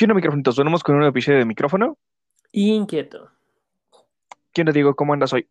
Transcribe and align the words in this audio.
¿Qué 0.00 0.06
onda, 0.06 0.14
microfonitos? 0.14 0.56
Venimos 0.56 0.82
con 0.82 0.96
un 0.96 1.04
episodio 1.04 1.40
de 1.40 1.44
micrófono. 1.44 1.98
Inquieto. 2.52 3.30
¿Quién 4.50 4.66
te 4.66 4.72
digo 4.72 4.96
cómo 4.96 5.12
andas 5.12 5.30
hoy? 5.34 5.46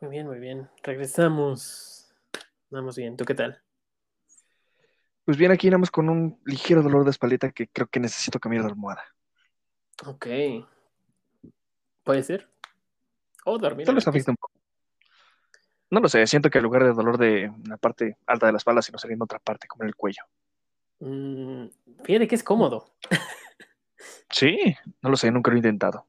Muy 0.00 0.10
bien, 0.12 0.28
muy 0.28 0.38
bien. 0.38 0.70
Regresamos. 0.84 2.14
Vamos 2.70 2.96
bien. 2.96 3.16
¿Tú 3.16 3.24
qué 3.24 3.34
tal? 3.34 3.60
Pues 5.24 5.36
bien, 5.36 5.50
aquí 5.50 5.66
andamos 5.66 5.90
con 5.90 6.08
un 6.08 6.40
ligero 6.44 6.80
dolor 6.80 7.02
de 7.02 7.10
espalda 7.10 7.50
que 7.50 7.66
creo 7.66 7.88
que 7.88 7.98
necesito 7.98 8.38
cambiar 8.38 8.62
de 8.62 8.70
almohada. 8.70 9.02
Ok. 10.06 10.28
¿Puede 12.04 12.22
ser? 12.22 12.48
O 13.44 13.58
dormir. 13.58 13.84
Se 13.84 13.90
el 13.90 13.98
afecta 13.98 14.30
un 14.30 14.36
poco. 14.36 14.54
No 15.90 15.98
lo 15.98 16.08
sé, 16.08 16.24
siento 16.28 16.50
que 16.50 16.58
en 16.58 16.64
lugar 16.64 16.84
de 16.84 16.92
dolor 16.92 17.18
de 17.18 17.52
la 17.66 17.78
parte 17.78 18.16
alta 18.26 18.46
de 18.46 18.52
la 18.52 18.58
espalda, 18.58 18.80
sino 18.80 18.96
sería 18.98 19.16
en 19.16 19.22
otra 19.22 19.40
parte, 19.40 19.66
como 19.66 19.82
en 19.82 19.88
el 19.88 19.96
cuello. 19.96 20.22
Mm, 21.00 21.64
fíjate 22.04 22.28
que 22.28 22.34
es 22.34 22.42
cómodo. 22.44 22.94
Sí, 24.30 24.58
no 25.02 25.10
lo 25.10 25.16
sé, 25.16 25.30
nunca 25.30 25.50
lo 25.50 25.56
he 25.56 25.58
intentado. 25.58 26.06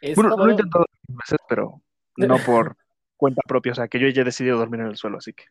Es 0.00 0.16
Bueno, 0.16 0.30
lo 0.30 0.36
he 0.36 0.38
cómodo. 0.40 0.50
intentado 0.52 0.86
veces, 1.08 1.38
pero 1.48 1.82
no 2.16 2.38
por 2.38 2.76
cuenta 3.16 3.42
propia, 3.46 3.72
o 3.72 3.74
sea, 3.74 3.88
que 3.88 3.98
yo 3.98 4.08
ya 4.08 4.22
he 4.22 4.24
decidido 4.24 4.58
dormir 4.58 4.80
en 4.80 4.86
el 4.88 4.96
suelo, 4.96 5.18
así 5.18 5.32
que 5.32 5.44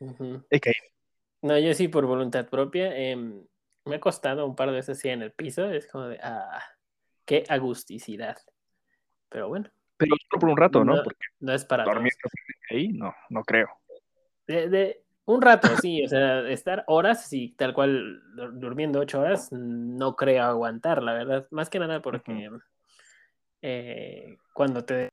Ujú. 0.00 0.44
he 0.50 0.60
caído. 0.60 0.84
No, 1.42 1.58
yo 1.58 1.74
sí 1.74 1.88
por 1.88 2.06
voluntad 2.06 2.48
propia. 2.48 2.96
em, 2.96 3.44
me 3.84 3.96
ha 3.96 4.00
costado 4.00 4.46
un 4.46 4.56
par 4.56 4.68
de 4.68 4.76
veces 4.76 4.98
sí 4.98 5.08
en 5.08 5.22
el 5.22 5.32
piso. 5.32 5.70
Es 5.70 5.86
como 5.86 6.06
de, 6.08 6.18
ah, 6.22 6.62
qué 7.26 7.44
agusticidad. 7.48 8.36
Pero 9.28 9.48
bueno, 9.48 9.70
Pero 9.96 10.16
solo 10.30 10.40
por 10.40 10.48
un 10.50 10.56
rato, 10.56 10.84
¿no? 10.84 10.96
No, 10.96 11.02
Porque 11.02 11.26
no 11.40 11.52
es 11.52 11.64
para 11.64 11.84
dormir 11.84 12.12
todos. 12.22 12.32
ahí, 12.70 12.88
no, 12.88 13.14
no 13.30 13.42
creo. 13.44 13.68
De, 14.46 14.68
de- 14.68 15.03
un 15.26 15.40
rato, 15.40 15.68
sí, 15.80 16.04
o 16.04 16.08
sea, 16.08 16.48
estar 16.48 16.84
horas, 16.86 17.26
sí, 17.26 17.54
tal 17.56 17.72
cual, 17.72 18.22
dur- 18.36 18.52
durmiendo 18.52 19.00
ocho 19.00 19.20
horas, 19.20 19.50
no 19.52 20.16
creo 20.16 20.44
aguantar, 20.44 21.02
la 21.02 21.14
verdad. 21.14 21.46
Más 21.50 21.70
que 21.70 21.78
nada 21.78 22.02
porque 22.02 22.50
eh, 23.62 24.36
cuando 24.52 24.84
te 24.84 25.08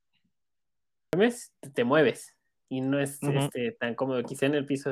duermes, 1.12 1.52
te, 1.74 1.84
mueves 1.84 2.36
y 2.68 2.80
no 2.80 2.98
es 3.00 3.22
este, 3.22 3.72
tan 3.72 3.94
cómodo. 3.94 4.22
Quizá 4.22 4.46
en 4.46 4.54
el 4.54 4.66
piso 4.66 4.90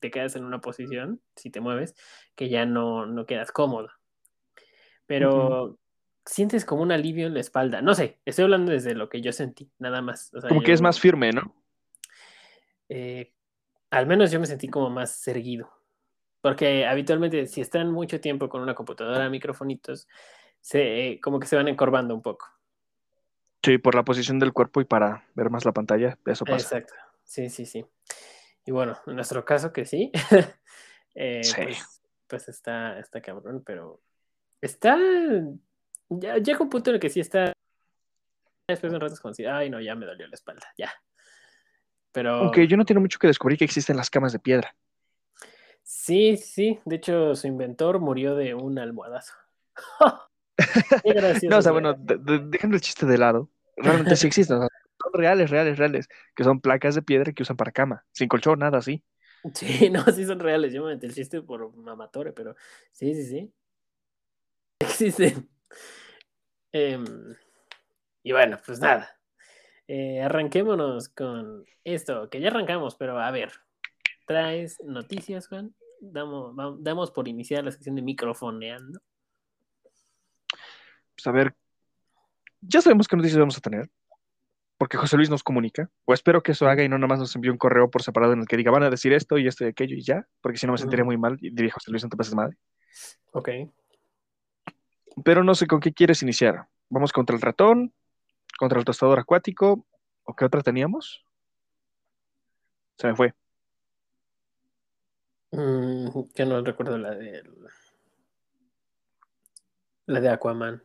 te 0.00 0.10
quedas 0.10 0.36
en 0.36 0.44
una 0.44 0.60
posición, 0.60 1.20
si 1.36 1.50
te 1.50 1.60
mueves, 1.60 1.94
que 2.34 2.48
ya 2.48 2.64
no, 2.64 3.06
no 3.06 3.26
quedas 3.26 3.52
cómodo. 3.52 3.90
Pero 5.06 5.78
sientes 6.24 6.64
como 6.64 6.82
un 6.82 6.92
alivio 6.92 7.26
en 7.26 7.34
la 7.34 7.40
espalda. 7.40 7.82
No 7.82 7.94
sé, 7.94 8.20
estoy 8.24 8.44
hablando 8.44 8.72
desde 8.72 8.94
lo 8.94 9.08
que 9.08 9.20
yo 9.20 9.32
sentí, 9.32 9.70
nada 9.78 10.00
más. 10.00 10.32
O 10.34 10.40
sea, 10.40 10.48
Como 10.48 10.62
que 10.62 10.72
es 10.72 10.80
más 10.80 10.98
firme, 10.98 11.32
¿no? 11.32 11.54
eh, 12.88 13.32
al 13.92 14.06
menos 14.06 14.30
yo 14.30 14.40
me 14.40 14.46
sentí 14.46 14.68
como 14.68 14.88
más 14.90 15.28
erguido. 15.28 15.70
Porque 16.40 16.86
habitualmente, 16.86 17.46
si 17.46 17.60
están 17.60 17.92
mucho 17.92 18.20
tiempo 18.20 18.48
con 18.48 18.62
una 18.62 18.74
computadora, 18.74 19.28
microfonitos, 19.28 20.08
se, 20.60 21.10
eh, 21.10 21.20
como 21.20 21.38
que 21.38 21.46
se 21.46 21.56
van 21.56 21.68
encorvando 21.68 22.14
un 22.14 22.22
poco. 22.22 22.48
Sí, 23.62 23.78
por 23.78 23.94
la 23.94 24.02
posición 24.02 24.38
del 24.38 24.52
cuerpo 24.52 24.80
y 24.80 24.86
para 24.86 25.24
ver 25.34 25.50
más 25.50 25.64
la 25.64 25.72
pantalla, 25.72 26.18
eso 26.24 26.44
pasa. 26.44 26.78
Exacto. 26.78 26.94
Sí, 27.22 27.50
sí, 27.50 27.66
sí. 27.66 27.84
Y 28.64 28.72
bueno, 28.72 28.98
en 29.06 29.14
nuestro 29.14 29.44
caso 29.44 29.72
que 29.72 29.84
sí, 29.84 30.10
eh, 31.14 31.44
Sí. 31.44 31.62
pues, 31.62 32.02
pues 32.26 32.48
está, 32.48 32.98
está 32.98 33.20
cabrón, 33.20 33.62
pero 33.64 34.00
está. 34.60 34.98
Ya 36.08 36.38
llega 36.38 36.60
un 36.62 36.70
punto 36.70 36.90
en 36.90 36.94
el 36.94 37.00
que 37.00 37.10
sí 37.10 37.20
está. 37.20 37.52
Después 38.66 38.90
de 38.90 38.96
un 38.96 39.02
rato 39.02 39.14
es 39.14 39.20
como 39.20 39.34
ay, 39.50 39.68
no, 39.68 39.80
ya 39.80 39.94
me 39.94 40.06
dolió 40.06 40.26
la 40.26 40.34
espalda, 40.34 40.66
ya. 40.78 40.90
Pero. 42.12 42.40
Aunque 42.40 42.66
yo 42.66 42.76
no 42.76 42.84
tiene 42.84 43.00
mucho 43.00 43.18
que 43.18 43.26
descubrir 43.26 43.58
que 43.58 43.64
existen 43.64 43.96
las 43.96 44.10
camas 44.10 44.32
de 44.32 44.38
piedra. 44.38 44.74
Sí, 45.82 46.36
sí. 46.36 46.78
De 46.84 46.96
hecho, 46.96 47.34
su 47.34 47.46
inventor 47.46 48.00
murió 48.00 48.34
de 48.34 48.54
un 48.54 48.78
almohadazo. 48.78 49.32
Qué 51.04 51.12
gracioso. 51.12 51.46
No, 51.48 51.58
o 51.58 51.62
sea, 51.62 51.72
bueno, 51.72 51.94
de- 51.94 52.18
de- 52.18 52.38
dejando 52.46 52.76
el 52.76 52.82
chiste 52.82 53.06
de 53.06 53.18
lado, 53.18 53.50
realmente 53.76 54.16
sí 54.16 54.26
existen. 54.26 54.56
o 54.58 54.60
sea, 54.60 54.68
son 55.02 55.12
reales, 55.20 55.50
reales, 55.50 55.78
reales, 55.78 56.08
que 56.36 56.44
son 56.44 56.60
placas 56.60 56.94
de 56.94 57.02
piedra 57.02 57.32
que 57.32 57.42
usan 57.42 57.56
para 57.56 57.72
cama, 57.72 58.04
sin 58.12 58.28
colchón, 58.28 58.60
nada 58.60 58.78
así. 58.78 59.02
Sí, 59.54 59.90
no, 59.90 60.04
sí 60.04 60.24
son 60.24 60.38
reales. 60.38 60.72
Yo 60.72 60.84
me 60.84 60.94
metí 60.94 61.06
el 61.06 61.14
chiste 61.14 61.42
por 61.42 61.74
mamatore, 61.76 62.32
pero 62.32 62.54
sí, 62.92 63.14
sí, 63.14 63.24
sí. 63.26 63.52
Existen. 64.80 65.48
Em, 66.72 67.36
y 68.22 68.32
bueno, 68.32 68.58
pues 68.64 68.80
nada. 68.80 69.10
Eh, 69.94 70.22
arranquémonos 70.22 71.10
con 71.10 71.66
esto, 71.84 72.30
que 72.30 72.40
ya 72.40 72.48
arrancamos, 72.48 72.96
pero 72.96 73.18
a 73.20 73.30
ver. 73.30 73.52
¿Traes 74.26 74.80
noticias, 74.82 75.48
Juan? 75.48 75.74
Damos, 76.00 76.58
va- 76.58 76.74
damos 76.80 77.10
por 77.10 77.28
iniciar 77.28 77.62
la 77.62 77.72
sección 77.72 77.96
de 77.96 78.00
microfoneando. 78.00 79.00
Pues 81.14 81.26
a 81.26 81.30
ver, 81.32 81.54
ya 82.62 82.80
sabemos 82.80 83.06
qué 83.06 83.16
noticias 83.18 83.38
vamos 83.38 83.58
a 83.58 83.60
tener, 83.60 83.90
porque 84.78 84.96
José 84.96 85.18
Luis 85.18 85.28
nos 85.28 85.42
comunica, 85.42 85.90
o 86.06 86.14
espero 86.14 86.42
que 86.42 86.52
eso 86.52 86.66
haga 86.68 86.82
y 86.82 86.88
no 86.88 86.96
nada 86.96 87.08
más 87.08 87.18
nos 87.18 87.36
envíe 87.36 87.50
un 87.50 87.58
correo 87.58 87.90
por 87.90 88.02
separado 88.02 88.32
en 88.32 88.40
el 88.40 88.46
que 88.46 88.56
diga, 88.56 88.70
van 88.70 88.84
a 88.84 88.88
decir 88.88 89.12
esto 89.12 89.36
y 89.36 89.46
esto 89.46 89.66
y 89.66 89.68
aquello 89.68 89.94
y 89.94 90.00
ya, 90.02 90.26
porque 90.40 90.56
si 90.56 90.64
no 90.66 90.72
me 90.72 90.78
sentiría 90.78 91.02
Ujú. 91.02 91.08
muy 91.10 91.18
mal 91.18 91.36
y 91.38 91.50
diría, 91.50 91.70
José 91.74 91.90
Luis, 91.90 92.02
no 92.02 92.08
te 92.08 92.16
pases 92.16 92.34
madre. 92.34 92.56
Ok. 93.32 93.50
Pero 95.22 95.44
no 95.44 95.54
sé 95.54 95.66
con 95.66 95.80
qué 95.80 95.92
quieres 95.92 96.22
iniciar. 96.22 96.66
¿Vamos 96.88 97.12
contra 97.12 97.36
el 97.36 97.42
ratón? 97.42 97.92
¿Contra 98.62 98.78
el 98.78 98.84
tostador 98.84 99.18
acuático? 99.18 99.84
¿O 100.22 100.36
qué 100.36 100.44
otra 100.44 100.62
teníamos? 100.62 101.26
Se 102.96 103.08
me 103.08 103.16
fue. 103.16 103.34
Mm, 105.50 106.30
que 106.32 106.46
no 106.46 106.62
recuerdo 106.62 106.96
la 106.96 107.10
de 107.12 107.42
la 110.06 110.20
de 110.20 110.28
Aquaman. 110.28 110.80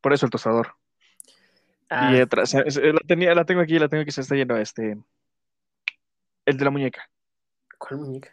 Por 0.00 0.12
eso 0.12 0.26
el 0.26 0.32
tostador. 0.32 0.74
Ah, 1.88 2.12
Y 2.12 2.20
atrás, 2.22 2.52
eh, 2.54 2.64
eh, 2.66 2.92
la, 2.92 2.98
tenía, 3.06 3.32
la 3.32 3.44
tengo 3.44 3.60
aquí, 3.60 3.78
la 3.78 3.88
tengo 3.88 4.04
que 4.04 4.10
se 4.10 4.22
está 4.22 4.34
yendo 4.34 4.56
este. 4.56 4.98
El 6.44 6.56
de 6.56 6.64
la 6.64 6.72
muñeca. 6.72 7.08
¿cuál 7.78 8.00
muñeca? 8.00 8.32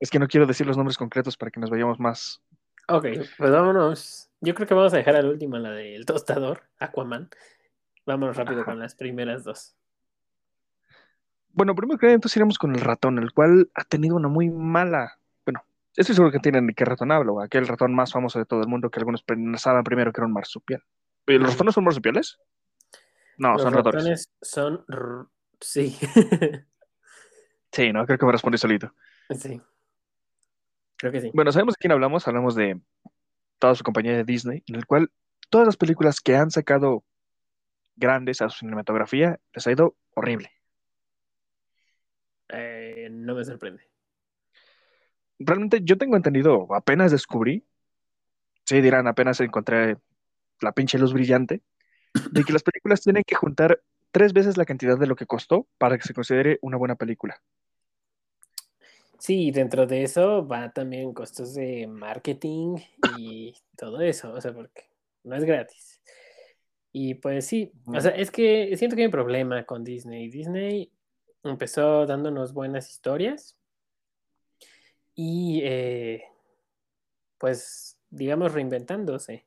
Es 0.00 0.10
que 0.10 0.18
no 0.18 0.26
quiero 0.26 0.48
decir 0.48 0.66
los 0.66 0.76
nombres 0.76 0.98
concretos 0.98 1.36
para 1.36 1.52
que 1.52 1.60
nos 1.60 1.70
vayamos 1.70 2.00
más. 2.00 2.42
Ok, 2.88 3.06
pues 3.38 3.52
vámonos. 3.52 4.29
Yo 4.40 4.54
creo 4.54 4.66
que 4.66 4.74
vamos 4.74 4.92
a 4.94 4.96
dejar 4.96 5.16
al 5.16 5.26
último 5.26 5.58
la 5.58 5.70
del 5.72 6.06
tostador, 6.06 6.62
Aquaman. 6.78 7.28
Vámonos 8.06 8.36
rápido 8.36 8.62
Ajá. 8.62 8.70
con 8.70 8.78
las 8.78 8.94
primeras 8.94 9.44
dos. 9.44 9.76
Bueno, 11.52 11.74
primero 11.74 11.98
que 11.98 12.12
entonces 12.12 12.36
iremos 12.36 12.58
con 12.58 12.74
el 12.74 12.80
ratón, 12.80 13.18
el 13.18 13.32
cual 13.32 13.70
ha 13.74 13.84
tenido 13.84 14.16
una 14.16 14.28
muy 14.28 14.48
mala. 14.50 15.18
Bueno, 15.44 15.62
estoy 15.96 16.14
seguro 16.14 16.32
que 16.32 16.38
tienen 16.38 16.66
de 16.66 16.74
qué 16.74 16.84
ratón 16.84 17.12
hablo, 17.12 17.40
aquel 17.40 17.66
ratón 17.66 17.94
más 17.94 18.12
famoso 18.12 18.38
de 18.38 18.46
todo 18.46 18.60
el 18.62 18.68
mundo 18.68 18.90
que 18.90 19.00
algunos 19.00 19.22
pensaban 19.22 19.84
primero 19.84 20.12
que 20.12 20.20
era 20.20 20.26
un 20.26 20.32
marsupial. 20.32 20.82
¿Y 21.26 21.38
¿Los 21.38 21.52
ratones 21.52 21.74
son 21.74 21.84
marsupiales? 21.84 22.38
No, 23.36 23.52
Los 23.52 23.62
son 23.62 23.74
ratones. 23.74 24.02
ratones 24.02 24.30
son... 24.40 24.84
Sí. 25.60 25.96
Sí, 27.72 27.92
no, 27.92 28.04
creo 28.04 28.18
que 28.18 28.26
me 28.26 28.32
respondí 28.32 28.58
solito. 28.58 28.92
sí. 29.30 29.60
Creo 30.96 31.12
que 31.12 31.20
sí. 31.20 31.30
Bueno, 31.32 31.52
sabemos 31.52 31.74
de 31.74 31.78
quién 31.78 31.92
hablamos, 31.92 32.26
hablamos 32.26 32.56
de 32.56 32.80
toda 33.60 33.76
su 33.76 33.84
compañía 33.84 34.16
de 34.16 34.24
Disney, 34.24 34.64
en 34.66 34.74
el 34.74 34.86
cual 34.86 35.12
todas 35.50 35.66
las 35.66 35.76
películas 35.76 36.20
que 36.20 36.34
han 36.34 36.50
sacado 36.50 37.04
grandes 37.94 38.42
a 38.42 38.48
su 38.48 38.60
cinematografía 38.60 39.38
les 39.54 39.66
ha 39.66 39.72
ido 39.72 39.96
horrible. 40.14 40.50
Eh, 42.48 43.08
no 43.12 43.36
me 43.36 43.44
sorprende. 43.44 43.88
Realmente 45.38 45.80
yo 45.82 45.96
tengo 45.96 46.16
entendido, 46.16 46.74
apenas 46.74 47.12
descubrí, 47.12 47.64
sí 48.64 48.80
dirán, 48.80 49.06
apenas 49.06 49.40
encontré 49.40 49.96
la 50.60 50.72
pinche 50.72 50.98
luz 50.98 51.12
brillante, 51.12 51.62
de 52.32 52.44
que 52.44 52.52
las 52.52 52.62
películas 52.62 53.00
tienen 53.00 53.22
que 53.24 53.36
juntar 53.36 53.80
tres 54.10 54.32
veces 54.32 54.56
la 54.56 54.64
cantidad 54.64 54.98
de 54.98 55.06
lo 55.06 55.16
que 55.16 55.26
costó 55.26 55.68
para 55.78 55.96
que 55.96 56.06
se 56.06 56.14
considere 56.14 56.58
una 56.60 56.76
buena 56.76 56.96
película. 56.96 57.40
Sí, 59.20 59.50
dentro 59.50 59.86
de 59.86 60.02
eso 60.02 60.46
va 60.46 60.72
también 60.72 61.12
costos 61.12 61.52
de 61.54 61.86
marketing 61.86 62.78
y 63.18 63.54
todo 63.76 64.00
eso, 64.00 64.32
o 64.32 64.40
sea, 64.40 64.54
porque 64.54 64.88
no 65.24 65.36
es 65.36 65.44
gratis. 65.44 66.00
Y 66.90 67.14
pues 67.14 67.46
sí, 67.46 67.70
o 67.86 68.00
sea, 68.00 68.12
es 68.12 68.30
que 68.30 68.74
siento 68.78 68.96
que 68.96 69.02
hay 69.02 69.06
un 69.06 69.12
problema 69.12 69.64
con 69.64 69.84
Disney. 69.84 70.30
Disney 70.30 70.90
empezó 71.44 72.06
dándonos 72.06 72.54
buenas 72.54 72.90
historias 72.90 73.58
y 75.14 75.60
eh, 75.64 76.24
pues, 77.36 77.98
digamos, 78.08 78.54
reinventándose, 78.54 79.46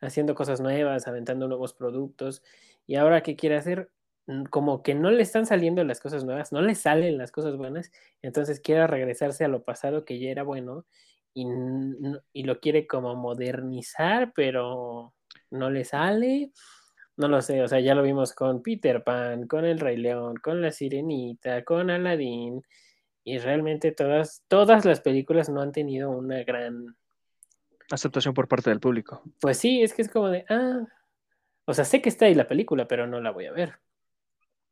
haciendo 0.00 0.36
cosas 0.36 0.60
nuevas, 0.60 1.08
aventando 1.08 1.48
nuevos 1.48 1.74
productos. 1.74 2.42
Y 2.86 2.94
ahora, 2.94 3.22
¿qué 3.22 3.34
quiere 3.34 3.56
hacer? 3.56 3.90
Como 4.50 4.82
que 4.82 4.94
no 4.94 5.10
le 5.10 5.22
están 5.22 5.46
saliendo 5.46 5.82
las 5.84 6.00
cosas 6.00 6.24
nuevas, 6.24 6.52
no 6.52 6.60
le 6.60 6.74
salen 6.74 7.16
las 7.16 7.32
cosas 7.32 7.56
buenas, 7.56 7.90
entonces 8.22 8.60
quiere 8.60 8.86
regresarse 8.86 9.44
a 9.44 9.48
lo 9.48 9.64
pasado 9.64 10.04
que 10.04 10.18
ya 10.18 10.30
era 10.30 10.42
bueno 10.42 10.84
y, 11.32 11.46
y 12.32 12.42
lo 12.42 12.60
quiere 12.60 12.86
como 12.86 13.14
modernizar, 13.14 14.32
pero 14.34 15.14
no 15.50 15.70
le 15.70 15.84
sale. 15.84 16.52
No 17.16 17.26
lo 17.26 17.42
sé, 17.42 17.62
o 17.62 17.68
sea, 17.68 17.80
ya 17.80 17.96
lo 17.96 18.02
vimos 18.02 18.32
con 18.32 18.62
Peter 18.62 19.02
Pan, 19.02 19.48
con 19.48 19.64
El 19.64 19.80
Rey 19.80 19.96
León, 19.96 20.36
con 20.36 20.62
La 20.62 20.70
Sirenita, 20.70 21.64
con 21.64 21.90
Aladdin, 21.90 22.62
y 23.24 23.38
realmente 23.38 23.90
todas, 23.90 24.44
todas 24.46 24.84
las 24.84 25.00
películas 25.00 25.48
no 25.48 25.60
han 25.60 25.72
tenido 25.72 26.10
una 26.10 26.44
gran 26.44 26.96
Aceptación 27.90 28.34
por 28.34 28.48
parte 28.48 28.68
del 28.68 28.80
público. 28.80 29.22
Pues 29.40 29.56
sí, 29.58 29.82
es 29.82 29.94
que 29.94 30.02
es 30.02 30.10
como 30.10 30.28
de, 30.28 30.44
ah, 30.50 30.86
o 31.64 31.72
sea, 31.72 31.84
sé 31.84 32.02
que 32.02 32.10
está 32.10 32.26
ahí 32.26 32.34
la 32.34 32.46
película, 32.46 32.86
pero 32.86 33.06
no 33.06 33.20
la 33.20 33.30
voy 33.30 33.46
a 33.46 33.52
ver. 33.52 33.78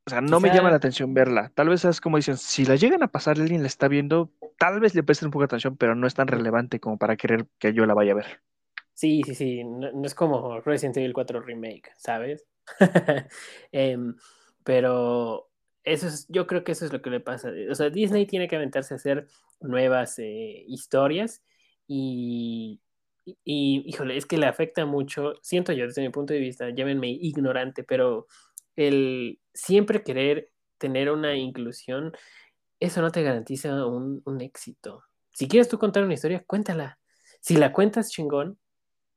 O 0.06 0.10
sea, 0.10 0.20
no 0.20 0.38
me 0.38 0.50
llama 0.50 0.70
la 0.70 0.76
atención 0.76 1.14
verla. 1.14 1.50
Tal 1.54 1.68
vez 1.68 1.84
es 1.84 2.00
como 2.00 2.16
dicen, 2.16 2.36
si 2.36 2.64
la 2.64 2.76
llegan 2.76 3.02
a 3.02 3.08
pasar, 3.08 3.40
alguien 3.40 3.62
la 3.62 3.66
está 3.66 3.88
viendo, 3.88 4.30
tal 4.56 4.78
vez 4.78 4.94
le 4.94 5.02
presten 5.02 5.26
un 5.26 5.32
poco 5.32 5.42
de 5.42 5.46
atención, 5.46 5.76
pero 5.76 5.96
no 5.96 6.06
es 6.06 6.14
tan 6.14 6.28
relevante 6.28 6.78
como 6.78 6.96
para 6.96 7.16
querer 7.16 7.46
que 7.58 7.72
yo 7.74 7.86
la 7.86 7.94
vaya 7.94 8.12
a 8.12 8.16
ver. 8.16 8.40
Sí, 8.94 9.22
sí, 9.24 9.34
sí, 9.34 9.64
no, 9.64 9.90
no 9.92 10.06
es 10.06 10.14
como 10.14 10.60
Resident 10.60 10.96
Evil 10.96 11.12
4 11.12 11.40
Remake, 11.40 11.90
¿sabes? 11.96 12.46
Em, 13.72 14.14
pero 14.64 15.50
eso 15.84 16.06
es, 16.06 16.26
yo 16.28 16.46
creo 16.46 16.64
que 16.64 16.72
eso 16.72 16.86
es 16.86 16.92
lo 16.92 17.02
que 17.02 17.10
le 17.10 17.20
pasa. 17.20 17.50
O 17.70 17.74
sea, 17.74 17.90
Disney 17.90 18.26
tiene 18.26 18.48
que 18.48 18.56
aventarse 18.56 18.94
a 18.94 18.96
hacer 18.96 19.26
nuevas 19.60 20.18
eh, 20.18 20.64
historias 20.68 21.42
y, 21.86 22.80
y- 23.24 23.38
y, 23.44 23.82
híjole, 23.86 24.16
es 24.16 24.24
que 24.26 24.38
le 24.38 24.46
afecta 24.46 24.86
mucho, 24.86 25.34
siento 25.42 25.72
yo 25.72 25.86
desde 25.86 26.02
mi 26.02 26.10
punto 26.10 26.32
de 26.32 26.40
vista, 26.40 26.70
llámenme 26.70 27.08
ignorante, 27.10 27.84
pero 27.84 28.26
el 28.76 29.40
siempre 29.52 30.02
querer 30.02 30.50
tener 30.78 31.10
una 31.10 31.34
inclusión, 31.34 32.12
eso 32.78 33.00
no 33.00 33.10
te 33.10 33.22
garantiza 33.22 33.86
un, 33.86 34.22
un 34.24 34.40
éxito. 34.40 35.02
Si 35.32 35.48
quieres 35.48 35.68
tú 35.68 35.78
contar 35.78 36.04
una 36.04 36.14
historia, 36.14 36.44
cuéntala. 36.46 36.98
Si 37.40 37.56
la 37.56 37.72
cuentas 37.72 38.10
chingón, 38.10 38.58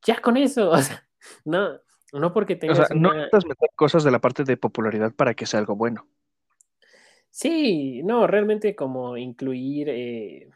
ya 0.04 0.20
con 0.20 0.36
eso, 0.36 0.70
o 0.70 0.78
sea, 0.78 1.06
no, 1.44 1.78
no 2.12 2.32
porque 2.32 2.54
O 2.54 2.58
tengas 2.58 2.78
sea, 2.78 2.86
no 2.94 3.10
una... 3.10 3.18
necesitas 3.18 3.46
meter 3.46 3.70
cosas 3.74 4.04
de 4.04 4.10
la 4.10 4.20
parte 4.20 4.44
de 4.44 4.56
popularidad 4.56 5.12
para 5.14 5.34
que 5.34 5.46
sea 5.46 5.60
algo 5.60 5.76
bueno. 5.76 6.08
Sí, 7.30 8.02
no, 8.02 8.26
realmente 8.26 8.74
como 8.74 9.16
incluir, 9.16 9.88
eh, 9.88 10.48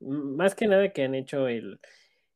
más 0.00 0.54
que 0.54 0.66
nada 0.66 0.90
que 0.92 1.04
han 1.04 1.14
hecho 1.14 1.48
el, 1.48 1.80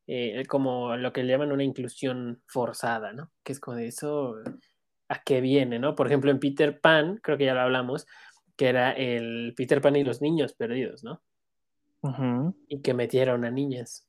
eh, 0.07 0.33
el 0.37 0.47
como 0.47 0.95
lo 0.97 1.13
que 1.13 1.23
le 1.23 1.33
llaman 1.33 1.53
una 1.53 1.65
inclusión 1.65 2.43
forzada, 2.47 3.13
¿no? 3.13 3.31
Que 3.43 3.53
es 3.53 3.61
como 3.61 3.77
de 3.79 3.87
eso, 3.87 4.37
¿a 5.09 5.23
qué 5.23 5.41
viene, 5.41 5.79
no? 5.79 5.95
Por 5.95 6.07
ejemplo, 6.07 6.31
en 6.31 6.39
Peter 6.41 6.81
Pan, 6.81 7.19
creo 7.23 7.39
que 7.39 7.47
ya 7.47 7.55
lo 7.55 7.61
hablamos, 7.61 8.07
que 8.57 8.69
era 8.69 8.93
el 8.93 9.55
Peter 9.57 9.81
Pan 9.81 9.97
y 9.97 10.05
los 10.05 10.21
niños 10.21 10.55
perdidos, 10.55 11.05
¿no? 11.05 11.23
Y 12.69 12.81
que 12.83 12.95
metieron 12.95 13.45
a 13.45 13.51
niñas. 13.51 14.07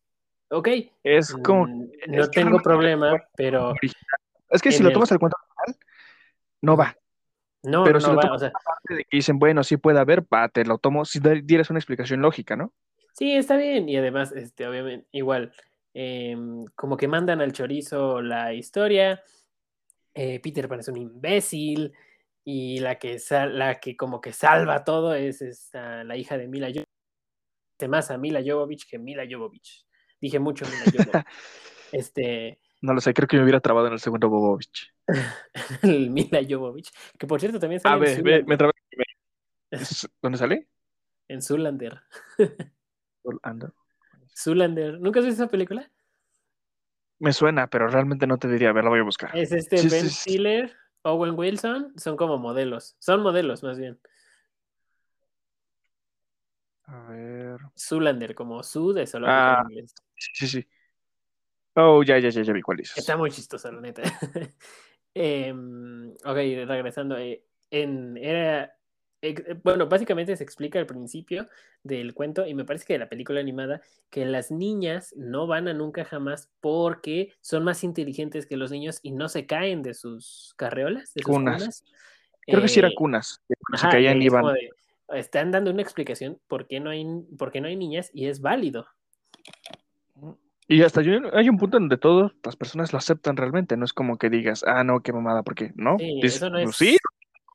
Ok, 0.50 0.68
Es 1.04 1.34
como... 1.36 1.66
mm, 1.66 1.84
es 2.02 2.10
no 2.10 2.32
tengo 2.32 2.60
problema, 2.60 3.24
pero 3.36 3.76
Es 4.50 4.62
que 4.62 4.72
si 4.72 4.84
lo 4.84 4.90
el- 4.90 4.94
tomas 4.94 5.12
al 5.12 5.20
cuento 5.20 5.38
original, 5.38 5.80
no 6.62 6.78
va. 6.78 6.98
no, 7.64 7.84
Pero 7.84 7.94
no, 7.94 8.00
si 8.00 8.06
no 8.08 8.14
lo 8.14 8.18
va, 8.18 8.24
tomas 8.24 8.38
o 8.38 8.40
sea, 8.40 8.52
parte 8.52 8.94
de 8.96 9.04
que 9.06 9.18
dicen, 9.18 9.40
bueno, 9.40 9.64
sí 9.64 9.78
puede 9.78 10.00
haber, 10.00 10.24
va, 10.24 10.50
te 10.50 10.66
lo 10.66 10.78
tomo, 10.78 11.06
si 11.06 11.20
dieras 11.44 11.70
una 11.70 11.80
explicación 11.80 12.22
lógica, 12.22 12.56
¿no? 12.56 12.74
Sí, 13.14 13.34
está 13.36 13.58
bien. 13.58 13.90
Y 13.90 13.98
además, 13.98 14.32
este, 14.32 14.68
obviamente, 14.68 15.08
igual, 15.12 15.52
em, 15.94 16.66
como 16.76 16.98
que 16.98 17.08
mandan 17.08 17.42
al 17.42 17.52
chorizo 17.54 18.22
la 18.22 18.54
historia. 18.54 19.22
Eh, 20.22 20.40
Peter 20.42 20.68
Pan 20.68 20.80
es 20.82 20.88
un 20.90 20.98
imbécil. 20.98 21.94
Y 22.44 22.80
la 22.80 22.98
que, 22.98 23.18
la 23.52 23.80
que 23.80 23.96
como 23.96 24.20
que 24.22 24.34
salva 24.34 24.84
todo 24.84 25.14
es 25.14 25.42
esta, 25.42 26.04
la 26.04 26.18
hija 26.18 26.38
de 26.38 26.48
Mila 26.48 26.68
Jovovich. 26.68 26.86
Más 27.88 28.10
a 28.12 28.18
Mila 28.18 28.42
Jovovich 28.46 28.90
que 28.90 28.98
Mila 28.98 29.24
Jovovich. 29.30 29.86
Dije 30.20 30.40
mucho 30.40 30.66
Mila 30.66 30.84
Jovovich. 31.14 31.26
este, 31.92 32.60
No 32.82 32.94
lo 32.94 33.02
sé, 33.02 33.14
creo 33.14 33.28
que 33.28 33.38
me 33.38 33.44
hubiera 33.44 33.60
trabado 33.60 33.88
en 33.88 33.94
el 33.94 34.00
segundo 34.00 34.30
Bobovich. 34.30 34.94
el 35.84 36.10
Mila 36.10 36.40
Jovovich. 36.48 36.92
Que 37.18 37.28
por 37.28 37.40
cierto 37.40 37.60
también 37.60 37.80
A 37.80 37.84
sale 37.84 38.14
en 38.14 38.24
ver, 38.24 38.42
ve, 38.42 38.44
me 38.48 38.58
trabé. 38.58 38.74
¿Es- 39.72 40.10
¿Dónde 40.22 40.38
sale? 40.38 40.68
En 41.28 41.42
Zoolander. 41.44 42.02
Ando. 43.44 43.74
Zoolander. 44.36 45.00
¿Nunca 45.00 45.20
has 45.20 45.26
visto 45.28 45.44
esa 45.44 45.52
película? 45.52 45.92
Me 47.20 47.34
suena, 47.34 47.68
pero 47.68 47.88
realmente 47.88 48.26
no 48.28 48.38
te 48.38 48.48
diría, 48.48 48.70
a 48.70 48.74
ver, 48.74 48.86
la 48.86 48.90
voy 48.90 49.00
a 49.00 49.04
buscar. 49.04 49.36
Es 49.38 49.52
este 49.52 49.78
Sí, 49.78 49.90
Ben 49.90 50.02
sí, 50.04 50.10
sí. 50.10 50.16
Stiller, 50.22 50.76
Owen 51.04 51.38
Wilson, 51.38 51.94
son 51.98 52.16
como 52.16 52.38
modelos. 52.38 52.96
Son 53.00 53.22
modelos, 53.22 53.62
más 53.62 53.78
bien. 53.78 54.00
A 56.86 57.04
ver. 57.10 57.60
Zoolander, 57.78 58.34
como 58.34 58.64
Zoo 58.64 58.94
de 58.94 59.06
zoológico 59.06 59.36
Ah. 59.38 59.64
Sí, 60.16 60.32
sí, 60.34 60.48
sí. 60.48 60.68
Oh, 61.76 62.04
ya, 62.04 62.18
ya, 62.20 62.30
ya, 62.30 62.42
ya 62.42 62.54
vi 62.54 62.62
cuál 62.62 62.78
dices. 62.78 62.98
Está 62.98 63.16
muy 63.16 63.32
chistoso, 63.32 63.72
la 63.72 63.82
neta. 63.82 64.02
Em, 65.16 66.12
ok, 66.12 66.36
regresando. 66.68 67.18
eh, 67.18 67.44
en, 67.72 68.16
era, 68.18 68.66
eh, 68.66 68.72
bueno, 69.64 69.88
básicamente 69.88 70.36
se 70.38 70.44
explica 70.44 70.80
al 70.80 70.86
principio 70.86 71.48
del 71.84 72.14
cuento 72.14 72.46
y 72.48 72.54
me 72.54 72.64
parece 72.66 72.86
que 72.86 72.94
de 72.94 73.00
la 73.00 73.10
película 73.10 73.40
animada 73.40 73.82
que 74.10 74.26
las 74.26 74.50
niñas 74.52 75.14
no 75.18 75.46
van 75.48 75.68
a 75.68 75.74
nunca 75.74 76.06
jamás 76.06 76.50
porque 76.62 77.34
son 77.42 77.64
más 77.64 77.84
inteligentes 77.84 78.46
que 78.46 78.58
los 78.58 78.72
niños 78.72 79.00
y 79.04 79.12
no 79.12 79.28
se 79.30 79.46
caen 79.46 79.82
de 79.82 79.94
sus 79.94 80.54
carreolas, 80.58 81.14
de 81.14 81.24
sus 81.24 81.32
Cunas. 81.32 81.62
cunas. 81.62 81.84
Creo 82.48 82.62
que 82.62 82.68
sí 82.68 82.80
era 82.80 82.88
Eh, 82.90 82.96
cunas. 82.96 83.42
que 83.48 83.78
se 83.78 83.88
y 83.88 83.90
caían 83.90 84.22
iban. 84.22 84.46
de, 84.54 84.70
están 85.14 85.52
dando 85.52 85.72
una 85.72 85.82
explicación 85.82 86.40
por 86.48 86.68
qué 86.68 86.80
no 86.80 86.90
hay, 86.90 87.06
por 87.38 87.52
qué 87.52 87.62
no 87.62 87.68
hay 87.68 87.76
niñas 87.76 88.10
y 88.14 88.28
es 88.28 88.42
válido. 88.42 88.88
Y 90.68 90.84
hasta 90.84 91.02
yo, 91.02 91.14
hay 91.34 91.50
un 91.50 91.58
punto 91.58 91.78
en 91.78 91.84
donde 91.84 91.98
todas 91.98 92.32
las 92.44 92.56
personas 92.56 92.94
lo 92.94 93.00
aceptan 93.00 93.36
realmente. 93.38 93.76
No 93.76 93.86
es 93.86 93.94
como 93.94 94.18
que 94.20 94.30
digas, 94.30 94.64
ah, 94.68 94.84
no, 94.84 95.02
qué 95.02 95.12
mamada, 95.12 95.42
¿por 95.42 95.56
qué? 95.56 95.72
No. 95.76 95.98
Sí, 95.98 96.20
Dices, 96.22 96.36
eso 96.36 96.50
no 96.52 96.58
"Pues 96.62 96.70
es, 96.70 96.76
sí, 96.76 96.98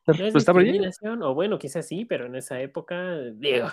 no 0.07 0.13
es 0.13 0.33
bien. 0.33 0.33
discriminación, 0.35 1.23
o 1.23 1.35
bueno, 1.35 1.59
quizás 1.59 1.87
sí, 1.87 2.05
pero 2.05 2.27
en 2.27 2.37
esa 2.37 2.61
época, 2.61 3.19
digo, 3.35 3.69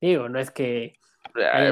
digo, 0.00 0.28
no 0.28 0.38
es 0.38 0.50
que 0.50 0.94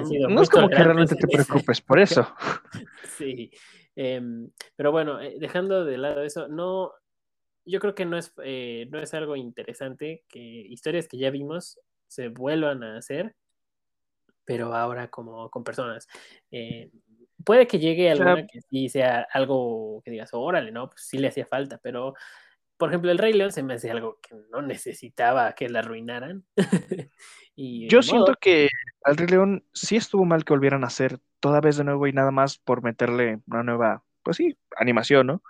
sido 0.04 0.28
No 0.28 0.42
es 0.42 0.50
como 0.50 0.68
que 0.68 0.76
realmente 0.76 1.14
en 1.14 1.20
te 1.20 1.26
esa 1.36 1.44
preocupes 1.44 1.80
por 1.80 1.98
eso. 1.98 2.26
Sí, 3.16 3.50
em, 3.94 4.50
pero 4.74 4.90
bueno, 4.90 5.20
eh, 5.20 5.36
dejando 5.38 5.84
de 5.84 5.98
lado 5.98 6.22
eso, 6.22 6.48
no, 6.48 6.92
yo 7.64 7.78
creo 7.78 7.94
que 7.94 8.04
no 8.04 8.16
es, 8.16 8.32
eh, 8.42 8.88
no 8.90 8.98
es 8.98 9.14
algo 9.14 9.36
interesante 9.36 10.24
que 10.28 10.40
historias 10.40 11.06
que 11.06 11.18
ya 11.18 11.30
vimos 11.30 11.78
se 12.08 12.28
vuelvan 12.28 12.82
a 12.82 12.96
hacer, 12.98 13.36
pero 14.44 14.74
ahora 14.74 15.08
como 15.08 15.48
con 15.50 15.64
personas. 15.64 16.08
Eh, 16.50 16.90
puede 17.44 17.66
que 17.66 17.78
llegue 17.78 18.12
O 18.12 18.16
sea- 18.16 18.26
alguna 18.26 18.46
que 18.46 18.60
sí 18.62 18.88
sea 18.88 19.26
algo 19.32 20.02
que 20.04 20.10
digas, 20.10 20.30
órale, 20.32 20.72
no, 20.72 20.88
pues 20.90 21.02
sí 21.02 21.18
le 21.18 21.28
hacía 21.28 21.46
falta, 21.46 21.78
pero 21.82 22.14
por 22.76 22.88
ejemplo, 22.90 23.10
el 23.10 23.18
Rey 23.18 23.32
León 23.32 23.52
se 23.52 23.62
me 23.62 23.74
hace 23.74 23.90
algo 23.90 24.18
que 24.20 24.34
no 24.50 24.62
necesitaba 24.62 25.54
que 25.54 25.68
la 25.68 25.80
arruinaran. 25.80 26.44
y 27.54 27.88
Yo 27.88 28.02
siento 28.02 28.32
modo. 28.32 28.36
que 28.40 28.68
al 29.04 29.16
Rey 29.16 29.28
León 29.28 29.64
sí 29.72 29.96
estuvo 29.96 30.24
mal 30.24 30.44
que 30.44 30.52
volvieran 30.52 30.84
a 30.84 30.88
hacer 30.88 31.20
toda 31.40 31.60
vez 31.60 31.76
de 31.76 31.84
nuevo 31.84 32.06
y 32.06 32.12
nada 32.12 32.30
más 32.30 32.58
por 32.58 32.82
meterle 32.82 33.40
una 33.46 33.62
nueva, 33.62 34.02
pues 34.22 34.38
sí, 34.38 34.56
animación, 34.76 35.26
¿no? 35.26 35.42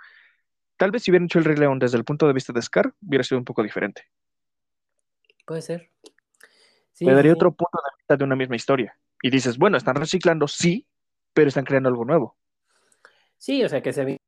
Tal 0.77 0.91
vez 0.91 1.03
si 1.03 1.11
hubieran 1.11 1.27
hecho 1.27 1.39
el 1.39 1.45
Rey 1.45 1.57
León 1.57 1.79
desde 1.79 1.97
el 1.97 2.05
punto 2.05 2.27
de 2.27 2.33
vista 2.33 2.53
de 2.53 2.61
Scar, 2.61 2.93
hubiera 3.01 3.23
sido 3.25 3.39
un 3.39 3.45
poco 3.45 3.63
diferente. 3.63 4.03
Puede 5.47 5.63
ser. 5.63 5.91
Sí, 6.93 7.05
daría 7.07 7.33
sí. 7.33 7.37
otro 7.37 7.53
punto 7.53 7.79
de 7.85 7.97
vista 7.99 8.17
de 8.17 8.25
una 8.25 8.37
misma 8.37 8.57
historia. 8.57 8.97
Y 9.23 9.31
dices, 9.31 9.57
bueno, 9.57 9.77
están 9.77 9.97
reciclando, 9.97 10.49
sí, 10.49 10.87
pero 11.33 11.49
están 11.49 11.65
creando 11.65 11.89
algo 11.89 12.05
nuevo. 12.05 12.37
Sí, 13.39 13.63
o 13.63 13.69
sea, 13.69 13.83
que 13.83 13.93
se 13.93 14.19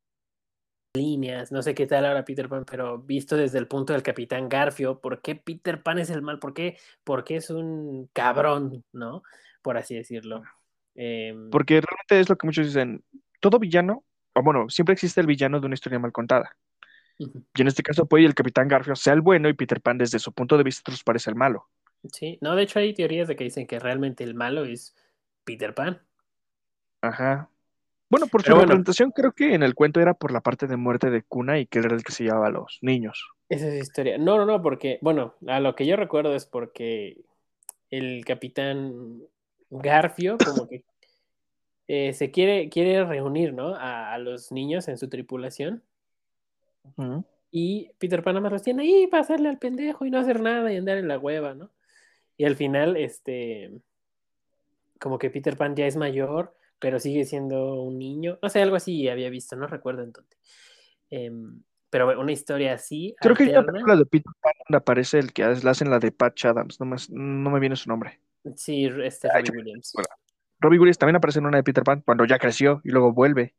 líneas, 0.96 1.52
no 1.52 1.62
sé 1.62 1.74
qué 1.74 1.86
tal 1.86 2.06
ahora 2.06 2.24
Peter 2.24 2.48
Pan, 2.48 2.64
pero 2.64 2.98
visto 2.98 3.36
desde 3.36 3.58
el 3.58 3.68
punto 3.68 3.92
del 3.92 4.02
Capitán 4.02 4.48
Garfio, 4.48 5.00
¿por 5.00 5.22
qué 5.22 5.36
Peter 5.36 5.82
Pan 5.82 5.98
es 5.98 6.10
el 6.10 6.22
mal? 6.22 6.38
¿Por 6.38 6.54
qué? 6.54 6.78
Porque 7.04 7.36
es 7.36 7.50
un 7.50 8.08
cabrón, 8.12 8.84
¿no? 8.92 9.22
Por 9.62 9.76
así 9.76 9.94
decirlo. 9.94 10.42
Em, 10.94 11.50
Porque 11.50 11.80
realmente 11.80 12.20
es 12.20 12.28
lo 12.28 12.36
que 12.36 12.46
muchos 12.46 12.66
dicen, 12.66 13.04
todo 13.40 13.58
villano, 13.58 14.04
o 14.34 14.42
bueno, 14.42 14.68
siempre 14.68 14.94
existe 14.94 15.20
el 15.20 15.26
villano 15.26 15.60
de 15.60 15.66
una 15.66 15.74
historia 15.74 15.98
mal 15.98 16.12
contada. 16.12 16.56
Y 17.18 17.62
en 17.62 17.68
este 17.68 17.82
caso 17.82 18.06
puede 18.06 18.26
el 18.26 18.34
Capitán 18.34 18.68
Garfio 18.68 18.94
sea 18.96 19.14
el 19.14 19.22
bueno 19.22 19.48
y 19.48 19.54
Peter 19.54 19.80
Pan 19.80 19.98
desde 19.98 20.18
su 20.18 20.32
punto 20.32 20.58
de 20.58 20.64
vista 20.64 20.90
nos 20.90 21.02
parece 21.04 21.30
el 21.30 21.36
malo. 21.36 21.68
sí, 22.12 22.38
no, 22.40 22.54
de 22.56 22.62
hecho 22.62 22.78
hay 22.78 22.94
teorías 22.94 23.28
de 23.28 23.36
que 23.36 23.44
dicen 23.44 23.66
que 23.66 23.78
realmente 23.78 24.24
el 24.24 24.34
malo 24.34 24.64
es 24.64 24.94
Peter 25.44 25.74
Pan. 25.74 26.02
Ajá. 27.00 27.50
Bueno, 28.08 28.26
por 28.28 28.42
su 28.42 28.46
Pero 28.46 28.56
bueno. 28.56 28.68
representación 28.68 29.10
creo 29.10 29.32
que 29.32 29.54
en 29.54 29.62
el 29.62 29.74
cuento 29.74 30.00
era 30.00 30.14
por 30.14 30.32
la 30.32 30.40
parte 30.40 30.66
de 30.66 30.76
muerte 30.76 31.10
de 31.10 31.22
Cuna 31.22 31.58
y 31.58 31.66
que 31.66 31.80
él 31.80 31.86
era 31.86 31.96
el 31.96 32.04
que 32.04 32.12
se 32.12 32.24
llevaba 32.24 32.46
a 32.46 32.50
los 32.50 32.78
niños. 32.80 33.32
Esa 33.48 33.68
es 33.68 33.82
historia. 33.82 34.18
No, 34.18 34.36
no, 34.38 34.46
no, 34.46 34.62
porque, 34.62 34.98
bueno, 35.02 35.34
a 35.46 35.60
lo 35.60 35.74
que 35.74 35.86
yo 35.86 35.96
recuerdo 35.96 36.34
es 36.34 36.46
porque 36.46 37.18
el 37.90 38.24
Capitán 38.24 39.22
Garfio 39.70 40.36
como 40.38 40.68
que 40.68 40.84
eh, 41.88 42.12
se 42.12 42.30
quiere, 42.30 42.68
quiere 42.68 43.04
reunir, 43.04 43.52
¿no? 43.52 43.74
A, 43.74 44.12
a 44.12 44.18
los 44.18 44.52
niños 44.52 44.88
en 44.88 44.98
su 44.98 45.08
tripulación. 45.08 45.82
Y 47.50 47.90
Peter 47.98 48.22
Pan 48.22 48.34
nada 48.34 48.42
más 48.42 48.52
los 48.52 48.62
tiene 48.62 48.82
ahí 48.82 49.06
para 49.08 49.22
hacerle 49.22 49.48
al 49.48 49.58
pendejo 49.58 50.04
y 50.04 50.10
no 50.10 50.18
hacer 50.18 50.40
nada 50.40 50.72
y 50.72 50.76
andar 50.76 50.98
en 50.98 51.08
la 51.08 51.18
hueva, 51.18 51.54
¿no? 51.54 51.70
Y 52.36 52.44
al 52.44 52.56
final, 52.56 52.96
este, 52.96 53.72
como 55.00 55.18
que 55.18 55.30
Peter 55.30 55.56
Pan 55.56 55.74
ya 55.74 55.86
es 55.86 55.96
mayor, 55.96 56.55
pero 56.78 56.98
sigue 57.00 57.24
siendo 57.24 57.82
un 57.82 57.98
niño. 57.98 58.38
No 58.42 58.48
sé, 58.48 58.62
algo 58.62 58.76
así 58.76 59.08
había 59.08 59.30
visto, 59.30 59.56
no 59.56 59.66
recuerdo 59.66 60.02
en 60.02 60.12
dónde. 60.12 60.36
Em, 61.10 61.62
pero 61.90 62.18
una 62.20 62.32
historia 62.32 62.74
así, 62.74 63.14
Creo 63.20 63.34
que 63.36 63.44
hay 63.44 63.50
una 63.50 63.58
alterna. 63.60 63.72
película 63.74 63.96
de 63.96 64.06
Peter 64.06 64.32
Pan 64.40 64.52
donde 64.68 64.76
aparece 64.78 65.18
el 65.18 65.32
que 65.32 65.42
la 65.44 65.70
hacen 65.70 65.88
la 65.90 65.98
de 65.98 66.10
Patch 66.12 66.44
Adams, 66.46 66.80
no 66.80 66.86
me, 66.86 66.96
no 67.10 67.50
me 67.50 67.60
viene 67.60 67.76
su 67.76 67.88
nombre. 67.88 68.20
Sí, 68.56 68.86
este 69.02 69.28
Ay, 69.32 69.42
Robbie 69.44 69.58
Williams. 69.58 69.92
bueno. 69.94 70.08
Robbie 70.60 70.78
Williams 70.78 70.98
también 70.98 71.16
aparece 71.16 71.38
en 71.38 71.46
una 71.46 71.58
de 71.58 71.62
Peter 71.64 71.84
Pan 71.84 72.02
cuando 72.04 72.24
ya 72.24 72.38
creció 72.38 72.80
y 72.84 72.90
luego 72.90 73.12
vuelve 73.12 73.54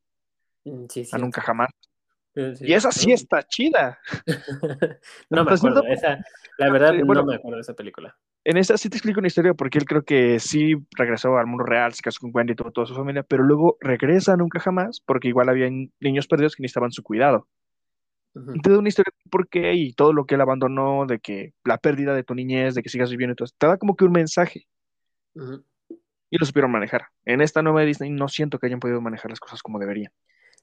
Mm, 0.65 0.85
Sí, 0.89 1.05
sí. 1.05 1.15
a 1.15 1.19
Nunca 1.19 1.39
Jamás. 1.41 1.69
Sí. 2.35 2.65
Y 2.67 2.73
esa 2.73 2.91
sí 2.91 3.11
está 3.13 3.41
chida. 3.43 3.99
no 5.29 5.43
me 5.45 5.51
acuerdo. 5.53 5.83
Esa, 5.87 6.19
la 6.57 6.69
verdad, 6.71 6.93
bueno. 7.05 7.21
no 7.21 7.27
me 7.27 7.35
acuerdo 7.35 7.55
de 7.57 7.61
esa 7.61 7.73
película. 7.73 8.15
En 8.49 8.55
esa 8.55 8.77
sí 8.77 8.89
te 8.89 8.95
explico 8.95 9.19
una 9.19 9.27
historia 9.27 9.53
porque 9.53 9.77
él 9.77 9.83
creo 9.83 10.03
que 10.03 10.39
sí 10.39 10.73
regresó 10.91 11.35
al 11.37 11.47
mundo 11.47 11.65
real, 11.65 11.91
se 11.91 12.01
casó 12.01 12.21
con 12.21 12.31
Wendy 12.33 12.53
y 12.53 12.55
toda 12.55 12.87
su 12.87 12.95
familia, 12.95 13.21
pero 13.21 13.43
luego 13.43 13.77
regresa 13.81 14.37
Nunca 14.37 14.61
Jamás 14.61 15.01
porque 15.01 15.27
igual 15.27 15.49
había 15.49 15.69
niños 15.99 16.27
perdidos 16.27 16.55
que 16.55 16.63
necesitaban 16.63 16.93
su 16.93 17.03
cuidado. 17.03 17.49
Te 18.63 18.69
da 18.69 18.79
una 18.79 18.87
historia 18.87 19.11
de 19.21 19.29
por 19.29 19.49
qué 19.49 19.73
y 19.73 19.91
todo 19.91 20.13
lo 20.13 20.25
que 20.25 20.35
él 20.35 20.41
abandonó, 20.41 21.05
de 21.05 21.19
que 21.19 21.55
la 21.65 21.77
pérdida 21.77 22.15
de 22.15 22.23
tu 22.23 22.35
niñez, 22.35 22.73
de 22.73 22.83
que 22.83 22.87
sigas 22.87 23.11
viviendo 23.11 23.33
y 23.33 23.35
todo 23.35 23.47
eso. 23.47 23.55
Te 23.57 23.67
da 23.67 23.75
como 23.75 23.97
que 23.97 24.05
un 24.05 24.13
mensaje 24.13 24.65
y 26.29 26.37
lo 26.37 26.45
supieron 26.45 26.71
manejar. 26.71 27.07
En 27.25 27.41
esta 27.41 27.61
nueva 27.61 27.81
Disney 27.81 28.11
no 28.11 28.29
siento 28.29 28.59
que 28.59 28.67
hayan 28.67 28.79
podido 28.79 29.01
manejar 29.01 29.29
las 29.29 29.41
cosas 29.41 29.61
como 29.61 29.77
deberían. 29.77 30.13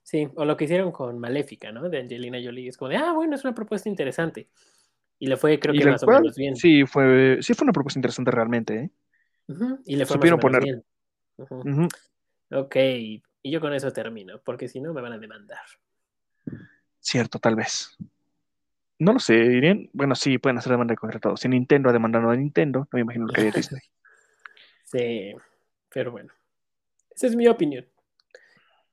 Sí, 0.02 0.26
o 0.36 0.46
lo 0.46 0.56
que 0.56 0.64
hicieron 0.64 0.90
con 0.90 1.18
Maléfica, 1.18 1.70
¿no? 1.70 1.90
De 1.90 1.98
Angelina 1.98 2.38
Jolie. 2.42 2.68
Es 2.68 2.78
como 2.78 2.88
de, 2.88 2.96
ah, 2.96 3.12
bueno, 3.12 3.34
es 3.34 3.44
una 3.44 3.54
propuesta 3.54 3.90
interesante. 3.90 4.48
Y 5.24 5.26
le 5.26 5.38
fue, 5.38 5.58
creo 5.58 5.74
Y 5.74 5.78
que 5.78 5.86
más 5.86 6.02
o 6.02 6.06
cual, 6.06 6.20
menos 6.20 6.36
bien. 6.36 6.54
Sí, 6.54 6.84
fue, 6.84 7.38
sí 7.40 7.54
fue 7.54 7.64
una 7.64 7.72
propuesta 7.72 7.98
interesante 7.98 8.30
realmente. 8.30 8.74
¿eh? 8.74 8.90
Y 9.86 9.96
le 9.96 10.04
fue 10.04 10.16
supieron 10.16 10.38
más 10.38 10.44
o 10.44 10.50
menos 10.50 10.84
ponerlo. 11.38 11.62
bien. 11.64 11.88
Ok, 12.50 12.76
y 13.42 13.50
yo 13.50 13.58
con 13.58 13.72
eso 13.72 13.90
termino, 13.90 14.38
porque 14.44 14.68
si 14.68 14.82
no 14.82 14.92
me 14.92 15.00
van 15.00 15.14
a 15.14 15.18
demandar. 15.18 15.64
Cierto, 17.00 17.38
tal 17.38 17.56
vez. 17.56 17.96
No 18.98 19.14
lo 19.14 19.18
sé, 19.18 19.32
dirían. 19.32 19.88
Bueno, 19.94 20.14
sí, 20.14 20.36
pueden 20.36 20.58
hacer 20.58 20.72
demanda 20.72 20.94
contra 20.94 21.18
todo. 21.18 21.38
Si 21.38 21.48
Nintendo 21.48 21.88
ha 21.88 21.94
demandado 21.94 22.28
a 22.28 22.36
Nintendo, 22.36 22.80
no 22.80 22.88
me 22.92 23.00
imagino 23.00 23.24
lo 23.24 23.32
que 23.32 23.40
haría 23.40 23.52
Disney. 23.56 23.80
Sí, 24.84 25.32
pero 25.88 26.12
bueno. 26.12 26.34
Esa 27.16 27.28
es 27.28 27.34
mi 27.34 27.48
opinión. 27.48 27.86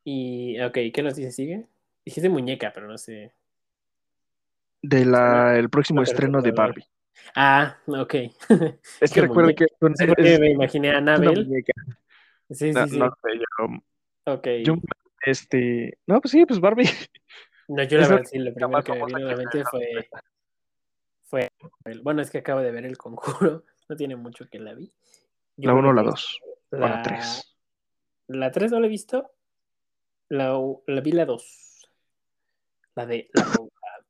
Y, 0.05 0.61
ok, 0.61 0.77
¿qué 0.93 1.03
nos 1.03 1.17
dice? 1.17 1.33
¿Sigue? 1.33 1.67
Dijiste 2.05 2.29
muñeca, 2.29 2.71
pero 2.73 2.87
no 2.87 2.97
sé. 2.97 3.33
De 4.81 5.05
la, 5.05 5.57
el 5.57 5.69
próximo 5.69 6.01
no, 6.01 6.03
estreno 6.03 6.41
de 6.41 6.51
Barbie. 6.51 6.85
Ah, 7.35 7.77
ok. 7.87 8.15
Es 9.01 9.11
que 9.11 9.21
recuerdo 9.21 9.53
que 9.55 9.65
es 9.65 9.69
Sí, 9.95 10.05
es 10.17 10.39
me 10.39 10.51
imaginé 10.51 10.91
a 10.91 10.97
Anabel. 10.97 11.45
muñeca. 11.45 11.73
Sí, 12.49 12.71
No, 12.71 12.83
sí, 12.83 12.89
sí. 12.89 12.99
no 12.99 13.09
sé, 13.21 13.29
yo, 13.37 14.33
Ok. 14.33 14.47
yo, 14.63 14.75
este, 15.25 15.97
no, 16.07 16.19
pues 16.19 16.31
sí, 16.31 16.45
pues 16.45 16.59
Barbie. 16.59 16.89
No, 17.67 17.83
yo 17.83 17.97
la 17.97 18.03
es 18.03 18.09
verdad 18.09 18.25
sí, 18.25 18.39
lo 18.39 18.53
primero 18.53 18.83
que 18.83 18.91
me 18.91 18.99
famosa 18.99 19.17
vino 19.17 19.27
a 19.27 19.31
la 19.31 19.37
que 19.37 19.37
mente 19.37 19.63
fue, 19.65 20.09
fue 21.25 21.47
bueno, 22.03 22.21
es 22.21 22.29
que 22.29 22.39
acabo 22.39 22.59
de 22.61 22.71
ver 22.71 22.85
el 22.85 22.97
conjuro, 22.97 23.63
no 23.89 23.95
tiene 23.95 24.15
mucho 24.15 24.49
que 24.49 24.59
la 24.59 24.73
vi. 24.73 24.91
Yo 25.57 25.67
La 25.69 25.73
creo 25.73 25.79
1 25.79 25.89
o 25.89 25.91
que 25.91 25.95
la 25.95 26.01
es 26.01 26.07
2. 26.07 26.39
O 26.71 26.75
la 26.77 26.89
La, 26.89 27.01
3. 27.03 27.57
la 28.27 28.51
3 28.51 28.71
no 28.71 28.79
la 28.79 28.87
he 28.87 28.89
visto, 28.89 29.31
la, 30.29 30.59
la 30.87 31.01
vi 31.01 31.11
la 31.11 31.25
2, 31.25 31.89
la 32.95 33.05
de 33.05 33.29
la. 33.33 33.43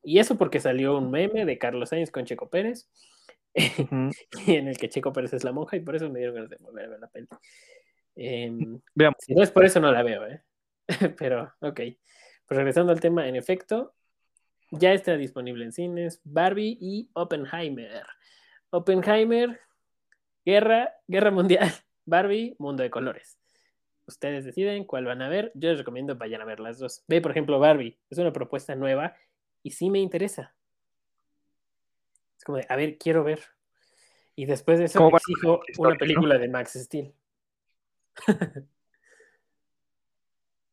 Y 0.03 0.19
eso 0.19 0.37
porque 0.37 0.59
salió 0.59 0.97
un 0.97 1.11
meme 1.11 1.45
de 1.45 1.57
Carlos 1.57 1.89
Sainz 1.89 2.11
con 2.11 2.25
Checo 2.25 2.49
Pérez, 2.49 2.89
en 3.53 4.67
el 4.67 4.77
que 4.77 4.89
Checo 4.89 5.13
Pérez 5.13 5.33
es 5.33 5.43
la 5.43 5.51
monja 5.51 5.77
y 5.77 5.81
por 5.81 5.95
eso 5.95 6.09
me 6.09 6.19
dieron 6.19 6.35
ganas 6.35 6.49
de 6.49 6.57
volver 6.57 6.85
a 6.85 6.89
ver 6.89 6.99
la 6.99 7.07
peli. 7.07 7.27
Em, 8.15 8.79
Veamos. 8.93 9.17
si 9.19 9.33
no 9.33 9.43
es 9.43 9.51
por 9.51 9.65
eso, 9.65 9.79
no 9.79 9.91
la 9.91 10.03
veo, 10.03 10.25
¿eh? 10.27 10.41
Pero, 11.17 11.53
ok. 11.59 11.81
Pues 12.45 12.57
regresando 12.57 12.91
al 12.91 12.99
tema, 12.99 13.27
en 13.27 13.35
efecto, 13.35 13.93
ya 14.71 14.93
está 14.93 15.15
disponible 15.17 15.65
en 15.65 15.71
cines 15.71 16.21
Barbie 16.23 16.77
y 16.79 17.09
Oppenheimer. 17.13 18.05
Oppenheimer, 18.69 19.59
guerra, 20.45 20.95
guerra 21.07 21.31
mundial. 21.31 21.69
Barbie, 22.05 22.55
mundo 22.57 22.83
de 22.83 22.89
colores. 22.89 23.37
Ustedes 24.07 24.43
deciden 24.43 24.83
cuál 24.85 25.05
van 25.05 25.21
a 25.21 25.29
ver. 25.29 25.51
Yo 25.55 25.69
les 25.69 25.77
recomiendo 25.77 26.15
vayan 26.15 26.41
a 26.41 26.45
ver 26.45 26.59
las 26.59 26.79
dos. 26.79 27.03
Ve, 27.07 27.21
por 27.21 27.31
ejemplo, 27.31 27.59
Barbie. 27.59 27.97
Es 28.09 28.17
una 28.17 28.33
propuesta 28.33 28.75
nueva 28.75 29.15
y 29.63 29.71
sí 29.71 29.89
me 29.89 29.99
interesa. 29.99 30.53
Es 32.37 32.43
como 32.43 32.57
de, 32.57 32.65
a 32.69 32.75
ver, 32.75 32.97
quiero 32.97 33.23
ver. 33.23 33.41
Y 34.35 34.45
después 34.45 34.79
de 34.79 34.85
eso 34.85 34.97
¿Cómo 34.97 35.11
van 35.11 35.19
a 35.19 35.19
exijo 35.19 35.61
una 35.77 35.95
película 35.95 36.37
de 36.37 36.47
Max 36.47 36.73
Steel. 36.73 37.13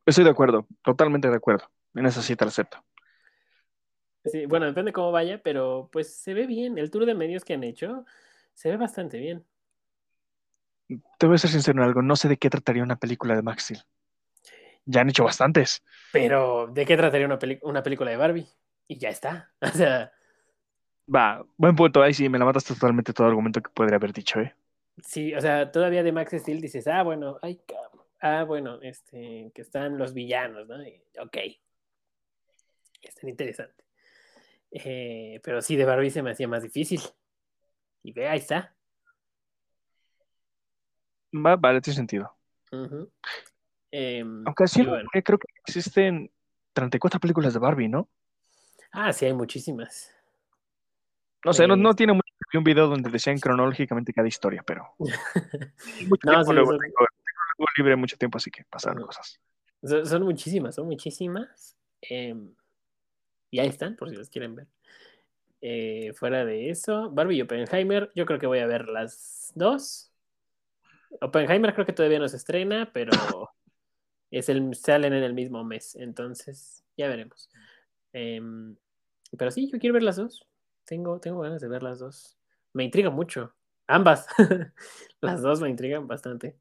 Estoy 0.07 0.25
de 0.25 0.31
acuerdo, 0.31 0.67
totalmente 0.83 1.29
de 1.29 1.37
acuerdo. 1.37 1.71
En 1.95 2.07
esa 2.07 2.23
sí 2.23 2.35
te 2.35 2.45
acepto. 2.45 2.83
Sí, 4.25 4.47
bueno, 4.47 4.65
depende 4.65 4.93
cómo 4.93 5.13
vaya, 5.13 5.43
pero 5.43 5.91
pues 5.93 6.15
se 6.15 6.33
ve 6.33 6.47
bien. 6.47 6.79
El 6.79 6.91
tour 6.91 7.05
de 7.05 7.15
medios 7.15 7.45
que 7.45 7.55
han 7.55 7.65
hecho 7.65 8.07
se 8.55 8.71
ve 8.71 8.79
bastante 8.79 9.19
bien. 9.19 9.45
Te 11.19 11.27
voy 11.27 11.35
a 11.35 11.39
ser 11.39 11.51
sincero 11.51 11.83
en 11.83 11.87
algo, 11.87 12.01
no 12.01 12.17
sé 12.17 12.29
de 12.29 12.39
qué 12.39 12.49
trataría 12.49 12.83
una 12.83 12.97
película 12.97 13.37
de 13.37 13.43
Max 13.43 13.65
Steel. 13.65 13.83
Ya 14.87 15.03
han 15.03 15.11
hecho 15.11 15.25
bastantes. 15.25 15.85
Pero, 16.13 16.69
¿de 16.69 16.87
qué 16.87 16.97
trataría 16.97 17.27
una, 17.27 17.39
una 17.61 17.83
película 17.83 18.11
de 18.11 18.17
Barbie? 18.17 18.49
Y 18.89 18.99
ya 18.99 19.11
está. 19.11 19.53
O 19.63 19.69
sea, 19.69 20.13
Va, 21.15 21.45
buen 21.57 21.75
punto. 21.75 22.03
Ahí 22.03 22.13
sí, 22.13 22.29
me 22.29 22.39
la 22.39 22.45
matas 22.45 22.65
totalmente 22.65 23.13
todo 23.13 23.27
argumento 23.27 23.63
que 23.63 23.71
podría 23.71 23.97
haber 23.97 24.13
dicho, 24.13 24.41
¿eh? 24.41 24.55
sí, 25.03 25.35
o 25.35 25.41
sea, 25.41 25.71
todavía 25.71 26.03
de 26.03 26.13
Max 26.13 26.33
Steel 26.33 26.61
dices, 26.61 26.87
ah, 26.87 27.03
bueno, 27.03 27.39
ay, 27.41 27.61
cabrón. 27.67 28.07
Ah, 28.21 28.45
bueno, 28.45 28.81
este, 28.83 29.51
que 29.55 29.63
están 29.63 29.97
los 29.97 30.13
villanos, 30.13 30.67
¿no? 30.69 30.83
Y, 30.83 31.01
ok. 31.21 31.37
Están 33.01 33.31
interesante. 33.31 33.85
Eh, 34.71 35.41
pero 35.43 35.63
sí, 35.63 35.77
de 35.77 35.85
Barbie 35.85 36.11
se 36.11 36.23
me 36.23 36.33
hacía 36.33 36.49
más 36.49 36.63
difícil. 36.63 37.01
Y 38.03 38.13
ve, 38.13 38.29
ahí 38.29 38.39
está. 38.39 38.75
Va, 41.33 41.57
vale, 41.57 41.81
tiene 41.81 41.97
sentido. 41.97 42.37
Em, 43.91 44.47
Aunque 44.47 44.67
sí, 44.67 44.83
bueno. 44.83 45.09
creo 45.25 45.39
que 45.39 45.49
existen 45.65 46.31
34 46.73 47.21
películas 47.21 47.55
de 47.55 47.61
Barbie, 47.61 47.89
¿no? 47.89 48.09
Ah, 48.93 49.13
sí, 49.13 49.27
hay 49.27 49.33
muchísimas. 49.33 50.15
No 51.45 51.53
sé, 51.53 51.67
no, 51.67 51.77
no 51.77 51.91
Pues- 51.91 51.97
tiene 51.97 52.13
mucho. 52.13 52.25
Vi 52.51 52.57
un 52.57 52.65
video 52.65 52.87
donde 52.87 53.11
decían 53.11 53.39
cronológicamente 53.39 54.13
cada 54.15 54.27
historia, 54.27 54.63
pero. 54.67 54.95
Mucho 56.09 56.27
No, 56.27 56.33
tiempo 56.33 56.47
sí, 56.47 56.53
luego, 56.55 56.71
son- 56.73 56.81
tengo, 56.81 56.95
tengo 56.97 57.67
libre 57.77 57.97
mucho 57.97 58.17
tiempo, 58.17 58.39
así 58.39 58.51
que 58.51 58.65
pasaron 58.65 59.03
cosas. 59.05 59.39
Son, 59.85 60.07
son 60.07 60.23
muchísimas, 60.23 60.75
son 60.75 60.87
muchísimas. 60.87 61.77
Em, 62.01 62.55
y 63.51 63.59
ahí 63.59 63.69
están, 63.69 63.97
por 63.97 64.09
si 64.09 64.17
las 64.17 64.31
quieren 64.31 64.55
ver. 64.57 64.67
Eh, 65.61 66.13
fuera 66.15 66.45
de 66.47 66.71
eso, 66.71 67.11
Barbie 67.11 67.37
y 67.37 67.43
Oppenheimer, 67.43 68.11
yo 68.15 68.25
creo 68.25 68.39
que 68.39 68.47
voy 68.47 68.61
a 68.61 68.67
ver 68.67 68.89
las 68.89 69.53
dos. 69.55 70.11
Oppenheimer 71.21 71.75
creo 71.75 71.85
que 71.85 71.93
todavía 71.93 72.19
no 72.19 72.29
se 72.29 72.37
estrena, 72.37 72.91
pero 72.95 73.11
es 74.31 74.49
el, 74.49 74.75
salen 74.75 75.13
en 75.13 75.23
el 75.23 75.35
mismo 75.35 75.65
mes, 75.65 75.97
entonces 75.97 76.83
ya 76.97 77.09
veremos. 77.09 77.51
Em, 78.13 78.77
pero 79.37 79.51
sí, 79.51 79.71
yo 79.71 79.79
quiero 79.79 79.95
ver 79.95 80.03
las 80.03 80.17
dos. 80.17 80.47
Tengo, 80.85 81.21
tengo 81.21 81.41
ganas 81.41 81.61
de 81.61 81.69
ver 81.69 81.83
las 81.83 81.99
dos. 81.99 82.39
Me 82.73 82.85
intriga 82.85 83.11
mucho. 83.11 83.55
Ambas. 83.87 84.27
las 85.21 85.43
dos 85.43 85.61
me 85.61 85.69
intrigan 85.69 86.07
bastante. 86.07 86.57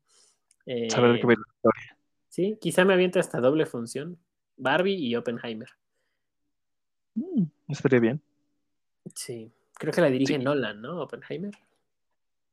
Saber 0.89 1.15
Eh, 1.15 1.19
qué 1.21 1.27
la 1.27 1.33
historia. 1.33 1.97
Sí, 2.29 2.57
quizá 2.59 2.85
me 2.85 2.93
aviente 2.93 3.19
hasta 3.19 3.39
doble 3.39 3.65
función. 3.65 4.17
Barbie 4.57 4.95
y 4.95 5.15
Oppenheimer. 5.15 5.69
Mm, 7.15 7.43
estaría 7.69 7.99
bien. 7.99 8.21
Sí. 9.15 9.51
Creo 9.73 9.93
que 9.93 10.01
la 10.01 10.09
dirige 10.09 10.37
Sí. 10.37 10.43
Nolan, 10.43 10.81
¿no? 10.81 11.01
Oppenheimer. 11.01 11.53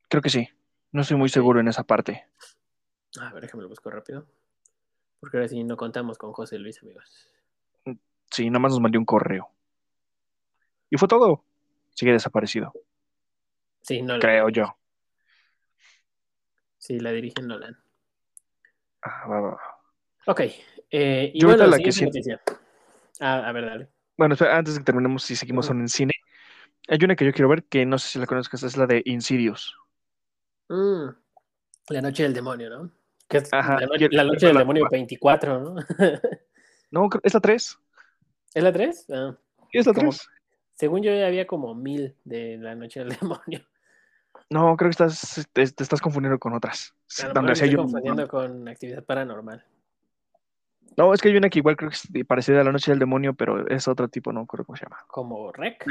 Creo 0.09 0.21
que 0.21 0.29
sí. 0.29 0.47
No 0.91 1.01
estoy 1.01 1.17
muy 1.17 1.29
seguro 1.29 1.59
en 1.59 1.67
esa 1.67 1.83
parte. 1.83 2.25
A 3.19 3.33
ver, 3.33 3.41
déjame 3.43 3.63
lo 3.63 3.69
busco 3.69 3.89
rápido. 3.89 4.25
Porque 5.19 5.37
ahora 5.37 5.47
sí 5.47 5.63
no 5.63 5.75
contamos 5.75 6.17
con 6.17 6.31
José 6.33 6.57
Luis, 6.59 6.81
amigos. 6.81 7.27
Sí, 8.35 8.49
nada 8.49 8.59
más 8.59 8.73
nos 8.73 8.81
mandó 8.81 8.99
un 8.99 9.05
correo. 9.05 9.49
Y 10.89 10.97
fue 10.97 11.07
todo. 11.07 11.45
Sigue 11.93 12.11
desaparecido, 12.11 12.73
Sí, 13.81 14.01
Nolan. 14.01 14.19
creo 14.19 14.49
yo. 14.49 14.77
Sí, 16.77 16.99
la 16.99 17.11
dirige 17.11 17.41
Nolan. 17.41 17.77
Ah, 19.03 19.25
va, 19.29 19.39
va, 19.39 19.49
va. 19.51 19.61
Ok. 20.27 20.41
eh, 20.91 21.31
y 21.33 21.39
Yo 21.39 21.47
bueno, 21.47 21.65
la 21.67 21.77
que. 21.79 21.91
Ah, 23.21 23.47
a 23.47 23.51
ver, 23.53 23.65
dale. 23.65 23.87
Bueno, 24.17 24.33
espera, 24.33 24.57
antes 24.57 24.73
de 24.73 24.81
que 24.81 24.85
terminemos, 24.85 25.23
si 25.23 25.37
seguimos 25.37 25.69
aún 25.69 25.79
en 25.79 25.87
cine, 25.87 26.11
hay 26.89 26.97
una 27.01 27.15
que 27.15 27.23
yo 27.25 27.31
quiero 27.31 27.47
ver 27.47 27.63
que 27.63 27.85
no 27.85 27.97
sé 27.97 28.09
si 28.09 28.19
la 28.19 28.25
conozcas, 28.25 28.63
es 28.63 28.75
la 28.75 28.85
de 28.85 29.01
Insidious. 29.05 29.73
Mm, 30.67 31.07
la 31.89 32.01
noche 32.01 32.23
del 32.23 32.33
demonio, 32.33 32.69
¿no? 32.69 32.91
Que 33.29 33.37
es 33.37 33.53
Ajá, 33.53 33.79
la, 33.79 33.85
no- 33.85 33.93
quiero- 33.93 34.13
la 34.13 34.23
noche 34.25 34.47
del 34.47 34.55
la 34.55 34.59
demonio 34.59 34.81
nueva. 34.81 34.89
24, 34.91 35.59
¿no? 35.61 35.75
No, 36.91 37.09
es 37.23 37.33
la 37.33 37.39
3. 37.41 37.77
¿Es 38.55 38.63
la 38.63 38.71
3? 38.73 39.05
Ah, 39.13 39.37
¿Es 39.71 39.85
la 39.85 39.93
Como- 39.93 40.09
3? 40.09 40.27
según 40.73 41.03
yo 41.03 41.13
ya 41.13 41.27
había 41.27 41.45
como 41.45 41.75
mil 41.75 42.15
de 42.23 42.57
la 42.57 42.73
noche 42.73 43.01
del 43.03 43.09
demonio. 43.21 43.61
No, 44.49 44.75
creo 44.77 44.89
que 44.89 44.91
estás, 44.91 45.47
te, 45.53 45.65
te 45.67 45.83
estás 45.83 46.01
confundiendo 46.01 46.39
con 46.39 46.53
otras. 46.53 46.93
Lo 47.23 47.33
Donde 47.33 47.53
estoy 47.53 47.69
yo- 47.69 47.77
confundiendo 47.79 48.27
con 48.27 48.67
actividad 48.67 49.03
paranormal. 49.03 49.63
No, 50.97 51.13
es 51.13 51.21
que 51.21 51.27
hay 51.29 51.35
una 51.35 51.49
que 51.49 51.59
igual 51.59 51.75
creo 51.75 51.89
que 51.89 51.95
es 52.19 52.25
parecida 52.25 52.61
a 52.61 52.63
La 52.63 52.71
Noche 52.71 52.91
del 52.91 52.99
Demonio, 52.99 53.33
pero 53.33 53.67
es 53.67 53.85
otro 53.87 54.07
tipo, 54.07 54.31
no 54.31 54.45
creo 54.45 54.63
cómo 54.65 54.77
se 54.77 54.85
llama. 54.85 55.03
Como 55.07 55.51
Rec. 55.51 55.83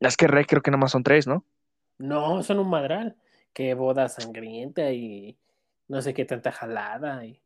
Es 0.00 0.16
que 0.16 0.26
Rey 0.28 0.44
creo 0.44 0.62
que 0.62 0.70
nada 0.70 0.80
más 0.80 0.92
son 0.92 1.02
tres, 1.02 1.26
¿no? 1.26 1.44
No, 1.98 2.42
son 2.42 2.58
un 2.60 2.68
madral. 2.70 3.16
qué 3.52 3.72
boda 3.74 4.08
sangrienta 4.08 4.92
y 4.92 5.38
no 5.88 6.02
sé 6.02 6.12
qué 6.14 6.24
tanta 6.26 6.52
jalada. 6.52 7.24
Y... 7.24 7.40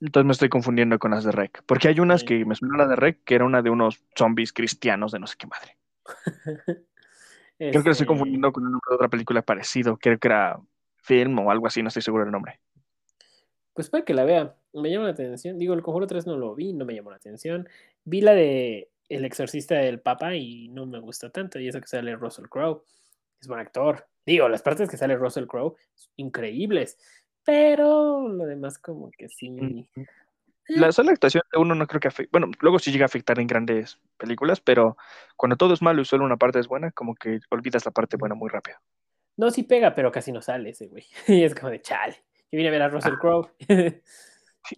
Entonces 0.00 0.26
me 0.26 0.32
estoy 0.32 0.48
confundiendo 0.48 0.98
con 0.98 1.12
las 1.12 1.24
de 1.24 1.32
Rec. 1.32 1.62
Porque 1.66 1.88
hay 1.88 2.00
unas 2.00 2.24
que 2.24 2.44
me 2.44 2.54
suena 2.54 2.76
la 2.76 2.86
de 2.86 2.96
Rec, 2.96 3.24
que 3.24 3.34
era 3.34 3.44
una 3.44 3.62
de 3.62 3.70
unos 3.70 4.04
zombies 4.16 4.52
cristianos 4.52 5.12
de 5.12 5.18
no 5.18 5.26
sé 5.26 5.36
qué 5.38 5.46
madre. 5.46 5.78
Creo 7.58 7.70
que 7.70 7.72
lo 7.72 7.78
estoy 7.78 7.92
Este, 7.92 8.06
confundiendo 8.06 8.52
con 8.52 8.64
un 8.64 8.72
nombre 8.72 8.90
de 8.90 8.94
otra 8.96 9.08
película 9.08 9.42
parecido. 9.42 9.96
Creo 9.96 10.18
que 10.18 10.28
era 10.28 10.60
film 10.96 11.38
o 11.38 11.50
algo 11.50 11.66
así, 11.66 11.82
no 11.82 11.88
estoy 11.88 12.02
seguro 12.02 12.24
del 12.24 12.32
nombre. 12.32 12.60
Pues 13.72 13.90
puede 13.90 14.04
que 14.04 14.14
la 14.14 14.24
vea. 14.24 14.56
Me 14.72 14.90
llama 14.90 15.04
la 15.04 15.12
atención. 15.12 15.58
Digo, 15.58 15.74
el 15.74 15.82
Conjuro 15.82 16.06
3 16.06 16.26
no 16.26 16.36
lo 16.36 16.54
vi, 16.54 16.72
no 16.72 16.84
me 16.84 16.94
llamó 16.94 17.10
la 17.10 17.16
atención. 17.16 17.68
Vi 18.04 18.20
la 18.20 18.34
de 18.34 18.90
El 19.08 19.24
Exorcista 19.24 19.76
del 19.76 20.00
Papa 20.00 20.34
y 20.34 20.68
no 20.68 20.86
me 20.86 20.98
gustó 20.98 21.30
tanto. 21.30 21.60
Y 21.60 21.68
eso 21.68 21.80
que 21.80 21.86
sale 21.86 22.16
Russell 22.16 22.46
Crowe. 22.46 22.82
Es 23.40 23.46
buen 23.46 23.60
actor. 23.60 24.06
Digo, 24.26 24.48
las 24.48 24.62
partes 24.62 24.88
que 24.88 24.96
sale 24.96 25.16
Russell 25.16 25.46
Crowe, 25.46 25.76
increíbles. 26.16 26.98
Pero 27.44 28.28
lo 28.28 28.46
demás 28.46 28.78
como 28.78 29.10
que 29.10 29.28
sí. 29.28 29.86
La 30.66 30.92
sola 30.92 31.12
actuación 31.12 31.42
de 31.52 31.58
uno 31.58 31.74
no 31.74 31.86
creo 31.86 32.00
que 32.00 32.08
afecte. 32.08 32.30
Bueno, 32.32 32.50
luego 32.60 32.78
sí 32.78 32.90
llega 32.90 33.04
a 33.04 33.06
afectar 33.06 33.38
en 33.38 33.46
grandes 33.46 34.00
películas, 34.16 34.60
pero 34.60 34.96
cuando 35.36 35.56
todo 35.56 35.74
es 35.74 35.82
malo 35.82 36.00
y 36.00 36.04
solo 36.06 36.24
una 36.24 36.38
parte 36.38 36.58
es 36.58 36.68
buena, 36.68 36.90
como 36.90 37.14
que 37.14 37.40
olvidas 37.50 37.84
la 37.84 37.90
parte 37.90 38.16
buena 38.16 38.34
muy 38.34 38.48
rápido. 38.48 38.78
No, 39.36 39.50
sí 39.50 39.64
pega, 39.64 39.94
pero 39.94 40.10
casi 40.10 40.32
no 40.32 40.40
sale 40.40 40.70
ese 40.70 40.86
güey. 40.86 41.04
Y 41.28 41.42
es 41.42 41.54
como 41.54 41.70
de 41.70 41.82
chale. 41.82 42.14
Yo 42.50 42.56
vine 42.56 42.68
a 42.68 42.72
ver 42.72 42.82
a 42.82 42.88
Russell 42.88 43.18
Crowe. 43.20 43.50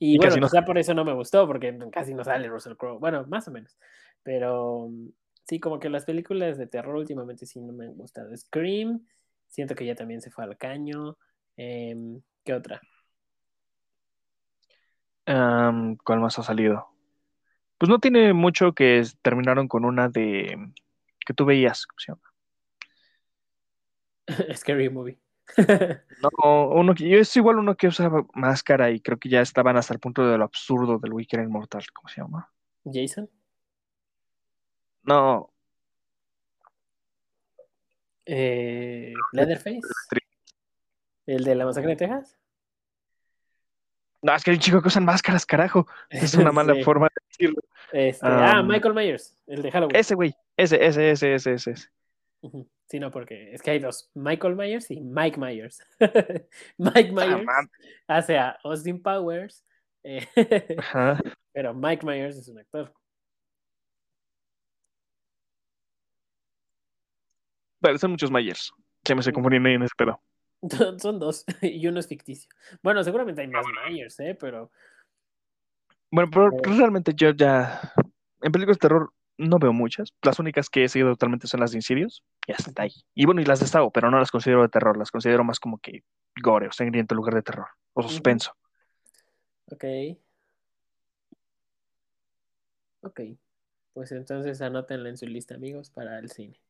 y, 0.00 0.14
y 0.14 0.18
bueno, 0.18 0.36
no 0.36 0.48
quizá 0.48 0.64
por 0.64 0.78
eso 0.78 0.94
no 0.94 1.04
me 1.04 1.12
gustó, 1.12 1.46
porque 1.46 1.76
casi 1.92 2.14
no 2.14 2.24
sale 2.24 2.48
Russell 2.48 2.74
Crowe. 2.76 2.98
Bueno, 2.98 3.24
más 3.28 3.46
o 3.46 3.52
menos. 3.52 3.78
Pero 4.22 4.88
mm, 4.90 5.08
sí, 5.44 5.60
como 5.60 5.78
que 5.78 5.88
las 5.88 6.04
películas 6.04 6.58
de 6.58 6.66
terror 6.66 6.96
últimamente 6.96 7.46
sí 7.46 7.60
no 7.60 7.72
me 7.72 7.86
han 7.86 7.94
gustado. 7.94 8.34
Scream, 8.36 9.06
siento 9.46 9.74
que 9.74 9.86
ya 9.86 9.94
también 9.94 10.20
se 10.20 10.30
fue 10.30 10.44
al 10.44 10.56
caño. 10.56 11.16
Em, 11.56 12.20
¿Qué 12.46 12.54
otra? 12.54 12.80
¿Cuál 16.04 16.20
más 16.20 16.38
ha 16.38 16.44
salido? 16.44 16.86
Pues 17.76 17.90
no 17.90 17.98
tiene 17.98 18.32
mucho 18.32 18.72
que 18.72 19.00
es- 19.00 19.18
terminaron 19.20 19.66
con 19.66 19.84
una 19.84 20.08
de 20.08 20.72
que 21.26 21.34
tú 21.34 21.44
veías, 21.44 21.86
¿cómo 21.86 21.98
se 21.98 22.12
llama? 22.12 22.32
Scary 24.56 24.88
Movie. 24.88 25.18
No, 26.22 26.68
uno 26.68 26.94
que 26.94 27.18
es 27.18 27.36
igual 27.36 27.58
uno 27.58 27.76
que 27.76 27.88
usaba 27.88 28.24
máscara 28.34 28.92
y 28.92 29.00
creo 29.00 29.18
que 29.18 29.28
ya 29.28 29.40
estaban 29.40 29.76
hasta 29.76 29.92
el 29.92 29.98
punto 30.00 30.24
de 30.24 30.38
lo 30.38 30.44
absurdo 30.44 30.98
del 31.00 31.12
Wicker 31.12 31.40
Inmortal, 31.40 31.84
¿cómo 31.92 32.08
se 32.08 32.20
llama? 32.20 32.48
Jason. 32.84 33.28
No, 35.02 35.50
Eh, 38.24 39.12
Leatherface. 39.32 39.80
El 41.26 41.44
de 41.44 41.54
la 41.54 41.64
masacre 41.64 41.90
de 41.90 41.96
Texas. 41.96 42.38
no, 44.22 44.34
es 44.34 44.42
que 44.44 44.50
hay 44.50 44.56
un 44.56 44.60
chico 44.62 44.80
que 44.82 44.88
usan 44.88 45.04
máscaras, 45.04 45.44
carajo. 45.46 45.86
Es 46.10 46.34
una 46.34 46.52
mala 46.52 46.74
Sí. 46.74 46.82
forma 46.84 47.06
de 47.08 47.22
decirlo. 47.28 47.62
Este, 47.92 48.26
ah, 48.26 48.62
Michael 48.62 48.94
Myers, 48.94 49.36
el 49.46 49.62
de 49.62 49.70
Halloween. 49.70 49.96
Ese 49.96 50.14
güey, 50.14 50.34
ese, 50.56 50.84
ese, 50.84 51.10
ese, 51.10 51.34
ese, 51.34 51.54
ese. 51.54 51.74
Sí, 52.88 53.00
no, 53.00 53.10
porque 53.10 53.52
es 53.52 53.62
que 53.62 53.72
hay 53.72 53.78
dos, 53.80 54.10
Michael 54.14 54.54
Myers 54.56 54.90
y 54.90 55.00
Mike 55.00 55.38
Myers. 55.38 55.82
Mike 56.78 57.10
Ah, 57.10 57.26
Myers 57.26 57.44
man. 57.44 57.70
hace 58.06 58.38
a 58.38 58.56
Austin 58.64 59.02
Powers, 59.02 59.64
eh, 60.04 60.26
Ajá. 60.78 61.18
pero 61.52 61.74
Mike 61.74 62.06
Myers 62.06 62.36
es 62.36 62.48
un 62.48 62.58
actor. 62.58 62.92
Vale, 67.80 67.98
son 67.98 68.12
muchos 68.12 68.30
Myers. 68.30 68.72
Se 69.04 69.14
me 69.14 69.22
se 69.22 69.32
confunden 69.32 69.66
ahí 69.66 69.74
en 69.74 69.82
ese 69.82 69.94
pedo. 69.96 70.20
Son 70.98 71.18
dos 71.18 71.44
y 71.62 71.86
uno 71.86 72.00
es 72.00 72.08
ficticio. 72.08 72.48
Bueno, 72.82 73.02
seguramente 73.04 73.40
hay 73.42 73.48
más 73.48 73.64
Myers, 73.88 74.18
¿eh? 74.20 74.36
pero 74.38 74.70
Bueno, 76.10 76.30
pero 76.32 76.48
Eh. 76.48 76.76
realmente 76.78 77.12
yo 77.14 77.30
ya. 77.30 77.92
En 78.42 78.52
películas 78.52 78.76
de 78.78 78.80
terror 78.88 79.12
no 79.38 79.58
veo 79.58 79.72
muchas. 79.72 80.14
Las 80.22 80.38
únicas 80.38 80.70
que 80.70 80.84
he 80.84 80.88
seguido 80.88 81.10
totalmente 81.10 81.46
son 81.46 81.60
las 81.60 81.72
de 81.72 81.78
Insidious. 81.78 82.22
Y 82.46 82.52
hasta 82.52 82.82
ahí. 82.82 82.92
Y 83.14 83.26
bueno, 83.26 83.40
y 83.40 83.44
las 83.44 83.60
de 83.60 83.66
Saw, 83.66 83.90
pero 83.92 84.10
no 84.10 84.18
las 84.18 84.30
considero 84.30 84.62
de 84.62 84.68
terror. 84.68 84.96
Las 84.96 85.10
considero 85.10 85.44
más 85.44 85.58
como 85.60 85.78
que 85.78 86.04
gore 86.42 86.68
o 86.68 86.72
sangriento 86.72 87.14
en 87.14 87.16
lugar 87.16 87.34
de 87.34 87.42
terror. 87.42 87.66
O 87.92 88.02
suspenso. 88.02 88.56
ok. 89.72 89.84
Ok. 93.02 93.20
Pues 93.92 94.12
entonces 94.12 94.60
anótenla 94.62 95.08
en 95.08 95.16
su 95.16 95.26
lista, 95.26 95.54
amigos, 95.54 95.90
para 95.90 96.18
el 96.18 96.30
cine. 96.30 96.60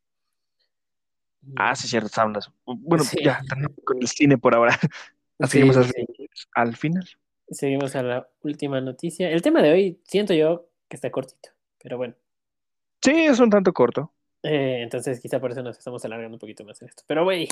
Ah, 1.57 1.77
sí, 1.77 1.87
cierto, 1.87 2.09
hablas. 2.21 2.51
Bueno, 2.65 3.05
Sí. 3.05 3.19
ya, 3.23 3.41
con 3.85 3.99
el 4.01 4.09
cine 4.09 4.39
por 4.39 4.55
ahora. 4.55 4.79
Sí, 5.39 5.49
Seguimos 5.49 5.77
sí, 5.77 5.83
al, 5.83 5.89
sí. 6.17 6.29
al 6.55 6.77
final. 6.77 7.09
Seguimos 7.51 7.95
a 7.95 8.03
la 8.03 8.29
última 8.41 8.81
noticia. 8.81 9.31
El 9.31 9.43
tema 9.43 9.61
de 9.61 9.71
hoy 9.71 10.01
siento 10.05 10.33
yo 10.33 10.71
que 10.89 10.97
está 10.97 11.11
cortito, 11.11 11.51
pero 11.83 11.99
bueno. 11.99 12.15
Sí, 13.03 13.11
es 13.13 13.39
un 13.39 13.51
tanto 13.51 13.71
corto. 13.75 14.13
Eh, 14.43 14.81
entonces 14.83 15.21
quizá 15.21 15.39
por 15.39 15.53
eso 15.53 15.63
nos 15.63 15.77
estamos 15.77 16.03
alargando 16.07 16.37
un 16.37 16.39
poquito 16.39 16.65
más 16.65 16.81
en 16.81 16.89
esto. 16.89 17.03
Pero 17.07 17.25
güey, 17.25 17.49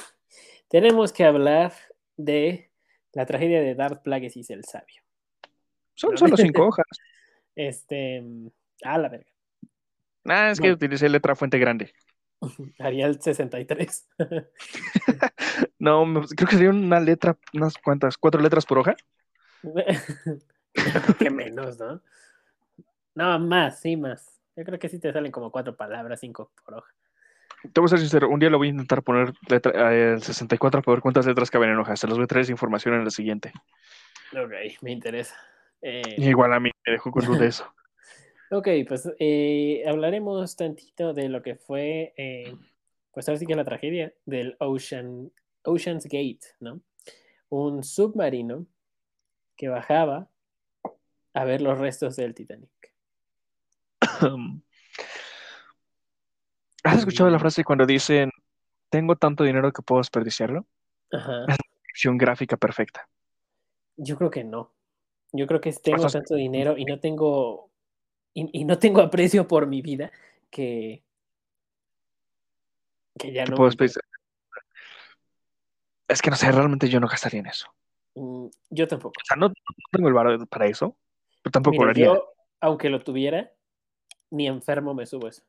tenemos 0.68 1.12
que 1.12 1.24
hablar 1.24 1.74
de 2.16 2.70
la 3.12 3.26
tragedia 3.26 3.60
de 3.60 3.74
Darth 3.74 4.02
Plagueis 4.02 4.48
el 4.48 4.64
sabio. 4.64 5.02
Son 5.94 6.12
No. 6.12 6.16
solo 6.16 6.36
cinco 6.62 6.66
hojas. 6.68 6.86
Este, 7.54 8.22
mm, 8.22 8.48
a 8.84 8.96
la 8.96 9.08
verga. 9.10 9.30
Ah, 10.24 10.50
es 10.52 10.58
que 10.58 10.62
Bueno. 10.68 10.76
utilicé 10.76 11.08
letra 11.10 11.36
fuente 11.36 11.58
grande. 11.58 11.92
Arial 12.78 13.20
63. 13.20 14.08
No, 15.78 16.04
creo 16.34 16.48
que 16.48 16.56
sería 16.56 16.70
una 16.70 16.98
letra, 16.98 17.36
unas 17.52 17.76
cuantas, 17.76 18.16
cuatro 18.16 18.40
letras 18.40 18.64
por 18.64 18.78
hoja. 18.78 18.96
Creo 20.72 21.16
que 21.18 21.30
menos, 21.30 21.78
¿no? 21.78 22.00
No, 23.14 23.38
más, 23.38 23.80
sí, 23.80 23.96
más. 23.96 24.40
Yo 24.56 24.64
creo 24.64 24.78
que 24.78 24.88
sí 24.88 24.98
te 24.98 25.12
salen 25.12 25.30
como 25.30 25.50
cuatro 25.50 25.76
palabras, 25.76 26.20
cinco 26.20 26.50
por 26.64 26.74
hoja. 26.74 26.92
Te 27.72 27.80
voy 27.80 27.86
a 27.86 27.88
ser 27.88 28.00
sincero, 28.00 28.28
un 28.28 28.40
día 28.40 28.50
lo 28.50 28.58
voy 28.58 28.68
a 28.68 28.70
intentar 28.70 29.02
poner 29.02 29.32
letra, 29.48 29.94
eh, 29.94 30.14
el 30.14 30.22
64 30.22 30.82
para 30.82 30.96
ver 30.96 31.02
cuántas 31.02 31.26
letras 31.26 31.50
caben 31.50 31.70
en 31.70 31.78
hojas. 31.78 32.00
Se 32.00 32.06
los 32.06 32.18
voy 32.18 32.24
a 32.24 32.26
traer 32.26 32.42
esa 32.42 32.52
información 32.52 32.94
en 32.94 33.04
la 33.04 33.10
siguiente. 33.10 33.52
Ok, 34.32 34.52
me 34.82 34.92
interesa. 34.92 35.36
Eh, 35.80 36.02
Igual 36.16 36.52
a 36.52 36.60
mí 36.60 36.70
me 36.86 36.92
dejó 36.92 37.10
con 37.10 37.24
duda 37.24 37.46
eso. 37.46 37.72
Ok, 38.54 38.68
pues 38.86 39.10
eh, 39.18 39.82
hablaremos 39.84 40.54
tantito 40.54 41.12
de 41.12 41.28
lo 41.28 41.42
que 41.42 41.56
fue, 41.56 42.14
eh, 42.16 42.54
pues 43.12 43.28
ahora 43.28 43.40
sí 43.40 43.46
que 43.46 43.56
la 43.56 43.64
tragedia 43.64 44.14
del 44.26 44.56
Ocean, 44.60 45.32
Ocean's 45.64 46.04
Gate, 46.04 46.38
¿no? 46.60 46.80
Un 47.48 47.82
submarino 47.82 48.64
que 49.56 49.66
bajaba 49.66 50.30
a 51.32 51.44
ver 51.44 51.62
los 51.62 51.80
restos 51.80 52.14
del 52.14 52.32
Titanic. 52.32 52.70
¿Has 56.84 56.98
escuchado 56.98 57.30
la 57.30 57.40
frase 57.40 57.64
cuando 57.64 57.86
dicen, 57.86 58.30
tengo 58.88 59.16
tanto 59.16 59.42
dinero 59.42 59.72
que 59.72 59.82
puedo 59.82 59.98
desperdiciarlo? 59.98 60.64
Ajá. 61.10 61.44
Acción 61.88 62.16
gráfica 62.16 62.56
perfecta. 62.56 63.08
Yo 63.96 64.16
creo 64.16 64.30
que 64.30 64.44
no. 64.44 64.72
Yo 65.32 65.48
creo 65.48 65.60
que 65.60 65.72
tengo 65.72 66.06
tanto 66.06 66.36
dinero 66.36 66.78
y 66.78 66.84
no 66.84 67.00
tengo 67.00 67.73
y, 68.34 68.60
y 68.60 68.64
no 68.64 68.78
tengo 68.78 69.00
aprecio 69.00 69.48
por 69.48 69.66
mi 69.66 69.80
vida 69.80 70.10
que 70.50 71.02
que 73.18 73.32
ya 73.32 73.44
no. 73.44 73.56
Es 76.06 76.20
que 76.20 76.30
no 76.30 76.36
sé, 76.36 76.52
realmente 76.52 76.88
yo 76.88 77.00
no 77.00 77.08
gastaría 77.08 77.40
en 77.40 77.46
eso. 77.46 77.68
Mm, 78.14 78.46
Yo 78.70 78.86
tampoco. 78.86 79.14
O 79.20 79.24
sea, 79.24 79.36
no, 79.36 79.48
no 79.48 79.54
tengo 79.90 80.08
el 80.08 80.14
valor 80.14 80.46
para 80.48 80.66
eso, 80.66 80.96
pero 81.42 81.52
tampoco 81.52 81.72
Mira, 81.72 81.84
lo 81.84 81.90
haría. 81.90 82.06
yo, 82.06 82.32
aunque 82.60 82.90
lo 82.90 83.02
tuviera, 83.02 83.52
ni 84.30 84.46
enfermo 84.46 84.94
me 84.94 85.06
subo 85.06 85.28
eso. 85.28 85.42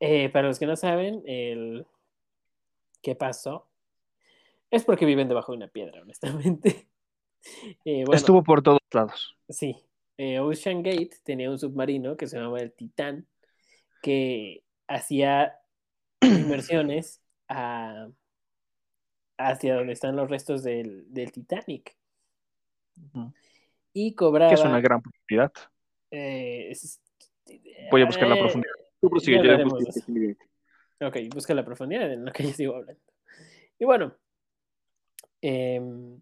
Eh, 0.00 0.28
para 0.28 0.48
los 0.48 0.58
que 0.58 0.66
no 0.66 0.76
saben, 0.76 1.22
el 1.26 1.86
qué 3.02 3.14
pasó 3.14 3.66
es 4.70 4.84
porque 4.84 5.06
viven 5.06 5.28
debajo 5.28 5.52
de 5.52 5.58
una 5.58 5.68
piedra, 5.68 6.02
honestamente. 6.02 6.88
Eh, 7.84 8.02
bueno, 8.04 8.14
Estuvo 8.16 8.42
por 8.42 8.60
todos 8.60 8.80
lados. 8.92 9.36
sí. 9.48 9.76
Eh, 10.18 10.38
Ocean 10.40 10.82
Gate 10.82 11.10
tenía 11.24 11.50
un 11.50 11.58
submarino 11.58 12.16
que 12.16 12.26
se 12.26 12.36
llamaba 12.38 12.60
el 12.60 12.72
Titán, 12.72 13.26
que 14.02 14.64
hacía 14.88 15.58
inmersiones 16.20 17.22
a- 17.48 18.08
hacia 19.38 19.74
donde 19.74 19.92
están 19.92 20.16
los 20.16 20.30
restos 20.30 20.62
del, 20.62 21.12
del 21.12 21.32
Titanic. 21.32 21.96
Y 23.92 24.14
cobraba. 24.14 24.48
Que 24.50 24.54
es 24.54 24.64
una 24.64 24.80
gran 24.80 25.02
profundidad. 25.02 25.52
eh, 26.10 26.68
es- 26.70 27.00
Voy 27.90 28.02
a 28.02 28.06
buscar 28.06 28.26
la 28.28 28.34
eh, 28.36 28.40
profundidad. 28.40 28.72
Tú 29.00 29.10
prosigue, 29.10 29.42
ya. 30.98 31.06
Ok, 31.08 31.16
busca 31.34 31.52
la 31.54 31.64
profundidad 31.64 32.10
en 32.10 32.24
lo 32.24 32.32
que 32.32 32.44
yo 32.44 32.50
sigo 32.52 32.74
hablando. 32.76 33.00
Y 33.78 33.84
bueno, 33.84 34.16
em, 35.42 36.20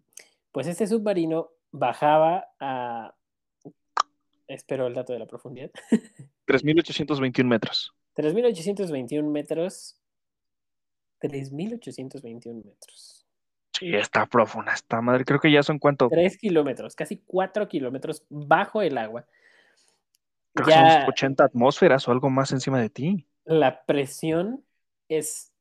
pues 0.51 0.67
este 0.67 0.85
submarino 0.85 1.51
bajaba 1.71 2.49
a. 2.59 3.15
Espero 4.47 4.87
el 4.87 4.93
dato 4.93 5.13
de 5.13 5.19
la 5.19 5.25
profundidad. 5.25 5.71
3.821 6.47 7.43
metros. 7.45 7.93
3.821 8.15 9.23
metros. 9.29 9.97
3.821 11.21 12.63
metros. 12.63 13.25
Sí, 13.77 13.93
está 13.93 14.25
profunda 14.25 14.73
esta 14.73 15.01
madre. 15.01 15.25
Creo 15.25 15.39
que 15.39 15.51
ya 15.51 15.63
son 15.63 15.79
cuánto. 15.79 16.07
Tres 16.09 16.37
kilómetros, 16.37 16.95
casi 16.95 17.17
cuatro 17.25 17.67
kilómetros 17.67 18.23
bajo 18.29 18.81
el 18.81 18.97
agua. 18.97 19.25
Creo 20.53 20.65
que 20.65 20.71
Ya 20.71 21.01
son 21.01 21.09
80 21.09 21.43
atmósferas 21.43 22.07
o 22.07 22.11
algo 22.11 22.29
más 22.29 22.51
encima 22.53 22.79
de 22.79 22.89
ti. 22.89 23.27
la 23.43 23.83
presión 23.85 24.63
es, 25.09 25.51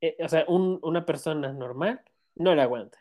eh, 0.00 0.16
o 0.22 0.28
sea, 0.28 0.44
un- 0.48 0.78
una 0.82 1.06
persona 1.06 1.52
normal 1.52 2.02
no 2.36 2.54
la 2.54 2.64
aguanta. 2.64 2.98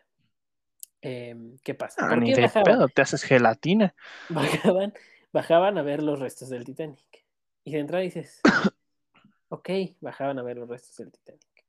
Em, 1.02 1.58
¿qué 1.64 1.74
pasa? 1.74 2.06
Ah, 2.06 2.10
¿Por 2.10 2.20
ni 2.20 2.34
qué 2.34 2.42
de 2.42 2.50
pedo, 2.64 2.88
te 2.88 3.02
haces 3.02 3.24
gelatina. 3.24 3.94
bajaban, 4.30 4.94
bajaban 5.34 5.78
a 5.78 5.82
ver 5.82 6.04
los 6.04 6.20
restos 6.20 6.50
del 6.50 6.66
Titanic. 6.66 7.26
Y 7.64 7.72
de 7.74 7.80
entrada 7.80 8.04
dices, 8.04 8.42
ok, 9.50 9.70
bajaban 10.00 10.40
a 10.40 10.44
ver 10.44 10.58
los 10.58 10.70
restos 10.70 10.98
del 10.98 11.12
Titanic. 11.12 11.66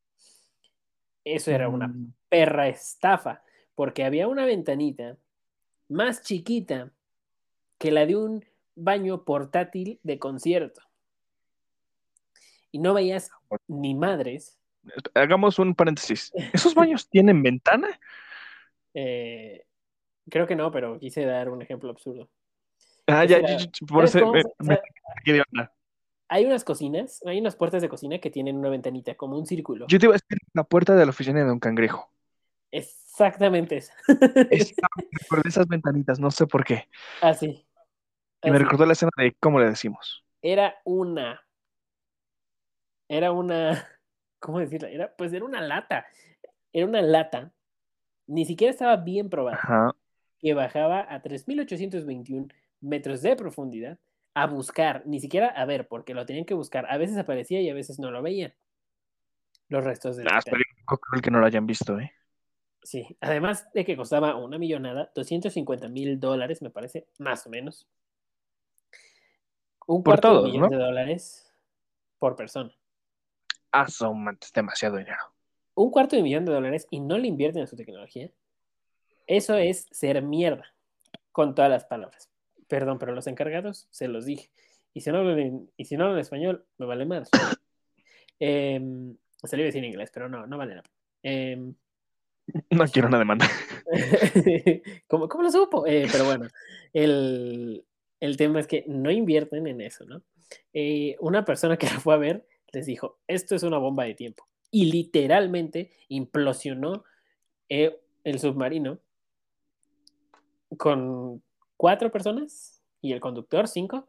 Eso 1.24 1.50
era 1.50 1.68
una 1.68 1.88
Mm, 1.88 2.12
perra 2.28 2.68
estafa, 2.68 3.42
porque 3.74 4.04
había 4.04 4.26
una 4.28 4.44
ventanita 4.44 5.16
más 5.88 6.22
chiquita 6.22 6.90
que 7.78 7.90
la 7.92 8.06
de 8.06 8.16
un 8.16 8.44
baño 8.74 9.24
portátil 9.24 10.00
de 10.02 10.18
concierto. 10.18 10.82
Y 12.70 12.78
no 12.78 12.94
veías 12.94 13.30
ni 13.68 13.94
madres. 13.94 14.58
Hagamos 15.14 15.58
un 15.58 15.74
paréntesis. 15.74 16.32
¿Esos 16.52 16.74
baños 16.74 17.08
tienen 17.08 17.42
ventana? 17.42 18.00
eh, 18.94 19.64
creo 20.28 20.46
que 20.46 20.56
no, 20.56 20.70
pero 20.72 20.98
quise 20.98 21.24
dar 21.24 21.48
un 21.50 21.62
ejemplo 21.62 21.90
absurdo. 21.90 22.28
Ah, 23.06 23.24
ya, 23.24 23.40
ya, 23.40 23.58
ya, 23.58 23.66
por 23.86 24.08
¿Sabes 24.08 24.14
eso 24.14 24.32
me, 24.60 24.78
me 25.32 25.42
onda. 25.52 25.72
hay 26.28 26.44
unas 26.46 26.64
cocinas, 26.64 27.20
hay 27.26 27.40
unas 27.40 27.56
puertas 27.56 27.82
de 27.82 27.88
cocina 27.88 28.18
que 28.18 28.30
tienen 28.30 28.56
una 28.56 28.70
ventanita, 28.70 29.14
como 29.16 29.36
un 29.36 29.46
círculo. 29.46 29.86
Yo 29.88 29.98
te 29.98 30.06
iba 30.06 30.14
a 30.14 30.18
decir 30.18 30.38
la 30.54 30.64
puerta 30.64 30.94
de 30.94 31.04
la 31.04 31.10
oficina 31.10 31.44
de 31.44 31.50
un 31.50 31.58
cangrejo. 31.58 32.10
Exactamente 32.70 33.76
esa. 33.76 33.92
Es, 34.50 34.74
me 34.82 35.18
recordé 35.20 35.48
esas 35.48 35.66
ventanitas, 35.68 36.18
no 36.20 36.30
sé 36.30 36.46
por 36.46 36.64
qué. 36.64 36.88
Así. 37.20 37.66
Y 38.42 38.50
me 38.50 38.56
así. 38.56 38.64
recordó 38.64 38.86
la 38.86 38.92
escena 38.92 39.12
de 39.16 39.36
cómo 39.38 39.60
le 39.60 39.66
decimos. 39.66 40.24
Era 40.40 40.76
una. 40.84 41.42
Era 43.08 43.32
una. 43.32 43.86
¿Cómo 44.40 44.58
decirla? 44.58 44.88
Era, 44.88 45.14
pues 45.16 45.32
era 45.32 45.44
una 45.44 45.60
lata. 45.60 46.06
Era 46.72 46.86
una 46.86 47.02
lata. 47.02 47.52
Ni 48.26 48.44
siquiera 48.44 48.70
estaba 48.70 48.96
bien 48.96 49.28
probada. 49.28 49.56
Ajá. 49.56 49.94
Que 50.38 50.54
bajaba 50.54 51.06
a 51.08 51.22
3.821 51.22 52.52
metros 52.82 53.22
de 53.22 53.36
profundidad 53.36 53.98
a 54.34 54.46
buscar, 54.46 55.02
ni 55.06 55.20
siquiera 55.20 55.48
a 55.48 55.64
ver, 55.64 55.88
porque 55.88 56.14
lo 56.14 56.26
tenían 56.26 56.44
que 56.44 56.54
buscar. 56.54 56.86
A 56.90 56.98
veces 56.98 57.16
aparecía 57.16 57.60
y 57.60 57.70
a 57.70 57.74
veces 57.74 57.98
no 57.98 58.10
lo 58.10 58.22
veían. 58.22 58.54
Los 59.68 59.84
restos 59.84 60.16
del 60.16 60.28
Ah, 60.30 60.40
que 61.22 61.30
no 61.30 61.38
lo 61.38 61.46
hayan 61.46 61.66
visto, 61.66 61.98
¿eh? 61.98 62.12
Sí, 62.82 63.16
además 63.20 63.72
de 63.72 63.84
que 63.84 63.96
costaba 63.96 64.34
una 64.34 64.58
millonada, 64.58 65.12
250 65.14 65.88
mil 65.88 66.18
dólares, 66.18 66.62
me 66.62 66.70
parece, 66.70 67.06
más 67.18 67.46
o 67.46 67.50
menos. 67.50 67.88
Un 69.86 70.02
Por 70.02 70.14
cuarto 70.14 70.28
todos, 70.28 70.44
de 70.44 70.48
millón 70.50 70.70
¿no? 70.70 70.76
de 70.76 70.84
dólares 70.84 71.54
por 72.18 72.34
persona. 72.36 72.74
Ah, 73.70 73.88
son 73.88 74.36
es 74.40 74.52
demasiado 74.52 74.96
dinero. 74.96 75.32
Un 75.74 75.90
cuarto 75.90 76.16
de 76.16 76.22
millón 76.22 76.44
de 76.44 76.52
dólares 76.52 76.86
y 76.90 77.00
no 77.00 77.16
le 77.18 77.28
invierten 77.28 77.62
en 77.62 77.68
su 77.68 77.76
tecnología. 77.76 78.30
Eso 79.26 79.56
es 79.56 79.86
ser 79.90 80.20
mierda, 80.22 80.74
con 81.30 81.54
todas 81.54 81.70
las 81.70 81.84
palabras. 81.84 82.31
Perdón, 82.72 82.98
pero 82.98 83.12
los 83.12 83.26
encargados 83.26 83.86
se 83.90 84.08
los 84.08 84.24
dije. 84.24 84.50
Y 84.94 85.02
si 85.02 85.10
no 85.10 85.18
hablan 85.18 85.38
en, 85.38 85.70
y 85.76 85.84
si 85.84 85.98
no 85.98 86.04
hablan 86.06 86.20
español, 86.20 86.64
me 86.78 86.86
vale 86.86 87.04
más. 87.04 87.28
Eh, 88.40 88.80
se 89.44 89.56
le 89.56 89.62
iba 89.62 89.66
a 89.66 89.68
decir 89.68 89.84
en 89.84 89.90
inglés, 89.90 90.10
pero 90.10 90.26
no, 90.26 90.46
no 90.46 90.56
vale 90.56 90.76
la 90.76 90.82
pena. 90.82 90.94
Em, 91.22 91.74
No 92.70 92.86
quiero 92.86 93.08
una 93.08 93.18
demanda. 93.18 93.46
¿Cómo, 95.06 95.28
cómo 95.28 95.44
lo 95.44 95.52
supo? 95.52 95.86
Eh, 95.86 96.06
pero 96.10 96.24
bueno, 96.24 96.48
el, 96.94 97.84
el 98.20 98.36
tema 98.38 98.60
es 98.60 98.66
que 98.66 98.86
no 98.88 99.10
invierten 99.10 99.66
en 99.66 99.82
eso, 99.82 100.06
¿no? 100.06 100.22
Eh, 100.72 101.16
una 101.20 101.44
persona 101.44 101.76
que 101.76 101.90
lo 101.90 102.00
fue 102.00 102.14
a 102.14 102.16
ver 102.16 102.46
les 102.72 102.86
dijo, 102.86 103.18
esto 103.26 103.54
es 103.54 103.64
una 103.64 103.76
bomba 103.76 104.04
de 104.04 104.14
tiempo. 104.14 104.48
Y 104.70 104.90
literalmente 104.90 105.90
implosionó 106.08 107.04
eh, 107.68 108.00
el 108.24 108.38
submarino 108.38 108.98
con 110.78 111.42
cuatro 111.82 112.12
personas 112.12 112.80
y 113.00 113.12
el 113.12 113.18
conductor 113.18 113.66
cinco. 113.66 114.08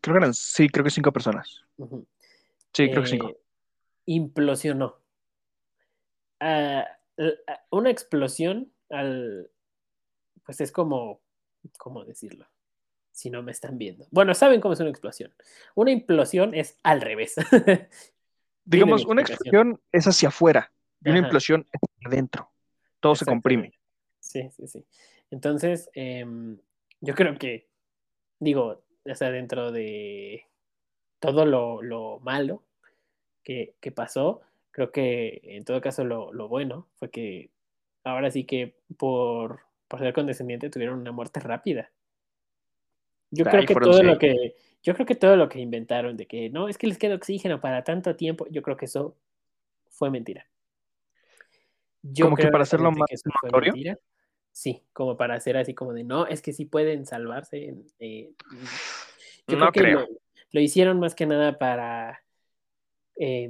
Creo 0.00 0.14
que 0.14 0.18
eran, 0.18 0.32
sí, 0.32 0.68
creo 0.68 0.84
que 0.84 0.90
cinco 0.90 1.12
personas. 1.12 1.64
Sí, 2.72 2.88
creo 2.88 3.02
que 3.02 3.08
cinco. 3.08 3.30
Eh, 3.30 3.40
implosionó. 4.06 4.94
Ah, 6.38 6.86
ah, 7.18 7.60
una 7.70 7.90
explosión 7.90 8.70
al, 8.90 9.50
pues 10.44 10.60
es 10.60 10.70
como, 10.70 11.20
¿cómo 11.78 12.04
decirlo? 12.04 12.46
Si 13.10 13.28
no 13.28 13.42
me 13.42 13.50
están 13.50 13.76
viendo. 13.76 14.06
Bueno, 14.12 14.32
saben 14.32 14.60
cómo 14.60 14.74
es 14.74 14.80
una 14.80 14.90
explosión. 14.90 15.34
Una 15.74 15.90
implosión 15.90 16.54
es 16.54 16.78
al 16.84 17.00
revés. 17.00 17.34
Digamos, 18.64 19.04
una 19.04 19.22
explosión 19.22 19.80
es 19.90 20.06
hacia 20.06 20.28
afuera 20.28 20.70
y 21.04 21.10
una 21.10 21.18
implosión 21.18 21.66
es 21.72 21.80
hacia 21.82 22.08
adentro. 22.08 22.52
Todo 23.00 23.16
se 23.16 23.24
comprime. 23.24 23.72
Sí, 24.20 24.48
sí, 24.52 24.68
sí. 24.68 24.86
Entonces, 25.30 25.90
em, 25.94 26.58
yo 27.00 27.14
creo 27.14 27.38
que, 27.38 27.68
digo, 28.40 28.82
o 29.04 29.14
sea, 29.14 29.30
dentro 29.30 29.72
de 29.72 30.46
todo 31.20 31.46
lo, 31.46 31.82
lo 31.82 32.20
malo 32.20 32.64
que, 33.44 33.74
que 33.80 33.92
pasó, 33.92 34.42
creo 34.72 34.92
que 34.92 35.40
en 35.44 35.64
todo 35.64 35.80
caso 35.80 36.04
lo, 36.04 36.32
lo 36.32 36.48
bueno 36.48 36.88
fue 36.96 37.10
que 37.10 37.50
ahora 38.04 38.30
sí 38.30 38.44
que 38.44 38.76
por, 38.98 39.60
por 39.88 40.00
ser 40.00 40.14
condescendiente 40.14 40.70
tuvieron 40.70 41.00
una 41.00 41.12
muerte 41.12 41.40
rápida. 41.40 41.92
Yo 43.30 43.44
Ay, 43.46 43.52
creo 43.52 43.66
que 43.66 43.74
todo 43.76 44.02
lo 44.02 44.18
que, 44.18 44.54
yo 44.82 44.94
creo 44.94 45.06
que 45.06 45.14
todo 45.14 45.36
lo 45.36 45.48
que 45.48 45.60
inventaron 45.60 46.16
de 46.16 46.26
que 46.26 46.50
no, 46.50 46.68
es 46.68 46.78
que 46.78 46.86
les 46.88 46.98
queda 46.98 47.14
oxígeno 47.14 47.60
para 47.60 47.84
tanto 47.84 48.16
tiempo, 48.16 48.46
yo 48.50 48.62
creo 48.62 48.76
que 48.76 48.86
eso 48.86 49.16
fue 49.90 50.10
mentira. 50.10 50.46
Yo 52.02 52.24
Como 52.24 52.36
que 52.36 52.42
creo 52.42 52.52
para 52.52 52.62
hacerlo 52.64 52.90
más 52.92 53.08
que 53.08 53.14
eso 53.14 53.30
fue 53.40 53.50
notorio. 53.50 53.72
mentira. 53.72 53.98
Sí, 54.52 54.82
como 54.92 55.16
para 55.16 55.34
hacer 55.34 55.56
así 55.56 55.74
como 55.74 55.92
de 55.92 56.04
no, 56.04 56.26
es 56.26 56.42
que 56.42 56.52
sí 56.52 56.64
pueden 56.64 57.06
salvarse. 57.06 57.74
eh, 57.98 58.32
yo 59.46 59.56
No 59.56 59.70
creo 59.70 59.72
que 59.72 59.80
creo. 59.80 60.00
Lo, 60.00 60.08
lo 60.52 60.60
hicieron 60.60 60.98
más 61.00 61.14
que 61.14 61.26
nada 61.26 61.58
para, 61.58 62.22
eh, 63.16 63.48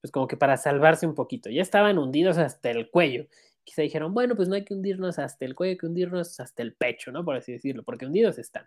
pues 0.00 0.10
como 0.10 0.26
que 0.26 0.36
para 0.36 0.56
salvarse 0.56 1.06
un 1.06 1.14
poquito. 1.14 1.48
Ya 1.50 1.62
estaban 1.62 1.98
hundidos 1.98 2.38
hasta 2.38 2.70
el 2.70 2.90
cuello. 2.90 3.26
Quizá 3.64 3.82
dijeron, 3.82 4.12
bueno, 4.12 4.34
pues 4.34 4.48
no 4.48 4.56
hay 4.56 4.64
que 4.64 4.74
hundirnos 4.74 5.18
hasta 5.20 5.44
el 5.44 5.54
cuello, 5.54 5.70
hay 5.72 5.78
que 5.78 5.86
hundirnos 5.86 6.40
hasta 6.40 6.62
el 6.62 6.74
pecho, 6.74 7.12
¿no? 7.12 7.24
Por 7.24 7.36
así 7.36 7.52
decirlo, 7.52 7.84
porque 7.84 8.06
hundidos 8.06 8.38
están. 8.38 8.66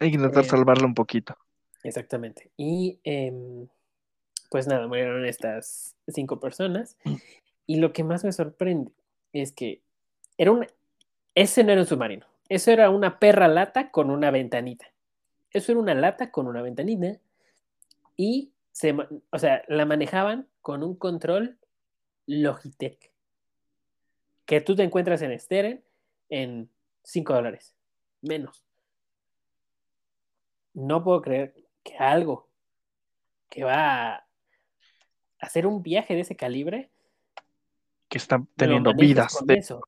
Hay 0.00 0.10
que 0.10 0.16
intentar 0.16 0.44
Eh, 0.44 0.48
salvarlo 0.48 0.86
un 0.86 0.94
poquito. 0.94 1.36
Exactamente. 1.84 2.50
Y 2.56 2.98
em, 3.04 3.68
pues 4.50 4.66
nada, 4.66 4.88
murieron 4.88 5.24
estas 5.24 5.94
cinco 6.08 6.40
personas. 6.40 6.96
Y 7.66 7.76
lo 7.76 7.92
que 7.92 8.02
más 8.02 8.24
me 8.24 8.32
sorprende 8.32 8.90
es 9.32 9.52
que 9.52 9.82
era 10.38 10.52
un, 10.52 10.66
ese 11.34 11.64
no 11.64 11.72
era 11.72 11.82
un 11.82 11.86
submarino. 11.86 12.26
Eso 12.48 12.70
era 12.70 12.88
una 12.88 13.18
perra 13.18 13.48
lata 13.48 13.90
con 13.90 14.08
una 14.10 14.30
ventanita. 14.30 14.86
Eso 15.50 15.72
era 15.72 15.80
una 15.80 15.94
lata 15.94 16.30
con 16.30 16.46
una 16.46 16.62
ventanita. 16.62 17.18
Y 18.16 18.52
se, 18.72 18.96
o 19.30 19.38
sea, 19.38 19.62
la 19.68 19.84
manejaban 19.84 20.48
con 20.62 20.82
un 20.82 20.96
control 20.96 21.58
Logitech. 22.26 23.10
Que 24.46 24.60
tú 24.60 24.74
te 24.76 24.82
encuentras 24.82 25.20
en 25.22 25.38
Steren 25.38 25.84
en 26.30 26.70
5 27.02 27.34
dólares. 27.34 27.74
Menos. 28.22 28.64
No 30.74 31.02
puedo 31.02 31.20
creer 31.20 31.54
que 31.82 31.96
algo 31.98 32.48
que 33.48 33.64
va 33.64 34.14
a 34.14 34.26
hacer 35.40 35.66
un 35.66 35.82
viaje 35.82 36.14
de 36.14 36.20
ese 36.20 36.36
calibre 36.36 36.90
Que 38.08 38.18
están 38.18 38.46
teniendo 38.56 38.94
vidas. 38.94 39.38
de- 39.44 39.54
eso. 39.54 39.80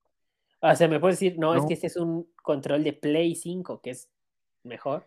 O 0.61 0.75
sea, 0.75 0.88
me 0.88 1.01
puedes 1.01 1.18
decir, 1.18 1.38
no, 1.38 1.55
es 1.55 1.64
que 1.66 1.75
este 1.75 1.87
es 1.87 1.96
un 1.96 2.31
control 2.42 2.85
de 2.85 2.92
Play 2.92 3.35
5 3.35 3.81
que 3.81 3.90
es 3.90 4.11
mejor. 4.62 5.07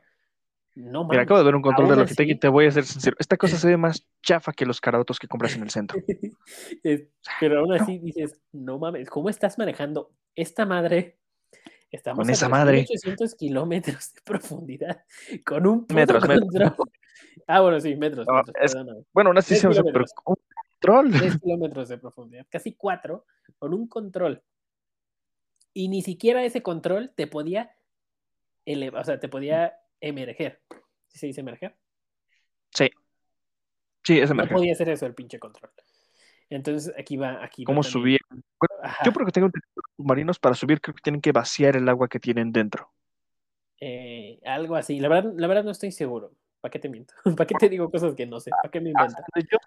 No 0.76 1.04
Mira, 1.04 1.18
mames. 1.20 1.20
acabo 1.26 1.38
de 1.38 1.46
ver 1.46 1.56
un 1.56 1.62
control 1.62 1.88
de 1.90 1.96
Logitech 1.98 2.28
y 2.28 2.32
así- 2.32 2.40
te 2.40 2.48
voy 2.48 2.66
a 2.66 2.72
ser 2.72 2.84
sincero. 2.86 3.16
Esta 3.20 3.38
cosa 3.38 3.58
se 3.58 3.68
ve 3.68 3.78
más 3.78 4.08
chafa 4.24 4.52
que 4.54 4.66
los 4.66 4.82
caraotos 4.82 5.20
que 5.20 5.28
compras 5.28 5.56
en 5.56 5.62
el 5.64 5.70
centro. 5.70 6.00
Pero 7.40 7.60
aún 7.60 7.74
así 7.74 8.00
dices, 8.00 8.42
no 8.52 8.80
mames, 8.80 9.10
¿cómo 9.10 9.30
estás 9.30 9.58
manejando 9.60 10.12
esta 10.36 10.66
madre? 10.66 11.20
Estamos 11.92 12.22
Con 12.24 12.30
a 12.30 12.34
esa 12.34 12.50
madre. 12.50 12.86
3.800 12.90 13.36
kilómetros 13.38 14.14
de 14.16 14.22
profundidad 14.22 15.04
con 15.46 15.68
un 15.68 15.86
metros. 15.94 16.26
control. 16.26 16.76
Ah, 17.46 17.62
bueno, 17.62 17.80
sí, 17.80 17.96
metros, 17.96 18.26
No, 18.28 18.34
metros, 18.34 18.56
es-. 18.60 18.76
Bueno, 19.14 19.30
aún 19.30 19.38
así 19.38 19.56
se 19.56 19.68
me 19.70 19.76
un 19.80 19.84
control. 20.24 21.12
3 21.12 21.40
kilómetros 21.40 21.90
de 21.90 21.98
profundidad, 22.00 22.48
casi 22.50 22.74
4, 22.74 23.26
con 23.60 23.76
un 23.76 23.88
control. 23.88 24.42
Y 25.74 25.88
ni 25.88 26.02
siquiera 26.02 26.44
ese 26.44 26.62
control 26.62 27.12
te 27.16 27.28
podía 27.28 27.76
elevar, 28.66 29.02
o 29.02 29.04
sea, 29.04 29.20
te 29.20 29.30
podía 29.30 29.80
emerger. 30.00 30.62
¿Sí 31.08 31.20
se 31.20 31.28
dice 31.28 31.42
emerger? 31.42 31.76
Sí. 32.72 32.90
Sí, 34.04 34.20
ese 34.20 34.34
No 34.34 34.44
me 34.44 34.50
podía 34.50 34.74
hacer 34.74 34.90
eso 34.90 35.06
el 35.06 35.16
pinche 35.16 35.40
control. 35.40 35.72
Entonces 36.50 36.94
aquí 36.98 37.18
va, 37.18 37.44
aquí 37.44 37.64
¿Cómo 37.64 37.82
subir? 37.82 38.20
Ajá, 38.84 39.06
yo 39.06 39.12
creo 39.12 39.26
que 39.26 39.32
tengo 39.32 39.50
submarinos 39.98 40.38
para 40.38 40.56
subir 40.56 40.82
creo 40.82 40.94
que 40.94 41.02
tienen 41.02 41.22
que 41.22 41.32
vaciar 41.32 41.76
el 41.76 41.90
agua 41.90 42.08
que 42.08 42.20
tienen 42.20 42.52
dentro. 42.52 42.92
eh, 43.80 44.40
algo 44.46 44.76
así. 44.76 45.00
La 45.00 45.08
verdad, 45.08 45.34
la 45.36 45.48
verdad 45.48 45.64
no 45.64 45.72
estoy 45.72 45.92
seguro. 45.92 46.34
¿Para 46.62 46.72
qué 46.72 46.80
te 46.80 46.90
miento? 46.90 47.14
¿Para 47.38 47.48
qué 47.48 47.56
te 47.56 47.70
digo 47.70 47.90
cosas 47.90 48.14
que 48.14 48.26
no 48.26 48.40
sé? 48.40 48.52
¿Para 48.52 48.70
qué 48.70 48.82
me 48.82 48.90
invento? 48.90 49.16
Hasta 49.18 49.26
donde 49.34 49.50
yo 49.52 49.58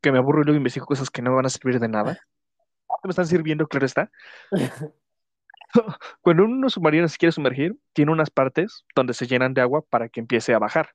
que 0.00 0.10
me 0.10 0.18
aburro 0.18 0.42
y 0.42 0.44
luego 0.44 0.56
investigo 0.56 0.84
cosas 0.84 1.10
que 1.10 1.22
no 1.22 1.34
van 1.34 1.46
a 1.46 1.48
servir 1.48 1.78
de 1.78 1.88
nada. 1.88 2.18
Me 3.04 3.10
están 3.10 3.26
sirviendo, 3.26 3.66
claro 3.66 3.86
está. 3.86 4.10
Cuando 6.20 6.44
uno 6.44 6.68
submarino 6.70 7.08
se 7.08 7.16
quiere 7.16 7.32
sumergir, 7.32 7.76
tiene 7.92 8.12
unas 8.12 8.30
partes 8.30 8.84
donde 8.94 9.14
se 9.14 9.26
llenan 9.26 9.54
de 9.54 9.60
agua 9.60 9.82
para 9.88 10.08
que 10.08 10.20
empiece 10.20 10.54
a 10.54 10.58
bajar. 10.58 10.90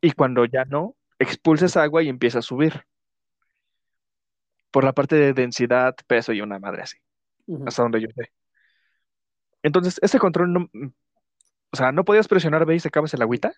Y 0.00 0.12
cuando 0.12 0.44
ya 0.44 0.64
no, 0.66 0.94
expulsa 1.18 1.66
esa 1.66 1.82
agua 1.82 2.02
y 2.02 2.08
empieza 2.08 2.40
a 2.40 2.42
subir. 2.42 2.84
Por 4.70 4.84
la 4.84 4.92
parte 4.92 5.14
de 5.16 5.32
densidad, 5.32 5.94
peso 6.06 6.32
y 6.32 6.40
una 6.40 6.58
madre 6.58 6.82
así, 6.82 6.98
hasta 7.64 7.82
donde 7.82 8.00
yo 8.00 8.08
sé. 8.14 8.30
Entonces, 9.62 9.98
este 10.02 10.18
control 10.18 10.52
no, 10.52 10.68
o 11.72 11.76
sea, 11.76 11.92
no 11.92 12.04
podías 12.04 12.28
presionar 12.28 12.66
B 12.66 12.74
y 12.74 12.80
sacabas 12.80 13.14
el 13.14 13.22
agüita. 13.22 13.52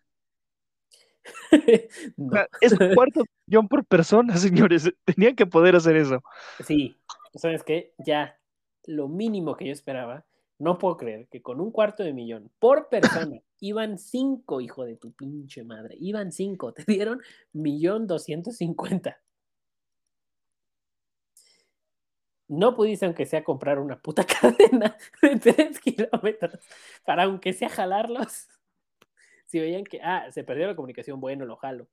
O 2.18 2.22
No. 2.24 2.30
sea, 2.30 2.48
es 2.60 2.72
un 2.72 2.78
cuarto 2.94 3.24
millón 3.46 3.68
por 3.68 3.84
persona, 3.84 4.36
señores. 4.36 4.90
Tenían 5.04 5.34
que 5.34 5.46
poder 5.46 5.76
hacer 5.76 5.96
eso. 5.96 6.22
Sí, 6.64 6.96
¿sabes 7.34 7.62
qué? 7.62 7.94
Ya, 7.98 8.38
lo 8.84 9.08
mínimo 9.08 9.56
que 9.56 9.66
yo 9.66 9.72
esperaba, 9.72 10.24
no 10.58 10.78
puedo 10.78 10.96
creer 10.96 11.28
que 11.28 11.42
con 11.42 11.60
un 11.60 11.70
cuarto 11.70 12.02
de 12.02 12.12
millón 12.12 12.50
por 12.58 12.88
persona 12.88 13.40
iban 13.60 13.98
cinco, 13.98 14.60
hijo 14.60 14.84
de 14.84 14.96
tu 14.96 15.12
pinche 15.12 15.64
madre, 15.64 15.96
iban 16.00 16.32
cinco, 16.32 16.72
te 16.72 16.84
dieron 16.86 17.20
millón 17.52 18.06
doscientos 18.06 18.56
cincuenta. 18.56 19.20
No 22.48 22.76
pudiste, 22.76 23.06
aunque 23.06 23.26
sea, 23.26 23.42
comprar 23.42 23.80
una 23.80 24.00
puta 24.00 24.24
cadena 24.40 24.96
de 25.20 25.36
tres 25.36 25.80
kilómetros 25.80 26.60
para, 27.04 27.24
aunque 27.24 27.52
sea, 27.52 27.68
jalarlos. 27.68 28.48
Si 29.46 29.58
veían 29.58 29.84
que, 29.84 30.00
ah, 30.02 30.30
se 30.30 30.44
perdió 30.44 30.66
la 30.66 30.76
comunicación, 30.76 31.20
bueno, 31.20 31.44
lo 31.44 31.56
jalo. 31.56 31.88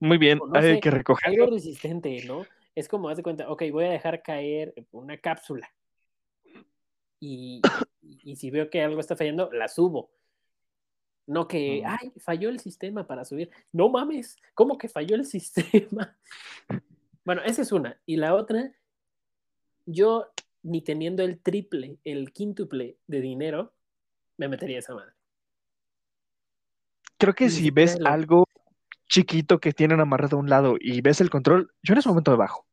Muy 0.00 0.18
bien, 0.18 0.38
no 0.38 0.58
hay 0.58 0.74
sé, 0.74 0.80
que 0.80 0.90
recogerlo. 0.90 1.44
algo 1.44 1.56
resistente, 1.56 2.24
¿no? 2.26 2.44
Es 2.74 2.88
como, 2.88 3.08
haz 3.08 3.16
de 3.16 3.22
cuenta, 3.22 3.50
ok, 3.50 3.62
voy 3.70 3.84
a 3.84 3.90
dejar 3.90 4.22
caer 4.22 4.74
una 4.90 5.16
cápsula. 5.18 5.72
Y, 7.26 7.62
y 8.22 8.36
si 8.36 8.50
veo 8.50 8.68
que 8.68 8.82
algo 8.82 9.00
está 9.00 9.16
fallando, 9.16 9.50
la 9.50 9.66
subo. 9.68 10.10
No 11.26 11.48
que, 11.48 11.82
ay, 11.86 12.12
falló 12.18 12.50
el 12.50 12.60
sistema 12.60 13.06
para 13.06 13.24
subir. 13.24 13.50
No 13.72 13.88
mames, 13.88 14.36
¿cómo 14.52 14.76
que 14.76 14.90
falló 14.90 15.16
el 15.16 15.24
sistema? 15.34 16.18
Bueno, 17.24 17.40
esa 17.46 17.62
es 17.62 17.72
una. 17.72 17.98
Y 18.04 18.16
la 18.16 18.34
otra, 18.34 18.70
yo 19.86 20.30
ni 20.62 20.82
teniendo 20.82 21.22
el 21.22 21.40
triple, 21.40 21.98
el 22.04 22.30
quíntuple 22.34 22.98
de 23.06 23.20
dinero, 23.22 23.72
me 24.36 24.48
metería 24.48 24.80
esa 24.80 24.94
madre. 24.94 25.12
Creo 27.16 27.34
que 27.34 27.48
si 27.48 27.70
ves 27.70 27.98
lo- 27.98 28.06
algo 28.06 28.44
chiquito 29.08 29.60
que 29.60 29.72
tienen 29.72 30.00
amarrado 30.00 30.36
a 30.36 30.40
un 30.40 30.50
lado 30.50 30.76
y 30.78 31.00
ves 31.00 31.22
el 31.22 31.30
control, 31.30 31.72
yo 31.82 31.94
en 31.94 31.98
ese 32.00 32.08
momento 32.10 32.32
me 32.32 32.36
bajo. 32.36 32.66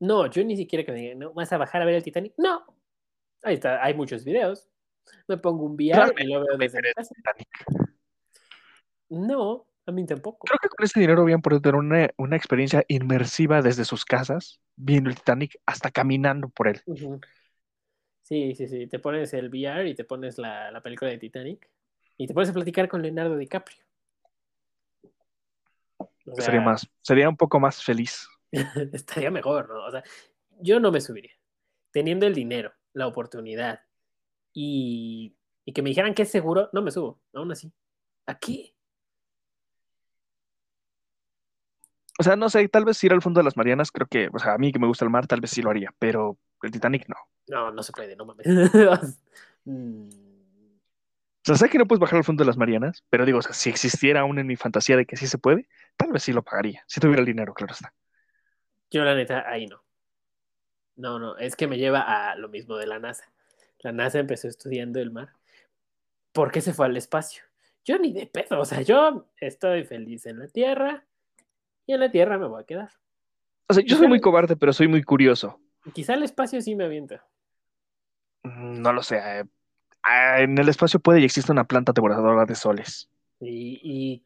No, 0.00 0.26
yo 0.26 0.44
ni 0.44 0.54
siquiera 0.54 0.84
que 0.84 0.92
me 0.92 1.00
digan, 1.00 1.20
¿no? 1.20 1.32
¿Vas 1.32 1.50
a 1.52 1.56
bajar 1.56 1.80
a 1.80 1.86
ver 1.86 1.94
el 1.94 2.02
Titanic? 2.02 2.34
No. 2.36 2.62
Ahí 3.44 3.54
está, 3.54 3.84
hay 3.84 3.94
muchos 3.94 4.24
videos. 4.24 4.68
Me 5.28 5.36
pongo 5.36 5.64
un 5.64 5.74
VR 5.74 6.14
y 6.18 6.26
lo 6.26 6.44
veo 6.44 6.56
desde 6.58 6.80
casa. 6.94 7.14
No, 9.10 9.66
a 9.86 9.92
mí 9.92 10.06
tampoco. 10.06 10.46
Creo 10.46 10.58
que 10.60 10.68
con 10.68 10.84
ese 10.84 10.98
dinero 10.98 11.22
habían 11.22 11.42
podido 11.42 11.60
tener 11.60 11.76
una, 11.76 12.10
una 12.16 12.36
experiencia 12.36 12.84
inmersiva 12.88 13.60
desde 13.60 13.84
sus 13.84 14.04
casas, 14.04 14.60
viendo 14.76 15.10
el 15.10 15.16
Titanic, 15.16 15.60
hasta 15.66 15.90
caminando 15.90 16.48
por 16.48 16.68
él. 16.68 16.80
Sí, 18.22 18.54
sí, 18.54 18.66
sí. 18.66 18.86
Te 18.86 18.98
pones 18.98 19.34
el 19.34 19.50
VR 19.50 19.88
y 19.88 19.94
te 19.94 20.04
pones 20.04 20.38
la, 20.38 20.70
la 20.70 20.82
película 20.82 21.10
de 21.10 21.18
Titanic 21.18 21.68
y 22.16 22.26
te 22.26 22.32
pones 22.32 22.48
a 22.48 22.54
platicar 22.54 22.88
con 22.88 23.02
Leonardo 23.02 23.36
DiCaprio. 23.36 23.78
O 25.98 26.34
sería 26.36 26.62
más, 26.62 26.88
sería 27.02 27.28
un 27.28 27.36
poco 27.36 27.60
más 27.60 27.82
feliz. 27.82 28.26
estaría 28.92 29.30
mejor, 29.30 29.68
¿no? 29.68 29.84
O 29.84 29.90
sea, 29.90 30.02
yo 30.60 30.80
no 30.80 30.90
me 30.90 31.02
subiría. 31.02 31.32
Teniendo 31.90 32.26
el 32.26 32.34
dinero, 32.34 32.72
la 32.94 33.08
oportunidad 33.08 33.82
y, 34.54 35.36
y 35.66 35.74
que 35.74 35.82
me 35.82 35.90
dijeran 35.90 36.14
que 36.14 36.22
es 36.22 36.30
seguro, 36.32 36.70
no 36.74 36.82
me 36.82 36.92
subo, 36.92 37.20
aún 37.34 37.52
así. 37.52 37.72
Aquí. 38.26 38.74
O 42.18 42.22
sea, 42.22 42.36
no 42.36 42.48
sé, 42.48 42.68
tal 42.68 42.84
vez 42.84 43.02
ir 43.04 43.12
al 43.12 43.22
fondo 43.22 43.40
de 43.40 43.44
las 43.44 43.56
Marianas, 43.56 43.90
creo 43.92 44.06
que, 44.06 44.28
o 44.32 44.38
sea, 44.38 44.54
a 44.54 44.58
mí 44.58 44.72
que 44.72 44.78
me 44.78 44.86
gusta 44.86 45.04
el 45.04 45.10
mar, 45.10 45.26
tal 45.26 45.40
vez 45.40 45.50
sí 45.50 45.62
lo 45.62 45.70
haría, 45.70 45.92
pero 45.98 46.38
el 46.62 46.70
Titanic 46.70 47.08
no. 47.08 47.16
No, 47.48 47.70
no 47.70 47.82
se 47.82 47.92
puede, 47.92 48.16
no 48.16 48.24
mames. 48.26 48.46
Mm, 49.66 50.10
O 51.42 51.46
sea, 51.46 51.56
sé 51.56 51.68
que 51.70 51.78
no 51.78 51.86
puedes 51.86 52.00
bajar 52.00 52.18
al 52.18 52.24
fondo 52.24 52.42
de 52.42 52.46
las 52.48 52.56
Marianas, 52.58 53.04
pero 53.10 53.24
digo, 53.26 53.38
o 53.38 53.42
sea, 53.42 53.52
si 53.54 53.70
existiera 53.70 54.20
aún 54.20 54.38
en 54.38 54.46
mi 54.46 54.56
fantasía 54.56 54.96
de 54.96 55.06
que 55.06 55.16
sí 55.16 55.26
se 55.26 55.38
puede, 55.38 55.68
tal 55.96 56.12
vez 56.12 56.22
sí 56.24 56.32
lo 56.32 56.42
pagaría, 56.42 56.84
si 56.88 57.00
tuviera 57.00 57.20
el 57.20 57.26
dinero, 57.26 57.54
claro 57.54 57.72
está. 57.72 57.94
Yo 58.90 59.04
la 59.04 59.14
neta, 59.14 59.44
ahí 59.48 59.66
no. 59.66 59.83
No, 60.96 61.18
no, 61.18 61.36
es 61.38 61.56
que 61.56 61.66
me 61.66 61.78
lleva 61.78 62.00
a 62.30 62.36
lo 62.36 62.48
mismo 62.48 62.76
de 62.76 62.86
la 62.86 62.98
NASA. 62.98 63.24
La 63.80 63.92
NASA 63.92 64.18
empezó 64.18 64.48
estudiando 64.48 65.00
el 65.00 65.10
mar. 65.10 65.30
¿Por 66.32 66.50
qué 66.52 66.60
se 66.60 66.72
fue 66.72 66.86
al 66.86 66.96
espacio? 66.96 67.42
Yo 67.84 67.98
ni 67.98 68.12
de 68.12 68.26
pedo, 68.26 68.60
o 68.60 68.64
sea, 68.64 68.80
yo 68.82 69.26
estoy 69.38 69.84
feliz 69.84 70.24
en 70.26 70.38
la 70.38 70.48
Tierra 70.48 71.04
y 71.86 71.92
en 71.92 72.00
la 72.00 72.10
Tierra 72.10 72.38
me 72.38 72.46
voy 72.46 72.62
a 72.62 72.66
quedar. 72.66 72.90
O 73.68 73.74
sea, 73.74 73.84
yo 73.84 73.96
soy 73.96 74.08
muy 74.08 74.20
cobarde, 74.20 74.56
pero 74.56 74.72
soy 74.72 74.88
muy 74.88 75.02
curioso. 75.02 75.60
Quizá 75.92 76.14
el 76.14 76.22
espacio 76.22 76.60
sí 76.62 76.74
me 76.74 76.84
avienta. 76.84 77.26
Mm, 78.42 78.80
No 78.80 78.92
lo 78.92 79.02
sé. 79.02 79.16
eh, 79.18 79.44
ah, 80.02 80.40
En 80.40 80.56
el 80.58 80.68
espacio 80.68 81.00
puede 81.00 81.20
y 81.20 81.24
existe 81.24 81.52
una 81.52 81.64
planta 81.64 81.92
devoradora 81.92 82.44
de 82.46 82.54
soles. 82.54 83.10
¿Y, 83.40 83.80
y 83.82 84.22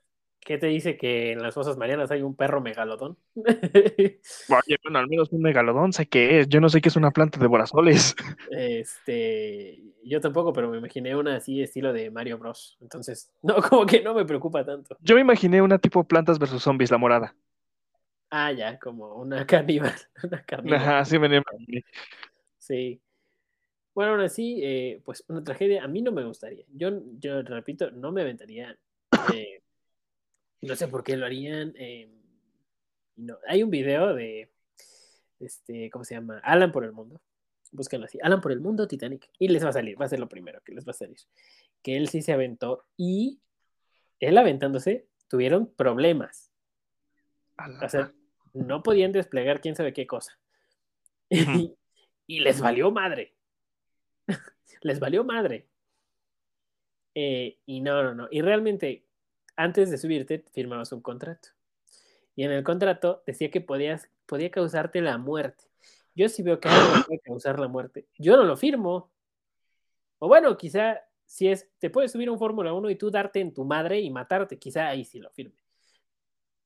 qué 0.49 0.57
te 0.57 0.67
dice 0.67 0.97
que 0.97 1.33
en 1.33 1.43
las 1.43 1.53
fosas 1.53 1.77
marianas 1.77 2.11
hay 2.11 2.23
un 2.23 2.35
perro 2.35 2.63
megalodón? 2.63 3.19
Oye, 3.37 4.77
bueno, 4.83 4.99
al 4.99 5.07
menos 5.07 5.31
un 5.31 5.43
megalodón 5.43 5.93
sé 5.93 6.07
qué 6.07 6.41
es. 6.41 6.49
Yo 6.49 6.59
no 6.59 6.71
sé 6.71 6.81
qué 6.81 6.89
es 6.89 6.97
una 6.97 7.11
planta 7.11 7.39
devorasoles. 7.39 8.17
este, 8.51 9.83
yo 10.03 10.23
tampoco, 10.23 10.55
pero 10.55 10.71
me 10.71 10.79
imaginé 10.79 11.15
una 11.15 11.37
así 11.37 11.61
estilo 11.61 11.93
de 11.93 12.11
Mario 12.11 12.39
Bros. 12.39 12.79
Entonces, 12.81 13.31
no, 13.43 13.57
como 13.57 13.85
que 13.85 14.03
no 14.03 14.15
me 14.15 14.25
preocupa 14.25 14.65
tanto. 14.65 14.97
Yo 15.01 15.17
me 15.17 15.21
imaginé 15.21 15.61
una 15.61 15.79
tipo 15.79 16.03
plantas 16.05 16.39
versus 16.39 16.63
zombies, 16.63 16.91
la 16.91 16.97
morada. 16.97 17.37
Ah, 18.31 18.51
ya, 18.51 18.79
como 18.79 19.17
una 19.17 19.47
caníbal, 19.47 19.95
una 20.23 20.43
carnívora. 20.45 20.81
Ajá, 20.81 21.05
sí 21.05 21.19
me 21.19 21.27
imaginé. 21.27 21.85
Sí. 22.57 23.03
Bueno, 23.95 24.13
aún 24.13 24.23
así, 24.23 24.61
eh, 24.63 25.03
pues 25.05 25.25
una 25.29 25.45
tragedia 25.45 25.85
a 25.85 25.89
mí 25.89 26.01
no 26.01 26.11
me 26.11 26.25
gustaría. 26.25 26.65
Yo, 26.73 27.03
yo 27.19 27.43
repito, 27.43 27.91
no 27.91 28.13
me 28.13 28.23
aventaría. 28.23 28.79
eh, 29.35 29.61
no 30.63 30.77
sé 30.77 30.89
por 30.89 31.05
qué 31.05 31.17
lo 31.17 31.27
harían. 31.27 31.75
eh, 31.77 32.11
no. 33.17 33.39
Hay 33.49 33.63
un 33.63 33.71
video 33.71 34.15
de, 34.15 34.51
este, 35.41 35.91
¿cómo 35.91 36.05
se 36.05 36.15
llama? 36.15 36.41
Alan 36.43 36.73
por 36.73 36.85
el 36.85 36.93
mundo. 36.93 37.21
Búsquenlo 37.71 38.07
así. 38.07 38.19
Alan 38.23 38.41
por 38.41 38.53
el 38.53 38.61
mundo, 38.61 38.89
Titanic. 38.89 39.31
Y 39.39 39.49
les 39.49 39.65
va 39.65 39.71
a 39.71 39.73
salir, 39.73 40.01
va 40.01 40.07
a 40.07 40.09
ser 40.09 40.21
lo 40.21 40.29
primero 40.29 40.61
que 40.65 40.73
les 40.73 40.87
va 40.87 40.91
a 40.91 40.95
salir. 40.95 41.19
Que 41.83 41.97
él 41.97 42.09
sí 42.09 42.23
se 42.23 42.33
aventó 42.33 42.85
y 42.97 43.41
él 44.21 44.39
aventándose 44.39 45.07
tuvieron 45.29 45.73
problemas. 45.75 46.51
O 47.83 47.89
sea, 47.89 48.13
no 48.53 48.83
podían 48.83 49.13
desplegar 49.13 49.61
quién 49.61 49.77
sabe 49.77 49.93
qué 49.93 50.07
cosa. 50.07 50.39
Y 52.31 52.41
les 52.41 52.61
valió 52.61 52.91
madre. 52.91 53.35
les 54.83 55.01
valió 55.01 55.25
madre. 55.25 55.67
Eh, 57.15 57.59
y 57.65 57.81
no, 57.81 58.03
no, 58.03 58.15
no. 58.15 58.29
Y 58.31 58.43
realmente, 58.43 59.08
antes 59.59 59.91
de 59.91 59.99
subirte, 59.99 60.45
firmabas 60.53 60.93
un 60.93 61.03
contrato. 61.03 61.49
Y 62.37 62.45
en 62.45 62.53
el 62.53 62.63
contrato 62.63 63.25
decía 63.27 63.51
que 63.51 63.61
podías, 63.61 64.09
podía 64.25 64.51
causarte 64.51 65.01
la 65.01 65.19
muerte. 65.19 65.65
Yo 66.15 66.29
si 66.29 66.45
veo 66.45 66.61
que 66.61 66.69
algo 66.69 66.97
me 66.97 67.03
puede 67.03 67.21
causar 67.21 67.59
la 67.59 67.67
muerte, 67.67 68.07
yo 68.17 68.37
no 68.37 68.45
lo 68.45 68.57
firmo. 68.57 69.11
O 70.21 70.29
bueno, 70.29 70.57
quizá 70.57 71.01
si 71.27 71.49
es, 71.49 71.69
te 71.81 71.91
puedes 71.91 72.13
subir 72.13 72.29
a 72.29 72.33
un 72.33 72.39
Fórmula 72.39 72.73
1 72.73 72.89
y 72.91 72.95
tú 72.95 73.11
darte 73.11 73.41
en 73.41 73.53
tu 73.53 73.65
madre 73.65 74.01
y 74.01 74.11
matarte, 74.11 74.59
quizá 74.59 74.87
ahí 74.87 75.05
sí 75.05 75.19
lo 75.19 75.31
firme. 75.31 75.57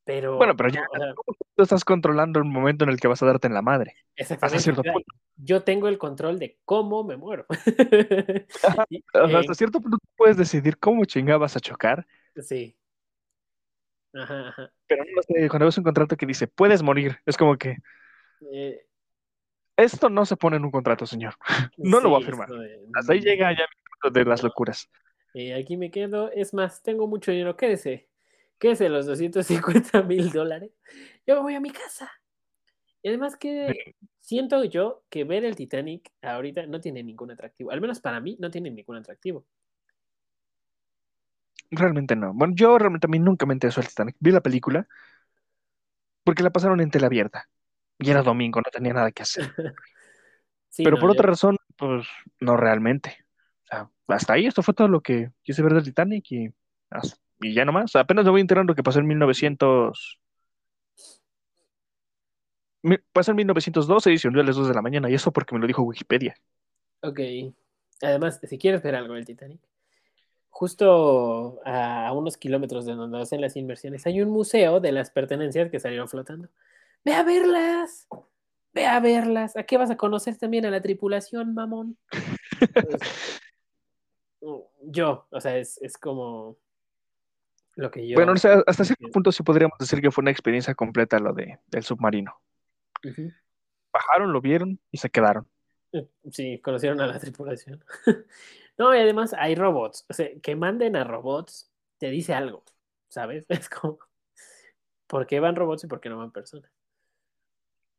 Pero, 0.05 0.37
Bueno, 0.37 0.55
pero 0.55 0.69
ya 0.69 0.83
o 0.93 0.99
sea, 0.99 1.15
tú 1.55 1.63
estás 1.63 1.85
controlando 1.85 2.41
el 2.41 2.45
momento 2.45 2.85
en 2.85 2.91
el 2.91 3.01
que 3.01 3.09
vas 3.09 3.23
a 3.23 3.27
darte 3.27 3.47
en 3.47 3.55
la 3.55 3.63
madre. 3.63 3.97
Hasta 4.19 4.35
exactamente. 4.35 4.91
punto. 4.93 5.01
yo 5.37 5.63
tengo 5.63 5.89
el 5.89 5.97
control 5.97 6.39
de 6.39 6.59
cómo 6.67 7.05
me 7.05 7.17
muero. 7.17 7.47
Y, 8.91 9.03
O 9.15 9.29
sea, 9.29 9.31
eh, 9.31 9.37
hasta 9.37 9.55
cierto 9.55 9.81
punto 9.81 9.97
tú 9.97 10.09
puedes 10.17 10.37
decidir 10.37 10.77
cómo 10.79 11.07
chingabas 11.07 11.57
a 11.57 11.61
chocar, 11.61 12.07
sí. 12.41 12.77
Ajá, 14.15 14.49
ajá. 14.49 14.73
pero 14.87 15.05
no 15.05 15.23
sé, 15.23 15.49
cuando 15.49 15.67
ves 15.67 15.79
un 15.79 15.85
contrato 15.85 16.17
que 16.17 16.27
dice 16.27 16.47
puedes 16.47 16.83
morir, 16.83 17.19
es 17.25 17.37
como 17.37 17.57
que 17.57 17.77
Eh, 18.53 18.85
esto 19.77 20.11
no 20.11 20.25
se 20.27 20.37
pone 20.37 20.57
en 20.57 20.65
un 20.65 20.71
contrato, 20.71 21.07
señor. 21.07 21.35
No 21.79 22.01
lo 22.01 22.11
voy 22.11 22.23
a 22.23 22.27
firmar. 22.27 22.49
Hasta 22.95 23.13
ahí 23.13 23.21
llega 23.21 23.51
ya 23.53 23.65
mi 23.65 23.83
punto 24.01 24.19
de 24.19 24.25
las 24.25 24.43
locuras. 24.43 24.91
Eh, 25.35 25.55
aquí 25.55 25.77
me 25.77 25.91
quedo. 25.91 26.31
Es 26.31 26.53
más, 26.53 26.83
tengo 26.83 27.07
mucho 27.07 27.31
dinero. 27.31 27.57
Quédese. 27.57 28.09
Quédese 28.59 28.89
los 28.89 29.07
250 29.07 30.03
mil 30.03 30.31
dólares. 30.31 30.71
Yo 31.27 31.37
me 31.37 31.43
voy 31.43 31.55
a 31.55 31.61
mi 31.61 31.71
casa. 31.71 32.11
Y 33.03 33.09
además 33.09 33.37
que 33.37 33.95
siento 34.21 34.63
yo 34.65 35.03
que 35.11 35.25
ver 35.25 35.45
el 35.45 35.57
Titanic 35.57 36.13
ahorita 36.23 36.67
no 36.67 36.81
tiene 36.81 37.03
ningún 37.03 37.33
atractivo. 37.33 37.73
Al 37.73 37.81
menos 37.81 38.01
para 38.01 38.21
mí 38.21 38.37
no 38.39 38.51
tiene 38.51 38.71
ningún 38.71 38.97
atractivo. 38.97 39.45
Realmente 41.75 42.15
no. 42.15 42.35
Bueno, 42.35 42.53
yo 42.55 42.79
realmente 42.79 43.07
a 43.07 43.11
mí 43.11 43.19
nunca 43.19 43.47
me 43.47 43.55
interesó 43.55 43.81
el 43.81 43.89
Titanic. 43.89 44.15
Vi 44.21 44.31
la 44.31 44.43
película 44.43 44.87
porque 46.23 46.43
la 46.43 46.51
pasaron 46.51 46.81
en 46.81 46.91
tela 46.91 47.07
abierta. 47.07 47.49
Y 47.99 48.11
era 48.11 48.23
domingo, 48.23 48.61
no 48.61 48.71
tenía 48.71 48.93
nada 48.93 49.11
que 49.11 49.23
hacer. 49.23 49.53
Sí, 50.69 50.85
Pero 50.85 50.97
no, 50.97 51.01
por 51.03 51.11
yo- 51.11 51.13
otra 51.13 51.27
razón, 51.29 51.59
pues 51.77 52.07
no 52.41 52.57
realmente. 52.57 53.27
O 53.65 53.67
sea, 53.67 53.91
hasta 54.09 54.33
ahí, 54.33 54.47
esto 54.47 54.63
fue 54.63 54.73
todo 54.73 54.89
lo 54.89 55.03
que 55.03 55.31
quise 55.43 55.63
ver 55.63 55.75
del 55.75 55.85
Titanic 55.85 56.25
y, 56.33 56.49
y 57.43 57.53
ya 57.55 57.67
nomás. 57.67 57.95
Apenas 57.95 58.25
me 58.25 58.31
voy 58.31 58.41
enterando 58.41 58.75
que 58.75 58.83
pasó 58.83 58.99
en 58.99 59.07
1900. 59.07 60.19
mi- 62.83 62.97
Pasó 63.13 63.33
en 63.33 63.37
1912 63.37 64.13
y 64.13 64.17
se 64.19 64.29
hundió 64.29 64.43
a 64.43 64.47
las 64.47 64.57
2 64.57 64.67
de 64.69 64.75
la 64.75 64.81
mañana. 64.81 65.11
Y 65.11 65.15
eso 65.15 65.31
porque 65.31 65.55
me 65.55 65.61
lo 65.61 65.67
dijo 65.67 65.83
Wikipedia. 65.83 66.35
Ok. 67.03 67.21
Además, 68.01 68.41
si 68.43 68.57
quieres 68.57 68.83
ver 68.83 68.95
algo 68.95 69.13
del 69.13 69.27
Titanic, 69.27 69.61
justo 70.53 71.61
a 71.65 72.13
unos 72.13 72.37
kilómetros 72.37 72.85
de 72.85 72.93
donde 72.93 73.21
hacen 73.21 73.41
las 73.41 73.57
inversiones, 73.57 74.07
hay 74.07 74.21
un 74.21 74.31
museo 74.31 74.81
de 74.81 74.93
las 74.93 75.11
pertenencias 75.11 75.71
que 75.71 75.81
salieron 75.81 76.09
flotando. 76.09 76.49
¡Ve 77.05 77.15
a 77.15 77.25
verlas! 77.25 78.07
¡Ve 78.75 78.87
a 78.87 79.01
verlas! 79.01 79.57
¿A 79.57 79.65
qué 79.65 79.79
vas 79.79 79.91
a 79.91 79.97
conocer 79.97 80.37
también 80.37 80.67
a 80.67 80.71
la 80.71 80.83
tripulación, 80.83 81.55
mamón? 81.55 81.97
Pues, 82.75 83.01
yo, 84.83 85.27
o 85.31 85.41
sea, 85.41 85.57
es, 85.57 85.81
es 85.83 85.97
como 85.97 86.59
lo 87.75 87.91
que 87.91 88.07
yo. 88.07 88.17
Bueno, 88.17 88.33
o 88.33 88.37
sea, 88.37 88.63
hasta 88.67 88.85
cierto 88.85 89.09
punto 89.09 89.33
sí 89.33 89.43
podríamos 89.43 89.79
decir 89.79 90.01
que 90.01 90.11
fue 90.11 90.23
una 90.23 90.31
experiencia 90.31 90.75
completa 90.75 91.19
lo 91.19 91.33
de, 91.33 91.59
del 91.69 91.83
submarino. 91.83 92.41
Bajaron, 93.93 94.33
lo 94.33 94.41
vieron 94.41 94.79
y 94.91 94.99
se 94.99 95.11
quedaron. 95.11 95.49
Eh, 95.93 96.07
Sí, 96.31 96.61
conocieron 96.61 97.01
a 97.01 97.07
la 97.07 97.19
tripulación. 97.19 97.83
no, 98.79 98.95
y 98.95 98.99
además 98.99 99.35
hay 99.39 99.55
robots. 99.55 100.07
O 100.09 100.13
sea, 100.13 100.29
que 100.41 100.57
manden 100.57 100.97
a 100.97 101.05
robots 101.05 101.71
te 101.99 102.11
dice 102.11 102.35
algo, 102.35 102.65
¿sabes? 103.09 103.45
Es 103.49 103.69
como, 103.69 103.99
¿por 105.07 105.27
qué 105.27 105.41
van 105.41 105.57
robots 105.57 105.85
y 105.85 105.87
por 105.87 106.01
qué 106.01 106.09
no 106.09 106.19
van 106.19 106.33
personas? 106.33 106.71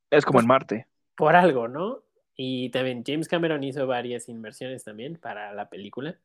Es 0.10 0.26
como 0.26 0.40
en 0.40 0.48
Marte. 0.48 0.88
Por 1.16 1.36
algo, 1.36 1.68
¿no? 1.68 2.04
Y 2.36 2.70
también 2.70 3.04
James 3.06 3.28
Cameron 3.28 3.64
hizo 3.64 3.86
varias 3.86 4.28
inversiones 4.30 4.84
también 4.84 5.18
para 5.18 5.54
la 5.54 5.70
película, 5.70 6.18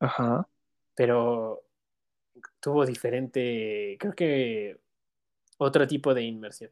Ajá. 0.00 0.48
pero 0.94 1.62
tuvo 2.60 2.86
diferente, 2.86 3.96
creo 4.00 4.14
que 4.14 4.80
otro 5.58 5.86
tipo 5.86 6.14
de 6.14 6.22
inversión. 6.22 6.70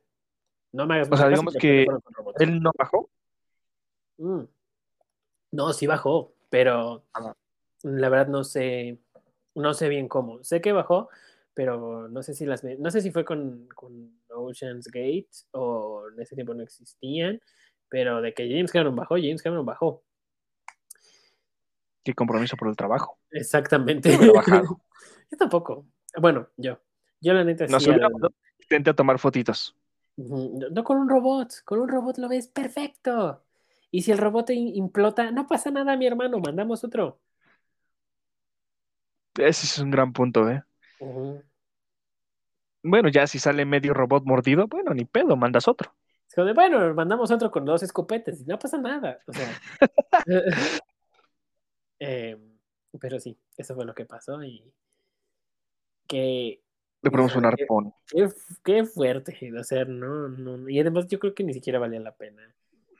No 0.72 0.86
me 0.86 0.94
hagas 0.96 1.08
O 1.10 1.16
sea, 1.16 1.28
digamos 1.28 1.54
que. 1.54 1.86
Él 2.38 2.60
no 2.60 2.70
bajó. 2.76 3.10
Mm. 4.18 4.44
No, 5.52 5.72
sí 5.72 5.86
bajó, 5.86 6.34
pero 6.56 7.04
la 7.82 8.08
verdad 8.08 8.28
no 8.28 8.42
sé, 8.42 8.98
no 9.54 9.74
sé 9.74 9.90
bien 9.90 10.08
cómo. 10.08 10.42
Sé 10.42 10.62
que 10.62 10.72
bajó, 10.72 11.10
pero 11.52 12.08
no 12.08 12.22
sé 12.22 12.32
si 12.32 12.46
las, 12.46 12.64
no 12.64 12.90
sé 12.90 13.02
si 13.02 13.10
fue 13.10 13.26
con, 13.26 13.68
con 13.74 14.18
Ocean's 14.30 14.86
Gate 14.86 15.28
o 15.50 16.04
en 16.10 16.18
ese 16.18 16.34
tiempo 16.34 16.54
no 16.54 16.62
existían, 16.62 17.42
pero 17.90 18.22
de 18.22 18.32
que 18.32 18.48
James 18.48 18.72
Cameron 18.72 18.96
bajó, 18.96 19.16
James 19.16 19.42
Cameron 19.42 19.66
bajó. 19.66 20.02
Qué 22.02 22.14
compromiso 22.14 22.56
por 22.56 22.68
el 22.68 22.76
trabajo. 22.76 23.18
Exactamente. 23.32 24.08
Yo 25.30 25.36
tampoco. 25.38 25.84
Bueno, 26.18 26.48
yo. 26.56 26.80
Yo 27.20 27.34
la 27.34 27.44
neta 27.44 27.66
Nos 27.66 27.82
sí. 27.82 27.90
Intenté 28.60 28.94
tomar 28.94 29.18
fotitos. 29.18 29.76
No 30.16 30.84
con 30.84 30.96
un 30.96 31.10
robot, 31.10 31.52
con 31.66 31.80
un 31.80 31.88
robot 31.90 32.16
lo 32.16 32.30
ves 32.30 32.48
perfecto. 32.48 33.45
Y 33.90 34.02
si 34.02 34.12
el 34.12 34.18
robot 34.18 34.50
implota, 34.50 35.30
no 35.30 35.46
pasa 35.46 35.70
nada, 35.70 35.96
mi 35.96 36.06
hermano, 36.06 36.38
mandamos 36.38 36.84
otro. 36.84 37.20
Ese 39.34 39.66
es 39.66 39.78
un 39.78 39.90
gran 39.90 40.12
punto, 40.12 40.48
¿eh? 40.50 40.62
Bueno, 42.82 43.08
ya 43.08 43.26
si 43.26 43.38
sale 43.38 43.64
medio 43.64 43.94
robot 43.94 44.24
mordido, 44.24 44.66
bueno, 44.66 44.94
ni 44.94 45.04
pedo, 45.04 45.36
mandas 45.36 45.68
otro. 45.68 45.94
Bueno, 46.54 46.92
mandamos 46.94 47.30
otro 47.30 47.50
con 47.50 47.64
dos 47.64 47.82
escopetes 47.82 48.42
y 48.42 48.44
no 48.44 48.58
pasa 48.58 48.76
nada. 48.78 49.18
O 49.26 49.32
sea. 49.32 49.48
eh, 51.98 52.36
pero 53.00 53.18
sí, 53.18 53.38
eso 53.56 53.74
fue 53.74 53.84
lo 53.84 53.94
que 53.94 54.04
pasó 54.04 54.42
y 54.42 54.72
que 56.06 56.62
Le 57.02 57.10
ponemos 57.10 57.34
un 57.36 57.46
arpón. 57.46 57.94
qué, 58.06 58.28
qué 58.62 58.84
fuerte. 58.84 59.52
O 59.58 59.64
sea, 59.64 59.84
no. 59.84 60.68
Y 60.68 60.78
además 60.78 61.06
yo 61.08 61.18
creo 61.18 61.34
que 61.34 61.44
ni 61.44 61.54
siquiera 61.54 61.78
valía 61.78 62.00
la 62.00 62.14
pena. 62.14 62.42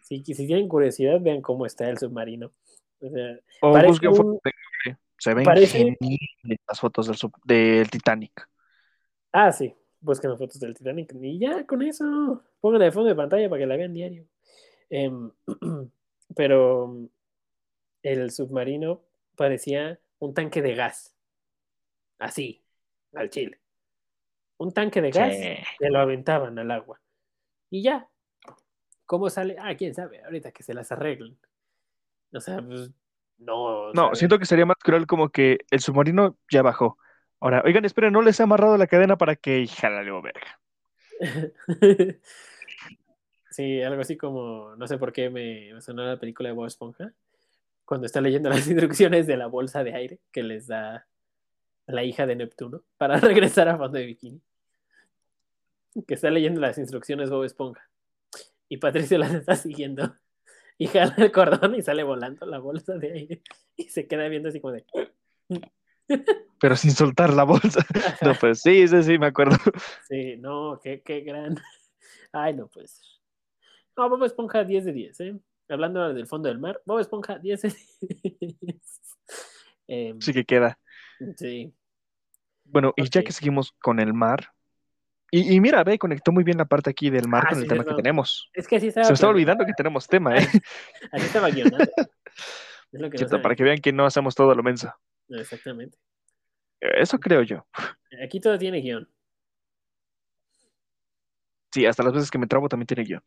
Si, 0.07 0.23
si 0.23 0.47
tienen 0.47 0.69
curiosidad, 0.69 1.21
vean 1.21 1.43
cómo 1.43 1.67
está 1.67 1.89
el 1.91 1.99
submarino. 1.99 2.53
O 3.01 3.11
sea, 3.11 3.39
O 3.61 3.73
parece 3.73 3.89
busquen 3.91 4.11
un- 4.11 4.17
fotos 4.17 4.41
de 4.45 4.51
Google. 4.85 4.99
Se 5.19 5.35
ven 5.35 5.45
parece- 5.45 5.97
las 6.69 6.79
fotos 6.81 7.07
del, 7.09 7.17
sub- 7.17 7.41
del 7.45 7.91
Titanic. 7.91 8.49
Ah, 9.33 9.51
sí. 9.51 9.75
Busquen 10.01 10.39
fotos 10.39 10.61
del 10.61 10.75
Titanic. 10.75 11.13
Y 11.21 11.39
ya, 11.41 11.67
con 11.67 11.83
eso. 11.83 12.43
Pónganla 12.61 12.85
de 12.85 12.93
fondo 12.93 13.09
de 13.09 13.17
pantalla 13.17 13.49
para 13.49 13.61
que 13.61 13.67
la 13.67 13.77
vean 13.77 13.95
diario. 13.95 14.27
Em, 14.91 15.31
pero 16.37 17.09
el 18.03 18.31
submarino 18.31 19.03
parecía 19.35 19.99
un 20.21 20.33
tanque 20.35 20.63
de 20.63 20.75
gas. 20.77 21.17
Así, 22.21 22.63
al 23.15 23.29
chile. 23.31 23.59
Un 24.59 24.73
tanque 24.73 25.03
de 25.03 25.11
gas 25.11 25.35
Sí. 25.35 25.43
que 25.79 25.91
lo 25.91 25.99
aventaban 25.99 26.57
al 26.61 26.71
agua. 26.71 27.01
Y 27.71 27.83
ya. 27.83 28.09
¿Cómo 29.07 29.31
sale? 29.31 29.57
Ah, 29.59 29.75
quién 29.77 29.95
sabe, 29.95 30.23
ahorita 30.25 30.53
que 30.53 30.63
se 30.63 30.75
las 30.75 30.93
arreglen. 30.93 31.39
O 32.33 32.41
sea, 32.41 32.61
pues 32.61 32.91
no. 33.39 33.93
No, 33.93 34.15
siento 34.15 34.39
que 34.39 34.47
sería 34.47 34.67
más 34.67 34.77
cruel 34.79 35.07
como 35.07 35.31
que 35.31 35.59
el 35.71 35.81
submarino 35.81 36.37
ya 36.51 36.63
bajó. 36.63 36.99
Ahora, 37.41 37.63
oigan, 37.65 37.85
esperen, 37.85 38.13
no 38.13 38.23
les 38.23 38.39
he 38.41 38.43
amarrado 38.43 38.77
la 38.77 38.87
cadena 38.87 39.17
para 39.17 39.37
que 39.37 39.67
jálale 39.67 40.11
o 40.11 40.23
verga. 40.23 40.61
sí, 43.51 43.83
algo 43.83 44.01
así 44.01 44.17
como, 44.17 44.75
no 44.77 44.87
sé 44.87 44.99
por 44.99 45.13
qué 45.13 45.31
me, 45.31 45.73
me 45.75 45.81
sonó 45.81 46.05
la 46.05 46.19
película 46.19 46.49
de 46.49 46.55
Bob 46.55 46.67
Esponja, 46.67 47.13
cuando 47.85 48.07
está 48.07 48.21
leyendo 48.21 48.49
las 48.49 48.67
instrucciones 48.69 49.27
de 49.27 49.37
la 49.37 49.47
bolsa 49.47 49.85
de 49.85 49.95
aire 49.95 50.19
que 50.33 50.43
les 50.43 50.67
da 50.67 51.07
la 51.87 52.05
hija 52.05 52.27
de 52.27 52.37
Neptuno 52.37 52.83
para 52.97 53.17
regresar 53.21 53.69
a 53.69 53.77
fondo 53.77 53.99
de 53.99 54.07
bikini. 54.07 54.41
Que 56.07 56.15
está 56.15 56.31
leyendo 56.31 56.61
las 56.61 56.77
instrucciones 56.77 57.31
Bob 57.31 57.45
Esponja. 57.45 57.89
Y 58.69 58.79
Patricio 58.79 59.19
las 59.19 59.33
está 59.33 59.57
siguiendo. 59.57 60.17
Y 60.79 60.89
jala 60.89 61.15
el 61.19 61.33
cordón 61.33 61.75
y 61.75 61.83
sale 61.83 62.03
volando 62.03 62.45
la 62.47 62.59
bolsa 62.59 62.95
de 62.99 63.13
aire. 63.13 63.43
Y 63.77 63.85
se 63.85 64.07
queda 64.07 64.29
viendo 64.29 64.49
así 64.49 64.61
como 64.61 64.75
de... 64.75 64.87
Pero 66.61 66.77
sin 66.77 66.93
soltar 66.93 67.33
la 67.33 67.45
bolsa. 67.45 67.85
No, 68.23 68.33
pues 68.35 68.61
sí, 68.63 68.87
sí, 68.89 69.03
sí, 69.03 69.19
me 69.19 69.27
acuerdo. 69.27 69.57
Sí, 70.09 70.37
no, 70.39 70.81
qué, 70.83 71.03
qué 71.03 71.21
gran. 71.21 71.57
Ay, 72.33 72.55
no 72.55 72.69
puede 72.69 72.89
ser. 72.89 73.05
No, 73.97 74.09
Bob 74.09 74.25
Esponja 74.25 74.65
10 74.65 74.85
de 74.85 74.93
10, 74.93 75.21
¿eh? 75.21 75.41
Hablando 75.69 76.13
del 76.13 76.27
fondo 76.27 76.49
del 76.49 76.59
mar, 76.59 76.81
Bob 76.85 77.01
Esponja 77.01 77.39
10 77.39 77.63
de 77.63 77.75
10. 78.01 78.57
Em, 79.89 80.21
Sí 80.21 80.33
que 80.33 80.45
queda. 80.45 80.79
sí. 81.37 81.73
Bueno, 82.65 82.93
y 82.97 83.09
ya 83.09 83.23
que 83.23 83.31
seguimos 83.33 83.73
con 83.81 84.01
el 84.01 84.13
mar. 84.13 84.53
Y, 85.37 85.55
y 85.55 85.61
mira, 85.61 85.85
ve, 85.85 85.99
conectó 85.99 86.33
muy 86.33 86.45
bien 86.45 86.57
la 86.57 86.65
parte 86.65 86.89
aquí 86.89 87.11
del 87.11 87.29
mar 87.29 87.43
Ah, 87.45 87.49
con 87.51 87.59
sí, 87.59 87.65
el 87.65 87.69
tema 87.69 87.85
que 87.85 87.95
tenemos. 87.95 88.49
Es 88.55 88.67
que 88.67 88.77
así 88.77 88.87
estaba. 88.89 89.05
Se 89.05 89.13
me 89.13 89.15
estaba 89.15 89.33
olvidando 89.33 89.67
que 89.67 89.73
tenemos 89.75 90.07
tema, 90.07 90.39
¿eh? 90.39 90.47
Así 91.13 91.27
estaba 91.27 91.51
guionado. 91.51 91.85
Es 91.85 93.01
lo 93.01 93.11
que 93.11 93.15
no 93.15 93.19
Cierto, 93.19 93.29
saben. 93.29 93.43
para 93.43 93.55
que 93.55 93.63
vean 93.65 93.79
que 93.79 93.93
no 93.93 94.07
hacemos 94.07 94.35
todo 94.35 94.51
a 94.51 94.55
lo 94.55 94.63
menso. 94.63 94.91
Exactamente. 95.29 95.99
Eso 96.81 97.19
creo 97.19 97.43
yo. 97.43 97.67
Aquí 98.25 98.41
todo 98.41 98.57
tiene 98.59 98.81
guion. 98.81 99.07
Sí, 101.73 101.85
hasta 101.85 102.03
las 102.03 102.15
veces 102.15 102.31
que 102.31 102.39
me 102.39 102.47
trabo 102.47 102.69
también 102.69 102.87
tiene 102.87 103.05
guion. 103.05 103.23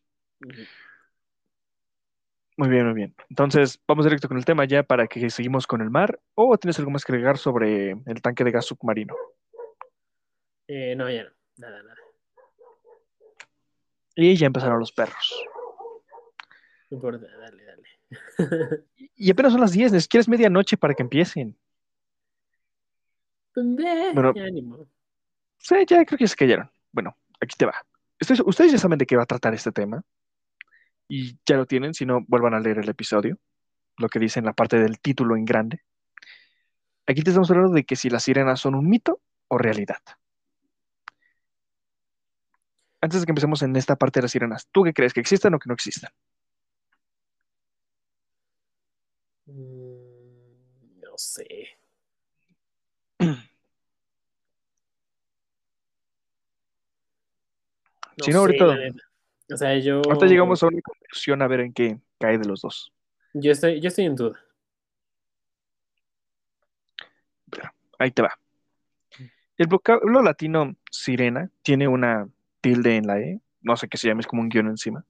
Muy 2.58 2.70
bien, 2.70 2.86
muy 2.86 2.96
bien. 2.96 3.16
Entonces, 3.30 3.80
vamos 3.88 4.06
directo 4.06 4.28
con 4.28 4.38
el 4.38 4.46
tema 4.46 4.66
ya 4.66 4.82
para 4.82 5.06
que 5.08 5.30
seguimos 5.30 5.68
con 5.68 5.82
el 5.82 5.90
mar. 5.92 6.20
¿O 6.34 6.58
tienes 6.58 6.80
algo 6.80 6.90
más 6.92 7.06
que 7.06 7.12
agregar 7.12 7.38
sobre 7.38 7.92
el 7.92 8.22
tanque 8.22 8.44
de 8.44 8.52
gas 8.52 8.66
submarino? 8.66 9.16
Eh, 10.68 10.96
no, 10.96 11.10
ya 11.10 11.26
no. 11.26 11.39
Nada, 11.60 11.84
nada. 11.84 11.96
Y 14.16 14.36
ya 14.36 14.48
empezaron 14.48 14.80
los 14.80 14.92
perros. 14.92 15.46
No 16.90 16.96
importa, 16.98 17.28
dale, 17.38 17.64
dale. 17.66 18.86
Y 19.16 19.30
apenas 19.32 19.52
son 19.52 19.62
las 19.62 19.72
10, 19.74 19.92
ni 19.92 20.00
siquiera 20.02 20.22
es 20.22 20.28
medianoche 20.30 20.78
para 20.78 20.94
que 20.94 21.04
empiecen. 21.04 21.58
Eh, 23.56 24.12
Bueno. 24.14 24.34
Sí, 25.58 25.76
ya 25.88 26.06
creo 26.06 26.18
que 26.18 26.28
se 26.28 26.36
cayeron. 26.36 26.72
Bueno, 26.92 27.16
aquí 27.42 27.56
te 27.58 27.66
va. 27.66 27.74
Estoy- 28.18 28.42
ustedes 28.46 28.72
ya 28.72 28.78
saben 28.78 28.98
de 28.98 29.06
qué 29.06 29.18
va 29.18 29.24
a 29.24 29.28
tratar 29.28 29.54
este 29.54 29.72
tema. 29.72 30.02
Y 31.08 31.38
ya 31.46 31.58
lo 31.58 31.66
tienen, 31.66 31.94
si 31.94 32.06
no, 32.06 32.22
vuelvan 32.28 32.54
a 32.54 32.60
leer 32.60 32.80
el 32.80 32.90
episodio. 32.90 33.38
Lo 33.98 34.08
que 34.08 34.20
dice 34.20 34.40
en 34.40 34.46
la 34.46 34.54
parte 34.54 34.78
del 34.80 35.00
título 35.00 35.36
en 35.36 35.44
grande. 35.46 35.84
Aquí 37.08 37.22
te 37.24 37.32
estamos 37.32 37.50
hablando 37.52 37.74
de 37.74 37.84
que 37.84 37.96
si 37.96 38.10
las 38.10 38.24
sirenas 38.24 38.60
son 38.62 38.76
un 38.76 38.88
mito 38.88 39.22
o 39.50 39.58
realidad. 39.58 39.98
Antes 43.02 43.22
de 43.22 43.26
que 43.26 43.32
empecemos 43.32 43.62
en 43.62 43.76
esta 43.76 43.96
parte 43.96 44.20
de 44.20 44.24
las 44.24 44.32
sirenas, 44.32 44.68
¿tú 44.72 44.84
qué 44.84 44.94
crees? 44.94 45.14
¿Que 45.14 45.22
existen 45.22 45.54
o 45.54 45.60
que 45.60 45.68
no 45.68 45.74
existen? 45.74 46.10
Mm, 49.46 51.00
no 51.02 51.18
sé. 51.18 51.48
No 58.18 58.26
Si 58.26 58.32
no, 58.32 58.46
sé, 58.46 58.58
ahorita-. 58.58 59.10
O 59.54 59.56
sea, 59.56 59.78
yo. 59.78 60.02
Ahorita 60.06 60.26
llegamos 60.26 60.62
a 60.62 60.68
una 60.68 60.82
conclusión 60.82 61.42
a 61.42 61.48
ver 61.48 61.62
en 61.62 61.72
qué 61.72 61.98
cae 62.20 62.38
de 62.38 62.46
los 62.46 62.62
dos. 62.62 62.92
Yo 63.34 63.54
estoy, 63.54 63.80
yo 63.80 63.88
estoy 63.88 64.06
en 64.06 64.16
duda. 64.16 64.38
Ahí 67.98 68.12
te 68.12 68.22
va. 68.22 68.38
El 69.58 69.68
vocablo 69.68 70.22
latino 70.22 70.76
sirena 70.90 71.50
tiene 71.62 71.88
una 71.88 72.28
tilde 72.62 72.98
en 72.98 73.08
la 73.08 73.20
E, 73.20 73.42
no 73.62 73.76
sé 73.76 73.88
qué 73.88 73.98
se 73.98 74.08
llama, 74.08 74.22
es 74.22 74.28
como 74.28 74.42
un 74.42 74.50
guion 74.50 74.68
encima. 74.68 75.06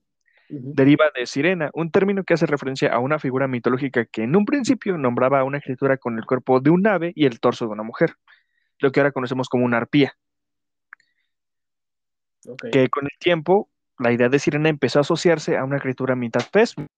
Deriva 0.48 1.04
de 1.14 1.26
sirena, 1.26 1.70
un 1.74 1.92
término 1.92 2.24
que 2.24 2.34
hace 2.34 2.44
referencia 2.44 2.92
a 2.92 2.98
una 2.98 3.20
figura 3.20 3.46
mitológica 3.46 4.04
que 4.04 4.24
en 4.24 4.34
un 4.34 4.44
principio 4.44 4.98
nombraba 4.98 5.38
a 5.38 5.44
una 5.44 5.60
criatura 5.60 5.96
con 5.96 6.18
el 6.18 6.26
cuerpo 6.26 6.58
de 6.60 6.70
un 6.70 6.86
ave 6.88 7.12
y 7.14 7.26
el 7.26 7.38
torso 7.38 7.66
de 7.66 7.72
una 7.72 7.84
mujer, 7.84 8.16
lo 8.80 8.90
que 8.90 8.98
ahora 8.98 9.12
conocemos 9.12 9.48
como 9.48 9.64
una 9.64 9.76
arpía, 9.76 10.12
que 12.72 12.88
con 12.88 13.04
el 13.04 13.18
tiempo 13.20 13.70
la 13.98 14.12
idea 14.12 14.28
de 14.28 14.38
sirena 14.38 14.68
empezó 14.68 14.98
a 14.98 15.02
asociarse 15.02 15.56
a 15.56 15.64
una 15.64 15.78
criatura 15.78 16.16
mitad 16.16 16.42
pez, 16.50 16.76
mitad 16.76 16.88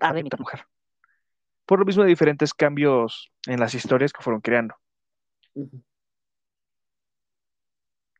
ave, 0.00 0.22
mitad 0.22 0.38
mujer. 0.38 0.64
Por 1.64 1.78
lo 1.78 1.84
mismo 1.84 2.02
de 2.02 2.08
diferentes 2.08 2.54
cambios 2.54 3.30
en 3.46 3.60
las 3.60 3.74
historias 3.74 4.12
que 4.12 4.22
fueron 4.22 4.40
creando. 4.40 4.74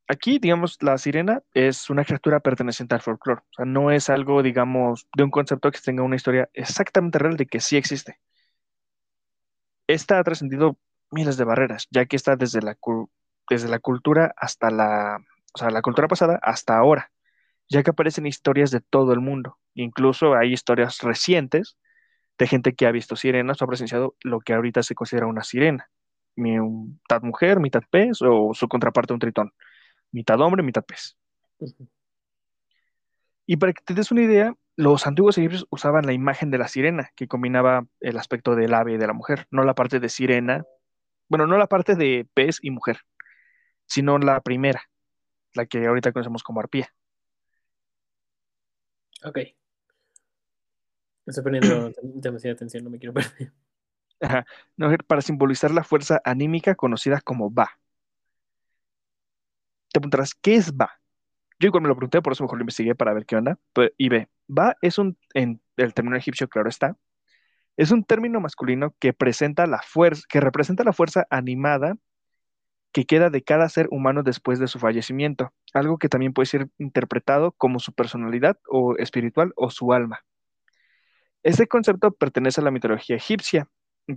Aquí, 0.09 0.39
digamos, 0.39 0.77
la 0.83 0.99
sirena 0.99 1.43
es 1.55 1.89
una 1.91 2.05
criatura 2.05 2.41
perteneciente 2.41 2.95
al 2.95 3.01
folclore. 3.03 3.43
O 3.43 3.55
sea, 3.57 3.65
no 3.65 3.91
es 3.91 4.09
algo, 4.11 4.43
digamos, 4.43 5.07
de 5.17 5.23
un 5.25 5.31
concepto 5.31 5.71
que 5.71 5.79
tenga 5.81 6.03
una 6.03 6.17
historia 6.17 6.49
exactamente 6.55 7.19
real 7.19 7.37
de 7.37 7.47
que 7.47 7.61
sí 7.61 7.77
existe. 7.77 8.19
Esta 9.87 10.19
ha 10.19 10.25
trascendido 10.25 10.79
miles 11.11 11.37
de 11.37 11.45
barreras, 11.45 11.87
ya 11.91 12.07
que 12.07 12.17
está 12.17 12.37
desde 12.37 12.61
la, 12.63 12.77
desde 13.49 13.69
la 13.69 13.79
cultura 13.79 14.35
hasta 14.37 14.71
la, 14.71 15.19
o 15.55 15.59
sea, 15.59 15.71
la 15.71 15.83
cultura 15.83 16.09
pasada 16.09 16.39
hasta 16.43 16.77
ahora, 16.77 17.11
ya 17.69 17.83
que 17.85 17.91
aparecen 17.91 18.27
historias 18.27 18.71
de 18.73 18.81
todo 18.81 19.13
el 19.15 19.21
mundo. 19.21 19.59
Incluso 19.75 20.35
hay 20.37 20.53
historias 20.55 21.01
recientes 21.03 21.79
de 22.39 22.47
gente 22.49 22.75
que 22.75 22.87
ha 22.87 22.93
visto 22.93 23.17
sirenas 23.17 23.63
o 23.63 23.67
ha 23.67 23.69
presenciado 23.69 24.17
lo 24.23 24.41
que 24.41 24.55
ahorita 24.55 24.83
se 24.83 24.95
considera 24.97 25.27
una 25.29 25.45
sirena. 25.45 25.91
Mi- 26.37 26.61
Mitad 26.61 27.23
mujer, 27.23 27.61
mitad 27.61 27.83
pez 27.91 28.19
o 28.23 28.55
su 28.55 28.69
contraparte 28.69 29.15
un 29.15 29.21
tritón. 29.21 29.53
Mitad 30.13 30.41
hombre, 30.41 30.63
mitad 30.63 30.85
pez. 30.85 31.17
Y 33.47 33.57
para 33.57 33.73
que 33.73 33.83
te 33.83 33.95
des 33.95 34.11
una 34.11 34.23
idea, 34.23 34.55
los 34.77 35.07
antiguos 35.07 35.39
egipcios 35.39 35.67
usaban 35.71 36.07
la 36.07 36.13
imagen 36.13 36.51
de 36.51 36.59
la 36.59 36.69
sirena, 36.69 37.11
que 37.17 37.29
combinaba 37.29 37.87
el 38.01 38.19
aspecto 38.19 38.55
del 38.55 38.75
ave 38.75 38.93
y 38.93 38.97
de 38.99 39.07
la 39.07 39.13
mujer, 39.13 39.47
no 39.51 39.65
la 39.65 39.75
parte 39.75 40.01
de 40.01 40.09
sirena, 40.09 40.65
bueno, 41.29 41.47
no 41.47 41.59
la 41.59 41.67
parte 41.67 41.95
de 41.95 42.29
pez 42.35 42.59
y 42.63 42.71
mujer, 42.71 43.01
sino 43.87 44.19
la 44.19 44.41
primera, 44.41 44.83
la 45.55 45.67
que 45.67 45.87
ahorita 45.87 46.13
conocemos 46.13 46.43
como 46.43 46.61
arpía. 46.61 46.93
Ok. 49.25 49.37
Me 49.37 51.31
estoy 51.31 51.45
poniendo 51.45 51.93
demasiada 52.03 52.55
atención, 52.55 52.85
no 52.85 52.91
me 52.91 52.99
quiero 52.99 53.15
perder. 53.15 53.53
Ajá, 54.21 54.47
no, 54.77 54.97
para 55.07 55.23
simbolizar 55.23 55.71
la 55.71 55.85
fuerza 55.85 56.21
anímica 56.25 56.75
conocida 56.75 57.21
como 57.21 57.51
Ba. 57.51 57.79
Te 59.93 60.01
preguntarás, 60.01 60.35
¿qué 60.35 60.57
es 60.57 60.77
Ba? 60.77 60.91
Yo 61.59 61.69
igual 61.69 61.83
me 61.83 61.89
lo 61.89 61.97
pregunté, 61.97 62.23
por 62.23 62.33
eso 62.33 62.45
mejor 62.45 62.59
lo 62.59 62.63
investigué 62.63 62.95
para 62.95 63.13
ver 63.15 63.27
qué 63.27 63.37
onda. 63.37 63.59
Y 63.97 64.09
ve, 64.09 64.29
Ba 64.47 64.77
es 64.81 64.99
un, 64.99 65.19
en 65.35 65.61
el 65.77 65.95
término 65.95 66.17
egipcio, 66.17 66.49
claro 66.49 66.69
está, 66.69 66.97
es 67.77 67.93
un 67.93 68.05
término 68.05 68.41
masculino 68.41 68.95
que 68.99 69.13
presenta 69.13 69.67
la 69.67 69.81
fuerza, 69.81 70.25
que 70.29 70.41
representa 70.41 70.85
la 70.85 70.93
fuerza 70.93 71.27
animada 71.31 71.95
que 72.93 73.05
queda 73.05 73.31
de 73.31 73.43
cada 73.43 73.69
ser 73.69 73.87
humano 73.91 74.23
después 74.23 74.59
de 74.59 74.67
su 74.67 74.79
fallecimiento, 74.79 75.53
algo 75.75 75.99
que 75.99 76.09
también 76.09 76.33
puede 76.33 76.47
ser 76.47 76.69
interpretado 76.79 77.53
como 77.53 77.79
su 77.79 77.93
personalidad 77.93 78.59
o 78.69 78.97
espiritual 78.97 79.53
o 79.57 79.71
su 79.71 79.93
alma. 79.93 80.21
Este 81.43 81.69
concepto 81.69 82.11
pertenece 82.11 82.61
a 82.61 82.65
la 82.65 82.71
mitología 82.71 83.17
egipcia. 83.17 83.69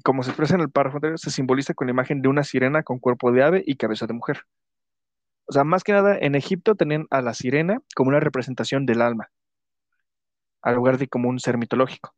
Como 0.04 0.24
se 0.24 0.32
expresa 0.32 0.56
en 0.56 0.62
el 0.62 0.72
párrafo 0.72 0.98
anterior, 0.98 1.20
se 1.20 1.30
simboliza 1.30 1.74
con 1.74 1.88
la 1.88 1.92
imagen 1.92 2.22
de 2.22 2.30
una 2.30 2.44
sirena 2.44 2.82
con 2.82 3.00
cuerpo 3.00 3.32
de 3.32 3.44
ave 3.44 3.64
y 3.66 3.76
cabeza 3.76 4.08
de 4.08 4.14
mujer. 4.14 4.44
O 5.52 5.54
sea, 5.54 5.66
más 5.66 5.84
que 5.84 5.92
nada, 5.92 6.18
en 6.18 6.36
Egipto 6.36 6.76
tenían 6.76 7.08
a 7.10 7.22
la 7.22 7.34
sirena 7.34 7.82
como 7.94 8.08
una 8.08 8.22
representación 8.22 8.86
del 8.86 9.02
alma, 9.02 9.32
al 10.62 10.76
lugar 10.76 10.98
de 10.98 11.10
como 11.10 11.28
un 11.28 11.42
ser 11.42 11.58
mitológico. 11.58 12.16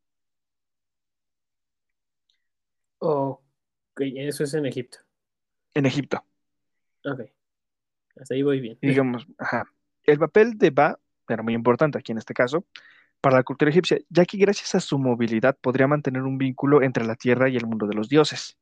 Ok, 2.99 4.01
eso 4.01 4.43
es 4.43 4.53
en 4.53 4.67
Egipto. 4.67 4.99
En 5.73 5.87
Egipto. 5.87 6.23
Ok. 7.03 7.21
Hasta 8.21 8.35
ahí 8.35 8.43
voy 8.43 8.59
bien. 8.59 8.77
Digamos, 8.79 9.25
ajá. 9.39 9.65
El 10.03 10.19
papel 10.19 10.59
de 10.59 10.69
Ba 10.69 10.99
era 11.27 11.41
muy 11.41 11.55
importante 11.55 11.97
aquí 11.97 12.11
en 12.11 12.19
este 12.19 12.35
caso 12.35 12.67
para 13.19 13.37
la 13.37 13.43
cultura 13.43 13.71
egipcia, 13.71 13.97
ya 14.09 14.25
que 14.25 14.37
gracias 14.37 14.75
a 14.75 14.79
su 14.79 14.99
movilidad 14.99 15.57
podría 15.59 15.87
mantener 15.87 16.21
un 16.21 16.37
vínculo 16.37 16.83
entre 16.83 17.03
la 17.03 17.15
tierra 17.15 17.49
y 17.49 17.57
el 17.57 17.65
mundo 17.65 17.87
de 17.87 17.95
los 17.95 18.09
dioses. 18.09 18.59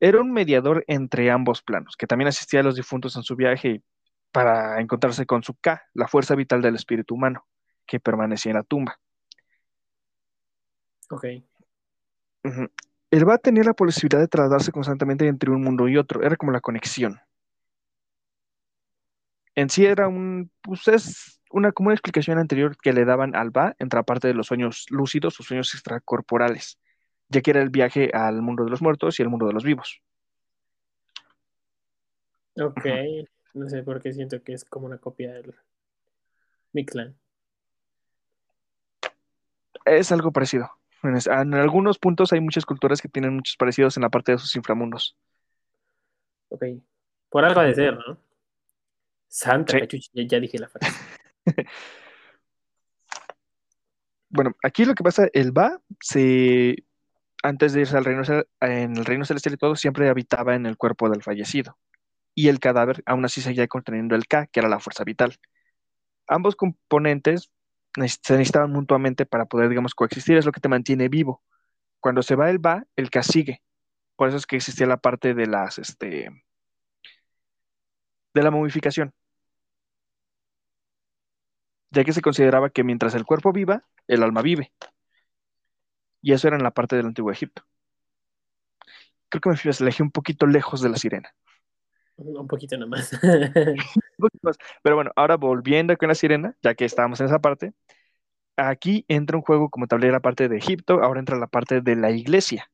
Era 0.00 0.20
un 0.20 0.32
mediador 0.32 0.84
entre 0.88 1.30
ambos 1.30 1.62
planos, 1.62 1.96
que 1.96 2.06
también 2.06 2.28
asistía 2.28 2.60
a 2.60 2.62
los 2.62 2.76
difuntos 2.76 3.16
en 3.16 3.22
su 3.22 3.34
viaje 3.36 3.82
para 4.30 4.80
encontrarse 4.80 5.24
con 5.24 5.42
su 5.42 5.54
Ka, 5.54 5.82
la 5.94 6.08
fuerza 6.08 6.34
vital 6.34 6.60
del 6.60 6.74
espíritu 6.74 7.14
humano, 7.14 7.46
que 7.86 8.00
permanecía 8.00 8.50
en 8.50 8.56
la 8.58 8.62
tumba. 8.62 8.98
Ok. 11.10 11.24
Ujú. 12.44 12.68
El 13.10 13.24
Ba 13.24 13.38
tenía 13.38 13.62
la 13.62 13.72
posibilidad 13.72 14.20
de 14.20 14.28
trasladarse 14.28 14.72
constantemente 14.72 15.26
entre 15.26 15.50
un 15.50 15.62
mundo 15.62 15.88
y 15.88 15.96
otro, 15.96 16.22
era 16.22 16.36
como 16.36 16.52
la 16.52 16.60
conexión. 16.60 17.20
En 19.54 19.70
sí 19.70 19.86
era 19.86 20.08
un, 20.08 20.50
pues 20.60 20.86
es 20.88 21.40
una, 21.50 21.72
como 21.72 21.88
una 21.88 21.94
explicación 21.94 22.38
anterior 22.38 22.76
que 22.76 22.92
le 22.92 23.06
daban 23.06 23.34
al 23.34 23.50
Ba 23.50 23.74
entre 23.78 23.98
la 23.98 24.02
parte 24.02 24.28
de 24.28 24.34
los 24.34 24.48
sueños 24.48 24.84
lúcidos 24.90 25.40
o 25.40 25.42
sueños 25.42 25.72
extracorporales, 25.72 26.78
ya 27.28 27.40
que 27.40 27.50
era 27.50 27.62
el 27.62 27.70
viaje 27.70 28.10
al 28.12 28.42
mundo 28.42 28.64
de 28.64 28.70
los 28.70 28.82
muertos 28.82 29.18
y 29.18 29.22
el 29.22 29.28
mundo 29.28 29.46
de 29.46 29.52
los 29.52 29.64
vivos. 29.64 30.00
Ok. 32.60 32.86
No 33.54 33.68
sé 33.68 33.82
por 33.82 34.02
qué 34.02 34.12
siento 34.12 34.42
que 34.42 34.52
es 34.52 34.64
como 34.64 34.86
una 34.86 34.98
copia 34.98 35.32
del 35.32 35.54
Mictlan. 36.72 37.16
Es 39.84 40.12
algo 40.12 40.32
parecido. 40.32 40.70
En, 41.02 41.54
algunos 41.54 41.98
puntos 41.98 42.32
hay 42.32 42.40
muchas 42.40 42.66
culturas 42.66 43.00
que 43.00 43.08
tienen 43.08 43.34
muchos 43.34 43.56
parecidos 43.56 43.96
en 43.96 44.02
la 44.02 44.10
parte 44.10 44.32
de 44.32 44.38
sus 44.38 44.54
inframundos. 44.56 45.16
Ok. 46.48 46.64
Por 47.30 47.44
algo 47.44 47.60
de 47.60 47.74
ser, 47.74 47.94
¿no? 47.94 48.18
Santa 49.28 49.78
Sí. 49.88 50.10
ya, 50.12 50.40
dije 50.40 50.58
la 50.58 50.68
frase. 50.68 50.94
Bueno, 54.28 54.54
aquí 54.62 54.84
lo 54.84 54.94
que 54.94 55.04
pasa, 55.04 55.28
el 55.32 55.52
Ba 55.52 55.80
se, 56.00 56.84
antes 57.46 57.72
de 57.72 57.82
irse 57.82 57.96
al 57.96 58.04
reino, 58.04 58.22
en 58.60 58.96
el 58.96 59.04
reino 59.04 59.24
celestial 59.24 59.54
y 59.54 59.58
todo, 59.58 59.76
siempre 59.76 60.08
habitaba 60.08 60.54
en 60.56 60.66
el 60.66 60.76
cuerpo 60.76 61.08
del 61.08 61.22
fallecido. 61.22 61.78
Y 62.34 62.48
el 62.48 62.60
cadáver 62.60 63.02
aún 63.06 63.24
así 63.24 63.40
seguía 63.40 63.68
conteniendo 63.68 64.14
el 64.16 64.26
Ka, 64.26 64.46
que 64.46 64.60
era 64.60 64.68
la 64.68 64.80
fuerza 64.80 65.04
vital. 65.04 65.38
Ambos 66.28 66.56
componentes 66.56 67.50
se 67.94 68.34
necesitaban 68.36 68.72
mutuamente 68.72 69.26
para 69.26 69.46
poder, 69.46 69.68
digamos, 69.68 69.94
coexistir, 69.94 70.36
es 70.36 70.44
lo 70.44 70.52
que 70.52 70.60
te 70.60 70.68
mantiene 70.68 71.08
vivo. 71.08 71.42
Cuando 72.00 72.22
se 72.22 72.36
va 72.36 72.50
el 72.50 72.58
Ba, 72.58 72.84
el 72.96 73.10
Ka 73.10 73.22
sigue. 73.22 73.62
Por 74.16 74.28
eso 74.28 74.36
es 74.38 74.46
que 74.46 74.56
existía 74.56 74.86
la 74.86 74.98
parte 74.98 75.34
de 75.34 75.46
las, 75.46 75.78
este, 75.78 76.28
de 78.34 78.42
la 78.42 78.50
momificación. 78.50 79.14
Ya 81.90 82.04
que 82.04 82.12
se 82.12 82.22
consideraba 82.22 82.70
que 82.70 82.84
mientras 82.84 83.14
el 83.14 83.24
cuerpo 83.24 83.52
viva, 83.52 83.84
el 84.08 84.22
alma 84.22 84.42
vive. 84.42 84.72
Y 86.26 86.32
eso 86.32 86.48
era 86.48 86.56
en 86.56 86.64
la 86.64 86.72
parte 86.72 86.96
del 86.96 87.06
antiguo 87.06 87.30
Egipto. 87.30 87.62
Creo 89.28 89.40
que 89.40 89.48
me 89.50 89.56
fui 89.56 89.70
alejé 89.70 90.02
un 90.02 90.10
poquito 90.10 90.44
lejos 90.44 90.82
de 90.82 90.88
la 90.88 90.96
sirena. 90.96 91.32
Un 92.16 92.48
poquito 92.48 92.76
nomás. 92.76 93.12
Un 93.22 93.76
poquito 94.18 94.40
más. 94.42 94.56
Pero 94.82 94.96
bueno, 94.96 95.12
ahora 95.14 95.36
volviendo 95.36 95.96
con 95.96 96.08
la 96.08 96.16
sirena, 96.16 96.56
ya 96.64 96.74
que 96.74 96.84
estábamos 96.84 97.20
en 97.20 97.26
esa 97.26 97.38
parte, 97.38 97.74
aquí 98.56 99.04
entra 99.06 99.36
un 99.36 99.44
juego 99.44 99.70
como 99.70 99.86
tal 99.86 100.02
era 100.02 100.18
parte 100.18 100.48
de 100.48 100.56
Egipto, 100.56 101.00
ahora 101.00 101.20
entra 101.20 101.36
la 101.38 101.46
parte 101.46 101.80
de 101.80 101.94
la 101.94 102.10
iglesia, 102.10 102.72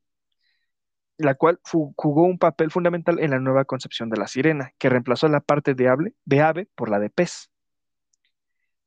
la 1.19 1.35
cual 1.35 1.61
jugó 1.63 2.23
un 2.25 2.39
papel 2.39 2.71
fundamental 2.71 3.21
en 3.21 3.33
la 3.33 3.39
nueva 3.39 3.67
concepción 3.67 4.09
de 4.09 4.17
la 4.17 4.29
sirena, 4.29 4.73
que 4.79 4.89
reemplazó 4.89 5.29
la 5.29 5.41
parte 5.43 5.75
de 5.75 5.89
ave, 5.91 6.15
de 6.25 6.41
ave 6.41 6.69
por 6.75 6.89
la 6.89 7.01
de 7.01 7.11
pez. 7.11 7.52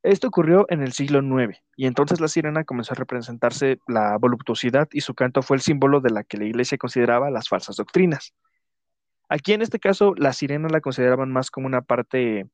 Esto 0.06 0.28
ocurrió 0.28 0.68
en 0.70 0.84
el 0.84 0.94
siglo 0.94 1.20
IX, 1.20 1.58
y 1.76 1.88
entonces 1.88 2.22
la 2.22 2.28
sirena 2.28 2.64
comenzó 2.64 2.94
a 2.94 2.96
representarse 2.96 3.80
la 3.88 4.18
voluptuosidad 4.18 4.88
y 4.92 5.02
su 5.02 5.16
canto 5.16 5.42
fue 5.42 5.58
el 5.58 5.62
símbolo 5.62 6.00
de 6.00 6.12
la 6.12 6.24
que 6.24 6.38
la 6.38 6.46
iglesia 6.46 6.78
consideraba 6.78 7.32
las 7.32 7.50
falsas 7.50 7.76
doctrinas. 7.76 8.34
Aquí 9.30 9.54
en 9.54 9.64
este 9.64 9.80
caso, 9.80 10.14
la 10.16 10.34
sirena 10.34 10.70
la 10.70 10.82
consideraban 10.82 11.32
más 11.32 11.50
como 11.50 11.66
una 11.66 11.82
parte 11.82 12.48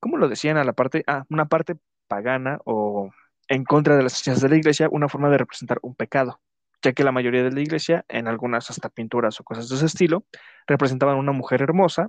¿cómo 0.00 0.16
lo 0.16 0.28
decían 0.28 0.56
a 0.56 0.64
la 0.64 0.72
parte? 0.72 1.04
Ah, 1.06 1.24
una 1.28 1.46
parte 1.46 1.76
pagana 2.08 2.60
o 2.64 3.10
en 3.48 3.64
contra 3.64 3.96
de 3.96 4.02
las 4.02 4.14
enseñanzas 4.14 4.42
de 4.42 4.48
la 4.48 4.56
iglesia, 4.56 4.88
una 4.90 5.08
forma 5.08 5.28
de 5.28 5.38
representar 5.38 5.80
un 5.82 5.94
pecado, 5.94 6.40
ya 6.82 6.92
que 6.92 7.04
la 7.04 7.12
mayoría 7.12 7.42
de 7.42 7.52
la 7.52 7.60
iglesia, 7.60 8.06
en 8.08 8.26
algunas 8.26 8.70
hasta 8.70 8.88
pinturas 8.88 9.38
o 9.40 9.44
cosas 9.44 9.68
de 9.68 9.76
ese 9.76 9.86
estilo, 9.86 10.24
representaban 10.66 11.18
una 11.18 11.32
mujer 11.32 11.60
hermosa 11.62 12.08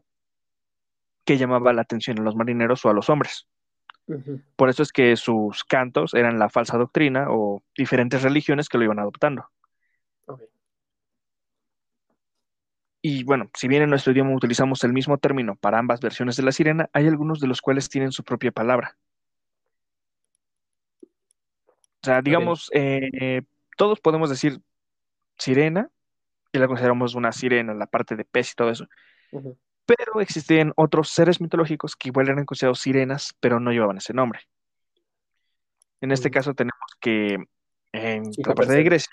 que 1.26 1.38
llamaba 1.38 1.74
la 1.74 1.82
atención 1.82 2.20
a 2.20 2.24
los 2.24 2.36
marineros 2.36 2.86
o 2.86 2.90
a 2.90 2.94
los 2.94 3.10
hombres. 3.10 3.48
Por 4.56 4.70
eso 4.70 4.84
es 4.84 4.92
que 4.92 5.16
sus 5.16 5.64
cantos 5.64 6.14
eran 6.14 6.40
la 6.40 6.50
falsa 6.50 6.78
doctrina 6.78 7.28
o 7.30 7.64
diferentes 7.78 8.22
religiones 8.24 8.70
que 8.70 8.78
lo 8.78 8.84
iban 8.84 9.00
adoptando. 9.00 9.50
Y 13.02 13.24
bueno, 13.24 13.50
si 13.56 13.68
bien 13.68 13.82
en 13.84 13.90
nuestro 13.90 14.12
idioma 14.14 14.36
utilizamos 14.36 14.84
el 14.84 14.94
mismo 14.94 15.18
término 15.18 15.56
para 15.56 15.80
ambas 15.80 16.02
versiones 16.02 16.36
de 16.36 16.44
la 16.44 16.52
sirena, 16.52 16.90
hay 16.94 17.08
algunos 17.08 17.40
de 17.40 17.48
los 17.48 17.62
cuales 17.62 17.90
tienen 17.90 18.12
su 18.12 18.24
propia 18.24 18.52
palabra. 18.52 18.98
O 22.04 22.06
sea, 22.06 22.22
digamos, 22.22 22.70
eh, 22.74 23.42
todos 23.78 24.00
podemos 24.00 24.30
decir 24.30 24.60
sirena 25.38 25.90
y 26.52 26.60
la 26.60 26.68
consideramos 26.68 27.16
una 27.16 27.32
sirena, 27.32 27.74
la 27.74 27.88
parte 27.88 28.16
de 28.16 28.26
pez 28.26 28.52
y 28.52 28.56
todo 28.56 28.72
eso. 28.72 28.88
Pero 29.86 30.22
existen 30.22 30.74
otros 30.76 31.10
seres 31.10 31.42
mitológicos 31.42 31.96
que 31.96 32.10
igual 32.10 32.30
eran 32.30 32.46
considerados 32.46 32.80
sirenas, 32.80 33.36
pero 33.40 33.60
no 33.60 33.72
llevaban 33.72 33.98
ese 33.98 34.14
nombre. 34.14 34.42
En 36.02 36.12
este 36.12 36.30
Mm. 36.30 36.32
caso 36.32 36.54
tenemos 36.54 36.80
que 37.00 37.38
en 37.94 38.32
Chico 38.32 38.50
la 38.52 38.56
parte 38.56 38.74
de. 38.74 38.84
Grecia, 38.84 39.12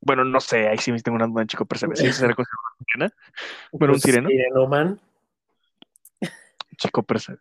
bueno, 0.00 0.24
no 0.24 0.40
sé, 0.40 0.68
ahí 0.68 0.78
sí 0.78 0.90
me 0.92 1.00
tengo 1.00 1.16
una 1.16 1.26
duda 1.26 1.46
Chico 1.46 1.64
Percebe, 1.64 1.94
¿sí 1.96 2.12
será 2.12 2.34
considerado 2.34 2.62
una 2.78 2.86
sirena? 2.92 3.14
Bueno, 3.72 3.92
un 3.94 4.00
Pues, 4.00 4.02
sireno. 4.02 4.28
Sirenoman. 4.28 5.00
Chico 6.76 7.02
Percebe. 7.02 7.38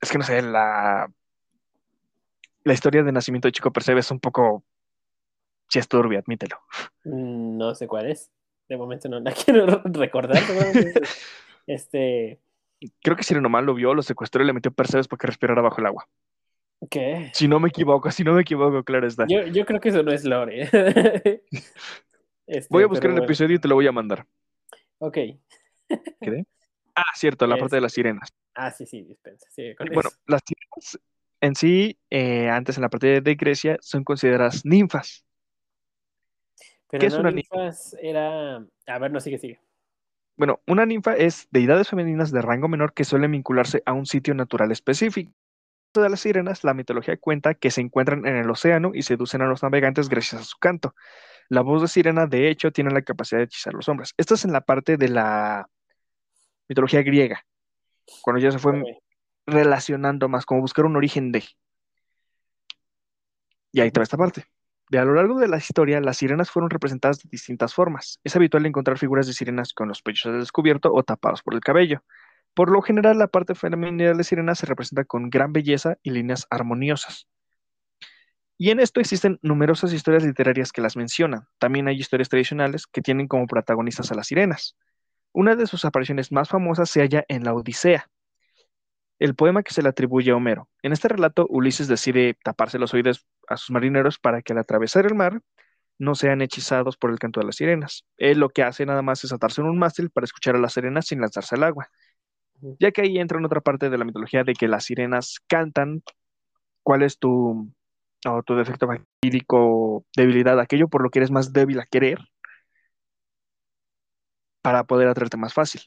Es 0.00 0.10
que 0.10 0.18
no 0.18 0.24
sé, 0.24 0.40
la, 0.42 1.10
la 2.64 2.72
historia 2.72 3.02
de 3.02 3.12
nacimiento 3.12 3.48
de 3.48 3.52
Chico 3.52 3.72
Percebe 3.72 4.00
es 4.00 4.10
un 4.10 4.20
poco, 4.20 4.64
sí 5.68 5.78
es 5.78 5.88
turbia, 5.88 6.20
admítelo. 6.20 6.60
Mm, 7.04 7.58
No 7.58 7.74
sé 7.74 7.86
cuál 7.86 8.10
es. 8.10 8.30
De 8.68 8.76
momento 8.76 9.08
no 9.08 9.20
la 9.20 9.32
quiero 9.44 9.82
recordar. 9.84 10.38
Este. 11.66 12.40
Creo 13.02 13.16
que 13.16 13.22
Sirenoman 13.22 13.66
lo 13.66 13.74
vio, 13.74 13.92
lo 13.92 14.02
secuestró 14.02 14.42
y 14.42 14.46
le 14.46 14.52
metió 14.54 14.70
Percebes 14.72 15.06
para 15.08 15.18
que 15.18 15.26
respirara 15.26 15.60
bajo 15.60 15.80
el 15.80 15.86
agua. 15.86 16.08
¿Qué? 16.90 17.30
Si 17.34 17.46
no 17.48 17.58
me 17.60 17.68
equivoco, 17.68 18.10
si 18.10 18.24
no 18.24 18.32
me 18.32 18.40
equivoco, 18.42 18.82
claro 18.84 19.06
está. 19.06 19.26
Yo, 19.28 19.42
yo 19.46 19.66
creo 19.66 19.78
que 19.80 19.88
eso 19.90 20.02
no 20.02 20.12
es 20.12 20.24
lore. 20.24 20.68
Este, 22.46 22.68
Voy 22.70 22.82
a 22.82 22.86
buscar 22.86 23.08
el 23.10 23.12
bueno. 23.16 23.24
episodio 23.26 23.56
y 23.56 23.58
te 23.58 23.68
lo 23.68 23.74
voy 23.74 23.86
a 23.86 23.92
mandar. 23.92 24.24
Ok. 25.00 25.18
¿Quedé? 26.18 26.46
Ah, 26.94 27.02
cierto, 27.14 27.46
la 27.46 27.56
Es- 27.56 27.60
parte 27.60 27.76
de 27.76 27.82
las 27.82 27.92
sirenas. 27.92 28.30
Ah, 28.54 28.70
sí, 28.70 28.86
sí, 28.86 29.02
dispensa. 29.02 29.46
Sigue 29.50 29.76
con 29.76 29.86
Bueno, 29.92 30.08
eso. 30.08 30.18
las 30.26 30.40
sirenas 30.46 30.98
en 31.42 31.54
sí, 31.54 31.98
eh, 32.08 32.48
antes 32.48 32.78
en 32.78 32.82
la 32.82 32.88
parte 32.88 33.20
de 33.20 33.34
Grecia, 33.34 33.76
son 33.82 34.02
consideradas 34.02 34.64
ninfas. 34.64 35.26
Pero 36.90 37.00
¿qué 37.00 37.06
es 37.06 37.14
no 37.14 37.20
una 37.20 37.30
ninfas 37.30 37.96
era. 38.00 38.56
A 38.86 38.98
ver, 38.98 39.10
no 39.10 39.20
sigue, 39.20 39.38
sigue. 39.38 39.60
Bueno, 40.36 40.60
una 40.66 40.86
ninfa 40.86 41.16
es 41.16 41.48
deidades 41.50 41.88
femeninas 41.88 42.30
de 42.30 42.40
rango 42.42 42.68
menor 42.68 42.94
que 42.94 43.04
suelen 43.04 43.32
vincularse 43.32 43.82
a 43.86 43.92
un 43.92 44.06
sitio 44.06 44.34
natural 44.34 44.70
específico. 44.70 45.32
De 45.94 46.08
las 46.08 46.20
sirenas, 46.20 46.62
la 46.62 46.74
mitología 46.74 47.16
cuenta 47.16 47.54
que 47.54 47.70
se 47.72 47.80
encuentran 47.80 48.24
en 48.24 48.36
el 48.36 48.48
océano 48.48 48.92
y 48.94 49.02
seducen 49.02 49.42
a 49.42 49.46
los 49.46 49.64
navegantes 49.64 50.08
gracias 50.08 50.42
a 50.42 50.44
su 50.44 50.56
canto. 50.58 50.94
La 51.48 51.62
voz 51.62 51.82
de 51.82 51.88
sirena, 51.88 52.26
de 52.26 52.50
hecho, 52.50 52.70
tiene 52.70 52.90
la 52.90 53.02
capacidad 53.02 53.40
de 53.40 53.46
hechizar 53.46 53.74
a 53.74 53.78
los 53.78 53.88
hombres. 53.88 54.14
Esto 54.16 54.34
es 54.34 54.44
en 54.44 54.52
la 54.52 54.60
parte 54.60 54.96
de 54.96 55.08
la 55.08 55.68
mitología 56.68 57.02
griega, 57.02 57.44
cuando 58.22 58.40
ya 58.40 58.52
se 58.52 58.58
fue 58.58 58.80
relacionando 59.46 60.28
más, 60.28 60.46
como 60.46 60.60
buscar 60.60 60.84
un 60.84 60.96
origen 60.96 61.32
de. 61.32 61.42
Y 63.72 63.80
ahí 63.80 63.90
toda 63.90 64.04
esta 64.04 64.16
parte. 64.16 64.44
De 64.90 64.98
a 64.98 65.04
lo 65.04 65.14
largo 65.14 65.38
de 65.38 65.48
la 65.48 65.58
historia, 65.58 66.00
las 66.00 66.16
sirenas 66.16 66.50
fueron 66.50 66.70
representadas 66.70 67.18
de 67.18 67.28
distintas 67.30 67.74
formas. 67.74 68.20
Es 68.24 68.36
habitual 68.36 68.64
encontrar 68.64 68.98
figuras 68.98 69.26
de 69.26 69.34
sirenas 69.34 69.74
con 69.74 69.88
los 69.88 70.02
pechos 70.02 70.32
al 70.32 70.40
descubierto 70.40 70.92
o 70.92 71.02
tapados 71.02 71.42
por 71.42 71.54
el 71.54 71.60
cabello. 71.60 72.02
Por 72.54 72.70
lo 72.70 72.80
general, 72.80 73.18
la 73.18 73.28
parte 73.28 73.54
femenina 73.54 74.04
de 74.04 74.14
la 74.14 74.22
sirena 74.22 74.54
se 74.54 74.66
representa 74.66 75.04
con 75.04 75.28
gran 75.28 75.52
belleza 75.52 75.98
y 76.02 76.10
líneas 76.10 76.46
armoniosas. 76.50 77.28
Y 78.56 78.70
en 78.70 78.80
esto 78.80 78.98
existen 78.98 79.38
numerosas 79.42 79.92
historias 79.92 80.24
literarias 80.24 80.72
que 80.72 80.80
las 80.80 80.96
mencionan. 80.96 81.46
También 81.58 81.86
hay 81.86 81.96
historias 81.96 82.28
tradicionales 82.28 82.86
que 82.86 83.02
tienen 83.02 83.28
como 83.28 83.46
protagonistas 83.46 84.10
a 84.10 84.14
las 84.14 84.26
sirenas. 84.26 84.76
Una 85.32 85.54
de 85.54 85.66
sus 85.66 85.84
apariciones 85.84 86.32
más 86.32 86.48
famosas 86.48 86.90
se 86.90 87.00
halla 87.00 87.24
en 87.28 87.44
la 87.44 87.54
Odisea, 87.54 88.10
el 89.18 89.34
poema 89.34 89.62
que 89.62 89.74
se 89.74 89.82
le 89.82 89.88
atribuye 89.88 90.30
a 90.30 90.36
Homero. 90.36 90.68
En 90.82 90.92
este 90.92 91.08
relato, 91.08 91.46
Ulises 91.48 91.88
decide 91.88 92.36
taparse 92.42 92.78
los 92.78 92.94
oídos 92.94 93.26
a 93.48 93.56
sus 93.56 93.70
marineros 93.70 94.18
para 94.18 94.42
que 94.42 94.52
al 94.52 94.58
atravesar 94.58 95.06
el 95.06 95.14
mar 95.14 95.40
no 95.98 96.14
sean 96.14 96.42
hechizados 96.42 96.96
por 96.96 97.10
el 97.10 97.18
canto 97.18 97.40
de 97.40 97.46
las 97.46 97.56
sirenas. 97.56 98.04
Él 98.16 98.38
lo 98.38 98.50
que 98.50 98.62
hace 98.62 98.86
nada 98.86 99.02
más 99.02 99.24
es 99.24 99.32
atarse 99.32 99.60
en 99.60 99.66
un 99.66 99.78
mástil 99.78 100.10
para 100.10 100.24
escuchar 100.24 100.54
a 100.54 100.60
las 100.60 100.74
sirenas 100.74 101.06
sin 101.06 101.20
lanzarse 101.20 101.56
al 101.56 101.64
agua. 101.64 101.90
Ya 102.78 102.90
que 102.92 103.02
ahí 103.02 103.18
entra 103.18 103.38
en 103.38 103.44
otra 103.44 103.60
parte 103.60 103.90
de 103.90 103.98
la 103.98 104.04
mitología 104.04 104.44
de 104.44 104.54
que 104.54 104.68
las 104.68 104.84
sirenas 104.84 105.40
cantan 105.48 106.02
cuál 106.82 107.02
es 107.02 107.18
tu, 107.18 107.72
o 108.26 108.42
tu 108.42 108.56
defecto 108.56 108.86
fatídico, 108.86 110.04
debilidad, 110.16 110.58
aquello 110.60 110.88
por 110.88 111.02
lo 111.02 111.10
que 111.10 111.20
eres 111.20 111.30
más 111.30 111.52
débil 111.52 111.80
a 111.80 111.86
querer, 111.86 112.18
para 114.62 114.84
poder 114.84 115.08
atraerte 115.08 115.36
más 115.36 115.54
fácil. 115.54 115.82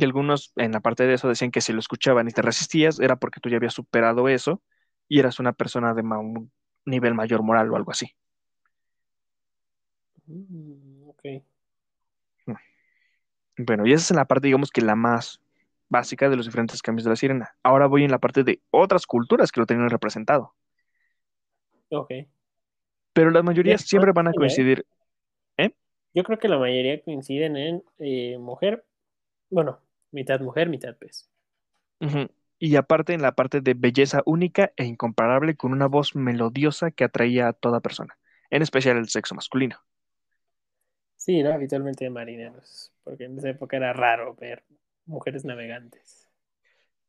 Y 0.00 0.04
algunos 0.04 0.52
en 0.56 0.72
la 0.72 0.80
parte 0.80 1.06
de 1.06 1.14
eso 1.14 1.28
decían 1.28 1.50
que 1.50 1.60
si 1.60 1.72
lo 1.72 1.80
escuchaban 1.80 2.28
y 2.28 2.32
te 2.32 2.42
resistías 2.42 3.00
era 3.00 3.16
porque 3.16 3.40
tú 3.40 3.48
ya 3.48 3.56
habías 3.56 3.74
superado 3.74 4.28
eso 4.28 4.62
y 5.08 5.18
eras 5.20 5.38
una 5.40 5.52
persona 5.52 5.94
de 5.94 6.02
ma- 6.02 6.18
un 6.18 6.52
nivel 6.86 7.14
mayor 7.14 7.42
moral 7.42 7.70
o 7.72 7.76
algo 7.76 7.90
así. 7.92 8.14
Mm, 10.28 11.08
ok. 11.08 11.24
Bueno, 13.58 13.86
y 13.86 13.92
esa 13.92 14.14
es 14.14 14.16
la 14.16 14.24
parte, 14.24 14.46
digamos 14.46 14.70
que 14.70 14.80
la 14.80 14.94
más 14.94 15.40
básica 15.88 16.28
de 16.28 16.36
los 16.36 16.46
diferentes 16.46 16.80
cambios 16.82 17.04
de 17.04 17.10
la 17.10 17.16
sirena. 17.16 17.56
Ahora 17.62 17.86
voy 17.86 18.04
en 18.04 18.10
la 18.10 18.18
parte 18.18 18.44
de 18.44 18.60
otras 18.70 19.06
culturas 19.06 19.52
que 19.52 19.60
lo 19.60 19.66
tienen 19.66 19.90
representado. 19.90 20.54
Ok. 21.90 22.10
Pero 23.12 23.30
las 23.30 23.44
mayorías 23.44 23.82
siempre 23.82 24.12
van 24.12 24.28
a 24.28 24.30
¿eh? 24.30 24.34
coincidir. 24.34 24.86
Yo 26.14 26.22
creo 26.24 26.38
que 26.38 26.48
la 26.48 26.58
mayoría 26.58 27.00
coinciden 27.02 27.56
en 27.56 27.84
eh, 27.98 28.38
mujer. 28.38 28.84
Bueno, 29.50 29.80
mitad 30.10 30.40
mujer, 30.40 30.68
mitad 30.68 30.96
pez. 30.96 31.28
Y 32.58 32.76
aparte 32.76 33.12
en 33.12 33.22
la 33.22 33.32
parte 33.32 33.60
de 33.60 33.74
belleza 33.74 34.22
única 34.24 34.72
e 34.76 34.84
incomparable 34.84 35.56
con 35.56 35.72
una 35.72 35.86
voz 35.86 36.16
melodiosa 36.16 36.90
que 36.90 37.04
atraía 37.04 37.48
a 37.48 37.52
toda 37.52 37.80
persona, 37.80 38.18
en 38.50 38.62
especial 38.62 38.96
el 38.96 39.08
sexo 39.08 39.34
masculino. 39.34 39.76
Sí, 41.16 41.42
¿no? 41.42 41.52
Habitualmente 41.52 42.04
de 42.04 42.10
marineros. 42.10 42.92
Porque 43.04 43.24
en 43.24 43.38
esa 43.38 43.50
época 43.50 43.76
era 43.76 43.92
raro 43.92 44.34
ver 44.34 44.64
mujeres 45.06 45.44
navegantes. 45.44 46.28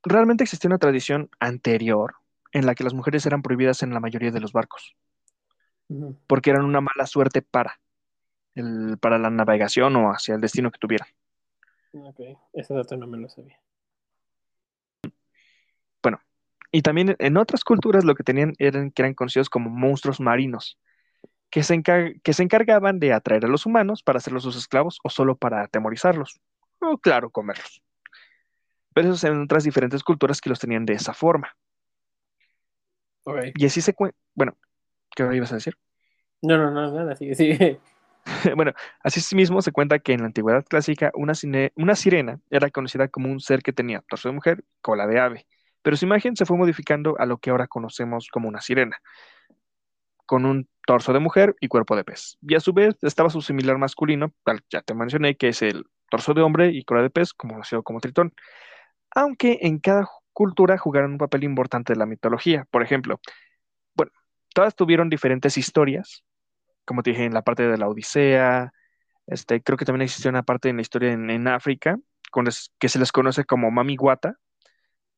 Realmente 0.03 0.43
existía 0.43 0.69
una 0.69 0.77
tradición 0.77 1.29
anterior 1.39 2.15
en 2.51 2.65
la 2.65 2.75
que 2.75 2.83
las 2.83 2.93
mujeres 2.93 3.25
eran 3.25 3.41
prohibidas 3.41 3.83
en 3.83 3.93
la 3.93 3.99
mayoría 3.99 4.31
de 4.31 4.39
los 4.39 4.53
barcos, 4.53 4.95
porque 6.27 6.49
eran 6.49 6.65
una 6.65 6.81
mala 6.81 7.05
suerte 7.05 7.41
para, 7.41 7.79
el, 8.55 8.97
para 8.99 9.17
la 9.17 9.29
navegación 9.29 9.95
o 9.97 10.11
hacia 10.11 10.35
el 10.35 10.41
destino 10.41 10.71
que 10.71 10.79
tuvieran. 10.79 11.07
Ok, 11.93 12.19
ese 12.53 12.73
dato 12.73 12.97
no 12.97 13.07
me 13.07 13.17
lo 13.17 13.29
sabía. 13.29 13.59
Y 16.71 16.81
también 16.81 17.15
en 17.19 17.37
otras 17.37 17.63
culturas 17.63 18.03
lo 18.03 18.15
que 18.15 18.23
tenían 18.23 18.53
eran 18.59 18.91
que 18.91 19.01
eran 19.01 19.15
conocidos 19.15 19.49
como 19.49 19.69
monstruos 19.69 20.19
marinos, 20.19 20.77
que 21.49 21.63
se, 21.63 21.81
que 21.81 22.33
se 22.33 22.43
encargaban 22.43 22.99
de 22.99 23.11
atraer 23.11 23.45
a 23.45 23.47
los 23.47 23.65
humanos 23.65 24.03
para 24.03 24.17
hacerlos 24.17 24.43
sus 24.43 24.55
esclavos 24.55 24.99
o 25.03 25.09
solo 25.09 25.35
para 25.35 25.63
atemorizarlos, 25.63 26.39
o 26.79 26.97
claro, 26.99 27.31
comerlos. 27.31 27.81
Pero 28.93 29.09
esos 29.09 29.23
en 29.23 29.41
otras 29.41 29.63
diferentes 29.63 30.03
culturas 30.03 30.41
que 30.41 30.49
los 30.49 30.59
tenían 30.59 30.85
de 30.85 30.93
esa 30.93 31.13
forma. 31.13 31.55
Ok. 33.23 33.45
Y 33.55 33.65
así 33.65 33.81
se 33.81 33.93
cuenta, 33.93 34.17
bueno, 34.35 34.55
¿qué 35.15 35.23
ibas 35.35 35.51
a 35.51 35.55
decir? 35.55 35.75
No, 36.41 36.57
no, 36.57 36.71
no, 36.71 36.91
nada, 36.93 37.15
sigue, 37.15 37.33
sigue. 37.33 37.79
bueno, 38.55 38.73
así 39.03 39.35
mismo 39.35 39.61
se 39.61 39.71
cuenta 39.71 39.99
que 39.99 40.13
en 40.13 40.21
la 40.21 40.27
antigüedad 40.27 40.65
clásica 40.65 41.11
una, 41.15 41.33
sirena 41.95 42.39
era 42.49 42.69
conocida 42.69 43.07
como 43.07 43.29
un 43.29 43.39
ser 43.39 43.61
que 43.61 43.73
tenía 43.73 44.01
torso 44.07 44.29
de 44.29 44.35
mujer, 44.35 44.63
cola 44.81 45.07
de 45.07 45.19
ave, 45.19 45.47
pero 45.81 45.97
su 45.97 46.05
imagen 46.05 46.35
se 46.35 46.45
fue 46.45 46.57
modificando 46.57 47.15
a 47.19 47.25
lo 47.25 47.37
que 47.37 47.49
ahora 47.49 47.67
conocemos 47.67 48.27
como 48.31 48.47
una 48.47 48.61
sirena, 48.61 48.97
con 50.25 50.45
un 50.45 50.67
torso 50.85 51.13
de 51.13 51.19
mujer 51.19 51.55
y 51.59 51.67
cuerpo 51.67 51.95
de 51.95 52.03
pez. 52.03 52.37
Y 52.41 52.55
a 52.55 52.59
su 52.59 52.73
vez 52.73 52.95
estaba 53.01 53.29
su 53.29 53.41
similar 53.41 53.77
masculino, 53.77 54.33
tal 54.43 54.61
ya 54.69 54.81
te 54.81 54.93
mencioné, 54.93 55.35
que 55.35 55.49
es 55.49 55.61
el 55.61 55.85
torso 56.09 56.33
de 56.33 56.41
hombre 56.41 56.69
y 56.69 56.83
cola 56.83 57.01
de 57.01 57.09
pez, 57.09 57.33
conocido 57.33 57.83
como 57.83 57.99
tritón. 57.99 58.33
Aunque 59.11 59.59
en 59.61 59.79
cada 59.79 60.07
cultura 60.33 60.77
jugaron 60.77 61.13
un 61.13 61.17
papel 61.17 61.43
importante 61.43 61.93
de 61.93 61.99
la 61.99 62.05
mitología. 62.05 62.65
Por 62.71 62.83
ejemplo, 62.83 63.19
bueno, 63.95 64.11
todas 64.53 64.75
tuvieron 64.75 65.09
diferentes 65.09 65.57
historias, 65.57 66.23
como 66.89 67.03
te 67.03 67.11
dije, 67.11 67.25
en 67.25 67.35
la 67.35 67.43
parte 67.43 67.63
de 67.67 67.77
la 67.79 67.89
Odisea, 67.89 68.73
este, 69.27 69.63
creo 69.63 69.77
que 69.77 69.85
también 69.85 70.03
existió 70.03 70.29
una 70.31 70.43
parte 70.43 70.69
en 70.69 70.77
la 70.77 70.83
historia 70.83 71.13
en, 71.13 71.29
en 71.31 71.47
África, 71.49 71.99
con 72.31 72.45
les- 72.45 72.71
que 72.79 72.89
se 72.89 72.99
les 72.99 73.11
conoce 73.13 73.45
como 73.45 73.71
Mami 73.71 73.95
Guata, 73.97 74.37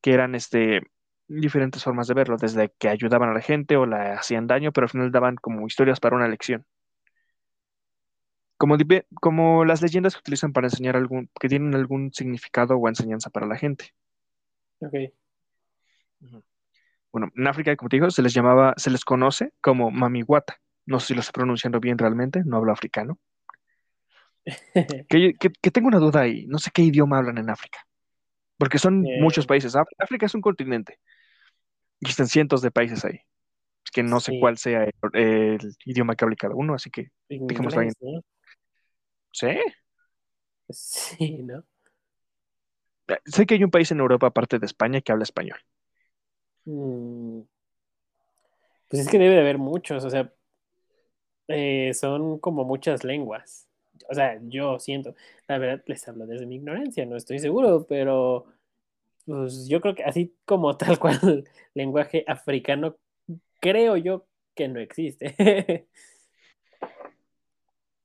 que 0.02 0.14
eran 0.14 0.34
este, 0.34 0.82
diferentes 1.28 1.84
formas 1.84 2.08
de 2.08 2.14
verlo, 2.14 2.36
desde 2.38 2.72
que 2.78 2.88
ayudaban 2.88 3.30
a 3.30 3.34
la 3.34 3.40
gente 3.42 3.76
o 3.76 3.86
la 3.86 4.14
hacían 4.14 4.46
daño, 4.48 4.72
pero 4.72 4.86
al 4.86 4.90
final 4.90 5.12
daban 5.12 5.36
como 5.36 5.66
historias 5.66 6.00
para 6.00 6.16
una 6.16 6.28
lección. 6.28 6.66
Como, 8.56 8.76
como 9.20 9.64
las 9.66 9.82
leyendas 9.82 10.14
que 10.14 10.20
utilizan 10.20 10.52
para 10.54 10.68
enseñar 10.68 10.96
algún, 10.96 11.28
que 11.40 11.48
tienen 11.48 11.74
algún 11.74 12.12
significado 12.14 12.76
o 12.78 12.88
enseñanza 12.88 13.28
para 13.30 13.46
la 13.46 13.56
gente. 13.56 13.92
Ok. 14.80 15.12
Bueno, 17.12 17.30
en 17.36 17.46
África, 17.46 17.76
como 17.76 17.88
te 17.88 17.96
digo, 17.96 18.10
se 18.10 18.22
les 18.22 18.34
llamaba, 18.34 18.74
se 18.76 18.90
les 18.90 19.04
conoce 19.04 19.52
como 19.60 19.90
Mamiwata. 19.90 20.58
No 20.86 21.00
sé 21.00 21.08
si 21.08 21.14
lo 21.14 21.20
estoy 21.20 21.32
pronunciando 21.32 21.80
bien 21.80 21.98
realmente, 21.98 22.42
no 22.44 22.56
hablo 22.58 22.72
africano. 22.72 23.18
Que, 25.08 25.34
que- 25.38 25.50
que 25.60 25.70
tengo 25.70 25.88
una 25.88 25.98
duda 25.98 26.22
ahí, 26.22 26.46
no 26.46 26.58
sé 26.58 26.70
qué 26.72 26.82
idioma 26.82 27.18
hablan 27.18 27.38
en 27.38 27.50
África, 27.50 27.86
porque 28.58 28.78
son 28.78 29.04
Eh, 29.06 29.20
muchos 29.20 29.46
países. 29.46 29.74
Áf- 29.76 29.86
África 29.98 30.26
es 30.26 30.34
un 30.34 30.40
continente 30.40 30.98
y 32.00 32.08
están 32.08 32.26
cientos 32.26 32.62
de 32.62 32.70
países 32.70 33.04
ahí. 33.04 33.20
Es 33.84 33.90
que 33.92 34.02
no 34.02 34.20
sé 34.20 34.32
Sí. 34.32 34.40
cuál 34.40 34.58
sea 34.58 34.84
el, 34.84 34.92
el 35.14 35.76
idioma 35.84 36.14
que 36.16 36.24
hable 36.24 36.36
cada 36.36 36.54
uno, 36.54 36.74
así 36.74 36.90
que 36.90 37.10
dejémoslo 37.28 37.80
ahí. 37.80 37.88
¿no? 38.00 38.22
Sí, 39.32 39.48
Sí, 40.70 41.42
¿no? 41.42 41.64
Eh, 43.08 43.18
sé 43.26 43.46
que 43.46 43.54
hay 43.54 43.62
un 43.64 43.70
país 43.70 43.90
en 43.92 44.00
Europa 44.00 44.26
aparte 44.26 44.58
de 44.58 44.66
España 44.66 45.00
que 45.00 45.12
habla 45.12 45.22
español. 45.24 45.58
Mm, 46.66 47.42
Pues 48.88 49.02
es 49.02 49.08
que 49.08 49.18
debe 49.18 49.34
de 49.34 49.40
haber 49.40 49.58
muchos, 49.58 50.04
o 50.04 50.10
sea, 50.10 50.32
eh, 51.48 51.92
son 51.94 52.38
como 52.38 52.64
muchas 52.64 53.04
lenguas. 53.04 53.68
O 54.10 54.14
sea, 54.14 54.38
yo 54.42 54.78
siento, 54.78 55.14
la 55.48 55.58
verdad 55.58 55.82
les 55.86 56.06
hablo 56.08 56.26
desde 56.26 56.46
mi 56.46 56.56
ignorancia, 56.56 57.06
no 57.06 57.16
estoy 57.16 57.38
seguro, 57.38 57.86
pero 57.88 58.46
pues 59.24 59.68
yo 59.68 59.80
creo 59.80 59.94
que 59.94 60.04
así 60.04 60.34
como 60.44 60.76
tal 60.76 60.98
cual 60.98 61.44
lenguaje 61.74 62.24
africano, 62.26 62.96
creo 63.60 63.96
yo 63.96 64.26
que 64.54 64.68
no 64.68 64.80
existe. 64.80 65.34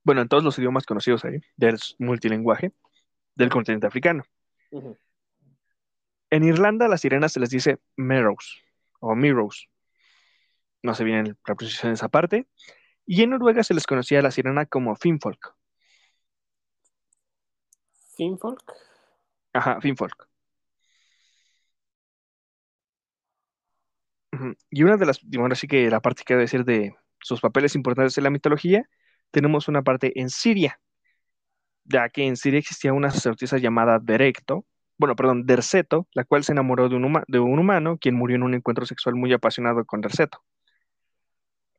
Bueno, 0.04 0.22
en 0.22 0.28
todos 0.28 0.42
los 0.42 0.58
idiomas 0.58 0.86
conocidos 0.86 1.22
ahí, 1.26 1.38
del 1.58 1.76
multilingüaje 1.98 2.72
del 3.34 3.50
continente 3.50 3.86
africano. 3.86 4.24
En 6.30 6.44
Irlanda 6.44 6.86
a 6.86 6.88
las 6.88 7.02
sirenas 7.02 7.32
se 7.32 7.40
les 7.40 7.50
dice 7.50 7.78
Merrows 7.94 8.58
o 9.00 9.14
Mirrors. 9.14 9.68
No 10.82 10.94
sé 10.94 11.04
bien 11.04 11.36
la 11.46 11.54
pronunciación 11.54 11.92
de 11.92 11.96
esa 11.96 12.08
parte. 12.08 12.46
Y 13.10 13.22
en 13.22 13.30
Noruega 13.30 13.64
se 13.64 13.72
les 13.72 13.86
conocía 13.86 14.18
a 14.18 14.22
la 14.22 14.30
sirena 14.30 14.66
como 14.66 14.94
Finfolk. 14.94 15.54
Finfolk. 18.16 18.62
Ajá, 19.54 19.80
Finfolk. 19.80 20.28
Y 24.70 24.82
una 24.82 24.96
de 24.96 25.06
las, 25.06 25.20
bueno, 25.22 25.54
sí 25.54 25.66
que 25.66 25.88
la 25.90 26.00
parte 26.00 26.20
que 26.20 26.26
quiero 26.26 26.42
decir 26.42 26.64
de 26.64 26.94
sus 27.20 27.40
papeles 27.40 27.74
importantes 27.74 28.16
en 28.18 28.24
la 28.24 28.30
mitología, 28.30 28.88
tenemos 29.30 29.68
una 29.68 29.82
parte 29.82 30.20
en 30.20 30.28
Siria, 30.28 30.78
ya 31.84 32.08
que 32.10 32.26
en 32.26 32.36
Siria 32.36 32.58
existía 32.58 32.92
una 32.92 33.10
sacerdotisa 33.10 33.56
llamada 33.58 33.98
Derecto, 33.98 34.66
bueno, 34.98 35.16
perdón, 35.16 35.46
Derceto, 35.46 36.06
la 36.12 36.24
cual 36.24 36.44
se 36.44 36.52
enamoró 36.52 36.88
de 36.88 36.96
un, 36.96 37.04
huma- 37.04 37.24
de 37.26 37.38
un 37.38 37.58
humano, 37.58 37.96
quien 37.98 38.16
murió 38.16 38.36
en 38.36 38.42
un 38.42 38.54
encuentro 38.54 38.84
sexual 38.84 39.14
muy 39.14 39.32
apasionado 39.32 39.84
con 39.86 40.00
Derceto. 40.02 40.42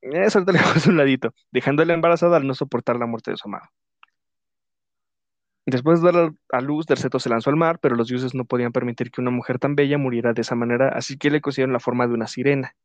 Eso 0.02 0.40
lo 0.40 0.46
dejo 0.54 0.70
a 0.70 0.90
un 0.90 0.98
ladito, 0.98 1.34
dejándola 1.52 1.94
embarazada 1.94 2.38
al 2.38 2.48
no 2.48 2.54
soportar 2.54 2.98
la 2.98 3.06
muerte 3.06 3.32
de 3.32 3.38
su 3.38 3.48
amado. 3.48 3.68
Después 5.66 6.02
de 6.02 6.12
dar 6.12 6.32
a 6.52 6.62
luz, 6.62 6.88
Derceto 6.88 7.20
se 7.20 7.30
lanzó 7.30 7.50
al 7.50 7.56
mar, 7.56 7.80
pero 7.80 7.96
los 7.96 8.08
dioses 8.08 8.34
no 8.34 8.46
podían 8.46 8.72
permitir 8.72 9.12
que 9.12 9.22
una 9.22 9.30
mujer 9.30 9.60
tan 9.60 9.76
bella 9.76 9.98
muriera 9.98 10.34
de 10.34 10.42
esa 10.42 10.56
manera, 10.56 10.90
así 10.90 11.18
que 11.18 11.30
le 11.30 11.42
cosieron 11.42 11.74
la 11.74 11.80
forma 11.80 12.08
de 12.08 12.14
una 12.14 12.28
sirena 12.28 12.76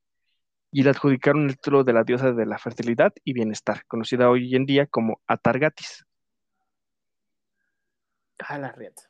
y 0.70 0.82
le 0.82 0.90
adjudicaron 0.90 1.48
el 1.48 1.56
título 1.56 1.84
de 1.84 1.92
la 1.92 2.02
diosa 2.02 2.32
de 2.32 2.46
la 2.46 2.58
fertilidad 2.58 3.12
y 3.22 3.32
bienestar, 3.32 3.86
conocida 3.86 4.28
hoy 4.28 4.54
en 4.56 4.66
día 4.66 4.86
como 4.86 5.20
Atargatis. 5.26 6.04
Ah, 8.40 8.58
la 8.58 8.72
riata. 8.72 9.02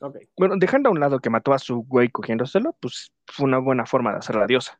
Ok. 0.00 0.18
Bueno, 0.36 0.56
dejando 0.58 0.90
a 0.90 0.92
un 0.92 1.00
lado 1.00 1.18
que 1.18 1.30
mató 1.30 1.54
a 1.54 1.58
su 1.58 1.78
güey 1.78 2.10
cogiéndoselo, 2.10 2.76
pues 2.78 3.12
fue 3.26 3.46
una 3.46 3.58
buena 3.58 3.86
forma 3.86 4.12
de 4.12 4.18
hacer 4.18 4.36
la 4.36 4.46
diosa. 4.46 4.78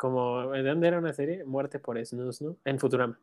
Como, 0.00 0.50
¿de 0.52 0.62
dónde 0.62 0.88
era 0.88 0.98
una 0.98 1.12
serie? 1.12 1.44
Muerte 1.44 1.78
por 1.78 2.02
Snooze, 2.02 2.42
¿no? 2.42 2.56
En 2.64 2.78
Futurama. 2.78 3.20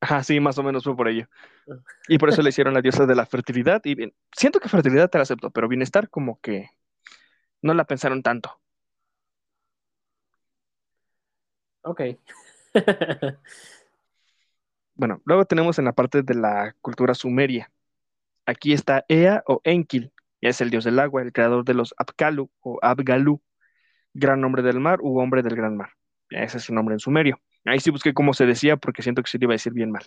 Ajá, 0.00 0.22
sí, 0.22 0.40
más 0.40 0.56
o 0.56 0.62
menos 0.62 0.82
fue 0.82 0.96
por 0.96 1.06
ello. 1.06 1.28
Ah. 1.70 1.74
Y 2.08 2.16
por 2.16 2.30
eso 2.30 2.40
le 2.40 2.48
hicieron 2.48 2.72
la 2.72 2.80
diosa 2.80 3.04
de 3.04 3.14
la 3.14 3.26
fertilidad 3.26 3.82
y 3.84 3.94
bien. 3.94 4.14
Siento 4.32 4.58
que 4.58 4.70
fertilidad 4.70 5.10
te 5.10 5.18
la 5.18 5.22
acepto, 5.24 5.50
pero 5.50 5.68
bienestar 5.68 6.08
como 6.08 6.40
que 6.40 6.70
no 7.60 7.74
la 7.74 7.84
pensaron 7.84 8.22
tanto. 8.22 8.58
Ok. 11.82 12.00
Bueno, 14.94 15.22
luego 15.24 15.44
tenemos 15.44 15.78
en 15.78 15.84
la 15.84 15.92
parte 15.92 16.22
de 16.24 16.34
la 16.34 16.74
cultura 16.80 17.14
sumeria. 17.14 17.70
Aquí 18.46 18.72
está 18.72 19.04
Ea 19.08 19.44
o 19.46 19.60
Enkil, 19.62 20.12
y 20.40 20.48
es 20.48 20.60
el 20.60 20.70
dios 20.70 20.84
del 20.84 20.98
agua, 20.98 21.22
el 21.22 21.32
creador 21.32 21.64
de 21.64 21.74
los 21.74 21.94
Apkalu 21.98 22.50
o 22.60 22.80
Abgalu, 22.82 23.40
gran 24.14 24.44
hombre 24.44 24.62
del 24.62 24.80
mar 24.80 25.00
u 25.02 25.20
hombre 25.20 25.44
del 25.44 25.54
gran 25.54 25.76
mar. 25.76 25.97
Ese 26.30 26.58
es 26.58 26.64
su 26.64 26.74
nombre 26.74 26.94
en 26.94 27.00
sumerio. 27.00 27.40
Ahí 27.64 27.80
sí 27.80 27.90
busqué 27.90 28.14
cómo 28.14 28.34
se 28.34 28.46
decía 28.46 28.76
porque 28.76 29.02
siento 29.02 29.22
que 29.22 29.30
se 29.30 29.38
le 29.38 29.44
iba 29.44 29.52
a 29.52 29.56
decir 29.56 29.72
bien 29.72 29.90
mal. 29.90 30.04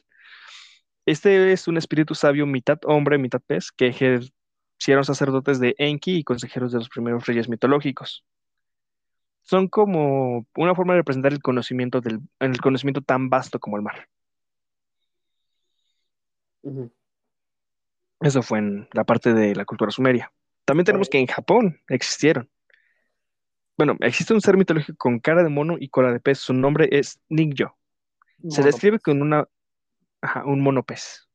Este 1.06 1.52
es 1.52 1.68
un 1.68 1.78
espíritu 1.78 2.16
sabio 2.16 2.46
mitad 2.46 2.80
hombre, 2.86 3.18
mitad 3.18 3.42
pez, 3.42 3.72
que 3.72 3.88
ejercieron 3.88 5.04
sacerdotes 5.04 5.60
de 5.60 5.76
Enki 5.78 6.18
y 6.18 6.24
consejeros 6.24 6.72
de 6.72 6.80
los 6.80 6.90
primeros 6.90 7.26
reyes 7.26 7.50
mitológicos. 7.50 8.24
Son 9.42 9.68
como 9.68 10.46
una 10.56 10.76
forma 10.76 10.94
de 10.94 11.00
representar 11.00 11.34
el 11.34 11.42
conocimiento 11.42 12.02
del, 12.02 12.20
el 12.40 12.62
conocimiento 12.62 13.02
tan 13.02 13.30
vasto 13.30 13.60
como 13.60 13.78
el 13.78 13.84
mar. 13.84 14.08
Eso 18.20 18.44
fue 18.44 18.60
en 18.60 18.88
la 18.94 19.04
parte 19.04 19.34
de 19.34 19.56
la 19.56 19.66
cultura 19.66 19.92
sumeria. 19.92 20.32
También 20.66 20.86
tenemos 20.86 21.10
que 21.10 21.20
en 21.20 21.28
Japón 21.28 21.82
existieron. 21.90 22.50
Bueno, 23.78 23.96
existe 24.02 24.34
un 24.34 24.42
ser 24.42 24.58
mitológico 24.58 24.98
con 24.98 25.20
cara 25.20 25.44
de 25.44 25.50
mono 25.50 25.78
y 25.80 25.90
cola 25.90 26.12
de 26.12 26.20
pez. 26.20 26.40
Su 26.40 26.54
nombre 26.54 26.90
es 26.92 27.20
Ningyo. 27.30 27.76
Se 28.50 28.64
describe 28.64 28.98
pez. 28.98 29.04
con 29.04 29.22
una... 29.22 29.48
Ajá, 30.22 30.46
un 30.46 30.62
mono 30.62 30.84
pez. 30.84 31.28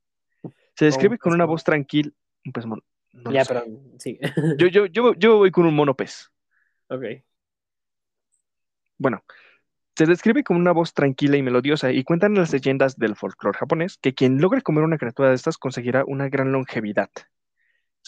Se 0.74 0.84
describe 0.84 1.14
un 1.14 1.18
con 1.18 1.32
una 1.32 1.45
mono. 1.45 1.53
voz 1.55 1.64
tranquila. 1.64 2.11
Un 2.45 2.53
pez 2.53 2.66
mono. 2.66 2.82
No 3.12 3.32
Ya, 3.32 3.45
pero 3.45 3.64
sí. 3.99 4.18
Yo, 4.59 4.68
yo, 4.68 4.87
yo, 4.87 5.14
yo 5.14 5.39
voy 5.39 5.51
con 5.51 5.66
un 5.66 5.74
mono 5.74 5.95
pez. 5.95 6.30
Ok. 6.89 7.05
Bueno, 8.99 9.24
se 9.97 10.07
describe 10.07 10.45
con 10.45 10.57
una 10.57 10.72
voz 10.72 10.93
tranquila 10.95 11.37
y 11.37 11.43
melodiosa 11.43 11.91
y 11.91 12.05
cuentan 12.05 12.34
las 12.34 12.53
leyendas 12.53 12.97
del 12.97 13.16
folclore 13.16 13.59
japonés 13.59 13.99
que 13.99 14.14
quien 14.14 14.41
logre 14.41 14.62
comer 14.62 14.84
una 14.84 14.99
criatura 14.99 15.30
de 15.30 15.34
estas 15.34 15.59
conseguirá 15.59 16.05
una 16.07 16.28
gran 16.28 16.53
longevidad. 16.53 17.11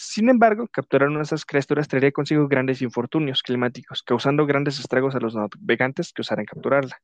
Sin 0.01 0.29
embargo, 0.29 0.69
capturar 0.69 1.09
una 1.09 1.17
de 1.17 1.23
esas 1.23 1.43
criaturas 1.43 1.89
traería 1.89 2.13
consigo 2.13 2.47
grandes 2.47 2.81
infortunios 2.81 3.43
climáticos, 3.43 4.01
causando 4.01 4.45
grandes 4.45 4.79
estragos 4.79 5.13
a 5.13 5.19
los 5.19 5.35
navegantes 5.35 6.13
que 6.13 6.21
osaran 6.21 6.45
capturarla. 6.45 7.01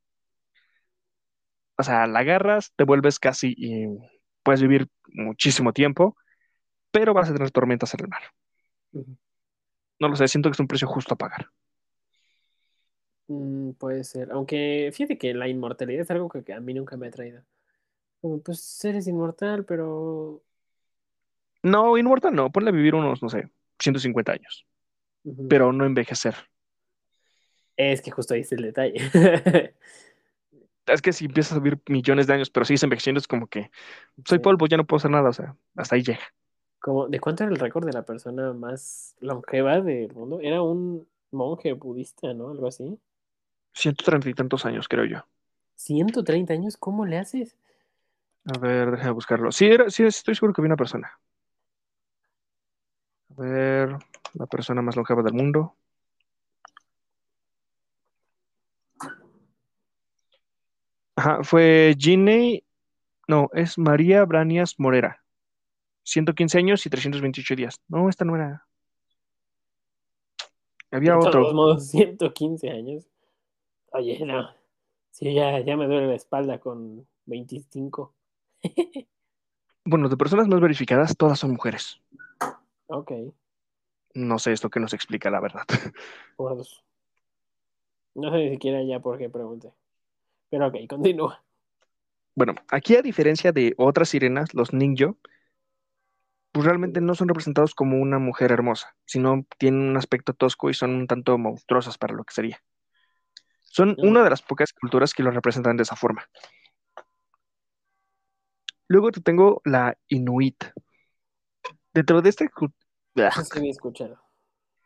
O 1.78 1.84
sea, 1.84 2.08
la 2.08 2.20
agarras, 2.20 2.72
te 2.78 2.86
vuelves 2.86 3.20
casi 3.20 3.54
y 3.58 3.88
puedes 4.44 4.62
vivir 4.62 4.88
muchísimo 5.10 5.74
tiempo, 5.74 6.16
pero 6.92 7.14
vas 7.14 7.30
a 7.30 7.34
tener 7.34 7.52
tormentas 7.52 7.94
en 7.96 8.00
el 8.00 8.08
mar. 8.08 8.22
No 10.00 10.08
lo 10.08 10.16
sé, 10.16 10.30
siento 10.30 10.50
que 10.50 10.54
es 10.54 10.60
un 10.62 10.68
precio 10.68 10.88
justo 10.88 11.16
a 11.16 11.18
pagar. 11.18 11.50
Mm, 13.28 13.72
puede 13.72 14.04
ser. 14.06 14.32
Aunque 14.32 14.92
fíjate 14.94 15.18
que 15.18 15.34
la 15.34 15.50
inmortalidad 15.50 16.04
es 16.04 16.12
algo 16.12 16.30
que, 16.30 16.44
que 16.46 16.54
a 16.54 16.62
mí 16.62 16.74
nunca 16.74 16.96
me 16.98 17.08
ha 17.08 17.12
traído. 17.12 17.44
Como, 18.22 18.42
pues 18.42 18.86
eres 18.86 19.08
inmortal, 19.08 19.66
pero. 19.66 20.44
No, 21.74 21.98
inmortal 21.98 22.34
no, 22.36 22.52
ponle 22.52 22.70
a 22.70 22.74
vivir 22.74 22.96
unos, 22.96 23.22
no 23.24 23.30
sé, 23.30 23.50
150 23.80 24.34
años, 24.34 24.66
pero 25.50 25.74
no 25.74 25.86
envejecer. 25.86 26.36
Es 27.78 28.02
que 28.02 28.12
justo 28.12 28.34
ahí 28.34 28.42
está 28.42 28.56
el 28.56 28.62
detalle. 28.64 29.00
Es 30.86 31.02
que 31.02 31.14
si 31.14 31.26
empiezas 31.26 31.58
a 31.58 31.60
vivir 31.60 31.82
millones 31.90 32.28
de 32.28 32.34
años, 32.34 32.52
pero 32.52 32.64
sigues 32.64 32.84
envejeciendo, 32.84 33.18
es 33.20 33.28
como 33.28 33.48
que 33.48 33.72
soy 34.24 34.38
Sí. 34.38 34.44
polvo, 34.44 34.68
ya 34.68 34.78
no 34.78 34.86
puedo 34.86 34.98
hacer 34.98 35.10
nada, 35.12 35.30
o 35.30 35.34
sea, 35.34 35.56
hasta 35.76 35.96
ahí 35.96 36.04
llega. 36.04 36.20
Como, 36.80 37.08
¿de 37.08 37.20
cuánto 37.20 37.44
era 37.44 37.52
el 37.52 37.60
récord 37.60 37.86
de 37.86 37.94
la 37.94 38.06
persona 38.06 38.54
más 38.54 39.16
longeva 39.20 39.82
del 39.82 40.14
mundo? 40.14 40.40
Era 40.42 40.62
un 40.62 41.08
monje 41.32 41.74
budista, 41.74 42.34
¿no? 42.34 42.52
Algo 42.52 42.68
así. 42.68 43.00
130 43.74 44.30
y 44.30 44.34
tantos 44.34 44.66
años, 44.66 44.88
creo 44.88 45.06
yo. 45.06 45.26
130 45.76 46.54
años, 46.54 46.78
¿cómo 46.78 47.06
le 47.06 47.18
haces? 47.18 47.58
A 48.46 48.58
ver, 48.60 48.92
déjame 48.92 49.12
buscarlo. 49.12 49.52
Sí, 49.52 49.66
era, 49.66 49.90
sí, 49.90 50.04
estoy 50.04 50.36
seguro 50.36 50.54
que 50.54 50.62
vi 50.62 50.68
una 50.68 50.78
persona. 50.78 51.20
A 53.38 53.42
ver, 53.42 53.98
la 54.34 54.46
persona 54.46 54.82
más 54.82 54.96
longeva 54.96 55.22
del 55.24 55.34
mundo. 55.34 55.76
Ajá, 61.18 61.44
fue 61.44 61.96
Ginny, 61.98 62.64
no, 63.28 63.50
es 63.54 63.78
María 63.78 64.24
Branias 64.26 64.76
Morera. 64.80 65.24
115 66.04 66.58
años 66.58 66.86
y 66.86 66.90
328 66.90 67.56
días. 67.56 67.82
No, 67.88 68.10
esta 68.10 68.26
no 68.26 68.36
era. 68.36 68.66
Había 70.92 71.14
De 71.14 71.18
otro. 71.18 71.32
todos 71.32 71.54
modos, 71.54 71.88
115 71.90 72.70
años. 72.70 73.08
Oye, 73.92 74.24
no. 74.26 74.50
Sí, 75.12 75.34
ya, 75.34 75.60
ya 75.62 75.78
me 75.78 75.88
duele 75.88 76.08
la 76.08 76.16
espalda 76.16 76.60
con 76.60 77.08
25. 77.26 78.14
Bueno, 79.88 80.10
de 80.10 80.18
personas 80.18 80.48
más 80.48 80.60
verificadas, 80.60 81.16
todas 81.16 81.38
son 81.38 81.52
mujeres. 81.52 82.02
Ok, 82.88 83.12
No 84.16 84.40
sé 84.40 84.54
esto 84.54 84.70
que 84.70 84.80
nos 84.80 84.94
explica 84.94 85.30
la 85.30 85.40
verdad. 85.40 85.66
No 88.16 88.32
sé 88.32 88.38
ni 88.38 88.50
siquiera 88.52 88.82
ya 88.84 89.00
por 89.00 89.18
qué 89.18 89.30
pregunté. 89.30 89.74
Pero 90.50 90.68
ok, 90.68 90.76
continúa. 90.90 91.44
Bueno, 92.36 92.56
aquí 92.70 92.96
a 92.96 93.02
diferencia 93.02 93.52
de 93.52 93.74
otras 93.78 94.10
sirenas, 94.10 94.54
los 94.54 94.74
ninjo, 94.74 95.18
pues 96.52 96.66
realmente 96.66 97.02
no 97.02 97.16
son 97.16 97.28
representados 97.28 97.76
como 97.76 97.98
una 98.00 98.20
mujer 98.20 98.52
hermosa, 98.52 98.96
sino 99.06 99.46
tienen 99.58 99.82
un 99.82 99.98
aspecto 99.98 100.34
tosco 100.34 100.70
y 100.70 100.74
son 100.74 100.92
un 100.92 101.08
tanto 101.08 101.38
monstruosas 101.38 101.98
para 101.98 102.14
lo 102.14 102.24
que 102.24 102.34
sería. 102.34 102.62
Son 103.62 103.96
una 104.00 104.24
de 104.24 104.30
las 104.30 104.42
pocas 104.42 104.72
culturas 104.72 105.14
que 105.14 105.24
lo 105.24 105.32
representan 105.32 105.76
de 105.76 105.84
esa 105.84 105.98
forma. 105.98 106.30
Luego 108.88 109.12
te 109.12 109.22
tengo 109.22 109.62
la 109.66 109.98
Inuit. 110.08 110.64
Dentro 111.96 112.22
de 112.22 112.30
este 112.30 112.50
sí 112.50 113.58
había 113.58 113.72
escuchado. 113.72 114.20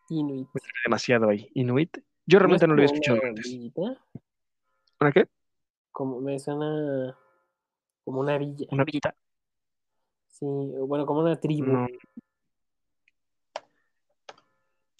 Inuit. 0.09 0.47
demasiado 0.85 1.29
ahí. 1.29 1.49
Inuit. 1.55 1.97
Yo 2.27 2.37
realmente 2.37 2.67
no, 2.67 2.75
lo 2.75 2.83
había 2.83 2.93
escuchado 2.93 3.19
antes. 3.23 3.45
villita? 3.45 3.81
¿Una 5.01 5.11
qué? 5.11 5.27
Como 5.91 6.21
me 6.21 6.37
suena 6.37 7.17
como 8.05 8.19
una 8.19 8.37
villa. 8.37 8.67
¿Una 8.69 8.83
villita? 8.83 9.15
Sí, 10.27 10.45
bueno, 10.45 11.07
como 11.07 11.21
una 11.21 11.39
tribu. 11.39 11.71
No. 11.71 11.87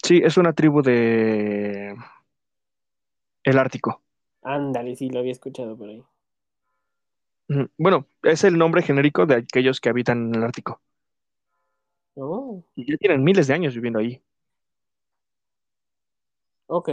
Sí, 0.02 0.20
es 0.24 0.36
una 0.36 0.52
tribu 0.52 0.82
de 0.82 1.94
el 3.44 3.58
Ártico. 3.58 4.02
Ándale, 4.42 4.96
sí, 4.96 5.10
lo 5.10 5.20
había 5.20 5.30
escuchado 5.30 5.76
por 5.76 5.90
ahí. 5.90 6.04
Bueno, 7.78 8.06
es 8.24 8.42
el 8.42 8.58
nombre 8.58 8.82
genérico 8.82 9.26
de 9.26 9.36
aquellos 9.36 9.80
que 9.80 9.90
habitan 9.90 10.26
en 10.26 10.34
el 10.34 10.42
Ártico. 10.42 10.80
Oh, 12.16 12.62
Y 12.74 12.90
ya 12.90 12.96
tienen 12.98 13.22
miles 13.24 13.46
de 13.46 13.54
años 13.54 13.74
viviendo 13.74 14.00
ahí. 14.00 14.22
ok. 16.68 16.88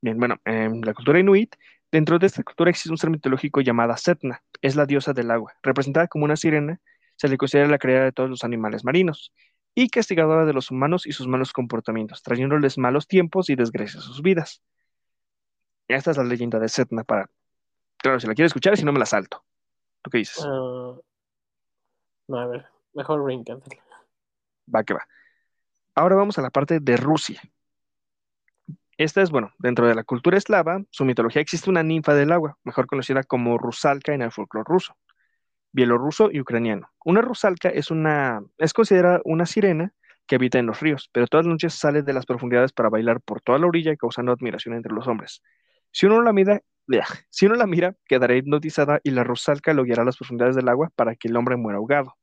Bien, 0.00 0.18
bueno, 0.18 0.36
en 0.44 0.82
la 0.82 0.94
cultura 0.94 1.18
inuit, 1.18 1.56
dentro 1.90 2.18
de 2.18 2.26
esta 2.26 2.42
cultura 2.42 2.70
existe 2.70 2.90
un 2.90 2.98
ser 2.98 3.10
mitológico 3.10 3.60
llamada 3.60 3.96
Setna. 3.96 4.42
Es 4.62 4.76
la 4.76 4.86
diosa 4.86 5.12
del 5.12 5.30
agua. 5.30 5.54
Representada 5.62 6.06
como 6.08 6.24
una 6.24 6.36
sirena, 6.36 6.80
se 7.16 7.28
le 7.28 7.36
considera 7.38 7.68
la 7.68 7.78
creadora 7.78 8.06
de 8.06 8.12
todos 8.12 8.30
los 8.30 8.44
animales 8.44 8.84
marinos 8.84 9.32
y 9.74 9.88
castigadora 9.88 10.44
de 10.44 10.52
los 10.52 10.70
humanos 10.70 11.06
y 11.06 11.12
sus 11.12 11.26
malos 11.28 11.52
comportamientos, 11.52 12.22
trayéndoles 12.22 12.78
malos 12.78 13.06
tiempos 13.08 13.50
y 13.50 13.56
desgracias 13.56 14.04
a 14.04 14.06
sus 14.06 14.22
vidas. 14.22 14.62
Esta 15.88 16.10
es 16.12 16.16
la 16.16 16.24
leyenda 16.24 16.58
de 16.58 16.68
Setna 16.68 17.04
para... 17.04 17.30
Claro, 17.98 18.20
si 18.20 18.26
la 18.26 18.34
quieres 18.34 18.50
escuchar, 18.50 18.76
si 18.76 18.84
no 18.84 18.92
me 18.92 18.98
la 18.98 19.06
salto. 19.06 19.44
¿Tú 20.02 20.10
qué 20.10 20.18
dices? 20.18 20.44
Ah, 20.44 20.96
no, 22.28 22.38
a 22.38 22.46
ver, 22.46 22.66
mejor 22.96 23.24
reencántala. 23.24 23.82
Va 24.74 24.82
que 24.82 24.94
va. 24.94 25.06
Ahora 25.94 26.16
vamos 26.16 26.38
a 26.38 26.42
la 26.42 26.50
parte 26.50 26.80
de 26.80 26.96
Rusia. 26.96 27.40
Esta 28.98 29.22
es, 29.22 29.30
bueno, 29.30 29.52
dentro 29.58 29.86
de 29.86 29.94
la 29.94 30.04
cultura 30.04 30.38
eslava, 30.38 30.82
su 30.90 31.04
mitología 31.04 31.42
existe 31.42 31.68
una 31.68 31.82
ninfa 31.82 32.14
del 32.14 32.32
agua, 32.32 32.58
mejor 32.64 32.86
conocida 32.86 33.22
como 33.22 33.58
Rusalka 33.58 34.14
en 34.14 34.22
el 34.22 34.32
folclore 34.32 34.66
ruso, 34.66 34.96
bielorruso 35.70 36.30
y 36.32 36.40
ucraniano. 36.40 36.88
Una 37.04 37.20
Rusalka 37.20 37.68
es 37.68 37.90
una, 37.90 38.42
es 38.56 38.72
considerada 38.72 39.20
una 39.24 39.44
sirena 39.44 39.92
que 40.26 40.36
habita 40.36 40.58
en 40.58 40.66
los 40.66 40.80
ríos, 40.80 41.10
pero 41.12 41.26
todas 41.26 41.44
las 41.44 41.52
noches 41.52 41.74
sale 41.74 42.02
de 42.02 42.12
las 42.14 42.24
profundidades 42.24 42.72
para 42.72 42.88
bailar 42.88 43.20
por 43.20 43.42
toda 43.42 43.58
la 43.58 43.66
orilla, 43.66 43.94
causando 43.96 44.32
admiración 44.32 44.74
entre 44.74 44.92
los 44.92 45.06
hombres. 45.06 45.42
Si 45.92 46.06
uno 46.06 46.22
la 46.22 46.32
mira, 46.32 46.62
si 47.30 47.46
uno 47.46 47.54
la 47.54 47.66
mira, 47.66 47.94
quedará 48.06 48.34
hipnotizada 48.34 49.00
y 49.04 49.10
la 49.10 49.24
Rusalka 49.24 49.74
lo 49.74 49.84
guiará 49.84 50.02
a 50.02 50.06
las 50.06 50.16
profundidades 50.16 50.56
del 50.56 50.68
agua 50.68 50.90
para 50.96 51.14
que 51.16 51.28
el 51.28 51.36
hombre 51.36 51.56
muera 51.56 51.78
ahogado. 51.78 52.16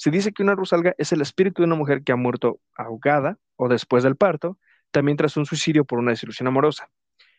Se 0.00 0.10
dice 0.10 0.32
que 0.32 0.42
una 0.42 0.54
rusalga 0.54 0.94
es 0.96 1.12
el 1.12 1.20
espíritu 1.20 1.60
de 1.60 1.66
una 1.66 1.74
mujer 1.76 2.02
que 2.02 2.12
ha 2.12 2.16
muerto 2.16 2.58
ahogada 2.74 3.36
o 3.56 3.68
después 3.68 4.02
del 4.02 4.16
parto, 4.16 4.56
también 4.90 5.18
tras 5.18 5.36
un 5.36 5.44
suicidio 5.44 5.84
por 5.84 5.98
una 5.98 6.12
desilusión 6.12 6.46
amorosa. 6.46 6.88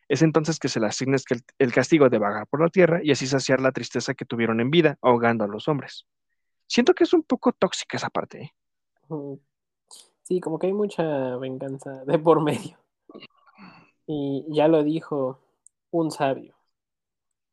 Es 0.07 0.21
entonces 0.21 0.59
que 0.59 0.67
se 0.69 0.79
le 0.79 0.85
asigna 0.85 1.17
el- 1.57 1.73
castigo 1.73 2.07
de 2.07 2.19
vagar 2.19 2.45
por 2.45 2.61
la 2.61 2.69
tierra 2.69 2.99
y 3.03 3.09
así 3.09 3.25
saciar 3.25 3.61
la 3.61 3.71
tristeza 3.71 4.13
que 4.13 4.25
tuvieron 4.25 4.59
en 4.59 4.69
vida, 4.69 4.99
ahogando 5.01 5.43
a 5.43 5.47
los 5.47 5.67
hombres. 5.67 6.05
Siento 6.67 6.93
que 6.93 7.05
es 7.05 7.13
un 7.13 7.23
poco 7.23 7.51
tóxica 7.51 7.97
esa 7.97 8.11
parte. 8.11 8.43
¿eh? 9.09 9.39
Sí, 10.21 10.39
como 10.39 10.59
que 10.59 10.67
hay 10.67 10.73
mucha 10.73 11.37
venganza 11.37 12.05
de 12.05 12.19
por 12.19 12.43
medio. 12.43 12.77
Y 14.05 14.45
ya 14.49 14.67
lo 14.67 14.83
dijo 14.83 15.39
un 15.89 16.11
sabio. 16.11 16.53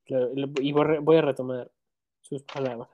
Y 0.04 0.72
voy 0.72 1.16
a 1.16 1.22
retomar 1.22 1.70
sus 2.20 2.42
palabras. 2.42 2.90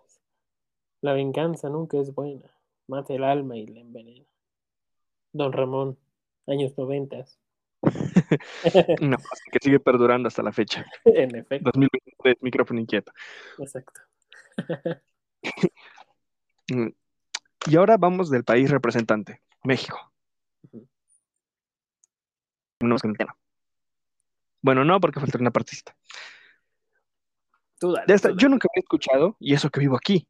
La 1.05 1.13
venganza 1.13 1.69
nunca 1.69 1.99
es 1.99 2.15
buena. 2.15 2.51
Mata 2.87 3.13
el 3.13 3.25
alma 3.25 3.59
y 3.59 3.67
la 3.67 3.81
envenena. 3.81 4.25
Don 5.35 5.53
Ramón, 5.53 5.99
años 6.47 6.79
noventas. 6.79 7.39
Una 9.03 9.19
frase 9.19 9.45
que 9.53 9.59
sigue 9.61 9.81
perdurando 9.81 10.29
hasta 10.29 10.43
la 10.43 10.51
fecha. 10.51 10.87
en 11.05 11.37
efecto, 11.37 11.71
2023, 11.75 12.37
micrófono 12.41 12.81
inquieto. 12.81 13.13
exacto. 13.59 14.01
Mm. 16.71 16.89
Y 17.67 17.77
ahora 17.77 17.99
vamos 17.99 18.31
del 18.31 18.43
país 18.43 18.71
representante, 18.71 19.43
México. 19.65 20.11
Que 22.81 22.87
no. 22.87 22.97
Bueno, 24.63 24.83
no, 24.83 24.99
porque 24.99 25.21
falta 25.21 25.37
una 25.37 25.51
partista. 25.51 25.95
Dale, 27.83 28.19
tú 28.19 28.37
yo 28.39 28.49
nunca 28.49 28.67
había 28.73 28.81
escuchado, 28.81 29.37
y 29.39 29.53
eso 29.53 29.69
que 29.69 29.81
vivo 29.81 29.95
aquí. 29.95 30.27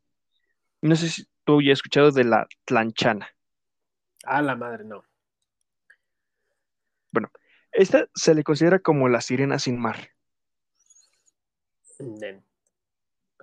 No 0.85 0.95
sé 0.97 1.09
si 1.09 1.27
tú 1.45 1.63
ya 1.63 1.73
has 1.73 1.79
escuchado 1.79 2.11
de 2.11 2.25
la 2.25 2.47
tlanchana. 2.65 3.29
A 4.25 4.43
la 4.43 4.55
madre, 4.55 4.85
no. 4.85 5.03
Esta 7.75 8.07
se 8.15 8.35
le 8.37 8.45
considera 8.45 8.79
como 8.79 9.09
la 9.09 9.21
sirena 9.21 9.59
sin 9.59 9.81
mar. 9.81 9.97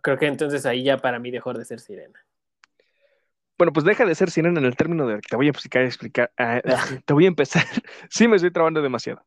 Creo 0.01 0.17
que 0.17 0.25
entonces 0.25 0.65
ahí 0.65 0.83
ya 0.83 0.97
para 0.97 1.19
mí 1.19 1.31
dejó 1.31 1.53
de 1.53 1.65
ser 1.65 1.81
sirena. 1.81 2.17
Bueno, 3.57 3.73
pues 3.73 3.85
deja 3.85 4.05
de 4.05 4.15
ser 4.15 4.31
sirena 4.31 4.59
en 4.59 4.65
el 4.65 4.77
término 4.77 5.05
de 5.05 5.19
te 5.19 5.35
voy 5.35 5.47
a 5.47 5.49
explicar, 5.49 5.83
explicar, 5.83 6.31
ah, 6.37 6.61
te 7.05 7.13
voy 7.13 7.25
a 7.25 7.27
empezar. 7.27 7.63
sí, 8.09 8.27
me 8.27 8.37
estoy 8.37 8.51
trabando 8.51 8.81
demasiado. 8.81 9.25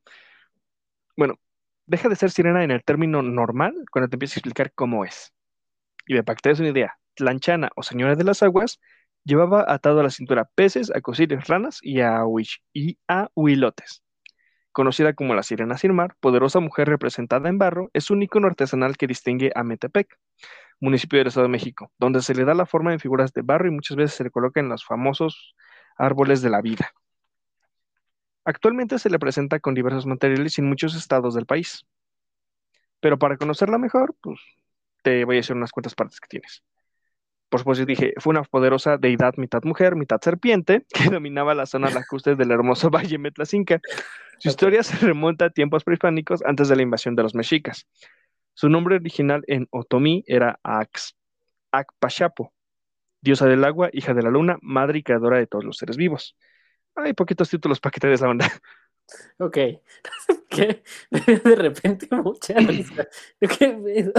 Bueno, 1.17 1.39
deja 1.87 2.09
de 2.09 2.17
ser 2.17 2.31
sirena 2.31 2.65
en 2.65 2.71
el 2.71 2.83
término 2.83 3.23
normal 3.23 3.75
cuando 3.91 4.09
te 4.09 4.17
empiezo 4.17 4.35
a 4.35 4.41
explicar 4.41 4.73
cómo 4.73 5.05
es. 5.05 5.35
Y 6.07 6.21
para 6.23 6.37
que 6.37 6.43
te 6.43 6.49
des 6.49 6.61
una 6.61 6.71
idea, 6.71 6.99
Tlanchana 7.15 7.71
o 7.77 7.83
Señora 7.83 8.17
de 8.17 8.25
las 8.25 8.43
Aguas 8.43 8.81
llevaba 9.25 9.65
atado 9.69 10.01
a 10.01 10.03
la 10.03 10.11
cintura 10.11 10.49
peces, 10.55 10.91
ranas 11.49 11.81
a, 12.01 12.25
huich- 12.25 12.61
y 12.73 12.99
a 13.09 13.29
huilotes. 13.35 14.03
Conocida 14.73 15.15
como 15.15 15.35
la 15.35 15.43
Sirena 15.43 15.79
Sin 15.79 15.95
Mar, 15.95 16.17
poderosa 16.21 16.61
mujer 16.61 16.89
representada 16.89 17.49
en 17.49 17.59
barro, 17.59 17.91
es 17.95 18.11
un 18.11 18.23
ícono 18.23 18.49
artesanal 18.49 18.97
que 18.97 19.07
distingue 19.07 19.53
a 19.55 19.65
Metepec, 19.65 20.19
municipio 20.81 21.19
del 21.19 21.29
Estado 21.29 21.47
de 21.47 21.53
México, 21.53 21.93
donde 21.99 22.23
se 22.23 22.35
le 22.35 22.45
da 22.45 22.55
la 22.55 22.67
forma 22.67 22.93
en 22.93 23.01
figuras 23.01 23.33
de 23.33 23.43
barro 23.43 23.69
y 23.69 23.73
muchas 23.73 23.97
veces 23.97 24.17
se 24.17 24.25
le 24.25 24.31
coloca 24.31 24.61
en 24.61 24.69
los 24.69 24.85
famosos 24.85 25.55
árboles 25.97 26.43
de 26.43 26.51
la 26.51 26.63
vida. 26.63 26.93
Actualmente 28.47 28.99
se 28.99 29.11
le 29.11 29.19
presenta 29.19 29.61
con 29.61 29.75
diversos 29.75 30.07
materiales 30.07 30.59
en 30.59 30.65
muchos 30.67 30.95
estados 30.95 31.35
del 31.35 31.45
país. 31.45 31.85
Pero 33.01 33.19
para 33.19 33.37
conocerla 33.37 33.79
mejor, 33.79 34.15
pues 34.21 34.41
te 35.03 35.25
voy 35.25 35.37
a 35.37 35.39
decir 35.41 35.57
unas 35.57 35.73
cuantas 35.73 35.95
partes 35.95 36.21
que 36.21 36.29
tienes. 36.29 36.63
Por 37.55 37.61
supuesto, 37.61 37.87
dije, 37.87 38.15
fue 38.19 38.33
una 38.33 38.43
poderosa 38.43 38.99
deidad 38.99 39.35
mitad 39.37 39.63
mujer, 39.63 39.95
mitad 39.95 40.21
serpiente, 40.21 40.85
que 40.93 41.09
dominaba 41.09 41.55
la 41.55 41.67
zona 41.67 41.89
lacustre 41.95 42.35
del 42.35 42.51
hermoso 42.51 42.91
valle 42.91 43.17
Metlacinca. 43.17 43.81
Su 44.41 44.49
historia 44.49 44.83
se 44.83 44.97
remonta 45.07 45.45
a 45.45 45.51
tiempos 45.51 45.85
prehispánicos 45.85 46.43
antes 46.45 46.69
de 46.69 46.75
la 46.75 46.83
invasión 46.83 47.15
de 47.15 47.23
los 47.23 47.37
mexicas. 47.37 47.87
Su 48.55 48.69
nombre 48.69 48.97
original 48.97 49.45
en 49.47 49.69
otomí 49.71 50.25
era 50.27 50.59
Ax, 50.65 51.15
Akpachapo, 51.71 52.53
diosa 53.21 53.47
del 53.47 53.63
agua, 53.63 53.89
hija 53.93 54.15
de 54.15 54.23
la 54.23 54.31
luna, 54.31 54.59
madre 54.61 54.99
y 54.99 55.03
creadora 55.05 55.39
de 55.39 55.47
todos 55.47 55.65
los 55.65 55.77
seres 55.77 55.97
vivos. 55.97 56.37
Hay 56.97 57.13
poquitos 57.13 57.51
títulos 57.51 57.79
para 57.79 57.93
que 57.93 58.01
te 58.01 58.09
des 58.09 58.21
la 58.21 58.31
onda. 58.31 58.51
Ok. 59.39 59.59
¿Qué? 60.51 60.83
De 61.09 61.55
repente 61.55 62.09
mucha 62.17 62.55
risa. 62.55 63.07
¿Qué? 63.39 64.13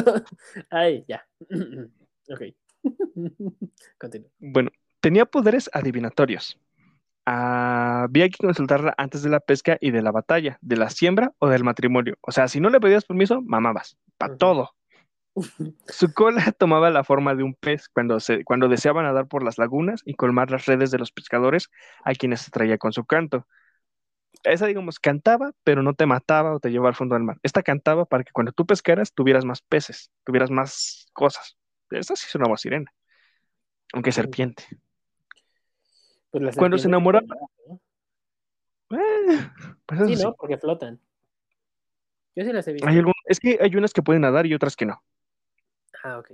Ay, 0.70 1.04
ya. 1.06 1.28
Ok. 2.28 2.42
Continúa. 3.98 4.30
Bueno, 4.40 4.72
tenía 5.00 5.26
poderes 5.26 5.70
adivinatorios. 5.74 6.60
Ah, 7.26 8.04
había 8.04 8.30
que 8.30 8.38
consultarla 8.38 8.94
antes 8.98 9.24
de 9.24 9.30
la 9.30 9.40
pesca 9.40 9.78
y 9.82 9.92
de 9.92 10.04
la 10.04 10.12
batalla, 10.12 10.60
de 10.62 10.78
la 10.78 10.90
siembra 10.90 11.34
o 11.40 11.50
del 11.50 11.64
matrimonio. 11.64 12.18
O 12.22 12.32
sea, 12.32 12.48
si 12.48 12.60
no 12.60 12.70
le 12.70 12.80
pedías 12.80 13.06
permiso, 13.06 13.42
mamabas. 13.42 13.98
Para 14.18 14.38
todo. 14.38 14.76
Su 15.88 16.14
cola 16.14 16.52
tomaba 16.58 16.90
la 16.92 17.04
forma 17.04 17.36
de 17.36 17.44
un 17.44 17.56
pez 17.56 17.90
cuando, 17.90 18.20
se, 18.20 18.44
cuando 18.44 18.68
deseaba 18.68 19.04
nadar 19.04 19.28
por 19.28 19.44
las 19.44 19.58
lagunas 19.58 20.02
y 20.06 20.14
colmar 20.14 20.52
las 20.52 20.66
redes 20.66 20.92
de 20.92 21.00
los 21.00 21.12
pescadores 21.12 21.70
a 22.04 22.14
quienes 22.14 22.42
se 22.42 22.52
traía 22.52 22.78
con 22.78 22.94
su 22.94 23.06
canto. 23.06 23.48
Esa, 24.44 24.68
digamos, 24.68 25.00
cantaba, 25.00 25.52
pero 25.64 25.82
no 25.82 25.96
te 25.96 26.06
mataba 26.06 26.54
o 26.54 26.60
te 26.60 26.70
llevaba 26.70 26.90
al 26.90 26.96
fondo 26.96 27.16
del 27.16 27.24
mar. 27.24 27.38
Esta 27.42 27.64
cantaba 27.64 28.06
para 28.06 28.24
que 28.24 28.32
cuando 28.32 28.52
tú 28.52 28.66
pescaras 28.68 29.14
tuvieras 29.14 29.46
más 29.46 29.62
peces, 29.62 30.12
tuvieras 30.24 30.52
más 30.52 31.08
cosas. 31.14 31.58
Esta 31.92 32.16
sí 32.16 32.26
es 32.28 32.36
una 32.36 32.56
sirena, 32.58 32.92
aunque 33.94 34.12
serpiente. 34.12 34.64
Pues 36.32 36.56
Cuando 36.58 36.78
se 36.78 36.88
enamoraba. 36.88 37.26
¿no? 37.70 37.80
Eh, 38.92 39.50
pues 39.86 40.02
Sí, 40.08 40.16
sí. 40.18 40.24
¿no? 40.24 40.34
Porque 40.36 40.58
flotan. 40.58 41.00
Yo 42.36 42.44
sí 42.44 42.52
las 42.52 42.68
he 42.68 42.74
visto. 42.74 42.88
Hay 42.88 42.98
algún- 42.98 43.14
es 43.26 43.40
que 43.40 43.58
hay 43.62 43.76
unas 43.76 43.94
que 43.94 44.02
pueden 44.04 44.22
nadar 44.24 44.46
y 44.46 44.54
otras 44.54 44.76
que 44.76 44.86
no. 44.86 45.02
Ah, 46.04 46.20
ok. 46.20 46.32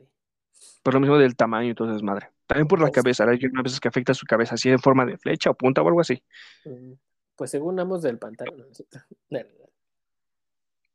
Por 0.83 0.93
lo 0.95 0.99
mismo 0.99 1.17
del 1.17 1.35
tamaño 1.35 1.69
y 1.69 1.75
todo 1.75 1.95
es 1.95 2.01
madre. 2.01 2.29
También 2.47 2.67
por 2.67 2.79
la 2.79 2.85
Pues- 2.87 2.95
cabeza. 2.95 3.23
Hay 3.25 3.45
unas 3.45 3.63
veces 3.63 3.79
que 3.79 3.87
afecta 3.87 4.13
su 4.15 4.25
cabeza, 4.25 4.55
así 4.55 4.69
en 4.69 4.79
forma 4.79 5.05
de 5.05 5.17
flecha 5.17 5.51
o 5.51 5.53
punta 5.53 5.81
o 5.81 5.87
algo 5.87 6.01
así. 6.01 6.23
Mm, 6.65 6.93
Pues 7.35 7.49
según 7.51 7.79
ambos 7.79 8.01
del 8.03 8.17
pantano. 8.19 8.51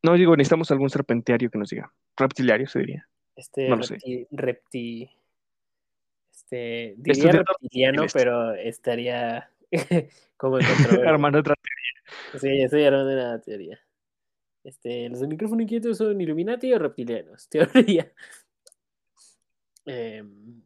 No 0.02 0.12
digo, 0.14 0.36
necesitamos 0.36 0.70
algún 0.70 0.90
serpentiario 0.90 1.50
que 1.50 1.58
nos 1.58 1.70
diga. 1.70 1.92
Reptiliario 2.16 2.68
se 2.68 2.78
diría. 2.80 3.08
Este 3.36 3.68
No 3.68 3.76
repti, 3.76 4.26
repti- 4.32 5.10
este, 6.32 6.94
diría 6.96 7.32
reptiliano, 7.32 8.06
pero 8.12 8.54
estaría 8.54 9.50
como. 10.36 10.58
Hermano, 10.58 11.38
otra- 11.40 11.54
Sí, 12.40 12.62
estoy 12.62 12.84
armando 12.84 13.12
una 13.12 13.40
teoría. 13.40 13.78
Este, 14.64 15.08
los 15.08 15.20
del 15.20 15.28
micrófono 15.28 15.62
inquieto 15.62 15.94
son 15.94 16.20
Illuminati 16.20 16.72
o 16.72 16.78
reptilianos. 16.78 17.48
Teoría. 17.50 18.10
Em, 19.84 20.62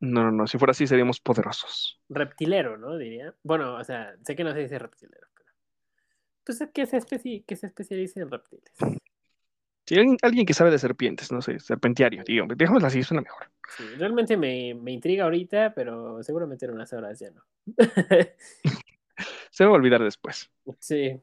No, 0.00 0.24
no, 0.24 0.30
no. 0.32 0.46
Si 0.46 0.58
fuera 0.58 0.72
así, 0.72 0.86
seríamos 0.86 1.20
poderosos. 1.20 2.00
reptilero, 2.08 2.76
¿no? 2.76 2.96
Diría. 2.96 3.34
Bueno, 3.42 3.74
o 3.76 3.84
sea, 3.84 4.14
sé 4.24 4.36
que 4.36 4.44
no 4.44 4.52
se 4.52 4.60
dice 4.60 4.78
reptilero, 4.78 5.26
pero. 5.34 5.50
Pues 6.44 6.62
que 6.74 6.86
se, 6.86 6.96
especi 6.98 7.42
que 7.46 7.56
se 7.56 7.66
especialice 7.68 8.20
en 8.20 8.30
reptiles. 8.30 8.72
Si 9.84 9.96
alguien, 9.96 10.16
alguien 10.22 10.46
que 10.46 10.54
sabe 10.54 10.70
de 10.70 10.78
serpientes, 10.78 11.32
no 11.32 11.42
sé, 11.42 11.58
serpentiario, 11.58 12.22
digo, 12.24 12.46
dejémoslo 12.54 12.86
así, 12.86 13.02
suena 13.02 13.22
mejor. 13.22 13.50
Sí, 13.76 13.84
realmente 13.96 14.36
me, 14.36 14.74
me 14.74 14.92
intriga 14.92 15.24
ahorita, 15.24 15.74
pero 15.74 16.22
seguramente 16.22 16.66
en 16.66 16.72
unas 16.72 16.92
horas 16.92 17.18
ya 17.18 17.30
no. 17.30 17.42
Se 19.50 19.64
va 19.64 19.70
a 19.70 19.74
olvidar 19.74 20.02
después. 20.02 20.50
sí. 20.78 21.20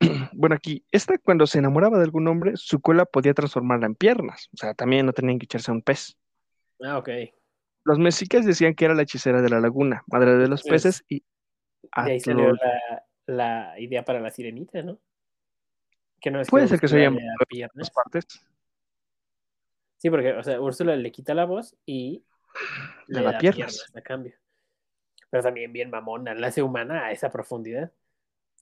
Bueno, 0.32 0.56
aquí, 0.56 0.84
esta 0.90 1.16
cuando 1.18 1.46
se 1.46 1.58
enamoraba 1.58 1.98
de 1.98 2.04
algún 2.04 2.26
hombre, 2.26 2.52
su 2.56 2.80
cola 2.80 3.04
podía 3.04 3.32
transformarla 3.34 3.86
en 3.86 3.94
piernas. 3.94 4.50
O 4.52 4.56
sea, 4.56 4.74
también 4.74 5.06
no 5.06 5.12
tenían 5.12 5.38
que 5.38 5.44
echarse 5.44 5.70
a 5.70 5.74
un 5.74 5.82
pez. 5.82 6.18
Ah, 6.82 6.98
ok. 6.98 7.06
De 7.06 7.32
Los 7.84 7.98
mexicas 8.00 8.44
decían 8.44 8.74
que 8.74 8.84
era 8.84 8.94
la 8.94 9.02
hechicera 9.02 9.40
de 9.40 9.48
la 9.48 9.60
laguna, 9.60 10.02
madre 10.08 10.36
de 10.36 10.48
los 10.48 10.64
peces 10.64 11.04
y 11.08 11.22
ahí 11.92 12.18
salió 12.18 12.52
la, 12.52 13.04
la 13.26 13.80
idea 13.80 14.04
para 14.04 14.20
la 14.20 14.30
sirenita, 14.30 14.82
¿no? 14.82 14.98
Que 16.24 16.30
no 16.30 16.40
es 16.40 16.48
Puede 16.48 16.66
ser 16.68 16.80
que 16.80 16.88
se 16.88 16.94
Úrsula 16.96 17.08
haya 17.10 17.20
le 17.20 17.26
da 17.26 17.32
movido 17.32 17.46
piernas. 17.50 17.90
partes. 17.90 18.24
Sí, 19.98 20.08
porque, 20.08 20.32
o 20.32 20.42
sea, 20.42 20.58
Úrsula 20.58 20.96
le 20.96 21.12
quita 21.12 21.34
la 21.34 21.44
voz 21.44 21.76
y 21.84 22.24
Le 23.08 23.20
da 23.20 23.36
piernas. 23.38 23.92
a 23.94 24.00
cambio. 24.00 24.32
Pero 25.28 25.42
también 25.42 25.70
bien 25.70 25.90
mamona, 25.90 26.34
la 26.34 26.46
hace 26.46 26.62
humana 26.62 27.04
a 27.04 27.12
esa 27.12 27.28
profundidad. 27.30 27.92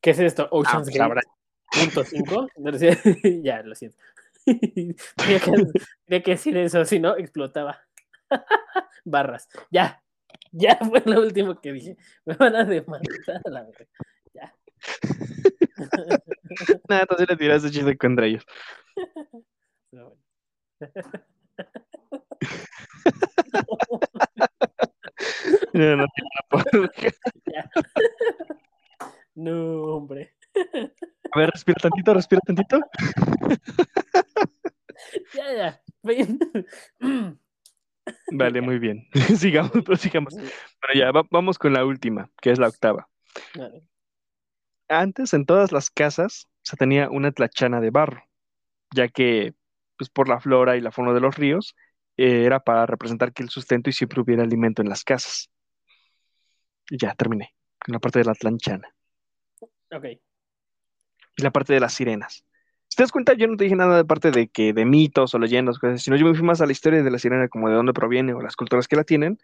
¿Qué 0.00 0.10
es 0.10 0.18
esto? 0.18 0.48
Ocean's 0.50 0.88
pues 0.88 0.96
Gate 0.98 1.04
habrá- 1.04 1.22
punto 1.70 2.02
cinco. 2.02 2.48
No 2.56 2.76
sé, 2.76 2.98
ya, 3.44 3.62
lo 3.62 3.76
siento. 3.76 3.96
tenía, 4.44 5.38
que, 5.38 5.52
tenía 6.04 6.22
que 6.24 6.30
decir 6.32 6.56
eso, 6.56 6.84
si 6.84 6.98
no, 6.98 7.16
explotaba. 7.16 7.78
Barras. 9.04 9.48
Ya. 9.70 10.02
Ya 10.50 10.76
fue 10.78 11.00
lo 11.06 11.20
último 11.20 11.60
que 11.60 11.72
dije. 11.72 11.96
Me 12.24 12.34
van 12.34 12.56
a 12.56 12.64
demandar 12.64 13.40
a 13.44 13.48
la 13.50 13.62
verga. 13.62 13.86
Nada, 16.88 17.02
entonces 17.02 17.28
le 17.28 17.36
tiraste 17.36 17.70
chiste 17.70 17.96
contra 17.96 18.26
ellos. 18.26 18.44
Pero 19.90 20.10
bueno. 20.10 20.22
No, 25.72 25.96
no, 25.96 26.06
no. 26.52 26.52
No, 29.34 29.82
hombre. 29.96 30.34
A 31.32 31.38
ver, 31.38 31.50
respira 31.50 31.78
tantito, 31.80 32.12
respira 32.12 32.40
tantito. 32.44 32.80
Ya, 35.34 35.52
ya. 35.54 35.82
Vale, 38.32 38.60
muy 38.60 38.78
bien. 38.78 39.06
sigamos, 39.36 39.72
prosigamos. 39.84 40.34
Pero 40.34 40.94
ya, 40.94 41.12
va- 41.12 41.26
vamos 41.30 41.58
con 41.58 41.72
la 41.72 41.84
última, 41.84 42.30
que 42.40 42.50
es 42.50 42.58
la 42.58 42.68
octava. 42.68 43.08
Vale. 43.56 43.82
Antes, 44.92 45.32
en 45.32 45.46
todas 45.46 45.72
las 45.72 45.90
casas, 45.90 46.48
se 46.62 46.76
tenía 46.76 47.08
una 47.08 47.32
tlachana 47.32 47.80
de 47.80 47.90
barro, 47.90 48.22
ya 48.94 49.08
que, 49.08 49.54
pues 49.96 50.10
por 50.10 50.28
la 50.28 50.38
flora 50.38 50.76
y 50.76 50.82
la 50.82 50.92
fauna 50.92 51.14
de 51.14 51.20
los 51.20 51.36
ríos, 51.36 51.74
eh, 52.18 52.44
era 52.44 52.60
para 52.60 52.84
representar 52.84 53.32
que 53.32 53.42
el 53.42 53.48
sustento 53.48 53.88
y 53.88 53.94
siempre 53.94 54.20
hubiera 54.20 54.42
alimento 54.42 54.82
en 54.82 54.90
las 54.90 55.02
casas. 55.02 55.50
Y 56.90 56.98
ya, 56.98 57.14
terminé. 57.14 57.54
Con 57.78 57.94
la 57.94 58.00
parte 58.00 58.18
de 58.18 58.26
la 58.26 58.34
tlanchana. 58.34 58.94
Ok. 59.60 60.04
Y 61.36 61.42
la 61.42 61.50
parte 61.50 61.72
de 61.72 61.80
las 61.80 61.94
sirenas. 61.94 62.44
Si 62.92 62.96
te 62.96 63.04
das 63.04 63.10
cuenta, 63.10 63.32
yo 63.32 63.48
no 63.48 63.56
te 63.56 63.64
dije 63.64 63.74
nada 63.74 63.96
de 63.96 64.04
parte 64.04 64.30
de 64.30 64.48
que 64.48 64.74
de 64.74 64.84
mitos 64.84 65.34
o 65.34 65.38
leyendas, 65.38 65.78
cosas, 65.78 66.02
sino 66.02 66.14
yo 66.14 66.26
me 66.26 66.34
fui 66.34 66.42
más 66.44 66.60
a 66.60 66.66
la 66.66 66.72
historia 66.72 67.02
de 67.02 67.10
la 67.10 67.18
sirena, 67.18 67.48
como 67.48 67.70
de 67.70 67.74
dónde 67.74 67.94
proviene 67.94 68.34
o 68.34 68.42
las 68.42 68.54
culturas 68.54 68.86
que 68.86 68.96
la 68.96 69.04
tienen, 69.04 69.38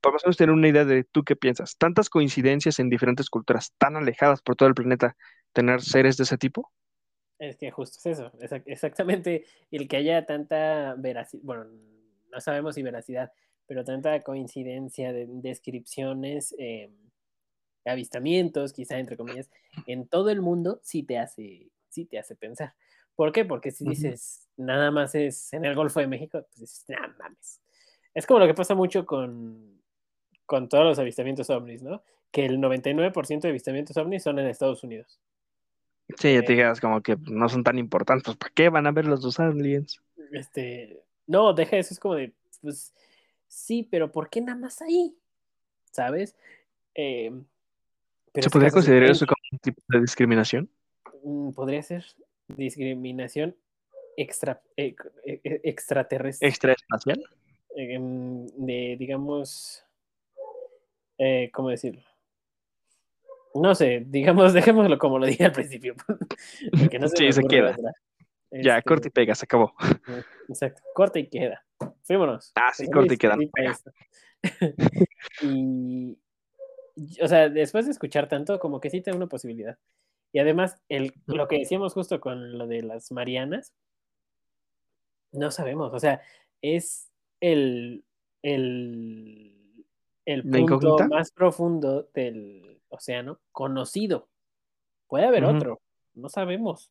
para 0.00 0.12
más 0.12 0.22
o 0.22 0.28
menos 0.28 0.36
tener 0.36 0.54
una 0.54 0.68
idea 0.68 0.84
de 0.84 1.02
tú 1.02 1.24
qué 1.24 1.34
piensas. 1.34 1.76
¿Tantas 1.76 2.08
coincidencias 2.08 2.78
en 2.78 2.90
diferentes 2.90 3.30
culturas 3.30 3.72
tan 3.78 3.96
alejadas 3.96 4.42
por 4.42 4.54
todo 4.54 4.68
el 4.68 4.76
planeta 4.76 5.16
tener 5.52 5.82
seres 5.82 6.16
de 6.18 6.22
ese 6.22 6.38
tipo? 6.38 6.70
Es 7.40 7.56
que 7.56 7.72
justo 7.72 7.98
es 7.98 8.06
eso, 8.16 8.30
exac- 8.34 8.62
exactamente 8.66 9.44
el 9.72 9.88
que 9.88 9.96
haya 9.96 10.24
tanta 10.24 10.94
veracidad, 10.96 11.42
bueno, 11.42 11.64
no 12.30 12.40
sabemos 12.40 12.76
si 12.76 12.84
veracidad, 12.84 13.32
pero 13.66 13.82
tanta 13.82 14.22
coincidencia 14.22 15.12
de 15.12 15.26
descripciones, 15.28 16.54
eh, 16.60 16.92
avistamientos, 17.84 18.72
quizá 18.72 19.00
entre 19.00 19.16
comillas, 19.16 19.50
en 19.88 20.06
todo 20.06 20.30
el 20.30 20.42
mundo, 20.42 20.78
sí 20.84 21.02
te 21.02 21.18
hace, 21.18 21.72
sí 21.94 22.04
te 22.04 22.18
hace 22.18 22.34
pensar. 22.34 22.74
¿Por 23.14 23.30
qué? 23.32 23.44
Porque 23.44 23.70
si 23.70 23.84
dices, 23.88 24.48
nada 24.56 24.90
más 24.90 25.14
es 25.14 25.52
en 25.52 25.64
el 25.64 25.74
Golfo 25.76 26.00
de 26.00 26.08
México, 26.08 26.42
pues 26.42 26.60
dices, 26.60 26.84
nah, 26.88 27.06
mames. 27.18 27.60
Es 28.12 28.26
como 28.26 28.40
lo 28.40 28.46
que 28.46 28.54
pasa 28.54 28.74
mucho 28.74 29.06
con, 29.06 29.80
con 30.46 30.68
todos 30.68 30.84
los 30.84 30.98
avistamientos 30.98 31.48
ovnis, 31.50 31.82
¿no? 31.82 32.02
Que 32.32 32.44
el 32.46 32.58
99% 32.58 33.40
de 33.42 33.48
avistamientos 33.50 33.96
ovnis 33.96 34.22
son 34.24 34.38
en 34.40 34.46
Estados 34.46 34.82
Unidos. 34.82 35.20
Sí, 36.18 36.34
ya 36.34 36.42
te 36.42 36.52
Eh. 36.52 36.56
digas 36.56 36.80
como 36.80 37.00
que 37.02 37.16
no 37.30 37.48
son 37.48 37.62
tan 37.62 37.78
importantes. 37.78 38.36
¿Para 38.36 38.52
qué 38.52 38.68
van 38.68 38.86
a 38.86 38.92
ver 38.92 39.06
los 39.06 39.20
dos 39.22 39.38
aliens? 39.38 40.02
Este, 40.32 41.00
no, 41.26 41.52
deja 41.54 41.76
eso, 41.76 41.94
es 41.94 42.00
como 42.00 42.16
de, 42.16 42.32
pues, 42.60 42.92
sí, 43.46 43.86
pero 43.88 44.10
¿por 44.10 44.28
qué 44.28 44.40
nada 44.40 44.58
más 44.58 44.82
ahí? 44.82 45.16
¿Sabes? 45.92 46.34
Eh, 46.96 47.30
pero 48.32 48.44
¿Se 48.44 48.50
podría 48.50 48.70
considerar 48.72 49.10
eso 49.10 49.26
como 49.26 49.36
un 49.52 49.58
tipo 49.60 49.80
de 49.88 50.00
discriminación? 50.00 50.68
Podría 51.54 51.82
ser 51.82 52.04
discriminación 52.48 53.56
extra, 54.16 54.62
eh, 54.76 54.94
eh, 55.24 55.40
eh, 55.42 55.60
extraterrestre, 55.64 56.48
¿Extraespacial? 56.48 57.24
em, 57.76 58.46
de, 58.46 58.96
digamos, 58.98 59.84
eh, 61.18 61.50
¿cómo 61.52 61.70
decirlo? 61.70 62.02
No 63.54 63.74
sé, 63.74 64.04
digamos, 64.06 64.52
dejémoslo 64.54 64.98
como 64.98 65.18
lo 65.18 65.26
dije 65.26 65.44
al 65.44 65.52
principio, 65.52 65.94
porque 66.78 66.98
no 66.98 67.08
se 67.08 67.16
Sí, 67.16 67.32
se 67.32 67.42
queda. 67.44 67.76
Ya, 68.50 68.76
Este, 68.78 68.88
corta 68.88 69.08
y 69.08 69.10
pega, 69.10 69.34
se 69.34 69.44
acabó. 69.44 69.74
Exacto, 70.48 70.82
corta 70.94 71.18
y 71.18 71.28
queda. 71.28 71.64
Fuímonos. 72.02 72.52
Ah, 72.54 72.70
sí, 72.72 72.88
corta 72.88 73.14
y 73.14 73.18
queda. 73.18 73.36
y, 75.40 76.16
o 77.20 77.26
sea, 77.26 77.48
después 77.48 77.86
de 77.86 77.92
escuchar 77.92 78.28
tanto, 78.28 78.58
como 78.60 78.80
que 78.80 78.90
sí 78.90 79.00
te 79.00 79.10
da 79.10 79.16
una 79.16 79.26
posibilidad. 79.26 79.76
Y 80.34 80.40
además, 80.40 80.76
el, 80.88 81.14
lo 81.26 81.46
que 81.46 81.60
decíamos 81.60 81.94
justo 81.94 82.20
con 82.20 82.58
lo 82.58 82.66
de 82.66 82.82
las 82.82 83.12
Marianas, 83.12 83.72
no 85.30 85.52
sabemos, 85.52 85.94
o 85.94 86.00
sea, 86.00 86.22
es 86.60 87.08
el, 87.38 88.04
el, 88.42 89.54
el 90.24 90.42
¿La 90.44 90.58
punto 90.58 90.98
más 91.08 91.30
profundo 91.30 92.08
del 92.12 92.80
océano 92.88 93.38
conocido. 93.52 94.28
Puede 95.06 95.26
haber 95.26 95.44
otro, 95.44 95.80
no 96.14 96.28
sabemos. 96.28 96.90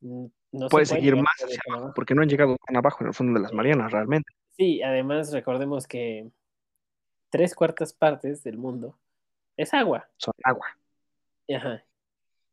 Mm, 0.00 0.26
No 0.52 0.68
se 0.68 0.70
Puede 0.70 0.86
seguir 0.86 1.16
más 1.16 1.34
hacia 1.42 1.58
abajo, 1.66 1.80
abajo. 1.82 1.94
porque 1.96 2.14
no 2.14 2.22
han 2.22 2.28
llegado 2.28 2.56
tan 2.64 2.76
abajo 2.76 2.98
en 3.02 3.08
el 3.08 3.14
fondo 3.14 3.40
de 3.40 3.42
las 3.42 3.52
Marianas, 3.52 3.90
realmente. 3.90 4.32
Sí, 4.56 4.82
además 4.82 5.32
recordemos 5.32 5.88
que 5.88 6.30
tres 7.28 7.56
cuartas 7.56 7.92
partes 7.92 8.44
del 8.44 8.56
mundo 8.56 8.96
es 9.56 9.74
agua. 9.74 10.08
Son 10.16 10.32
agua. 10.44 10.78
Ajá. 11.52 11.84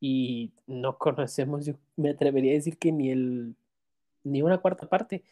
Y 0.08 0.52
no 0.68 1.00
conocemos, 1.00 1.66
yo 1.66 1.74
me 1.96 2.12
atrevería 2.12 2.52
a 2.52 2.54
decir 2.54 2.78
que 2.78 2.92
ni 2.92 3.10
el 3.10 3.56
ni 4.24 4.44
una 4.44 4.60
cuarta 4.60 4.88
parte. 4.88 5.24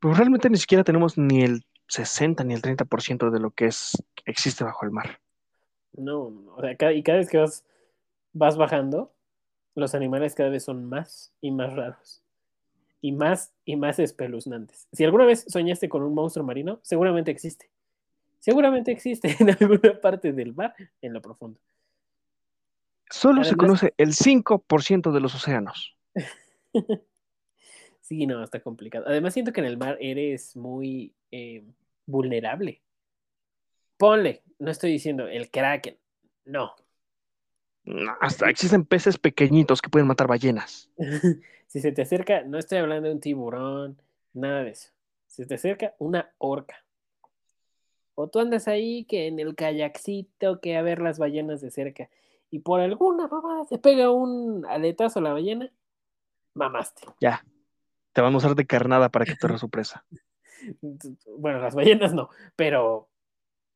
Pero 0.00 0.12
realmente 0.12 0.50
ni 0.50 0.56
siquiera 0.56 0.82
tenemos 0.82 1.16
ni 1.16 1.42
el 1.42 1.64
60 1.86 2.42
ni 2.42 2.54
el 2.54 2.62
30% 2.62 3.30
de 3.30 3.38
lo 3.38 3.52
que 3.52 3.66
es 3.66 4.02
existe 4.24 4.64
bajo 4.64 4.84
el 4.84 4.90
mar. 4.90 5.20
No, 5.92 6.22
o 6.56 6.60
sea, 6.60 6.76
cada, 6.76 6.94
y 6.94 7.04
cada 7.04 7.18
vez 7.18 7.30
que 7.30 7.38
vas, 7.38 7.64
vas 8.32 8.56
bajando, 8.56 9.14
los 9.76 9.94
animales 9.94 10.34
cada 10.34 10.48
vez 10.48 10.64
son 10.64 10.84
más 10.84 11.32
y 11.40 11.52
más 11.52 11.74
raros. 11.74 12.24
Y 13.00 13.12
más 13.12 13.52
y 13.64 13.76
más 13.76 14.00
espeluznantes. 14.00 14.88
Si 14.90 15.04
alguna 15.04 15.26
vez 15.26 15.44
soñaste 15.46 15.88
con 15.88 16.02
un 16.02 16.12
monstruo 16.12 16.44
marino, 16.44 16.80
seguramente 16.82 17.30
existe. 17.30 17.70
Seguramente 18.40 18.90
existe 18.90 19.36
en 19.38 19.50
alguna 19.50 20.00
parte 20.00 20.32
del 20.32 20.54
mar, 20.54 20.74
en 21.00 21.12
lo 21.12 21.22
profundo. 21.22 21.60
Solo 23.10 23.44
se 23.44 23.56
conoce 23.56 23.94
el 23.96 24.14
5% 24.14 25.12
de 25.12 25.20
los 25.20 25.34
océanos. 25.34 25.96
Sí, 28.06 28.24
no, 28.24 28.44
está 28.44 28.60
complicado. 28.60 29.04
Además, 29.08 29.34
siento 29.34 29.52
que 29.52 29.58
en 29.58 29.66
el 29.66 29.78
mar 29.78 29.98
eres 30.00 30.54
muy 30.54 31.12
eh, 31.32 31.64
vulnerable. 32.06 32.80
Ponle, 33.96 34.44
no 34.60 34.70
estoy 34.70 34.92
diciendo 34.92 35.26
el 35.26 35.50
kraken, 35.50 35.96
no. 36.44 36.76
No, 37.82 38.16
Hasta 38.20 38.48
existen 38.48 38.84
peces 38.84 39.18
pequeñitos 39.18 39.82
que 39.82 39.90
pueden 39.90 40.06
matar 40.06 40.28
ballenas. 40.28 40.88
si 41.66 41.80
se 41.80 41.90
te 41.90 42.02
acerca, 42.02 42.42
no 42.44 42.58
estoy 42.58 42.78
hablando 42.78 43.08
de 43.08 43.14
un 43.14 43.20
tiburón, 43.20 44.00
nada 44.34 44.62
de 44.62 44.70
eso. 44.70 44.90
Si 45.26 45.42
se 45.42 45.48
te 45.48 45.56
acerca 45.56 45.94
una 45.98 46.30
orca. 46.38 46.84
O 48.14 48.28
tú 48.28 48.38
andas 48.38 48.68
ahí 48.68 49.04
que 49.04 49.26
en 49.26 49.40
el 49.40 49.56
kayakcito, 49.56 50.60
que 50.60 50.76
a 50.76 50.82
ver 50.82 51.00
las 51.00 51.18
ballenas 51.18 51.60
de 51.60 51.72
cerca. 51.72 52.08
Y 52.50 52.60
por 52.60 52.80
alguna 52.80 53.26
mamada 53.26 53.64
te 53.66 53.78
pega 53.78 54.10
un 54.10 54.64
aletazo 54.66 55.18
a 55.18 55.22
la 55.22 55.32
ballena, 55.32 55.70
mamaste. 56.54 57.02
Ya. 57.20 57.44
Te 58.12 58.20
van 58.20 58.34
a 58.34 58.36
usar 58.36 58.54
de 58.54 58.66
carnada 58.66 59.10
para 59.10 59.24
que 59.24 59.34
te 59.34 59.58
su 59.58 59.68
presa. 59.68 60.04
Bueno, 61.36 61.60
las 61.60 61.74
ballenas 61.74 62.14
no, 62.14 62.30
pero 62.56 63.08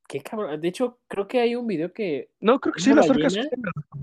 qué 0.07 0.21
cabrón. 0.21 0.59
De 0.59 0.67
hecho, 0.67 0.99
creo 1.07 1.27
que 1.27 1.39
hay 1.39 1.55
un 1.55 1.67
video 1.67 1.93
que. 1.93 2.31
No, 2.39 2.59
creo 2.59 2.73
que 2.73 2.81
sí, 2.81 2.91
¿Una 2.91 3.01
las 3.01 3.09
orcas 3.09 3.37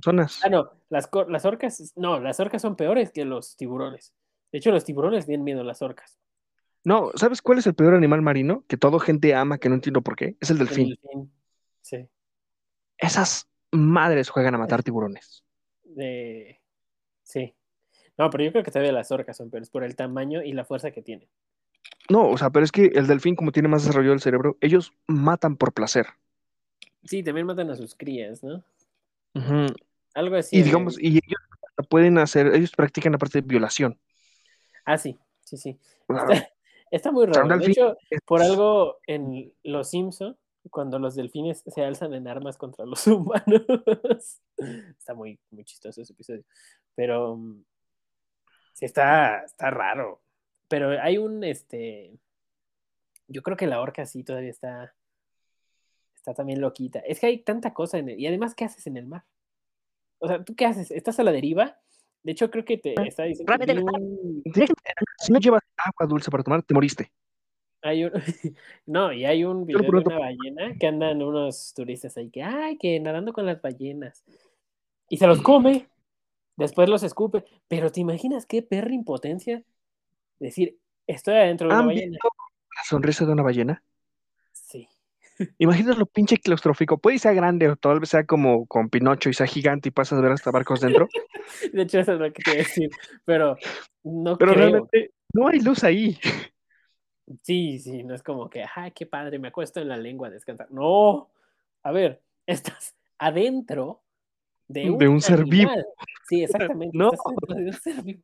son 0.03 0.17
las. 0.17 0.45
Ah, 0.45 0.49
no, 0.49 0.71
las, 0.89 1.11
las 1.29 1.45
orcas. 1.45 1.93
No, 1.97 2.21
las 2.21 2.39
orcas 2.41 2.63
son 2.63 2.77
peores 2.77 3.11
que 3.11 3.25
los 3.25 3.57
tiburones. 3.57 4.15
De 4.53 4.59
hecho, 4.59 4.71
los 4.71 4.85
tiburones 4.85 5.27
tienen 5.27 5.45
miedo 5.45 5.61
a 5.61 5.65
las 5.65 5.83
orcas. 5.83 6.19
No, 6.85 7.11
¿sabes 7.17 7.43
cuál 7.43 7.59
es 7.59 7.67
el 7.67 7.75
peor 7.75 7.95
animal 7.95 8.23
marino? 8.23 8.65
Que 8.69 8.77
todo 8.77 8.99
gente 8.99 9.35
ama, 9.35 9.59
que 9.59 9.69
no 9.69 9.75
entiendo 9.75 10.01
por 10.03 10.17
qué. 10.17 10.37
Es 10.41 10.51
el 10.51 10.59
El 10.61 10.67
delfín. 10.67 10.89
delfín. 10.89 11.33
Sí. 11.83 12.09
Esas 12.97 13.49
madres 13.73 14.29
juegan 14.31 14.55
a 14.55 14.59
matar 14.59 14.83
tiburones. 14.83 15.45
de- 15.85 16.61
Sí. 17.23 17.55
No, 18.17 18.31
pero 18.31 18.45
yo 18.45 18.53
creo 18.53 18.65
que 18.65 18.71
todavía 18.71 18.93
las 18.93 19.11
orcas 19.13 19.37
son 19.37 19.51
peores 19.51 19.71
por 19.71 19.85
el 19.85 19.97
tamaño 19.97 20.43
y 20.43 20.53
la 20.53 20.65
fuerza 20.65 20.91
que 20.91 21.03
tienen. 21.03 21.29
No, 22.11 22.29
o 22.31 22.39
sea, 22.39 22.51
pero 22.51 22.65
es 22.65 22.73
que 22.73 22.87
el 22.87 23.07
delfín, 23.07 23.37
como 23.37 23.53
tiene 23.53 23.69
más 23.69 23.83
desarrollado 23.85 24.15
el 24.15 24.21
cerebro, 24.21 24.57
ellos 24.61 24.93
matan 25.07 25.57
por 25.57 25.73
placer. 25.73 26.07
Sí, 27.05 27.23
también 27.23 27.47
matan 27.47 27.71
a 27.71 27.77
sus 27.77 27.95
crías, 27.95 28.43
¿no? 28.43 28.63
Algo 30.15 30.37
así. 30.37 30.57
Y 30.59 30.63
digamos, 30.63 30.99
y 30.99 31.09
ellos 31.19 31.41
pueden 31.89 32.19
hacer, 32.19 32.55
ellos 32.55 32.73
practican 32.75 33.13
la 33.13 33.19
parte 33.19 33.41
de 33.41 33.47
violación. 33.47 33.99
Ah, 34.85 34.99
sí, 34.99 35.19
sí, 35.45 35.57
sí. 35.57 35.79
Está, 36.09 36.49
está 36.91 37.13
muy 37.13 37.27
raro. 37.27 37.57
De 37.59 37.67
hecho, 37.67 37.97
es- 38.11 38.21
por 38.27 38.43
algo 38.43 38.99
en 39.07 39.53
Los 39.63 39.91
Simpson, 39.91 40.37
cuando 40.71 40.99
los 40.99 41.15
delfines 41.15 41.63
se 41.67 41.83
alzan 41.85 42.15
en 42.15 42.29
armas 42.29 42.57
contra 42.57 42.85
los 42.85 43.07
humanos. 43.07 44.41
está 44.99 45.15
muy, 45.15 45.39
muy 45.51 45.65
chistoso 45.65 46.03
ese 46.03 46.13
episodio. 46.13 46.45
Pero 46.95 47.37
mm, 47.37 47.65
sí 48.75 48.85
está, 48.85 49.45
está 49.45 49.71
raro. 49.71 50.23
Pero 50.69 50.91
hay 51.01 51.19
un, 51.19 51.43
este, 51.45 52.19
yo 53.27 53.43
creo 53.43 53.57
que 53.57 53.67
la 53.67 53.81
orca 53.81 54.05
sí 54.05 54.25
todavía 54.25 54.51
está, 54.51 54.95
está 56.15 56.35
también 56.35 56.61
loquita. 56.61 56.99
Es 57.01 57.21
que 57.21 57.27
hay 57.27 57.39
tanta 57.43 57.73
cosa 57.73 57.99
en 57.99 58.11
el, 58.11 58.21
y 58.21 58.27
además, 58.27 58.55
¿qué 58.55 58.65
haces 58.65 58.87
en 58.87 58.97
el 58.97 59.07
mar? 59.07 59.25
O 60.19 60.29
sea, 60.29 60.45
¿tú 60.45 60.55
qué 60.55 60.67
haces? 60.67 60.91
¿Estás 60.91 61.19
a 61.21 61.23
la 61.23 61.33
deriva? 61.33 61.79
De 62.23 62.33
hecho, 62.33 62.51
creo 62.51 62.65
que 62.65 62.77
te 62.77 62.95
está 63.07 63.23
diciendo 63.23 63.53
un- 63.85 64.43
Si 65.19 65.33
no 65.33 65.39
llevas 65.39 65.63
agua 65.77 66.07
dulce 66.07 66.31
para 66.31 66.43
tomar, 66.43 66.63
te 66.63 66.75
moriste. 66.75 67.13
Hay 67.83 68.05
un, 68.05 68.13
no, 68.87 69.13
y 69.13 69.25
hay 69.25 69.45
un 69.45 69.65
video 69.65 69.83
de 69.83 69.89
una 69.89 70.19
ballena 70.19 70.77
que 70.79 70.87
andan 70.87 71.23
unos 71.23 71.73
turistas 71.75 72.17
ahí 72.17 72.31
que, 72.31 72.43
ay, 72.43 72.77
que 72.77 72.99
nadando 73.01 73.33
con 73.33 73.47
las 73.47 73.61
ballenas. 73.63 74.25
Y 75.09 75.17
se 75.17 75.27
los 75.27 75.41
come, 75.41 75.89
después 76.57 76.89
los 76.89 77.03
escupe. 77.03 77.45
Pero 77.69 77.91
¿te 77.91 78.01
imaginas 78.01 78.47
qué 78.47 78.63
perra 78.63 78.93
impotencia? 78.93 79.63
Decir, 80.39 80.79
estoy 81.07 81.35
adentro 81.35 81.69
de 81.69 81.75
una 81.75 81.81
¿Han 81.81 81.87
ballena. 81.87 82.11
visto 82.11 82.29
la 82.77 82.85
sonrisa 82.85 83.25
de 83.25 83.33
una 83.33 83.43
ballena? 83.43 83.83
Sí. 84.53 84.89
Imagínate 85.59 85.99
lo 85.99 86.07
pinche 86.07 86.37
claustrofóbico. 86.37 86.99
Puede 86.99 87.19
ser 87.19 87.35
grande 87.37 87.69
o 87.69 87.77
tal 87.77 88.01
vez 88.01 88.09
sea 88.11 88.27
como 88.27 88.67
con 88.67 88.91
Pinocho 88.91 89.31
y 89.31 89.35
sea 89.35 89.47
gigante 89.47 89.89
y 89.89 89.93
pasas 89.93 90.19
a 90.19 90.23
ver 90.23 90.33
hasta 90.33 90.51
barcos 90.51 90.81
dentro. 90.81 91.09
De 91.73 91.83
hecho, 91.83 92.01
eso 92.01 92.15
es 92.15 92.21
lo 92.21 92.33
que 92.33 92.43
te 92.43 92.57
decir. 92.57 92.91
Pero 93.25 93.57
no 94.03 94.37
Pero 94.37 94.53
creo. 94.53 94.71
realmente 94.71 95.13
no 95.33 95.49
hay 95.49 95.61
luz 95.61 95.85
ahí. 95.85 96.19
Sí, 97.43 97.79
sí, 97.79 98.03
no 98.05 98.15
es 98.15 98.23
como 98.23 98.49
que, 98.49 98.65
ay, 98.75 98.93
qué 98.93 99.07
padre, 99.07 99.39
me 99.39 99.49
acuesto 99.49 99.81
en 99.81 99.89
la 99.89 99.97
lengua 99.97 100.29
a 100.29 100.31
descansar. 100.31 100.71
No. 100.71 101.31
A 101.83 101.93
ver, 101.93 102.23
estás 102.47 102.95
adentro 103.19 104.03
de 104.67 104.91
un, 104.91 104.99
De 104.99 105.09
un 105.09 105.21
ser 105.21 105.45
vivo. 105.45 105.71
Sí, 106.29 106.43
exactamente. 106.45 106.97
No. 106.97 107.11
adentro 107.25 107.55
de 107.55 107.65
un 107.67 107.73
ser 107.73 108.03
vivo. 108.03 108.23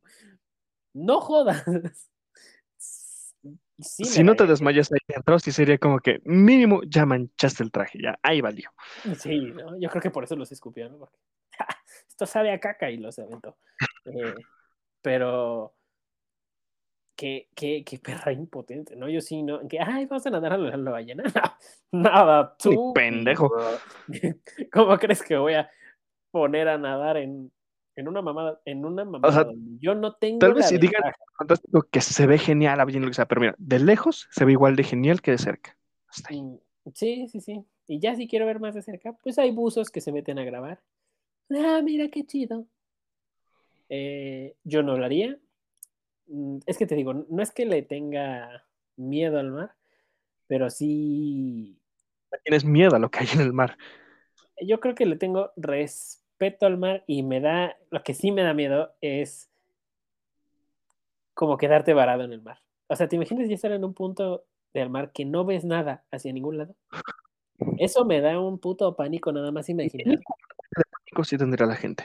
No 0.93 1.21
jodas. 1.21 1.63
Sí, 3.77 4.05
si 4.05 4.23
no 4.23 4.35
te 4.35 4.47
desmayas 4.47 4.89
ahí 4.89 4.99
dentro, 5.05 5.37
sí 5.37 5.51
sería 5.51 5.77
como 5.77 5.99
que 5.99 6.21
mínimo 6.23 6.81
ya 6.87 7.05
manchaste 7.05 7.61
el 7.61 7.71
traje. 7.71 7.99
Ya, 8.01 8.17
ahí 8.23 8.39
valió. 8.39 8.71
Sí, 9.17 9.51
¿no? 9.51 9.77
yo 9.77 9.89
creo 9.89 10.01
que 10.01 10.11
por 10.11 10.23
eso 10.23 10.37
los 10.37 10.49
escupió, 10.53 10.87
¿no? 10.87 10.97
Porque 10.99 11.17
"Ja, 11.57 11.67
esto 12.07 12.25
sabe 12.25 12.53
a 12.53 12.59
caca 12.61 12.89
y 12.89 12.95
los 12.97 13.19
aventó. 13.19 13.57
Eh, 14.05 14.33
pero 15.01 15.75
qué, 17.15 17.49
qué, 17.55 17.83
qué 17.83 17.99
perra 17.99 18.31
impotente, 18.31 18.95
¿no? 18.95 19.09
Yo 19.09 19.21
sí, 19.21 19.41
¿no? 19.43 19.67
Que, 19.67 19.79
ay, 19.79 20.05
vamos 20.05 20.25
a 20.25 20.29
nadar 20.29 20.53
a 20.53 20.57
la, 20.57 20.77
la 20.77 20.91
ballena. 20.91 21.23
Nada, 21.91 22.55
Ni 22.65 22.75
tú. 22.75 22.93
pendejo. 22.93 23.51
¿Cómo 24.71 24.97
crees 24.97 25.23
que 25.23 25.37
voy 25.37 25.53
a 25.53 25.69
poner 26.31 26.67
a 26.67 26.77
nadar 26.77 27.17
en, 27.17 27.51
en 27.95 28.07
una 28.07 28.21
mamada, 28.21 28.59
en 28.65 28.85
una 28.85 29.05
mamada 29.05 29.33
sea, 29.33 29.43
donde 29.45 29.79
yo 29.79 29.95
no 29.95 30.13
tengo 30.13 30.39
tal 30.39 30.53
vez 30.53 30.67
si 30.67 30.77
digan-? 30.77 31.13
Fantástico 31.37 31.87
que 31.89 32.01
se 32.01 32.27
ve 32.27 32.37
genial 32.37 32.77
ballena, 32.77 33.05
lo 33.05 33.11
que 33.11 33.15
sea, 33.15 33.27
pero 33.27 33.41
mira, 33.41 33.55
de 33.57 33.79
lejos 33.79 34.27
se 34.31 34.45
ve 34.45 34.51
igual 34.53 34.75
de 34.75 34.83
genial 34.83 35.21
que 35.21 35.31
de 35.31 35.37
cerca. 35.37 35.77
Hasta 36.07 36.29
ahí. 36.29 36.41
Mm, 36.41 36.57
Sí, 36.93 37.27
sí, 37.29 37.41
sí. 37.41 37.65
Y 37.87 37.99
ya 37.99 38.15
si 38.15 38.27
quiero 38.27 38.45
ver 38.45 38.59
más 38.59 38.75
de 38.75 38.83
cerca, 38.83 39.13
pues 39.23 39.39
hay 39.39 39.49
buzos 39.49 39.89
que 39.89 40.01
se 40.01 40.11
meten 40.11 40.37
a 40.37 40.43
grabar. 40.43 40.81
Ah, 41.49 41.81
mira 41.83 42.09
qué 42.09 42.25
chido. 42.25 42.67
Eh, 43.89 44.55
yo 44.63 44.83
no 44.83 44.95
lo 44.97 45.03
haría. 45.05 45.37
Mm, 46.27 46.59
Es 46.65 46.77
que 46.77 46.85
te 46.85 46.95
digo, 46.95 47.13
no 47.13 47.41
es 47.41 47.51
que 47.51 47.65
le 47.65 47.81
tenga 47.81 48.65
miedo 48.95 49.39
al 49.39 49.51
mar, 49.51 49.75
pero 50.47 50.69
sí, 50.69 51.79
Tienes 52.43 52.65
miedo 52.65 52.95
a 52.95 52.99
lo 52.99 53.09
que 53.09 53.19
hay 53.19 53.27
en 53.33 53.41
el 53.41 53.53
mar. 53.53 53.77
yo 54.61 54.79
creo 54.79 54.95
que 54.95 55.05
le 55.05 55.15
tengo 55.15 55.51
respeto 55.55 56.65
al 56.65 56.77
mar 56.77 57.03
y 57.07 57.23
me 57.23 57.39
da, 57.39 57.77
lo 57.91 58.03
que 58.03 58.13
sí 58.13 58.31
me 58.31 58.43
da 58.43 58.53
miedo 58.53 58.93
es 59.01 59.49
como 61.33 61.57
quedarte 61.57 61.93
varado 61.93 62.23
en 62.23 62.33
el 62.33 62.41
mar. 62.41 62.59
O 62.87 62.95
sea, 62.95 63.07
¿te 63.07 63.15
imaginas 63.15 63.47
ya 63.47 63.55
estar 63.55 63.71
en 63.71 63.83
un 63.83 63.93
punto 63.93 64.45
del 64.73 64.89
mar 64.89 65.11
que 65.11 65.25
no 65.25 65.45
ves 65.45 65.65
nada 65.65 66.03
hacia 66.11 66.33
ningún 66.33 66.57
lado? 66.57 66.75
Eso 67.77 68.05
me 68.05 68.21
da 68.21 68.39
un 68.39 68.59
puto 68.59 68.95
pánico 68.95 69.31
nada 69.31 69.51
más 69.51 69.69
imaginar. 69.69 70.19
Pánico 70.91 71.23
sí 71.23 71.37
tendría 71.37 71.65
la 71.65 71.75
gente. 71.75 72.03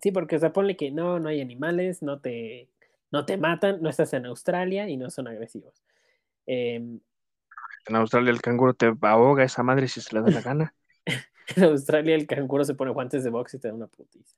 Sí, 0.00 0.12
porque, 0.12 0.36
o 0.36 0.38
sea, 0.38 0.52
ponle 0.52 0.76
que 0.76 0.90
no, 0.90 1.18
no 1.18 1.28
hay 1.28 1.40
animales, 1.40 2.02
no 2.02 2.20
te, 2.20 2.68
no 3.16 3.24
te 3.24 3.38
matan, 3.38 3.80
no 3.80 3.88
estás 3.88 4.12
en 4.12 4.26
Australia 4.26 4.88
y 4.88 4.96
no 4.98 5.08
son 5.10 5.26
agresivos. 5.28 5.82
Em, 6.46 7.00
En 7.86 7.96
Australia 7.96 8.30
el 8.30 8.42
canguro 8.42 8.74
te 8.74 8.92
ahoga 9.02 9.44
esa 9.44 9.62
madre 9.62 9.88
si 9.88 10.00
se 10.00 10.14
le 10.14 10.20
da 10.22 10.30
la 10.30 10.40
gana. 10.42 10.74
en 11.56 11.64
Australia 11.64 12.14
el 12.14 12.26
canguro 12.26 12.64
se 12.64 12.74
pone 12.74 12.90
guantes 12.90 13.24
de 13.24 13.30
box 13.30 13.54
y 13.54 13.58
te 13.58 13.68
da 13.68 13.74
una 13.74 13.86
putiza. 13.86 14.36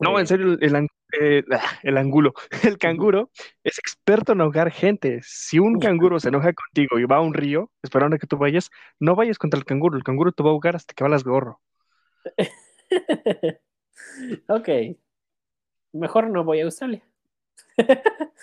No, 0.00 0.18
Eh, 0.18 0.20
en 0.20 0.26
serio, 0.26 0.56
el, 0.60 0.74
ang- 0.74 0.88
eh, 1.20 1.44
el 1.84 1.96
angulo. 1.96 2.34
El 2.64 2.78
canguro 2.78 3.30
es 3.62 3.78
experto 3.78 4.32
en 4.32 4.40
ahogar 4.40 4.72
gente. 4.72 5.20
Si 5.22 5.60
un 5.60 5.78
canguro 5.78 6.18
se 6.18 6.28
enoja 6.30 6.52
contigo 6.52 6.98
y 6.98 7.04
va 7.04 7.16
a 7.16 7.20
un 7.20 7.34
río 7.34 7.70
esperando 7.82 8.16
a 8.16 8.18
que 8.18 8.26
tú 8.26 8.36
vayas, 8.36 8.70
no 8.98 9.14
vayas 9.14 9.38
contra 9.38 9.58
el 9.58 9.64
canguro. 9.64 9.96
El 9.96 10.02
canguro 10.02 10.32
te 10.32 10.42
va 10.42 10.48
a 10.50 10.52
ahogar 10.52 10.74
hasta 10.76 10.92
que 10.94 11.04
valas 11.04 11.22
gorro. 11.22 11.60
ok. 14.48 14.68
Mejor 15.92 16.28
no 16.28 16.44
voy 16.44 16.60
a 16.60 16.64
Australia. 16.64 17.02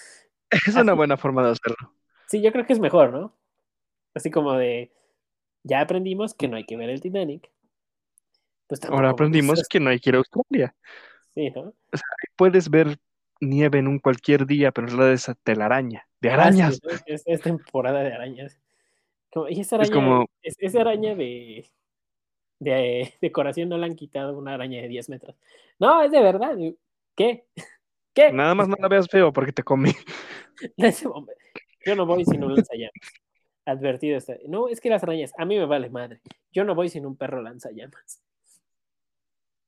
Es 0.67 0.75
una 0.75 0.93
buena 0.93 1.17
forma 1.17 1.43
de 1.45 1.51
hacerlo. 1.51 1.93
Sí, 2.27 2.41
yo 2.41 2.51
creo 2.51 2.65
que 2.65 2.73
es 2.73 2.79
mejor, 2.79 3.11
¿no? 3.11 3.33
Así 4.13 4.31
como 4.31 4.53
de, 4.53 4.91
ya 5.63 5.81
aprendimos 5.81 6.33
que 6.33 6.47
no 6.47 6.57
hay 6.57 6.65
que 6.65 6.77
ver 6.77 6.89
el 6.89 7.01
Titanic. 7.01 7.49
Pues 8.67 8.83
Ahora 8.85 9.09
aprendimos 9.09 9.67
que 9.69 9.79
no 9.79 9.89
hay 9.89 9.99
que 9.99 10.09
ir 10.09 10.15
a 10.15 10.19
Australia. 10.19 10.75
Sí, 11.33 11.49
¿no? 11.51 11.73
Puedes 12.35 12.69
ver 12.69 12.97
nieve 13.39 13.79
en 13.79 13.87
un 13.87 13.99
cualquier 13.99 14.45
día, 14.45 14.71
pero 14.71 14.87
en 14.87 14.97
realidad 14.97 15.13
es 15.13 15.31
telaraña, 15.43 16.07
de 16.21 16.29
Ah, 16.29 16.33
sí, 16.33 16.43
arañas. 16.61 16.79
es, 16.83 17.03
es- 17.05 17.23
es 17.25 17.41
temporada 17.41 18.01
de 18.01 18.13
arañas. 18.13 18.57
Como- 19.33 19.49
y 19.49 19.59
esa 19.61 19.77
araña, 19.77 19.89
Es 19.89 19.95
como, 19.95 20.25
es- 20.43 20.55
esa 20.59 20.81
araña 20.81 21.15
de, 21.15 21.69
de 22.59 23.13
decoración 23.21 23.69
no 23.69 23.77
la 23.77 23.87
han 23.87 23.95
quitado 23.95 24.37
una 24.37 24.53
araña 24.55 24.81
de 24.81 24.87
10 24.87 25.09
metros. 25.09 25.35
No, 25.79 26.01
es 26.03 26.11
de 26.11 26.21
verdad. 26.21 26.57
¿Qué? 27.15 27.45
¿Qué? 28.13 28.31
nada 28.31 28.53
más 28.55 28.67
no 28.67 28.75
la 28.79 28.87
veas 28.87 29.07
feo 29.07 29.31
porque 29.31 29.51
te 29.53 29.63
comí. 29.63 29.91
Yo 31.85 31.95
no 31.95 32.05
voy 32.05 32.25
sin 32.25 32.43
un 32.43 32.55
lanzallamas. 32.55 32.91
Advertido 33.65 34.17
está. 34.17 34.35
No, 34.47 34.67
es 34.67 34.81
que 34.81 34.89
las 34.89 35.03
arañas, 35.03 35.31
a 35.37 35.45
mí 35.45 35.57
me 35.57 35.65
vale 35.65 35.89
madre. 35.89 36.21
Yo 36.51 36.63
no 36.63 36.75
voy 36.75 36.89
sin 36.89 37.05
un 37.05 37.15
perro 37.15 37.41
lanzallamas. 37.41 38.21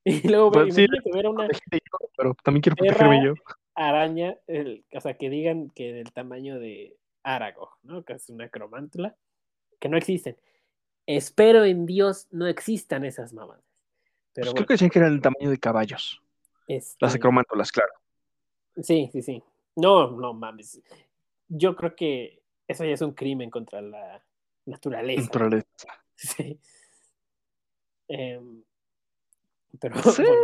Y 0.06 0.28
luego 0.28 0.52
ve- 0.52 0.64
Pues 0.64 0.76
sí, 0.76 0.86
ver 1.14 1.28
una 1.28 1.48
Pero 2.18 2.36
también 2.44 2.62
quiero 2.62 2.76
protegerme 2.76 3.24
yo. 3.26 3.34
araña, 3.74 4.38
el- 4.48 4.84
o 4.94 5.00
sea, 5.00 5.14
que 5.18 5.30
digan 5.30 5.70
que 5.70 5.94
del 5.94 6.12
tamaño 6.12 6.60
de 6.60 6.98
Aragog, 7.24 7.70
¿no? 7.84 8.04
Que 8.04 8.14
es 8.14 8.30
una 8.30 8.50
cromántula, 8.50 9.16
que 9.80 9.88
no 9.88 9.96
existen. 9.96 10.36
Espero 11.06 11.64
en 11.64 11.86
Dios 11.86 12.28
no 12.32 12.48
existan 12.48 13.06
esas 13.06 13.32
mamadas. 13.34 13.64
Pero 14.34 14.48
Pues 14.52 14.54
creo 14.56 14.68
que 14.68 14.74
decían 14.74 14.90
que 14.90 15.00
eran 15.00 15.14
el 15.14 15.22
tamaño 15.22 15.50
de 15.50 15.58
caballos. 15.58 16.22
Las 17.00 17.16
acromántulas, 17.16 17.72
claro. 17.72 17.94
Sí, 18.82 19.10
sí, 19.12 19.22
sí. 19.22 19.44
No, 19.76 20.12
no 20.12 20.34
mames. 20.34 20.82
Yo 21.48 21.76
creo 21.76 21.96
que 21.96 22.42
eso 22.68 22.84
ya 22.86 22.92
es 22.94 23.02
un 23.02 23.14
crimen 23.14 23.50
contra 23.50 23.82
la 23.82 24.24
naturaleza. 24.66 25.22
Naturaleza. 25.24 25.68
Sí. 26.16 26.60
Em, 28.08 28.64
pero, 29.80 29.96
Sí. 30.04 30.24
bueno, 30.24 30.42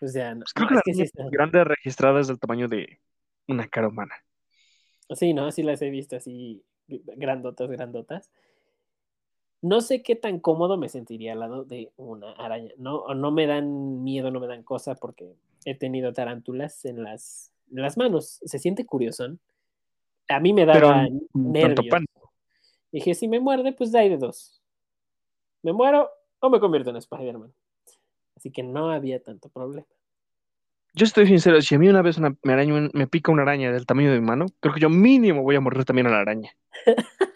o 0.00 0.08
sea, 0.08 0.34
no, 0.34 0.40
Pues 0.40 0.52
creo 0.54 0.70
no, 0.70 0.70
que 0.70 0.74
es 0.74 0.76
la 0.76 0.82
que 0.82 0.92
sí 0.94 1.00
araña 1.00 1.04
está- 1.04 1.28
grande 1.30 1.64
registrada 1.64 2.20
es 2.20 2.26
del 2.28 2.38
tamaño 2.40 2.68
de 2.68 3.00
una 3.48 3.68
cara 3.68 3.88
humana. 3.88 4.14
Sí, 5.10 5.32
¿no? 5.34 5.50
Sí 5.52 5.62
las 5.62 5.80
he 5.82 5.90
visto 5.90 6.16
así, 6.16 6.64
grandotas, 6.88 7.70
grandotas. 7.70 8.30
No 9.62 9.80
sé 9.80 10.02
qué 10.02 10.16
tan 10.16 10.40
cómodo 10.40 10.76
me 10.76 10.88
sentiría 10.88 11.34
al 11.34 11.40
lado 11.40 11.64
de 11.64 11.90
una 11.96 12.32
araña. 12.32 12.72
No, 12.78 13.14
no 13.14 13.30
me 13.30 13.46
dan 13.46 14.02
miedo, 14.02 14.30
no 14.30 14.40
me 14.40 14.46
dan 14.46 14.62
cosa 14.62 14.94
porque 14.94 15.34
he 15.64 15.74
tenido 15.74 16.12
tarántulas 16.12 16.84
en 16.84 17.02
las, 17.02 17.52
en 17.70 17.82
las 17.82 17.98
manos. 17.98 18.40
Se 18.42 18.58
siente 18.58 18.86
curioso. 18.86 19.36
A 20.28 20.40
mí 20.40 20.52
me 20.52 20.64
daba 20.64 20.80
tanto 20.80 21.24
nervios. 21.34 22.04
Dije, 22.92 23.14
si 23.14 23.28
me 23.28 23.38
muerde, 23.38 23.72
pues 23.72 23.92
da 23.92 24.00
de 24.00 24.16
dos. 24.16 24.62
¿Me 25.62 25.72
muero 25.72 26.08
o 26.40 26.48
me 26.48 26.58
convierto 26.58 26.90
en 26.90 26.96
Spider-Man? 26.96 27.52
Así 28.36 28.50
que 28.50 28.62
no 28.62 28.90
había 28.90 29.22
tanto 29.22 29.50
problema. 29.50 29.86
Yo 30.94 31.04
estoy 31.04 31.26
sincero, 31.26 31.60
si 31.60 31.74
a 31.74 31.78
mí 31.78 31.88
una 31.88 32.02
vez 32.02 32.18
una, 32.18 32.36
me 32.42 33.06
pica 33.06 33.30
una 33.30 33.42
araña 33.42 33.70
del 33.70 33.86
tamaño 33.86 34.10
de 34.10 34.18
mi 34.18 34.26
mano, 34.26 34.46
creo 34.58 34.74
que 34.74 34.80
yo 34.80 34.90
mínimo 34.90 35.42
voy 35.42 35.54
a 35.54 35.60
morder 35.60 35.84
también 35.84 36.08
a 36.08 36.10
la 36.10 36.20
araña. 36.20 36.50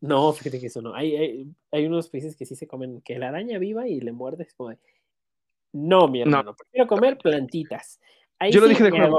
No, 0.00 0.32
fíjate 0.32 0.60
que 0.60 0.66
eso 0.66 0.82
no. 0.82 0.94
Hay, 0.94 1.16
hay, 1.16 1.46
hay 1.70 1.86
unos 1.86 2.08
países 2.08 2.36
que 2.36 2.46
sí 2.46 2.54
se 2.54 2.66
comen 2.66 3.00
que 3.02 3.18
la 3.18 3.28
araña 3.28 3.58
viva 3.58 3.88
y 3.88 4.00
le 4.00 4.12
muerdes. 4.12 4.54
Como 4.54 4.70
de, 4.70 4.78
no, 5.72 6.08
mi 6.08 6.20
No. 6.20 6.24
hermano, 6.26 6.54
prefiero 6.56 6.86
comer 6.86 7.18
plantitas. 7.18 8.00
Ahí 8.38 8.52
Yo 8.52 8.60
lo 8.60 8.68
dije 8.68 8.84
de 8.84 8.90
serio, 8.90 9.18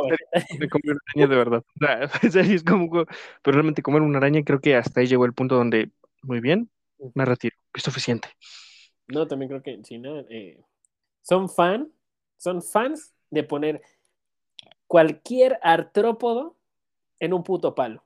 de 0.59 0.69
comer 0.69 0.93
una 0.93 0.99
araña 1.13 1.27
de 1.27 1.35
verdad. 1.35 1.63
O 1.75 1.79
sea, 1.79 2.09
en 2.23 2.31
serio, 2.31 2.55
es 2.55 2.63
como, 2.63 2.89
pero 2.89 3.53
realmente 3.55 3.83
comer 3.83 4.01
una 4.01 4.17
araña 4.17 4.43
creo 4.43 4.59
que 4.59 4.75
hasta 4.75 4.99
ahí 5.01 5.07
llegó 5.07 5.25
el 5.25 5.33
punto 5.33 5.55
donde, 5.55 5.91
muy 6.23 6.39
bien, 6.39 6.69
me 7.13 7.25
retiro, 7.25 7.55
es 7.73 7.83
suficiente. 7.83 8.29
No, 9.07 9.27
también 9.27 9.49
creo 9.49 9.61
que 9.61 9.71
en 9.73 9.83
China 9.83 10.25
eh, 10.29 10.59
son 11.21 11.49
fan, 11.49 11.91
son 12.37 12.61
fans 12.63 13.13
de 13.29 13.43
poner 13.43 13.81
cualquier 14.87 15.59
artrópodo 15.61 16.55
en 17.19 17.33
un 17.33 17.43
puto 17.43 17.75
palo. 17.75 18.03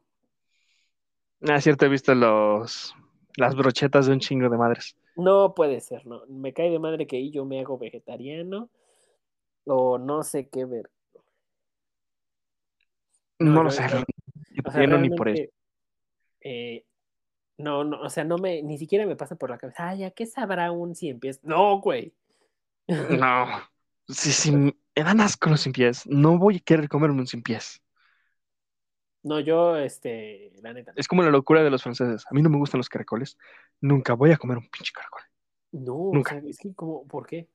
Ah, 1.47 1.61
cierto, 1.61 1.85
he 1.85 1.89
visto 1.89 2.15
los, 2.15 2.95
las 3.37 3.55
brochetas 3.55 4.07
de 4.07 4.13
un 4.13 4.19
chingo 4.19 4.49
de 4.49 4.57
madres. 4.57 4.95
No 5.15 5.53
puede 5.53 5.79
ser, 5.79 6.05
no. 6.05 6.25
Me 6.27 6.53
cae 6.53 6.69
de 6.69 6.79
madre 6.79 7.07
que 7.07 7.17
ahí 7.17 7.31
yo 7.31 7.45
me 7.45 7.59
hago 7.59 7.77
vegetariano 7.77 8.69
o 9.65 9.97
no 9.97 10.23
sé 10.23 10.47
qué 10.49 10.65
ver. 10.65 10.89
No, 13.39 13.51
No, 13.51 13.63
lo 13.63 13.71
sé, 13.71 13.83
ni 13.83 14.03
O 14.65 14.71
sea, 14.71 14.87
ni 14.87 15.09
por 15.09 15.29
eso. 15.29 15.43
eh, 16.41 16.83
no, 17.57 17.83
no, 17.83 18.01
o 18.01 18.09
sea, 18.09 18.23
no 18.23 18.37
me, 18.37 18.61
ni 18.61 18.77
siquiera 18.77 19.05
me 19.05 19.15
pasa 19.15 19.35
por 19.35 19.49
la 19.49 19.57
cabeza, 19.57 19.89
ay, 19.89 20.03
¿a 20.03 20.11
qué 20.11 20.25
sabrá 20.25 20.71
un 20.71 20.95
cien 20.95 21.19
pies? 21.19 21.39
No, 21.43 21.79
güey. 21.79 22.13
No, 22.87 23.47
si, 24.07 24.31
si 24.31 24.51
me 24.51 24.73
dan 24.95 25.21
asco 25.21 25.49
los 25.49 25.61
sin 25.61 25.71
pies, 25.73 26.05
no 26.05 26.37
voy 26.37 26.57
a 26.57 26.59
querer 26.59 26.89
comerme 26.89 27.21
un 27.21 27.27
sin 27.27 27.41
pies. 27.41 27.81
No, 29.25 29.39
yo, 29.39 29.75
este, 29.77 30.51
la 30.61 30.71
neta. 30.71 30.93
Es 30.95 31.07
como 31.07 31.23
la 31.23 31.31
locura 31.31 31.63
de 31.63 31.71
los 31.71 31.81
franceses. 31.81 32.23
A 32.29 32.33
mí 32.35 32.43
no 32.43 32.49
me 32.51 32.57
gustan 32.57 32.77
los 32.77 32.89
caracoles. 32.89 33.37
Nunca 33.81 34.13
voy 34.13 34.31
a 34.31 34.37
comer 34.37 34.57
un 34.59 34.69
pinche 34.69 34.91
caracol. 34.93 35.21
No, 35.71 35.95
o 35.95 36.13
Nunca. 36.13 36.39
sea, 36.39 36.47
es 36.47 36.59
que 36.59 36.75
como, 36.75 37.07
¿por 37.07 37.25
qué? 37.25 37.49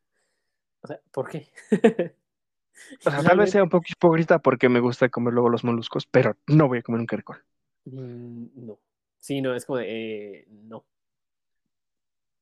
O 0.83 0.89
sea, 0.89 1.01
¿por 1.13 1.29
qué? 1.29 1.49
O 1.71 3.11
sea, 3.11 3.23
tal 3.23 3.39
vez 3.39 3.51
sea 3.53 3.63
un 3.63 3.69
poco 3.69 3.87
hipócrita 3.89 4.41
porque 4.41 4.69
me 4.69 4.81
gusta 4.81 5.09
comer 5.11 5.33
luego 5.33 5.49
los 5.49 5.63
moluscos, 5.63 6.07
pero 6.07 6.37
no 6.49 6.67
voy 6.67 6.79
a 6.79 6.83
comer 6.83 7.01
un 7.03 7.07
caracol. 7.07 7.43
Mm, 7.85 8.47
No. 8.67 8.81
Sí, 9.21 9.41
no, 9.41 9.55
es 9.55 9.65
como 9.65 9.79
de, 9.79 10.41
eh, 10.41 10.47
no. 10.49 10.85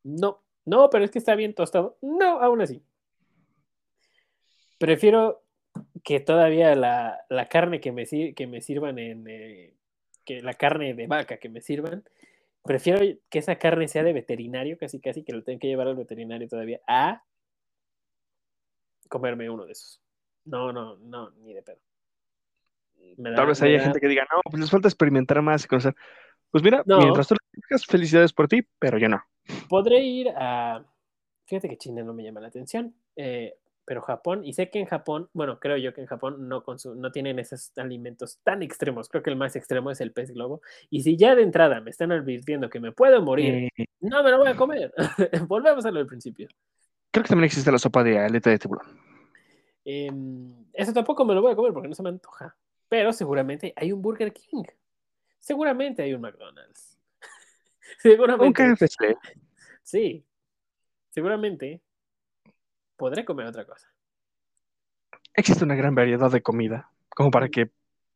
No, 0.04 0.42
no, 0.64 0.88
pero 0.88 1.04
es 1.04 1.10
que 1.10 1.18
está 1.18 1.34
bien 1.34 1.54
tostado. 1.54 1.98
No, 2.00 2.40
aún 2.40 2.62
así. 2.62 2.82
Prefiero 4.78 5.42
que 6.04 6.20
todavía 6.20 6.74
la, 6.74 7.20
la 7.28 7.48
carne 7.48 7.80
que 7.80 7.92
me, 7.92 8.06
sir- 8.06 8.34
que 8.34 8.46
me 8.46 8.60
sirvan 8.60 8.98
en, 8.98 9.26
eh, 9.28 9.74
que 10.24 10.42
la 10.42 10.54
carne 10.54 10.94
de 10.94 11.06
vaca 11.06 11.38
que 11.38 11.48
me 11.48 11.60
sirvan, 11.60 12.04
prefiero 12.64 13.00
que 13.30 13.38
esa 13.38 13.56
carne 13.56 13.88
sea 13.88 14.02
de 14.02 14.12
veterinario, 14.12 14.76
casi 14.78 15.00
casi 15.00 15.22
que 15.22 15.32
lo 15.32 15.42
tenga 15.42 15.60
que 15.60 15.68
llevar 15.68 15.88
al 15.88 15.96
veterinario 15.96 16.48
todavía, 16.48 16.80
a 16.86 17.22
comerme 19.08 19.48
uno 19.50 19.64
de 19.64 19.72
esos. 19.72 20.00
No, 20.44 20.72
no, 20.72 20.96
no, 20.96 21.30
ni 21.42 21.54
de 21.54 21.62
pedo. 21.62 21.78
Da- 23.16 23.34
Tal 23.36 23.46
vez 23.46 23.62
haya 23.62 23.78
da- 23.78 23.84
gente 23.84 24.00
que 24.00 24.08
diga, 24.08 24.26
no, 24.32 24.40
pues 24.44 24.60
les 24.60 24.70
falta 24.70 24.88
experimentar 24.88 25.40
más 25.42 25.64
y 25.64 25.68
conocer. 25.68 25.94
Pues 26.50 26.62
mira, 26.62 26.82
No. 26.86 26.98
mientras 26.98 27.28
tú 27.28 27.34
lo 27.34 27.78
felicidades 27.78 28.32
por 28.32 28.48
ti, 28.48 28.66
pero 28.78 28.98
yo 28.98 29.08
no. 29.08 29.22
Podré 29.68 29.98
ir 30.00 30.28
a. 30.36 30.84
Fíjate 31.46 31.68
que 31.68 31.78
China 31.78 32.02
no 32.02 32.12
me 32.12 32.22
llama 32.22 32.40
la 32.40 32.48
atención, 32.48 32.94
eh, 33.16 33.56
pero 33.88 34.02
Japón, 34.02 34.44
y 34.44 34.52
sé 34.52 34.68
que 34.68 34.78
en 34.78 34.84
Japón, 34.84 35.30
bueno, 35.32 35.58
creo 35.58 35.78
yo 35.78 35.94
que 35.94 36.02
en 36.02 36.06
Japón 36.06 36.46
no, 36.46 36.62
no 36.96 37.10
tienen 37.10 37.38
esos 37.38 37.72
alimentos 37.78 38.38
tan 38.44 38.62
extremos. 38.62 39.08
Creo 39.08 39.22
que 39.22 39.30
el 39.30 39.36
más 39.36 39.56
extremo 39.56 39.90
es 39.90 40.02
el 40.02 40.12
pez 40.12 40.30
globo. 40.30 40.60
Y 40.90 41.02
si 41.02 41.16
ya 41.16 41.34
de 41.34 41.40
entrada 41.40 41.80
me 41.80 41.88
están 41.88 42.12
advirtiendo 42.12 42.68
que 42.68 42.80
me 42.80 42.92
puedo 42.92 43.22
morir, 43.22 43.70
Eh, 43.78 43.86
no 44.00 44.22
me 44.22 44.30
lo 44.30 44.40
voy 44.40 44.48
a 44.48 44.56
comer. 44.56 44.92
Volvemos 45.48 45.86
a 45.86 45.90
lo 45.90 46.00
del 46.00 46.06
principio. 46.06 46.48
creo 47.10 47.24
que 47.24 47.30
también 47.30 47.46
existe 47.46 47.72
la 47.72 47.78
sopa 47.78 48.04
de 48.04 48.18
aleta 48.18 48.50
de 48.50 48.58
tiburón. 48.58 49.00
Em, 49.86 50.66
eso 50.74 50.92
tampoco 50.92 51.24
me 51.24 51.34
lo 51.34 51.40
voy 51.40 51.52
a 51.52 51.56
comer 51.56 51.72
porque 51.72 51.88
no 51.88 51.94
se 51.94 52.02
me 52.02 52.10
antoja. 52.10 52.54
Pero 52.90 53.10
seguramente 53.14 53.72
hay 53.74 53.90
un 53.90 54.02
Burger 54.02 54.34
King. 54.34 54.64
Seguramente 55.38 56.02
hay 56.02 56.12
un 56.12 56.20
McDonald's. 56.20 56.98
Un 58.04 58.10
seguramente. 58.10 58.76
KFC. 58.76 59.16
Sí, 59.82 60.26
seguramente 61.08 61.80
podré 62.98 63.24
comer 63.24 63.46
otra 63.46 63.64
cosa. 63.64 63.88
Existe 65.34 65.64
una 65.64 65.76
gran 65.76 65.94
variedad 65.94 66.30
de 66.30 66.42
comida, 66.42 66.90
como 67.08 67.30
para 67.30 67.48
que 67.48 67.70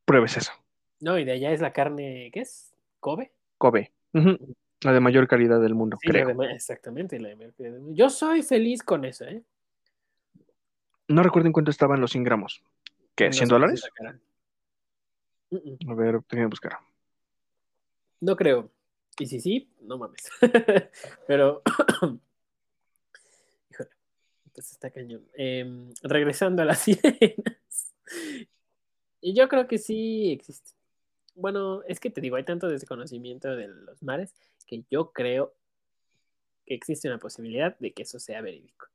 pruebes 0.04 0.36
eso. 0.36 0.52
No, 1.00 1.18
y 1.18 1.24
de 1.24 1.32
allá 1.32 1.52
es 1.52 1.60
la 1.60 1.72
carne, 1.72 2.30
¿qué 2.32 2.40
es? 2.40 2.74
¿Kobe? 3.00 3.32
Kobe. 3.58 3.92
La 4.12 4.92
de 4.92 5.00
mayor 5.00 5.28
calidad 5.28 5.60
del 5.60 5.74
mundo, 5.74 5.96
Sí, 6.00 6.08
la 6.08 6.24
creo. 6.24 6.34
de 6.34 6.52
exactamente. 6.52 7.18
La 7.20 7.28
de- 7.30 7.80
yo 7.94 8.10
soy 8.10 8.42
feliz 8.42 8.82
con 8.82 9.04
eso, 9.04 9.24
¿eh? 9.24 9.42
No 11.08 11.22
recuerdo 11.22 11.46
en 11.46 11.52
cuánto 11.52 11.70
estaban 11.70 12.00
los 12.00 12.10
100 12.10 12.24
gramos. 12.24 12.62
¿Qué? 13.14 13.26
No 13.26 13.32
¿100 13.32 13.38
sé 13.38 13.44
si 13.46 13.50
dólares? 13.50 13.90
Mm, 15.50 15.56
mm, 15.56 15.90
A 15.90 15.94
ver, 15.94 16.22
tengo 16.26 16.42
que 16.42 16.46
buscar. 16.46 16.78
No 18.20 18.36
creo. 18.36 18.70
Y 19.18 19.26
si 19.26 19.40
sí, 19.40 19.68
no 19.82 19.98
mames. 19.98 20.28
Pero, 21.26 21.62
pues 24.54 24.72
está 24.72 24.90
cañón. 24.90 25.26
Em, 25.34 25.92
regresando 26.02 26.62
a 26.62 26.64
las 26.64 26.78
sirenas. 26.82 27.92
Y 29.20 29.34
yo 29.34 29.48
creo 29.48 29.66
que 29.66 29.78
sí 29.78 30.32
existe. 30.32 30.72
Bueno, 31.34 31.82
es 31.84 32.00
que 32.00 32.10
te 32.10 32.20
digo, 32.20 32.36
hay 32.36 32.44
tanto 32.44 32.68
desconocimiento 32.68 33.54
de 33.56 33.68
los 33.68 34.02
mares 34.02 34.34
que 34.66 34.84
yo 34.90 35.12
creo 35.12 35.54
que 36.66 36.74
existe 36.74 37.08
una 37.08 37.18
posibilidad 37.18 37.76
de 37.78 37.92
que 37.92 38.02
eso 38.02 38.18
sea 38.18 38.42
verídico. 38.42 38.86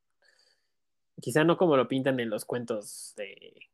Quizá 1.19 1.43
no 1.43 1.57
como 1.57 1.75
lo 1.77 1.87
pintan 1.87 2.19
en 2.19 2.29
los 2.29 2.45
cuentos 2.45 3.13
de, 3.17 3.67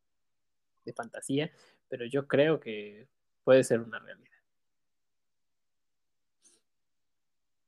de 0.85 0.93
fantasía, 0.93 1.51
pero 1.89 2.05
yo 2.05 2.27
creo 2.27 2.59
que 2.59 3.07
puede 3.43 3.63
ser 3.63 3.81
una 3.81 3.99
realidad. 3.99 4.31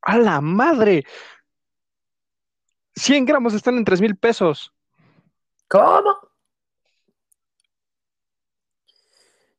¡A 0.02 0.18
la 0.18 0.40
madre! 0.40 1.04
100 2.96 3.26
gramos 3.26 3.54
están 3.54 3.78
en 3.78 3.86
3 3.86 4.02
mil 4.02 4.16
pesos. 4.16 4.72
¿Cómo? 5.68 6.18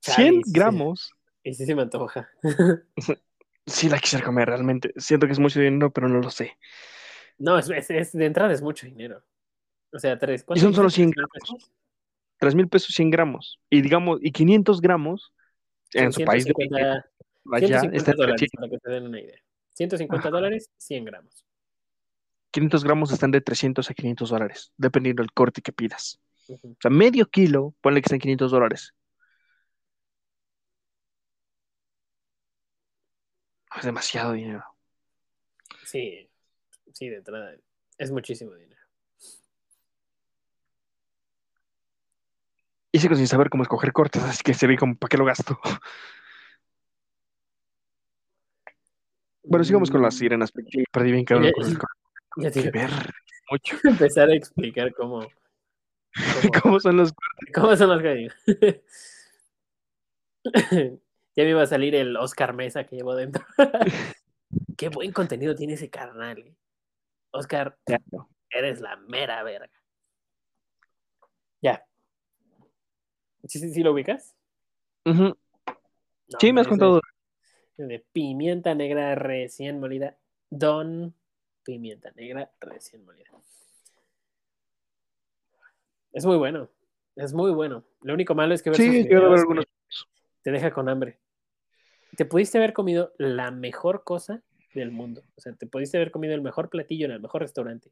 100 0.00 0.14
Chale, 0.32 0.42
sí. 0.44 0.52
gramos. 0.52 1.10
Y 1.42 1.54
sí 1.54 1.66
se 1.66 1.74
me 1.74 1.82
antoja. 1.82 2.28
Sí 3.68 3.88
la 3.88 3.98
quisiera 3.98 4.24
comer 4.24 4.46
realmente. 4.48 4.92
Siento 4.96 5.26
que 5.26 5.32
es 5.32 5.40
mucho 5.40 5.58
dinero, 5.58 5.90
pero 5.92 6.08
no 6.08 6.20
lo 6.20 6.30
sé. 6.30 6.56
No, 7.36 7.58
es, 7.58 7.68
es- 7.68 7.90
es- 7.90 8.12
de 8.12 8.24
entrada 8.26 8.52
es 8.52 8.62
mucho 8.62 8.86
dinero. 8.86 9.24
O 9.92 9.98
sea, 9.98 10.16
tres. 10.20 10.42
Y 10.54 10.60
son 10.60 10.72
¿cuánto 10.72 10.76
solo 10.76 10.88
dijiste? 10.88 11.02
100 11.02 11.10
¿Tres 11.10 11.16
mil 11.16 11.16
gramos. 11.16 11.32
pesos? 11.32 11.72
3 12.38 12.54
mil 12.54 12.68
pesos 12.68 12.94
100 12.94 13.10
gramos. 13.10 13.60
Y 13.68 13.80
digamos, 13.82 14.20
y 14.22 14.30
500 14.30 14.80
gramos 14.80 15.32
en 15.94 16.12
su 16.12 16.24
país 16.24 16.44
de 16.44 16.52
150 16.54 16.76
origen, 16.76 17.02
allá 17.52 17.80
150 17.80 17.96
está 17.96 18.10
entre 18.12 18.22
dólares, 18.24 18.38
100 18.38 18.50
para 18.60 18.70
que 18.70 18.78
se 18.78 18.90
den 18.90 19.02
una 19.06 19.20
idea. 19.20 19.38
150 19.72 20.28
Ajá. 20.28 20.30
dólares, 20.36 20.70
100 20.76 21.04
gramos. 21.04 21.44
500 22.56 22.84
gramos 22.84 23.12
están 23.12 23.30
de 23.32 23.42
300 23.42 23.90
a 23.90 23.92
500 23.92 24.30
dólares, 24.30 24.72
dependiendo 24.78 25.22
del 25.22 25.30
corte 25.30 25.60
que 25.60 25.72
pidas. 25.72 26.18
O 26.48 26.76
sea, 26.80 26.90
medio 26.90 27.26
kilo, 27.26 27.74
ponle 27.82 28.00
que 28.00 28.08
sean 28.08 28.18
500 28.18 28.50
dólares. 28.50 28.94
Es 33.76 33.84
demasiado 33.84 34.32
dinero. 34.32 34.64
Sí, 35.84 36.30
sí, 36.94 37.10
de 37.10 37.16
entrada. 37.16 37.54
Es 37.98 38.10
muchísimo 38.10 38.54
dinero. 38.54 38.80
Y 42.90 43.00
sigo 43.00 43.16
sin 43.16 43.28
saber 43.28 43.50
cómo 43.50 43.64
escoger 43.64 43.92
cortes, 43.92 44.22
así 44.22 44.42
que 44.42 44.54
se 44.54 44.66
ve 44.66 44.78
como, 44.78 44.96
¿para 44.96 45.10
qué 45.10 45.18
lo 45.18 45.26
gasto? 45.26 45.60
Bueno, 49.42 49.62
sigamos 49.62 49.90
con 49.90 50.00
las 50.00 50.14
Mm, 50.14 50.18
sirenas, 50.18 50.52
perdí 50.90 51.12
bien 51.12 51.26
cabrón 51.26 51.52
con 51.52 51.64
el. 51.66 51.78
Ya 52.36 52.50
te 52.50 52.62
Que 52.62 52.70
ver 52.70 52.90
mucho. 53.50 53.76
empezar 53.84 54.28
a 54.28 54.34
explicar 54.34 54.92
cómo, 54.94 55.20
cómo, 55.20 55.30
¿Cómo 56.62 56.80
son 56.80 56.96
los 56.96 57.12
cómo 57.54 57.76
son 57.76 57.88
los 57.90 58.02
ya 61.36 61.44
me 61.44 61.50
iba 61.50 61.62
a 61.62 61.66
salir 61.66 61.94
el 61.94 62.16
Oscar 62.16 62.54
Mesa 62.54 62.84
que 62.84 62.96
llevo 62.96 63.14
dentro. 63.14 63.44
Qué 64.76 64.88
buen 64.88 65.12
contenido 65.12 65.54
tiene 65.54 65.74
ese 65.74 65.90
carnal. 65.90 66.38
eh. 66.38 66.54
Oscar, 67.30 67.76
eres 68.50 68.80
la 68.80 68.96
mera 68.96 69.42
verga. 69.42 69.70
Ya. 71.60 71.84
¿Sí, 73.44 73.58
sí, 73.58 73.70
sí 73.72 73.82
lo 73.82 73.92
ubicas? 73.92 74.34
No, 75.04 75.36
Sí, 76.40 76.52
me 76.52 76.60
has 76.60 76.68
contado. 76.68 77.00
ese 77.76 77.86
De 77.86 78.06
pimienta 78.12 78.74
negra 78.74 79.14
recién 79.14 79.78
molida. 79.80 80.16
Don 80.48 81.14
pimienta 81.66 82.12
negra 82.12 82.50
recién 82.60 83.04
molida. 83.04 83.30
Es 86.12 86.24
muy 86.24 86.36
bueno. 86.36 86.70
Es 87.16 87.32
muy 87.34 87.50
bueno. 87.50 87.84
Lo 88.02 88.14
único 88.14 88.34
malo 88.34 88.54
es 88.54 88.62
que 88.62 88.70
ver 88.70 88.78
Sí, 88.78 88.88
ver 88.88 89.04
videos 89.08 89.40
algunos. 89.40 89.64
te 90.42 90.50
deja 90.52 90.70
con 90.70 90.88
hambre. 90.88 91.18
Te 92.16 92.24
pudiste 92.24 92.56
haber 92.58 92.72
comido 92.72 93.12
la 93.18 93.50
mejor 93.50 94.04
cosa 94.04 94.42
del 94.74 94.90
mundo. 94.92 95.22
O 95.36 95.40
sea, 95.40 95.52
te 95.54 95.66
pudiste 95.66 95.96
haber 95.98 96.10
comido 96.10 96.34
el 96.34 96.40
mejor 96.40 96.70
platillo 96.70 97.06
en 97.06 97.12
el 97.12 97.20
mejor 97.20 97.42
restaurante. 97.42 97.90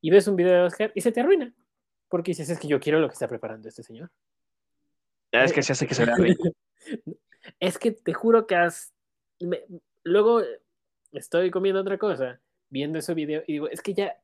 Y 0.00 0.10
ves 0.10 0.28
un 0.28 0.36
video 0.36 0.52
de 0.54 0.60
Oscar 0.62 0.92
y 0.94 1.00
se 1.00 1.12
te 1.12 1.20
arruina. 1.20 1.52
Porque 2.08 2.30
dices, 2.30 2.48
es 2.50 2.58
que 2.60 2.68
yo 2.68 2.78
quiero 2.80 3.00
lo 3.00 3.08
que 3.08 3.14
está 3.14 3.28
preparando 3.28 3.68
este 3.68 3.82
señor. 3.82 4.10
Ya 5.32 5.44
es 5.44 5.52
que 5.52 5.62
se 5.62 5.72
hace 5.72 5.86
que 5.86 5.94
se 5.94 6.04
vea 6.04 6.16
rico. 6.16 6.44
es 7.60 7.78
que 7.78 7.92
te 7.92 8.14
juro 8.14 8.46
que 8.46 8.54
has... 8.54 8.94
me- 9.40 9.64
Luego 10.02 10.42
estoy 11.12 11.50
comiendo 11.50 11.80
otra 11.82 11.98
cosa, 11.98 12.40
viendo 12.70 12.98
ese 12.98 13.14
video 13.14 13.42
y 13.46 13.52
digo, 13.54 13.68
es 13.68 13.82
que 13.82 13.94
ya, 13.94 14.16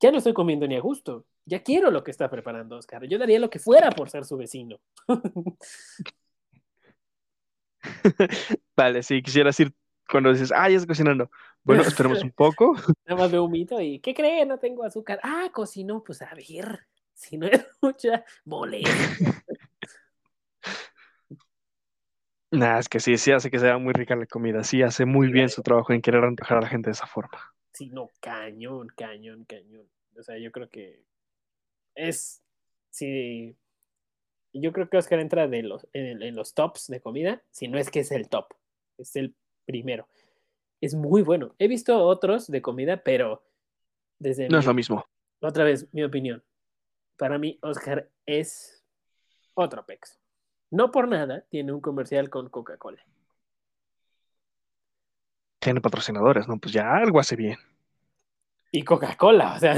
ya 0.00 0.10
no 0.10 0.18
estoy 0.18 0.34
comiendo 0.34 0.66
ni 0.66 0.76
a 0.76 0.80
gusto. 0.80 1.24
Ya 1.44 1.62
quiero 1.62 1.90
lo 1.90 2.04
que 2.04 2.10
está 2.10 2.28
preparando 2.30 2.76
Oscar. 2.76 3.04
Yo 3.06 3.18
daría 3.18 3.40
lo 3.40 3.50
que 3.50 3.58
fuera 3.58 3.90
por 3.90 4.10
ser 4.10 4.24
su 4.24 4.36
vecino. 4.36 4.78
Vale, 8.76 9.02
sí, 9.02 9.22
quisieras 9.22 9.58
ir 9.60 9.72
cuando 10.08 10.32
dices, 10.32 10.52
ah, 10.54 10.68
ya 10.68 10.76
está 10.76 10.86
cocinando. 10.86 11.30
Bueno, 11.64 11.82
esperemos 11.82 12.22
un 12.22 12.30
poco. 12.30 12.74
Nada 13.06 13.22
más 13.22 13.32
veo 13.32 13.44
un 13.44 13.50
mito 13.50 13.80
y 13.80 13.98
¿qué 14.00 14.14
cree? 14.14 14.44
No 14.44 14.58
tengo 14.58 14.84
azúcar. 14.84 15.20
Ah, 15.22 15.48
cocinó, 15.52 16.02
pues 16.04 16.22
a 16.22 16.34
ver. 16.34 16.86
Si 17.14 17.38
no 17.38 17.46
es 17.48 17.66
mucha 17.80 18.24
molestia. 18.44 19.42
Nah, 22.50 22.78
es 22.78 22.88
que 22.88 23.00
sí, 23.00 23.16
sí 23.16 23.32
hace 23.32 23.50
que 23.50 23.58
sea 23.58 23.78
muy 23.78 23.94
rica 23.94 24.14
la 24.14 24.26
comida. 24.26 24.62
Sí 24.62 24.82
hace 24.82 25.06
muy 25.06 25.32
bien 25.32 25.48
su 25.48 25.62
trabajo 25.62 25.92
en 25.92 26.02
querer 26.02 26.24
antojar 26.24 26.58
a 26.58 26.60
la 26.60 26.68
gente 26.68 26.90
de 26.90 26.92
esa 26.92 27.06
forma. 27.06 27.38
Sí, 27.72 27.88
no, 27.88 28.10
cañón, 28.20 28.88
cañón, 28.96 29.44
cañón. 29.44 29.88
O 30.18 30.22
sea, 30.22 30.38
yo 30.38 30.52
creo 30.52 30.68
que 30.68 31.04
es. 31.94 32.42
Sí. 32.90 33.56
Yo 34.52 34.72
creo 34.72 34.90
que 34.90 34.98
Oscar 34.98 35.18
entra 35.20 35.48
de 35.48 35.62
los, 35.62 35.86
en, 35.94 36.22
en 36.22 36.36
los 36.36 36.52
tops 36.54 36.88
de 36.88 37.00
comida, 37.00 37.42
si 37.50 37.68
no 37.68 37.78
es 37.78 37.90
que 37.90 38.00
es 38.00 38.12
el 38.12 38.28
top. 38.28 38.52
Es 38.98 39.16
el 39.16 39.34
primero. 39.64 40.06
Es 40.82 40.94
muy 40.94 41.22
bueno. 41.22 41.54
He 41.58 41.68
visto 41.68 41.98
otros 42.04 42.48
de 42.50 42.60
comida, 42.60 43.02
pero 43.02 43.42
desde 44.18 44.48
No 44.48 44.56
mi- 44.56 44.60
es 44.60 44.66
lo 44.66 44.74
mismo. 44.74 45.06
otra 45.40 45.64
vez, 45.64 45.88
mi 45.94 46.02
opinión. 46.04 46.44
Para 47.16 47.38
mí, 47.38 47.58
Oscar 47.62 48.10
es 48.26 48.84
otro 49.54 49.86
pex. 49.86 50.18
No 50.70 50.90
por 50.90 51.08
nada 51.08 51.46
tiene 51.48 51.72
un 51.72 51.80
comercial 51.80 52.28
con 52.28 52.48
Coca-Cola. 52.50 53.02
Tiene 55.62 55.80
patrocinadores, 55.80 56.48
¿no? 56.48 56.58
Pues 56.58 56.74
ya 56.74 56.92
algo 56.92 57.20
hace 57.20 57.36
bien. 57.36 57.56
Y 58.72 58.82
Coca-Cola, 58.82 59.54
o 59.54 59.58
sea. 59.60 59.74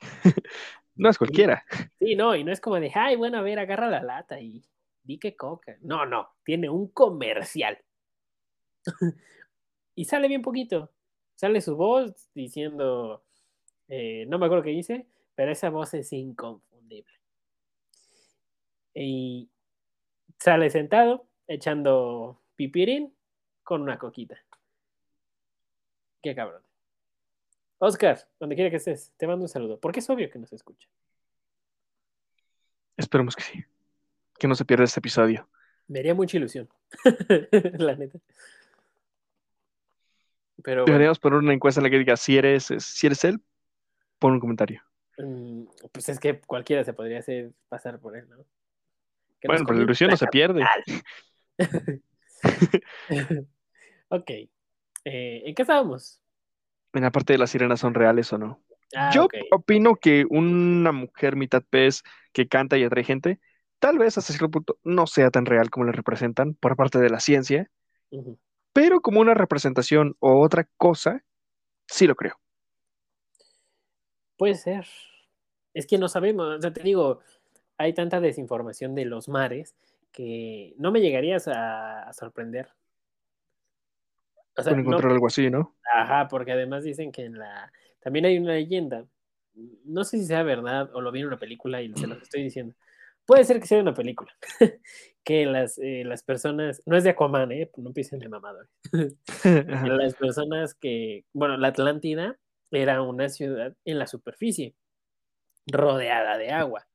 No 0.94 1.08
es 1.08 1.16
cualquiera. 1.16 1.64
Sí, 1.98 2.14
no, 2.16 2.36
y 2.36 2.44
no 2.44 2.52
es 2.52 2.60
como 2.60 2.78
de, 2.78 2.92
ay, 2.94 3.16
bueno, 3.16 3.38
a 3.38 3.40
ver, 3.40 3.58
agarra 3.58 3.88
la 3.88 4.02
lata 4.02 4.38
y 4.38 4.62
di 5.02 5.18
que 5.18 5.34
coca. 5.34 5.78
No, 5.80 6.04
no, 6.04 6.28
tiene 6.44 6.68
un 6.68 6.88
comercial. 6.88 7.78
y 9.94 10.04
sale 10.04 10.28
bien 10.28 10.42
poquito. 10.42 10.92
Sale 11.34 11.62
su 11.62 11.76
voz 11.76 12.28
diciendo, 12.34 13.24
eh, 13.88 14.26
no 14.28 14.38
me 14.38 14.44
acuerdo 14.46 14.64
qué 14.64 14.70
dice, 14.70 15.06
pero 15.34 15.50
esa 15.50 15.70
voz 15.70 15.94
es 15.94 16.12
inconfundible. 16.12 17.14
Y 18.94 19.48
sale 20.38 20.68
sentado, 20.68 21.26
echando 21.48 22.42
pipirín 22.54 23.14
con 23.62 23.80
una 23.80 23.98
coquita. 23.98 24.36
Qué 26.22 26.34
cabrón. 26.34 26.62
Oscar, 27.78 28.18
donde 28.38 28.54
quiera 28.54 28.70
que 28.70 28.76
estés, 28.76 29.12
te 29.16 29.26
mando 29.26 29.44
un 29.44 29.48
saludo, 29.48 29.78
porque 29.80 29.98
es 29.98 30.08
obvio 30.08 30.30
que 30.30 30.38
nos 30.38 30.52
escucha. 30.52 30.88
Esperemos 32.96 33.34
que 33.34 33.42
sí. 33.42 33.64
Que 34.38 34.46
no 34.46 34.54
se 34.54 34.64
pierda 34.64 34.84
este 34.84 35.00
episodio. 35.00 35.48
Me 35.88 35.98
haría 35.98 36.14
mucha 36.14 36.36
ilusión. 36.36 36.68
la 37.78 37.96
neta. 37.96 38.20
Pero 40.62 40.82
bueno, 40.82 40.92
Deberíamos 40.92 41.18
poner 41.18 41.40
una 41.40 41.52
encuesta 41.52 41.80
en 41.80 41.84
la 41.84 41.90
que 41.90 41.98
diga 41.98 42.16
si 42.16 42.38
eres, 42.38 42.72
si 42.78 43.06
eres 43.06 43.24
él, 43.24 43.40
pon 44.20 44.34
un 44.34 44.40
comentario. 44.40 44.82
mm, 45.18 45.64
pues 45.90 46.08
es 46.08 46.20
que 46.20 46.40
cualquiera 46.40 46.84
se 46.84 46.92
podría 46.92 47.18
hacer 47.18 47.50
pasar 47.68 47.98
por 47.98 48.16
él, 48.16 48.28
¿no? 48.28 48.44
Que 49.40 49.48
Bueno, 49.48 49.64
pero 49.66 49.78
la 49.78 49.84
ilusión 49.84 50.10
no 50.10 50.16
se 50.16 50.28
pierde. 50.28 50.64
ok. 54.08 54.30
Eh, 55.04 55.42
¿En 55.46 55.54
qué 55.54 55.62
estábamos? 55.62 56.20
En 56.92 57.02
la 57.02 57.10
parte 57.10 57.32
de 57.32 57.38
las 57.38 57.50
sirenas 57.50 57.80
son 57.80 57.94
reales 57.94 58.32
o 58.32 58.38
no. 58.38 58.62
Ah, 58.94 59.12
Yo 59.14 59.28
opino 59.50 59.96
que 59.96 60.26
una 60.28 60.92
mujer 60.92 61.36
mitad 61.36 61.62
pez 61.68 62.02
que 62.32 62.48
canta 62.48 62.76
y 62.76 62.84
atrae 62.84 63.04
gente, 63.04 63.40
tal 63.78 63.98
vez 63.98 64.18
hasta 64.18 64.32
cierto 64.32 64.50
punto 64.50 64.78
no 64.84 65.06
sea 65.06 65.30
tan 65.30 65.46
real 65.46 65.70
como 65.70 65.86
la 65.86 65.92
representan 65.92 66.54
por 66.54 66.76
parte 66.76 66.98
de 66.98 67.08
la 67.10 67.20
ciencia, 67.20 67.70
pero 68.72 69.00
como 69.00 69.20
una 69.20 69.34
representación 69.34 70.16
o 70.20 70.40
otra 70.40 70.68
cosa, 70.76 71.24
sí 71.88 72.06
lo 72.06 72.16
creo. 72.16 72.36
Puede 74.36 74.54
ser. 74.54 74.86
Es 75.74 75.86
que 75.86 75.98
no 75.98 76.08
sabemos. 76.08 76.58
O 76.58 76.60
sea, 76.60 76.72
te 76.72 76.82
digo, 76.82 77.20
hay 77.78 77.94
tanta 77.94 78.20
desinformación 78.20 78.94
de 78.94 79.04
los 79.06 79.28
mares 79.28 79.74
que 80.12 80.74
no 80.78 80.92
me 80.92 81.00
llegarías 81.00 81.48
a, 81.48 82.04
a 82.04 82.12
sorprender. 82.12 82.70
O 84.56 84.62
sea, 84.62 84.72
no- 84.72 84.80
encontrar 84.80 85.12
algo 85.12 85.26
así, 85.26 85.50
¿no? 85.50 85.76
Ajá, 85.92 86.28
porque 86.28 86.52
además 86.52 86.84
dicen 86.84 87.12
que 87.12 87.24
en 87.24 87.38
la. 87.38 87.72
También 88.00 88.24
hay 88.26 88.38
una 88.38 88.54
leyenda. 88.54 89.06
No 89.84 90.04
sé 90.04 90.18
si 90.18 90.26
sea 90.26 90.42
verdad 90.42 90.90
o 90.94 91.00
lo 91.00 91.12
vi 91.12 91.20
en 91.20 91.26
una 91.26 91.38
película 91.38 91.82
y 91.82 91.92
se 91.94 92.06
los 92.06 92.18
estoy 92.22 92.42
diciendo. 92.42 92.74
Puede 93.24 93.44
ser 93.44 93.60
que 93.60 93.66
sea 93.66 93.80
una 93.80 93.94
película. 93.94 94.32
que 95.24 95.46
las, 95.46 95.78
eh, 95.78 96.02
las 96.04 96.22
personas. 96.22 96.82
No 96.86 96.96
es 96.96 97.04
de 97.04 97.10
Aquaman, 97.10 97.52
¿eh? 97.52 97.70
No 97.76 97.88
empiecen 97.88 98.18
de 98.18 98.28
mamador. 98.28 98.68
Las 99.44 100.14
personas 100.14 100.74
que. 100.74 101.24
Bueno, 101.32 101.56
la 101.56 101.68
Atlántida 101.68 102.36
era 102.70 103.02
una 103.02 103.28
ciudad 103.28 103.76
en 103.84 103.98
la 103.98 104.06
superficie, 104.06 104.74
rodeada 105.66 106.36
de 106.38 106.50
agua. 106.50 106.86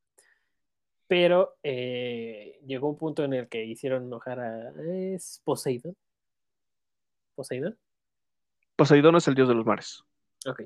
Pero 1.07 1.55
eh, 1.63 2.59
llegó 2.65 2.89
un 2.89 2.97
punto 2.97 3.23
en 3.23 3.33
el 3.33 3.47
que 3.47 3.63
hicieron 3.63 4.03
enojar 4.03 4.39
a. 4.41 4.73
¿Es 4.81 5.41
Poseidón? 5.45 5.95
¿Poseidón? 7.37 7.77
Poseidón 8.75 9.15
es 9.15 9.27
el 9.27 9.35
dios 9.35 9.47
de 9.47 9.53
los 9.53 9.63
mares. 9.65 10.03
Ok. 10.47 10.63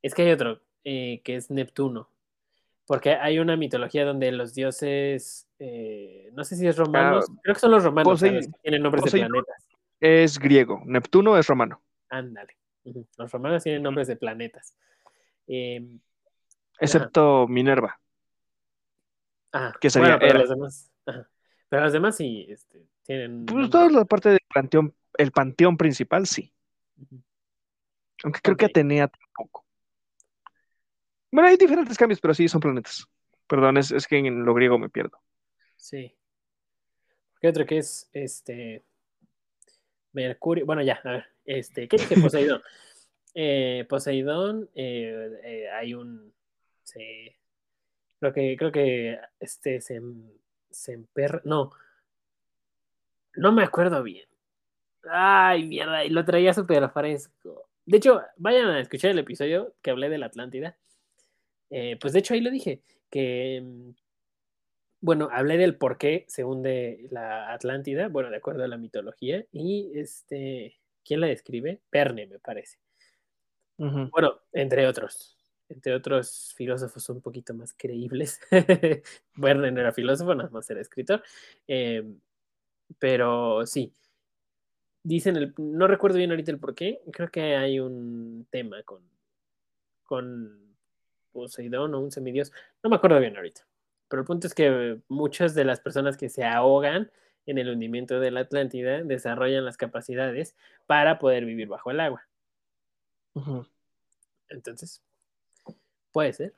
Es 0.00 0.14
que 0.14 0.22
hay 0.22 0.30
otro, 0.32 0.62
eh, 0.84 1.20
que 1.22 1.36
es 1.36 1.50
Neptuno. 1.50 2.08
Porque 2.86 3.10
hay 3.14 3.38
una 3.38 3.56
mitología 3.58 4.06
donde 4.06 4.32
los 4.32 4.54
dioses, 4.54 5.46
eh, 5.58 6.30
no 6.32 6.44
sé 6.44 6.56
si 6.56 6.66
es 6.66 6.78
romanos, 6.78 7.26
creo 7.42 7.54
que 7.54 7.60
son 7.60 7.70
los 7.72 7.84
romanos, 7.84 8.20
Posei- 8.20 8.30
¿sabes? 8.30 8.46
que 8.46 8.52
tienen 8.62 8.82
nombres 8.82 9.04
de 9.04 9.10
Poseidón. 9.10 9.28
planetas. 9.32 9.68
Es 10.00 10.38
griego. 10.38 10.80
Neptuno 10.86 11.36
es 11.36 11.46
romano. 11.46 11.82
Ándale. 12.08 12.56
Los 13.18 13.30
romanos 13.30 13.62
tienen 13.62 13.82
nombres 13.82 14.08
de 14.08 14.16
planetas. 14.16 14.74
Eh, 15.46 15.86
Excepto 16.80 17.46
Minerva. 17.48 18.00
ah, 19.52 19.74
Que 19.78 19.90
sería 19.90 20.16
bueno, 20.16 20.18
pero 20.20 20.38
los 20.40 20.48
demás. 20.48 20.90
ajá. 21.06 21.28
Pero 21.68 21.82
los 21.84 21.92
demás 21.92 22.16
sí 22.16 22.46
este, 22.48 22.86
tienen. 23.02 23.44
Pues 23.46 23.68
toda 23.70 23.88
la 23.90 24.04
parte 24.06 24.30
del 24.30 24.40
panteón, 24.52 24.94
el 25.18 25.32
panteón 25.32 25.76
principal, 25.76 26.26
sí. 26.26 26.52
Aunque 28.24 28.40
creo 28.40 28.56
que. 28.56 28.66
Atenea 28.66 29.08
tampoco. 29.08 29.64
Bueno, 31.30 31.48
hay 31.48 31.56
diferentes 31.56 31.96
cambios, 31.96 32.20
pero 32.20 32.34
sí 32.34 32.48
son 32.48 32.60
planetas. 32.60 33.06
Perdón, 33.46 33.78
es, 33.78 33.90
es 33.90 34.06
que 34.06 34.18
en 34.18 34.44
lo 34.44 34.54
griego 34.54 34.78
me 34.78 34.88
pierdo. 34.88 35.18
Sí. 35.76 36.14
¿Qué 37.40 37.48
otro 37.48 37.66
que 37.66 37.78
es? 37.78 38.08
Este. 38.12 38.84
Mercurio. 40.12 40.66
Bueno, 40.66 40.82
ya, 40.82 41.00
a 41.04 41.10
ver. 41.10 41.26
Este, 41.44 41.88
¿qué 41.88 41.96
dije? 41.96 42.20
Poseidón. 42.20 42.62
Eh, 43.34 43.86
Poseidón, 43.88 44.68
eh, 44.74 45.40
eh, 45.42 45.70
hay 45.70 45.94
un. 45.94 46.34
Se, 46.82 47.38
creo 48.20 48.30
que, 48.30 48.56
creo 48.58 48.70
que 48.70 49.18
este 49.40 49.80
se, 49.80 50.02
se 50.70 50.92
emperra. 50.92 51.40
No. 51.46 51.72
No 53.34 53.52
me 53.52 53.62
acuerdo 53.62 54.02
bien. 54.02 54.28
Ay, 55.10 55.64
mierda, 55.64 56.04
y 56.04 56.10
lo 56.10 56.24
traía 56.24 56.54
súper 56.54 56.88
fresco. 56.90 57.68
De 57.84 57.96
hecho, 57.96 58.22
vayan 58.36 58.68
a 58.68 58.80
escuchar 58.80 59.10
el 59.10 59.18
episodio 59.18 59.74
que 59.82 59.90
hablé 59.90 60.08
de 60.08 60.18
la 60.18 60.26
Atlántida. 60.26 60.76
Eh, 61.70 61.96
pues 62.00 62.12
de 62.12 62.20
hecho 62.20 62.34
ahí 62.34 62.40
lo 62.40 62.50
dije, 62.50 62.82
que 63.10 63.60
mm, 63.64 63.90
bueno, 65.00 65.28
hablé 65.32 65.56
del 65.56 65.76
por 65.76 65.98
qué 65.98 66.24
se 66.28 66.44
hunde 66.44 67.08
la 67.10 67.52
Atlántida, 67.52 68.08
bueno, 68.08 68.30
de 68.30 68.36
acuerdo 68.36 68.62
a 68.62 68.68
la 68.68 68.76
mitología, 68.76 69.44
y 69.50 69.90
este, 69.96 70.78
¿quién 71.04 71.20
la 71.20 71.26
describe? 71.26 71.80
Perne, 71.90 72.26
me 72.26 72.38
parece. 72.38 72.78
Bueno, 73.76 74.40
entre 74.52 74.86
otros, 74.86 75.36
entre 75.68 75.92
otros 75.92 76.54
filósofos 76.56 77.08
un 77.08 77.20
poquito 77.20 77.52
más 77.52 77.74
creíbles. 77.76 78.40
Verne 79.34 79.72
no 79.72 79.80
era 79.80 79.92
filósofo, 79.92 80.36
nada 80.36 80.50
más 80.50 80.70
era 80.70 80.80
escritor. 80.80 81.20
Eh, 81.66 82.04
pero 83.00 83.66
sí, 83.66 83.92
dicen, 85.02 85.36
el, 85.36 85.54
no 85.56 85.86
recuerdo 85.86 86.18
bien 86.18 86.30
ahorita 86.30 86.50
el 86.50 86.58
por 86.58 86.74
qué, 86.74 87.00
creo 87.12 87.30
que 87.30 87.56
hay 87.56 87.80
un 87.80 88.46
tema 88.50 88.82
con, 88.82 89.02
con 90.04 90.76
Poseidón 91.32 91.94
o 91.94 92.00
un 92.00 92.10
semidios, 92.10 92.52
no 92.82 92.90
me 92.90 92.96
acuerdo 92.96 93.18
bien 93.18 93.36
ahorita. 93.36 93.66
Pero 94.08 94.20
el 94.20 94.26
punto 94.26 94.46
es 94.46 94.54
que 94.54 95.00
muchas 95.08 95.54
de 95.54 95.64
las 95.64 95.80
personas 95.80 96.16
que 96.16 96.28
se 96.28 96.44
ahogan 96.44 97.10
en 97.46 97.58
el 97.58 97.70
hundimiento 97.70 98.20
de 98.20 98.30
la 98.30 98.40
Atlántida 98.40 99.02
desarrollan 99.02 99.64
las 99.64 99.76
capacidades 99.76 100.54
para 100.86 101.18
poder 101.18 101.44
vivir 101.44 101.68
bajo 101.68 101.90
el 101.90 102.00
agua. 102.00 102.26
Entonces, 104.48 105.02
puede 106.12 106.32
ser. 106.34 106.54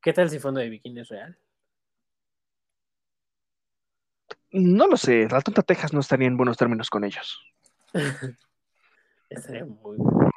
¿Qué 0.00 0.12
tal 0.12 0.30
si 0.30 0.38
Fondo 0.38 0.60
de 0.60 0.70
Bikini 0.70 1.00
es 1.00 1.08
real? 1.08 1.36
No 4.50 4.86
lo 4.86 4.96
sé, 4.96 5.28
la 5.28 5.42
tonta 5.42 5.62
Texas 5.62 5.92
no 5.92 6.00
estaría 6.00 6.26
en 6.26 6.38
buenos 6.38 6.56
términos 6.56 6.88
con 6.88 7.04
ellos. 7.04 7.38
Estaría 9.30 9.64
muy 9.64 9.96
bueno. 9.96 10.30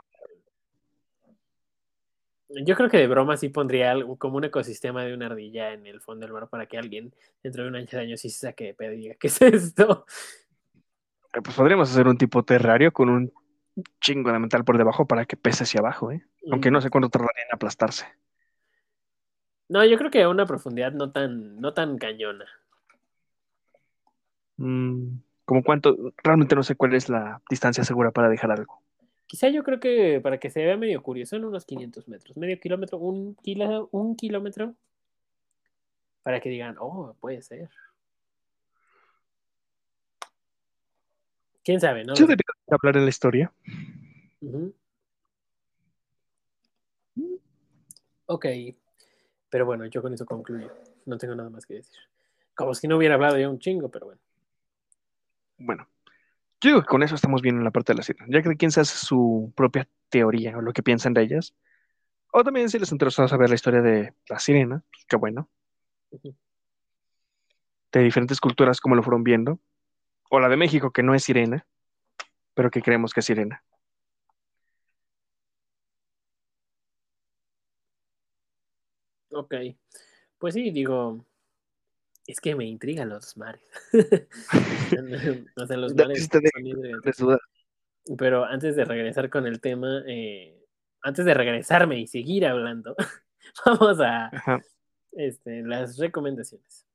Yo 2.66 2.76
creo 2.76 2.90
que 2.90 2.98
de 2.98 3.08
broma 3.08 3.38
sí 3.38 3.50
pondría 3.50 3.92
algo, 3.92 4.18
como 4.18 4.38
un 4.38 4.44
ecosistema 4.44 5.04
de 5.04 5.14
una 5.14 5.28
ardilla 5.28 5.72
en 5.72 5.88
el 5.88 6.02
fondo 6.02 6.26
del 6.26 6.34
mar 6.34 6.50
para 6.50 6.66
que 6.66 6.78
alguien 6.78 7.14
dentro 7.42 7.64
de 7.64 7.70
un 7.70 7.76
año 7.76 7.88
de 7.90 8.00
años 8.00 8.20
sí 8.20 8.30
se 8.30 8.48
saque 8.48 8.66
de 8.66 8.74
pedo 8.74 8.92
y 8.94 8.98
diga, 8.98 9.16
¿qué 9.16 9.28
es 9.28 9.42
esto? 9.42 10.06
Eh, 11.34 11.42
Pues 11.42 11.56
podríamos 11.56 11.90
hacer 11.90 12.08
un 12.08 12.18
tipo 12.18 12.44
terrario 12.44 12.92
con 12.92 13.10
un 13.10 13.32
chingo 14.02 14.32
de 14.34 14.40
metal 14.40 14.66
por 14.66 14.78
debajo 14.78 15.06
para 15.08 15.26
que 15.26 15.38
pese 15.38 15.64
hacia 15.64 15.80
abajo, 15.80 16.12
¿eh? 16.12 16.26
Aunque 16.52 16.72
no 16.72 16.82
sé 16.82 16.90
cuánto 16.90 17.10
tardaría 17.10 17.44
en 17.44 17.56
aplastarse. 17.56 18.06
No, 19.70 19.86
yo 19.86 19.98
creo 19.98 20.12
que 20.12 20.22
a 20.22 20.28
una 20.30 20.46
profundidad 20.46 20.92
no 20.92 21.12
tan, 21.14 21.56
no 21.62 21.74
tan 21.74 21.98
cañona. 21.98 22.46
Mm, 24.58 25.22
como 25.52 25.64
cuánto, 25.66 26.14
realmente 26.24 26.56
no 26.56 26.64
sé 26.64 26.76
cuál 26.76 26.94
es 26.94 27.10
la 27.10 27.42
distancia 27.50 27.84
segura 27.84 28.12
para 28.12 28.30
dejar 28.30 28.52
algo. 28.52 28.82
Quizá 29.28 29.50
yo 29.50 29.66
creo 29.66 29.82
que 29.82 30.22
para 30.24 30.38
que 30.38 30.50
se 30.50 30.64
vea 30.64 30.78
medio 30.78 31.04
curioso, 31.04 31.36
en 31.36 31.44
unos 31.44 31.66
500 31.66 32.08
metros, 32.08 32.38
medio 32.38 32.58
kilómetro, 32.58 33.00
un, 33.00 33.36
kilo, 33.36 33.90
un 33.92 34.16
kilómetro, 34.16 34.76
para 36.24 36.40
que 36.40 36.48
digan, 36.48 36.78
oh, 36.80 37.18
puede 37.20 37.42
ser. 37.42 37.70
¿Quién 41.66 41.82
sabe? 41.82 42.06
No 42.06 42.16
sé. 42.16 42.24
debería 42.24 42.46
hablar 42.70 42.96
en 42.96 43.04
la 43.04 43.10
historia. 43.10 43.52
Ujú. 44.40 44.74
Ok, 48.28 48.46
pero 49.50 49.66
bueno, 49.66 49.86
yo 49.88 50.02
con 50.02 50.14
eso 50.14 50.26
concluyo. 50.26 50.72
No 51.06 51.18
tengo 51.18 51.36
nada 51.36 51.50
más 51.50 51.66
que 51.66 51.74
decir. 51.74 52.00
Como 52.56 52.74
si 52.74 52.88
no 52.88 52.96
hubiera 52.96 53.16
hablado 53.16 53.38
ya 53.38 53.50
un 53.50 53.60
chingo, 53.60 53.90
pero 53.90 54.06
bueno. 54.06 54.22
Bueno, 55.64 55.88
yo 56.60 56.72
digo 56.72 56.82
que 56.82 56.88
con 56.88 57.04
eso 57.04 57.16
estamos 57.16 57.42
bien 57.42 57.58
en 57.58 57.64
la 57.64 57.72
parte 57.72 57.94
de 57.94 57.98
la 57.98 58.04
sirena. 58.04 58.26
Ya 58.30 58.42
que 58.42 58.56
quien 58.58 58.72
se 58.72 58.82
hace 58.82 58.98
su 58.98 59.54
propia 59.56 59.88
teoría 60.10 60.58
o 60.58 60.62
lo 60.62 60.74
que 60.74 60.84
piensan 60.84 61.14
de 61.14 61.22
ellas. 61.24 61.56
O 62.32 62.44
también 62.44 62.70
si 62.70 62.80
les 62.80 62.92
interesó 62.92 63.28
saber 63.28 63.50
la 63.50 63.56
historia 63.56 63.82
de 63.82 64.14
la 64.28 64.40
sirena, 64.40 64.84
pues 64.92 65.06
qué 65.06 65.16
bueno. 65.18 65.50
De 67.92 68.00
diferentes 68.02 68.40
culturas, 68.40 68.80
como 68.82 68.96
lo 68.96 69.04
fueron 69.04 69.24
viendo. 69.24 69.60
O 70.30 70.40
la 70.40 70.50
de 70.50 70.58
México, 70.58 70.92
que 70.92 71.04
no 71.04 71.14
es 71.14 71.24
sirena, 71.24 71.68
pero 72.54 72.72
que 72.72 72.82
creemos 72.82 73.14
que 73.14 73.20
es 73.20 73.26
sirena. 73.26 73.64
Ok, 79.34 79.54
pues 80.38 80.54
sí, 80.54 80.72
digo, 80.72 81.26
es 82.32 82.40
que 82.40 82.56
me 82.56 82.66
intrigan 82.66 83.10
los 83.10 83.36
mares. 83.38 83.62
o 85.58 85.66
sea, 85.66 85.78
los 85.78 85.94
mares 85.94 86.30
de-. 86.30 87.38
Pero 88.18 88.46
antes 88.46 88.76
de 88.76 88.86
regresar 88.86 89.30
con 89.30 89.46
el 89.46 89.60
tema, 89.60 90.04
eh, 90.08 90.66
antes 91.02 91.26
de 91.26 91.34
regresarme 91.34 92.00
y 92.00 92.08
seguir 92.08 92.46
hablando, 92.46 92.96
vamos 93.66 94.00
a 94.00 94.28
Ajá. 94.28 94.62
este, 95.12 95.62
las 95.64 95.98
recomendaciones. 95.98 96.88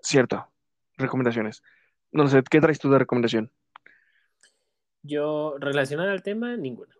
Cierto. 0.00 0.46
Recomendaciones. 0.96 1.62
No 2.12 2.28
sé, 2.28 2.42
¿qué 2.48 2.60
traes 2.60 2.78
tú 2.78 2.90
de 2.90 2.98
recomendación? 2.98 3.50
Yo, 5.02 5.56
relacionada 5.58 6.12
al 6.12 6.22
tema, 6.22 6.56
ninguna. 6.56 6.94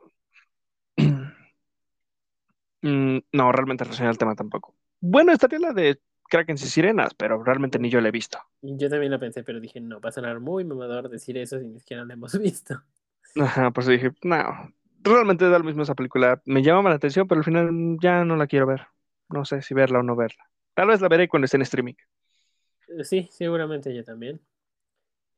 Mm, 2.84 3.18
no, 3.32 3.50
realmente 3.50 3.84
relacionada 3.84 4.10
al 4.10 4.18
tema 4.18 4.34
tampoco. 4.34 4.74
Bueno, 5.00 5.32
estaría 5.32 5.58
la 5.58 5.72
de 5.72 6.00
Krakens 6.28 6.62
y 6.64 6.68
Sirenas, 6.68 7.14
pero 7.14 7.42
realmente 7.42 7.78
ni 7.78 7.88
yo 7.88 8.00
la 8.02 8.08
he 8.08 8.12
visto. 8.12 8.38
Yo 8.60 8.90
también 8.90 9.10
lo 9.10 9.18
pensé, 9.18 9.42
pero 9.42 9.58
dije, 9.58 9.80
no, 9.80 10.00
va 10.00 10.10
a 10.10 10.12
sonar 10.12 10.38
muy 10.38 10.64
mamador 10.64 11.08
decir 11.08 11.38
eso 11.38 11.58
si 11.58 11.66
ni 11.66 11.78
siquiera 11.80 12.04
lo 12.04 12.12
hemos 12.12 12.38
visto. 12.38 12.82
Ajá, 13.40 13.70
por 13.70 13.82
eso 13.82 13.90
dije, 13.90 14.12
no, 14.22 14.72
realmente 15.02 15.48
da 15.48 15.58
lo 15.58 15.64
mismo 15.64 15.82
esa 15.82 15.94
película. 15.94 16.42
Me 16.44 16.62
llama 16.62 16.90
la 16.90 16.96
atención, 16.96 17.26
pero 17.26 17.38
al 17.40 17.44
final 17.44 17.96
ya 18.00 18.24
no 18.24 18.36
la 18.36 18.46
quiero 18.46 18.66
ver. 18.66 18.86
No 19.28 19.44
sé 19.44 19.62
si 19.62 19.72
verla 19.74 20.00
o 20.00 20.02
no 20.02 20.14
verla. 20.14 20.44
Tal 20.74 20.88
vez 20.88 21.00
la 21.00 21.08
veré 21.08 21.28
cuando 21.28 21.46
esté 21.46 21.56
en 21.56 21.62
streaming. 21.62 21.94
Eh, 22.88 23.04
Sí, 23.04 23.28
seguramente 23.30 23.94
yo 23.94 24.04
también. 24.04 24.40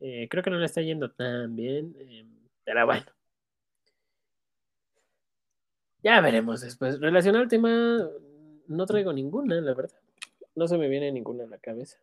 Eh, 0.01 0.29
creo 0.31 0.43
que 0.43 0.51
no 0.51 0.59
le 0.59 0.67
está 0.67 0.83
yendo 0.83 1.11
tan 1.13 1.57
bien, 1.57 1.95
eh, 1.99 2.27
pero 2.65 2.87
bueno. 2.87 3.07
Ya 6.07 6.21
veremos 6.21 6.61
después. 6.61 7.01
Relacionado 7.01 7.43
al 7.43 7.49
tema, 7.49 8.09
no 8.69 8.87
traigo 8.87 9.13
ninguna, 9.13 9.61
la 9.61 9.75
verdad. 9.75 9.99
No 10.55 10.69
se 10.69 10.79
me 10.79 10.89
viene 10.89 11.11
ninguna 11.11 11.43
a 11.43 11.49
la 11.49 11.59
cabeza. 11.59 11.99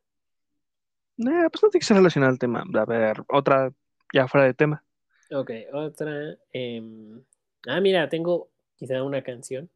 Eh, 1.20 1.48
pues 1.50 1.64
no 1.64 1.70
tiene 1.70 1.80
que 1.80 1.86
ser 1.86 1.96
relacionada 1.96 2.34
al 2.34 2.38
tema. 2.38 2.66
A 2.74 2.84
ver, 2.84 3.24
otra 3.30 3.72
ya 4.14 4.28
fuera 4.28 4.46
de 4.46 4.56
tema. 4.56 4.84
Ok, 5.32 5.52
otra. 5.72 6.38
em, 6.52 7.24
ah, 7.66 7.80
mira, 7.80 8.10
tengo 8.10 8.50
quizá 8.76 9.02
una 9.04 9.24
canción 9.24 9.70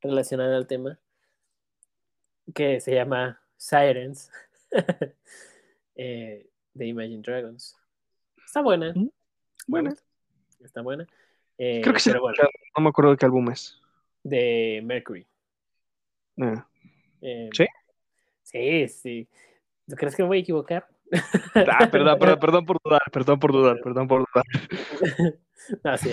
relacionada 0.00 0.56
al 0.56 0.66
tema 0.66 0.98
que 2.54 2.80
se 2.80 2.94
llama 2.94 3.38
Sirens 3.58 4.30
eh, 5.94 6.48
de 6.72 6.86
Imagine 6.86 7.20
Dragons. 7.20 7.76
Está 8.46 8.62
buena. 8.62 8.94
Mm, 8.94 9.10
gusta, 9.66 10.02
Está 10.64 10.80
buena. 10.80 11.06
Eh, 11.58 11.80
creo 11.82 11.94
que 11.94 12.00
sí. 12.00 12.10
bueno. 12.10 12.36
No 12.76 12.82
me 12.82 12.88
acuerdo 12.88 13.12
de 13.12 13.16
qué 13.16 13.26
álbum 13.26 13.50
es. 13.50 13.80
de 14.22 14.80
Mercury. 14.84 15.26
Eh, 16.38 16.54
Em, 17.20 17.50
¿Sí? 17.52 17.64
Sí, 18.42 18.88
sí. 18.88 19.28
¿Tú 19.88 19.96
crees 19.96 20.14
que 20.14 20.22
me 20.22 20.28
voy 20.28 20.38
a 20.38 20.40
equivocar? 20.40 20.86
Ah, 21.54 21.88
perdón, 21.90 22.18
perdón, 22.18 22.38
perdón 22.38 22.66
por 22.66 22.78
dudar, 22.82 23.02
perdón 23.10 23.38
por 23.40 23.52
dudar, 23.52 23.80
perdón 23.82 24.08
por 24.08 24.24
dudar. 24.26 24.44
No, 25.82 25.96
sí, 25.96 26.10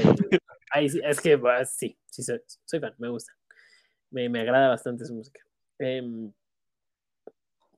ahí 0.72 0.86
es 0.86 1.20
que 1.20 1.38
sí, 1.66 1.98
sí, 2.06 2.24
soy, 2.24 2.42
soy 2.64 2.80
fan, 2.80 2.96
me 2.98 3.10
gusta. 3.10 3.34
Me, 4.10 4.30
me 4.30 4.40
agrada 4.40 4.70
bastante 4.70 5.04
su 5.04 5.14
música. 5.14 5.42
Em, 5.78 6.32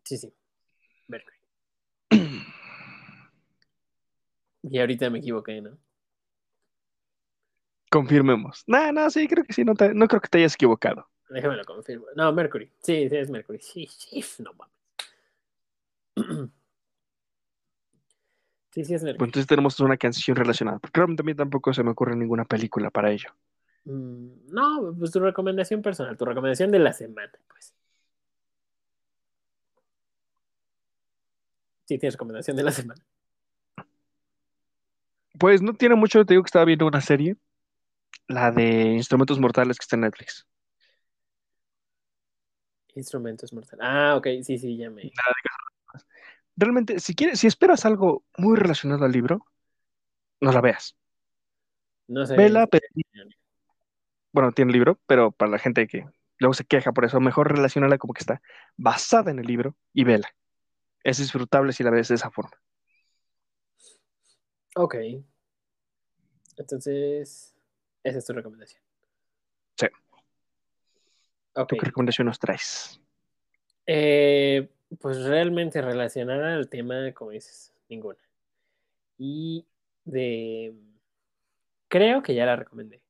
sí, 0.03 0.17
sí. 0.17 0.31
Mercury. 1.07 1.37
Y 4.65 4.79
ahorita 4.79 5.09
me 5.09 5.19
equivoqué, 5.19 5.59
¿no? 5.61 5.77
Confirmemos. 7.93 8.63
No, 8.65 8.91
no, 8.91 9.07
sí, 9.11 9.27
creo 9.27 9.43
que 9.43 9.53
sí, 9.53 9.63
no, 9.63 9.75
te- 9.75 9.93
no 9.93 10.07
creo 10.07 10.19
que 10.19 10.27
te 10.27 10.39
hayas 10.39 10.55
equivocado. 10.55 11.07
Déjame 11.29 11.55
lo 11.57 11.63
confirmo. 11.63 12.05
No, 12.15 12.33
Mercury. 12.33 12.71
Sí, 12.81 13.07
sí, 13.07 13.15
es 13.15 13.29
Mercury. 13.29 13.59
Sí, 13.61 13.87
sí, 13.87 14.23
no 14.43 14.51
mames. 14.53 14.73
Sí, 18.73 18.83
sí, 18.83 18.95
es 18.95 19.01
Pues 19.01 19.03
Mercury. 19.03 19.27
entonces 19.27 19.45
tenemos 19.47 19.79
una 19.81 19.97
canción 19.97 20.35
relacionada. 20.35 20.79
Porque 20.79 20.97
realmente 20.99 21.21
a 21.21 21.25
mí 21.25 21.35
tampoco 21.35 21.71
se 21.75 21.83
me 21.83 21.91
ocurre 21.91 22.15
ninguna 22.15 22.43
película 22.43 22.89
para 22.89 23.11
ello. 23.11 23.29
Mm, 23.85 24.29
No, 24.51 24.95
pues 24.97 25.11
tu 25.11 25.19
recomendación 25.19 25.83
personal, 25.83 26.17
tu 26.17 26.25
recomendación 26.25 26.71
de 26.71 26.79
la 26.79 26.91
semana, 26.91 27.31
pues. 27.49 27.75
Sí, 31.85 31.99
tienes 31.99 32.15
recomendación 32.15 32.57
de 32.57 32.63
la 32.63 32.71
semana. 32.71 33.05
Pues 35.37 35.61
no 35.61 35.73
tiene 35.75 35.93
mucho, 35.93 36.25
te 36.25 36.33
digo 36.33 36.41
que 36.41 36.47
estaba 36.47 36.65
viendo 36.65 36.87
una 36.87 37.01
serie, 37.01 37.35
la 38.27 38.51
de 38.51 38.93
Instrumentos 38.93 39.39
Mortales 39.39 39.77
que 39.77 39.83
está 39.83 39.95
en 39.95 40.01
Netflix. 40.01 40.47
Instrumentos 42.95 43.51
mortales. 43.53 43.85
Ah, 43.87 44.15
ok, 44.15 44.27
sí, 44.43 44.57
sí, 44.57 44.77
ya 44.77 44.89
me. 44.89 45.11
Realmente, 46.55 46.99
si 46.99 47.15
quieres, 47.15 47.39
si 47.39 47.47
esperas 47.47 47.85
algo 47.85 48.23
muy 48.37 48.55
relacionado 48.55 49.05
al 49.05 49.11
libro, 49.11 49.45
no 50.39 50.51
la 50.51 50.61
veas. 50.61 50.95
No 52.07 52.25
sé. 52.25 52.35
Vela, 52.35 52.67
pero 52.67 52.85
bueno, 54.31 54.51
tiene 54.51 54.73
libro, 54.73 54.99
pero 55.07 55.31
para 55.31 55.51
la 55.51 55.59
gente 55.59 55.87
que 55.87 56.05
luego 56.37 56.53
se 56.53 56.65
queja 56.65 56.91
por 56.91 57.05
eso, 57.05 57.19
mejor 57.19 57.51
relacionarla 57.51 57.97
como 57.97 58.13
que 58.13 58.21
está 58.21 58.41
basada 58.77 59.31
en 59.31 59.39
el 59.39 59.47
libro 59.47 59.75
y 59.93 60.03
vela. 60.03 60.29
Es 61.03 61.17
disfrutable 61.17 61.73
si 61.73 61.83
la 61.83 61.91
ves 61.91 62.09
de 62.09 62.15
esa 62.15 62.29
forma. 62.29 62.57
Ok. 64.75 64.95
Entonces, 66.57 67.52
esa 68.03 68.19
es 68.19 68.25
tu 68.25 68.33
recomendación. 68.33 68.81
Sí. 69.77 69.87
¿Tú 71.53 71.77
qué 71.77 71.85
recomendación 71.85 72.27
nos 72.27 72.39
traes? 72.39 72.99
Eh, 73.85 74.69
pues 74.99 75.23
realmente 75.23 75.81
relacionada 75.81 76.53
al 76.53 76.69
tema, 76.69 77.11
como 77.13 77.31
dices, 77.31 77.73
ninguna. 77.89 78.19
Y 79.17 79.65
de... 80.05 80.73
Creo 81.87 82.23
que 82.23 82.33
ya 82.33 82.45
la 82.45 82.55
recomendé, 82.55 83.01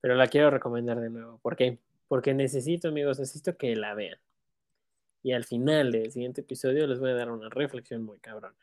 pero 0.00 0.14
la 0.14 0.28
quiero 0.28 0.50
recomendar 0.50 1.00
de 1.00 1.10
nuevo. 1.10 1.38
¿Por 1.38 1.56
qué? 1.56 1.78
Porque 2.06 2.32
necesito, 2.32 2.88
amigos, 2.88 3.18
necesito 3.18 3.56
que 3.56 3.74
la 3.74 3.94
vean. 3.94 4.18
Y 5.24 5.32
al 5.32 5.44
final 5.44 5.90
del 5.90 6.12
siguiente 6.12 6.42
episodio 6.42 6.86
les 6.86 7.00
voy 7.00 7.10
a 7.10 7.14
dar 7.14 7.30
una 7.30 7.48
reflexión 7.48 8.04
muy 8.04 8.18
cabrona. 8.18 8.56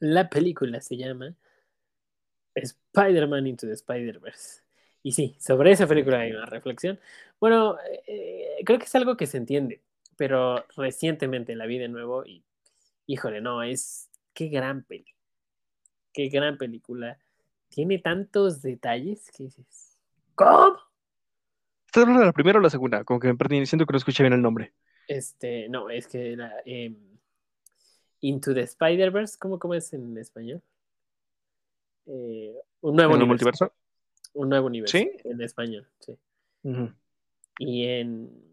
La 0.00 0.28
película 0.28 0.80
se 0.80 0.96
llama 0.96 1.34
Spider-Man 2.64 3.46
Into 3.46 3.66
the 3.66 3.72
Spider-Verse. 3.72 4.62
Y 5.02 5.12
sí, 5.12 5.36
sobre 5.38 5.72
esa 5.72 5.86
película 5.86 6.20
hay 6.20 6.32
una 6.32 6.46
reflexión. 6.46 6.98
Bueno, 7.40 7.76
eh, 8.06 8.56
creo 8.64 8.78
que 8.78 8.84
es 8.84 8.94
algo 8.94 9.16
que 9.16 9.26
se 9.26 9.38
entiende, 9.38 9.80
pero 10.16 10.64
recientemente 10.76 11.54
la 11.54 11.66
vi 11.66 11.78
de 11.78 11.88
nuevo 11.88 12.24
y, 12.26 12.44
híjole, 13.06 13.40
no, 13.40 13.62
es 13.62 14.10
qué 14.34 14.48
gran 14.48 14.82
peli. 14.82 15.14
Qué 16.12 16.28
gran 16.28 16.58
película. 16.58 17.18
Tiene 17.68 17.98
tantos 17.98 18.60
detalles 18.62 19.30
que 19.30 19.44
dices, 19.44 19.98
¿cómo? 20.34 20.78
¿Estás 21.86 22.02
hablando 22.02 22.20
de 22.20 22.26
la 22.26 22.32
primera 22.32 22.58
o 22.58 22.62
la 22.62 22.70
segunda? 22.70 23.04
Como 23.04 23.20
que 23.20 23.28
me 23.28 23.36
perdí, 23.36 23.64
siento 23.66 23.86
que 23.86 23.92
no 23.92 23.98
escuché 23.98 24.22
bien 24.22 24.32
el 24.32 24.42
nombre. 24.42 24.72
Este, 25.06 25.68
no, 25.68 25.88
es 25.88 26.06
que 26.06 26.36
la 26.36 26.52
em, 26.66 26.96
Into 28.20 28.52
the 28.52 28.62
Spider-Verse, 28.62 29.38
¿cómo, 29.38 29.58
¿cómo 29.58 29.74
es 29.74 29.92
en 29.92 30.18
español? 30.18 30.62
Eh, 32.08 32.54
un 32.80 32.96
nuevo 32.96 33.14
¿En 33.14 33.20
el 33.20 33.28
universo. 33.28 33.44
multiverso? 33.46 33.72
Un 34.34 34.48
nuevo 34.48 34.66
universo 34.66 34.96
¿Sí? 34.98 35.10
en 35.24 35.40
español, 35.42 35.86
sí. 36.00 36.16
Y 37.58 37.84
en 37.86 38.48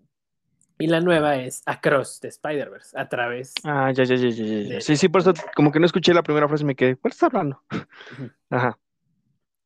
y 0.77 0.87
la 0.87 0.99
nueva 0.99 1.37
es 1.37 1.61
Across 1.65 2.19
the 2.19 2.27
Spider-Verse, 2.27 2.99
a 2.99 3.07
través. 3.07 3.53
Ah, 3.63 3.91
ya, 3.93 4.03
ya, 4.03 4.15
ya, 4.15 4.27
ya, 4.29 4.43
ya. 4.43 4.69
De- 4.75 4.81
Sí, 4.81 4.97
sí, 4.97 5.07
por 5.07 5.21
eso 5.21 5.33
como 5.55 5.71
que 5.71 5.79
no 5.79 5.85
escuché 5.85 6.13
la 6.13 6.21
primera 6.23 6.47
frase 6.49 6.63
y 6.63 6.67
me 6.67 6.75
quedé, 6.75 6.97
¿cuál 6.97 7.11
está 7.13 7.27
hablando? 7.27 7.61
Ajá. 8.49 8.77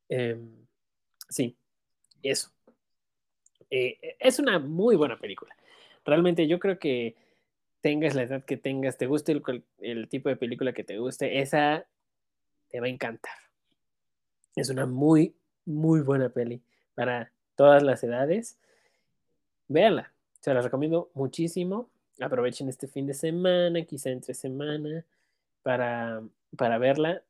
Em, 0.08 0.68
sí, 1.30 1.58
eso. 2.22 2.52
Eh, 3.72 4.18
es 4.20 4.38
una 4.40 4.60
muy 4.60 4.96
buena 4.96 5.18
película. 5.20 5.56
Realmente 6.06 6.48
yo 6.48 6.60
creo 6.60 6.78
que 6.78 7.16
tengas 7.82 8.14
la 8.14 8.24
edad 8.24 8.44
que 8.46 8.58
tengas, 8.58 8.98
te 8.98 9.08
guste 9.08 9.32
el, 9.32 9.64
el 9.80 10.08
tipo 10.10 10.30
de 10.30 10.36
película 10.36 10.74
que 10.74 10.84
te 10.84 10.98
guste, 11.00 11.40
esa 11.40 11.88
te 12.70 12.80
va 12.80 12.86
a 12.86 12.90
encantar. 12.90 13.34
Es 14.56 14.70
una 14.70 14.86
muy, 14.86 15.36
muy 15.66 16.02
buena 16.02 16.30
peli 16.30 16.62
para 16.96 17.32
todas 17.56 17.84
las 17.84 18.04
edades. 18.04 18.58
Véanla, 19.68 20.12
se 20.42 20.54
la 20.54 20.62
recomiendo 20.62 21.12
muchísimo. 21.14 21.90
Aprovechen 22.20 22.70
este 22.70 22.88
fin 22.88 23.06
de 23.06 23.14
semana, 23.14 23.84
quizá 23.86 24.10
entre 24.10 24.34
semana, 24.34 25.06
para, 25.64 26.22
para 26.58 26.78
verla. 26.78 27.22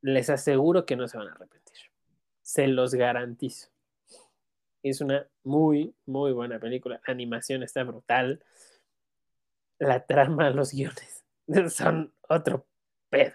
Les 0.00 0.30
aseguro 0.30 0.86
que 0.86 0.96
no 0.96 1.08
se 1.08 1.18
van 1.18 1.28
a 1.28 1.32
arrepentir. 1.32 1.76
Se 2.42 2.68
los 2.68 2.94
garantizo. 2.94 3.68
Es 4.82 5.00
una 5.00 5.26
muy, 5.42 5.94
muy 6.06 6.32
buena 6.32 6.60
película. 6.60 7.00
La 7.06 7.12
animación 7.12 7.62
está 7.62 7.82
brutal. 7.82 8.42
La 9.78 10.06
trama, 10.06 10.50
los 10.50 10.72
guiones 10.72 11.24
son 11.74 12.12
otro 12.28 12.66
pedo. 13.10 13.34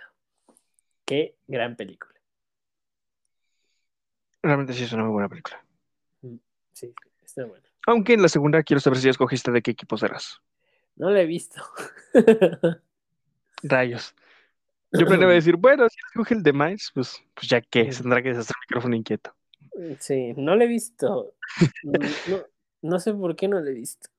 Qué 1.06 1.36
gran 1.48 1.76
película. 1.76 2.21
Realmente 4.44 4.74
sí 4.74 4.84
es 4.84 4.94
una 4.94 5.04
muy 5.04 5.14
buena 5.14 5.30
película. 5.30 5.64
Sí, 6.74 6.94
está 7.24 7.46
buena. 7.46 7.66
Aunque 7.88 8.14
en 8.14 8.22
la 8.22 8.30
segunda 8.30 8.64
quiero 8.64 8.80
saber 8.80 9.00
si 9.00 9.06
ya 9.06 9.12
escogiste 9.12 9.52
de 9.52 9.62
qué 9.62 9.72
equipos 9.72 10.04
eras. 10.04 10.42
No 10.96 11.10
la 11.10 11.22
he 11.22 11.26
visto. 11.26 11.62
Rayos. 13.64 14.16
Yo 14.92 15.06
planeaba 15.06 15.34
decir, 15.34 15.56
bueno, 15.56 15.88
si 15.90 15.98
escoge 16.08 16.34
el 16.34 16.44
de 16.44 16.52
Miles, 16.52 16.92
pues, 16.94 17.24
pues 17.34 17.48
ya 17.48 17.62
que, 17.62 17.92
se 17.92 18.02
tendrá 18.02 18.22
que 18.22 18.30
deshacer 18.30 18.56
el 18.58 18.66
micrófono 18.70 18.96
inquieto. 18.96 19.34
Sí, 20.00 20.34
no 20.36 20.56
la 20.56 20.66
he 20.66 20.68
visto. 20.68 21.34
No, 22.82 23.00
sé 23.00 23.14
por 23.14 23.36
qué 23.36 23.48
no 23.48 23.60
la 23.62 23.70
he 23.70 23.74
visto. 23.74 24.10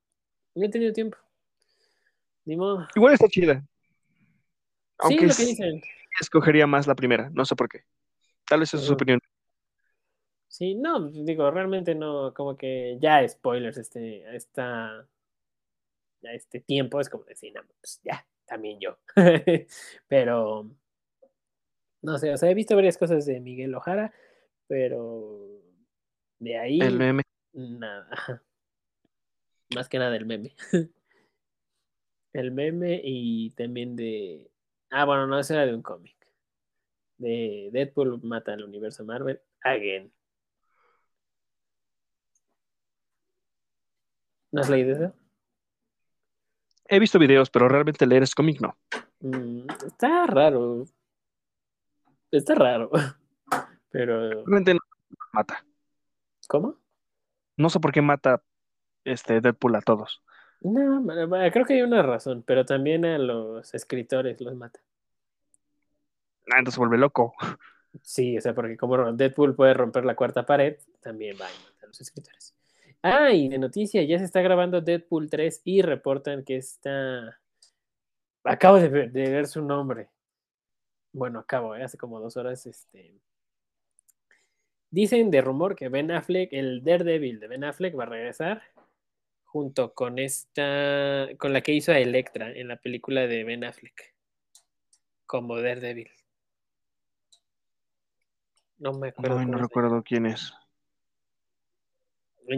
No 0.54 0.64
he 0.64 0.70
tenido 0.70 0.92
tiempo. 0.92 1.18
Ni 2.46 2.56
modo. 2.56 2.88
Igual 2.94 3.14
está 3.14 3.28
chida. 3.28 3.60
Sí, 3.60 3.66
Aunque 4.98 5.22
lo 5.22 5.28
que 5.28 5.34
sí 5.34 5.46
dicen. 5.46 5.82
escogería 6.20 6.66
más 6.66 6.86
la 6.86 6.94
primera, 6.94 7.28
no 7.30 7.44
sé 7.44 7.54
por 7.54 7.68
qué. 7.68 7.84
Tal 8.46 8.60
vez 8.60 8.72
es 8.72 8.82
su 8.82 8.92
opinión. 8.94 9.20
Sí, 10.52 10.74
no, 10.74 11.08
digo, 11.08 11.50
realmente 11.50 11.94
no, 11.94 12.34
como 12.34 12.58
que 12.58 12.98
ya 13.00 13.26
spoilers 13.26 13.78
este, 13.78 14.36
esta, 14.36 14.98
a 14.98 15.08
este 16.34 16.60
tiempo, 16.60 17.00
es 17.00 17.08
como 17.08 17.24
decir, 17.24 17.54
no, 17.54 17.62
pues 17.80 18.02
ya, 18.04 18.26
también 18.44 18.78
yo. 18.78 18.98
pero, 20.08 20.70
no 22.02 22.18
sé, 22.18 22.34
o 22.34 22.36
sea, 22.36 22.50
he 22.50 22.54
visto 22.54 22.76
varias 22.76 22.98
cosas 22.98 23.24
de 23.24 23.40
Miguel 23.40 23.74
Ojara, 23.74 24.12
pero 24.66 25.62
de 26.38 26.58
ahí 26.58 26.80
El 26.82 26.98
meme. 26.98 27.22
nada. 27.54 28.42
Más 29.74 29.88
que 29.88 29.98
nada 29.98 30.14
el 30.16 30.26
meme. 30.26 30.54
el 32.34 32.52
meme 32.52 33.00
y 33.02 33.52
también 33.52 33.96
de, 33.96 34.50
ah, 34.90 35.06
bueno, 35.06 35.26
no, 35.26 35.38
eso 35.38 35.54
era 35.54 35.64
de 35.64 35.74
un 35.74 35.82
cómic. 35.82 36.16
De 37.16 37.70
Deadpool 37.72 38.20
mata 38.22 38.52
al 38.52 38.64
universo 38.64 39.02
Marvel, 39.02 39.40
again. 39.62 40.12
¿No 44.52 44.60
has 44.60 44.70
leído 44.70 44.92
eso? 44.92 45.14
He 46.84 46.98
visto 46.98 47.18
videos, 47.18 47.50
pero 47.50 47.68
realmente 47.68 48.06
leer 48.06 48.22
es 48.22 48.34
cómic 48.34 48.60
no. 48.60 48.76
Mm, 49.20 49.66
está 49.86 50.26
raro. 50.26 50.84
Está 52.30 52.54
raro. 52.54 52.90
Pero, 53.90 54.44
Realmente 54.46 54.72
no 54.72 54.80
mata. 55.34 55.62
¿cómo? 56.48 56.76
No 57.58 57.68
sé 57.68 57.78
por 57.78 57.92
qué 57.92 58.00
mata 58.00 58.42
este 59.04 59.42
Deadpool 59.42 59.76
a 59.76 59.82
todos. 59.82 60.22
No, 60.62 61.04
creo 61.52 61.66
que 61.66 61.74
hay 61.74 61.82
una 61.82 62.02
razón, 62.02 62.42
pero 62.46 62.64
también 62.64 63.04
a 63.04 63.18
los 63.18 63.74
escritores 63.74 64.40
los 64.40 64.54
mata. 64.54 64.80
Ah, 66.50 66.58
entonces 66.58 66.74
se 66.74 66.80
vuelve 66.80 66.98
loco. 66.98 67.34
Sí, 68.00 68.38
o 68.38 68.40
sea, 68.40 68.54
porque 68.54 68.78
como 68.78 69.12
Deadpool 69.12 69.54
puede 69.54 69.74
romper 69.74 70.06
la 70.06 70.16
cuarta 70.16 70.46
pared, 70.46 70.78
también 71.02 71.36
va 71.38 71.44
a 71.44 71.50
matar 71.50 71.84
a 71.84 71.86
los 71.88 72.00
escritores. 72.00 72.54
Ah, 73.02 73.32
y 73.32 73.48
de 73.48 73.58
noticia, 73.58 74.02
ya 74.04 74.18
se 74.18 74.24
está 74.24 74.40
grabando 74.42 74.80
Deadpool 74.80 75.28
3 75.28 75.62
y 75.64 75.82
reportan 75.82 76.44
que 76.44 76.56
está... 76.56 77.40
Acabo 78.44 78.76
de 78.76 78.88
ver, 78.88 79.12
de 79.12 79.30
ver 79.30 79.46
su 79.46 79.60
nombre. 79.60 80.08
Bueno, 81.12 81.40
acabo, 81.40 81.74
¿eh? 81.74 81.82
hace 81.82 81.98
como 81.98 82.20
dos 82.20 82.36
horas, 82.36 82.64
este... 82.66 83.20
Dicen 84.90 85.30
de 85.30 85.40
rumor 85.40 85.74
que 85.74 85.88
Ben 85.88 86.10
Affleck, 86.10 86.52
el 86.52 86.84
Daredevil 86.84 87.40
de 87.40 87.48
Ben 87.48 87.64
Affleck 87.64 87.98
va 87.98 88.04
a 88.04 88.06
regresar 88.06 88.62
junto 89.44 89.92
con 89.94 90.18
esta, 90.18 91.28
con 91.38 91.52
la 91.52 91.60
que 91.60 91.72
hizo 91.72 91.92
a 91.92 91.98
Electra 91.98 92.50
en 92.52 92.68
la 92.68 92.76
película 92.76 93.26
de 93.26 93.44
Ben 93.44 93.64
Affleck, 93.64 94.14
como 95.26 95.60
Daredevil. 95.60 96.10
No 98.78 98.92
me 98.92 99.08
acuerdo. 99.08 99.40
No, 99.40 99.46
no 99.46 99.58
recuerdo 99.58 100.02
quién 100.02 100.26
es. 100.26 100.54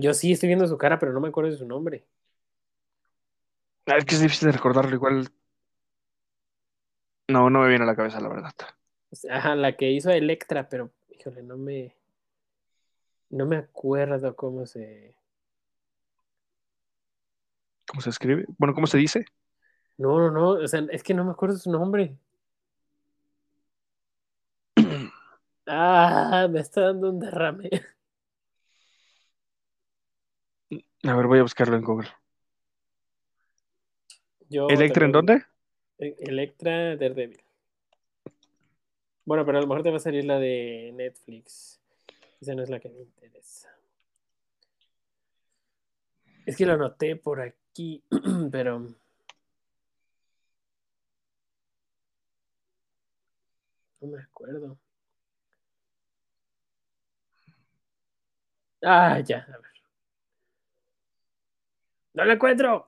Yo 0.00 0.14
sí 0.14 0.32
estoy 0.32 0.48
viendo 0.48 0.66
su 0.66 0.78
cara, 0.78 0.98
pero 0.98 1.12
no 1.12 1.20
me 1.20 1.28
acuerdo 1.28 1.50
de 1.50 1.56
su 1.58 1.66
nombre. 1.66 2.04
Ah, 3.86 3.96
Es 3.98 4.04
que 4.04 4.14
es 4.16 4.20
difícil 4.20 4.46
de 4.48 4.52
recordarlo, 4.52 4.94
igual. 4.94 5.30
No, 7.28 7.50
no 7.50 7.60
me 7.62 7.68
viene 7.68 7.84
a 7.84 7.86
la 7.86 7.96
cabeza, 7.96 8.20
la 8.20 8.28
verdad. 8.28 8.52
Ajá, 9.30 9.56
la 9.56 9.76
que 9.76 9.90
hizo 9.90 10.10
Electra, 10.10 10.68
pero 10.68 10.92
híjole, 11.08 11.42
no 11.42 11.56
me. 11.56 11.96
No 13.28 13.44
me 13.44 13.56
acuerdo 13.58 14.34
cómo 14.34 14.64
se. 14.64 15.14
¿Cómo 17.86 18.00
se 18.02 18.10
escribe? 18.10 18.44
Bueno, 18.58 18.74
¿cómo 18.74 18.86
se 18.86 18.98
dice? 18.98 19.24
No, 19.98 20.18
no, 20.18 20.30
no. 20.30 20.50
O 20.50 20.68
sea, 20.68 20.86
es 20.92 21.02
que 21.02 21.14
no 21.14 21.24
me 21.24 21.32
acuerdo 21.32 21.56
su 21.58 21.70
nombre. 21.70 22.16
Ah, 25.66 26.46
me 26.50 26.60
está 26.60 26.82
dando 26.82 27.10
un 27.10 27.20
derrame. 27.20 27.70
A 31.04 31.14
ver, 31.14 31.26
voy 31.26 31.38
a 31.38 31.42
buscarlo 31.42 31.76
en 31.76 31.82
Google. 31.82 32.08
Yo 34.48 34.68
¿Electra 34.68 35.06
en 35.06 35.12
dónde? 35.12 35.42
E- 35.98 36.16
Electra 36.20 36.96
Daredevil. 36.96 37.40
Bueno, 39.24 39.44
pero 39.46 39.58
a 39.58 39.60
lo 39.62 39.66
mejor 39.66 39.82
te 39.82 39.90
va 39.90 39.96
a 39.96 40.00
salir 40.00 40.24
la 40.24 40.38
de 40.38 40.92
Netflix. 40.94 41.80
Esa 42.40 42.54
no 42.54 42.62
es 42.62 42.70
la 42.70 42.78
que 42.78 42.90
me 42.90 43.00
interesa. 43.00 43.70
Es 46.46 46.56
que 46.56 46.66
lo 46.66 46.74
anoté 46.74 47.16
por 47.16 47.40
aquí, 47.40 48.02
pero. 48.52 48.80
No 54.00 54.08
me 54.08 54.22
acuerdo. 54.22 54.78
Ah, 58.82 59.20
ya, 59.20 59.38
a 59.38 59.58
ver. 59.58 59.73
¡No 62.14 62.24
lo 62.24 62.32
encuentro! 62.32 62.86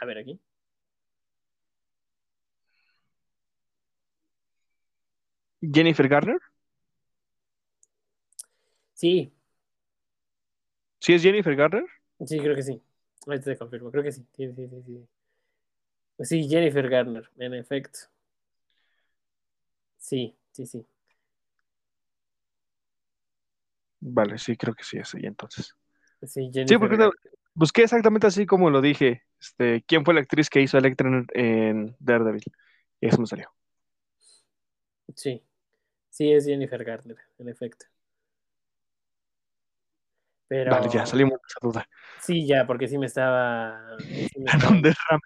A 0.00 0.04
ver, 0.06 0.18
aquí. 0.18 0.40
¿Jennifer 5.60 6.08
Garner? 6.08 6.40
Sí, 8.94 9.32
¿Sí 11.00 11.14
es 11.14 11.22
Jennifer 11.22 11.54
Garner? 11.56 11.84
sí, 12.26 12.38
creo 12.38 12.54
que 12.54 12.62
sí. 12.62 12.80
Ahorita 13.26 13.44
te 13.46 13.56
confirmo, 13.58 13.90
creo 13.90 14.02
que 14.02 14.12
sí. 14.12 14.24
Sí, 14.36 14.52
sí, 14.52 14.68
sí, 14.68 14.82
sí. 14.86 15.08
Sí, 16.20 16.48
Jennifer 16.48 16.88
Garner, 16.88 17.30
en 17.38 17.54
efecto. 17.54 18.00
Sí, 19.98 20.36
sí, 20.52 20.66
sí. 20.66 20.86
Vale, 24.00 24.38
sí, 24.38 24.56
creo 24.56 24.74
que 24.74 24.84
sí 24.84 24.98
es 24.98 25.14
ella 25.14 25.28
entonces. 25.28 25.74
Sí, 26.22 26.28
Sí, 26.28 26.50
Jennifer 26.52 26.78
porque 26.78 26.96
Garner. 26.96 27.10
Busqué 27.58 27.82
exactamente 27.84 28.26
así 28.26 28.46
como 28.46 28.70
lo 28.70 28.80
dije. 28.80 29.24
Este, 29.40 29.82
¿quién 29.86 30.04
fue 30.04 30.14
la 30.14 30.20
actriz 30.20 30.50
que 30.50 30.62
hizo 30.62 30.78
Electra 30.78 31.08
en, 31.08 31.26
en 31.34 31.96
Daredevil? 32.00 32.44
Y 33.00 33.08
eso 33.08 33.20
me 33.20 33.26
salió. 33.26 33.50
Sí, 35.14 35.42
sí 36.10 36.32
es 36.32 36.46
Jennifer 36.46 36.84
Garner, 36.84 37.18
en 37.38 37.48
efecto. 37.50 37.86
Pero 40.48 40.74
Vale, 40.74 40.88
ya 40.88 41.06
salimos 41.06 41.34
de 41.40 41.46
esa 41.48 41.58
duda. 41.62 41.88
sí, 42.16 42.46
ya, 42.46 42.66
porque 42.66 42.88
sí 42.88 42.98
me 42.98 43.06
estaba, 43.06 43.80
sí 44.24 44.40
me 44.40 44.50
¿A 44.52 44.58
estaba, 44.58 44.72
dónde 44.72 44.90
ram- 44.92 45.20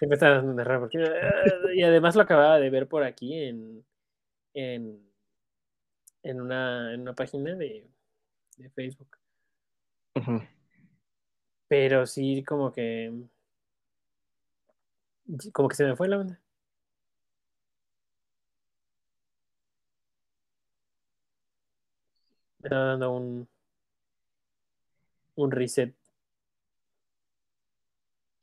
sí 0.00 0.06
me 0.06 0.14
estaba 0.14 0.36
dando 0.36 0.50
un 0.52 0.56
derrame, 0.56 0.80
porque, 0.80 0.98
ah, 1.00 1.74
y 1.74 1.82
además 1.82 2.16
lo 2.16 2.22
acababa 2.22 2.58
de 2.60 2.70
ver 2.70 2.88
por 2.88 3.04
aquí 3.04 3.34
en, 3.34 3.86
en, 4.54 5.02
en 6.22 6.40
una, 6.42 6.92
en 6.94 7.00
una 7.02 7.14
página 7.14 7.54
de, 7.54 7.88
de 8.58 8.70
Facebook. 8.70 9.18
Ujú. 10.16 10.40
Pero 11.68 12.06
sí, 12.06 12.42
como 12.44 12.72
que, 12.72 13.12
como 15.52 15.68
que 15.68 15.76
se 15.76 15.84
me 15.84 15.96
fue 15.96 16.08
la 16.08 16.18
onda. 16.18 16.40
Me 22.60 22.66
estaba 22.68 22.84
dando 22.88 23.12
un, 23.12 23.48
un 25.36 25.50
reset, 25.52 25.94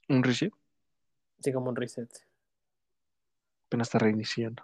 ¿Un 0.09 0.23
reset? 0.23 0.53
sí, 1.39 1.51
como 1.53 1.69
un 1.69 1.75
reset. 1.75 2.09
Apenas 3.67 3.87
está 3.89 3.99
reiniciando. 3.99 4.63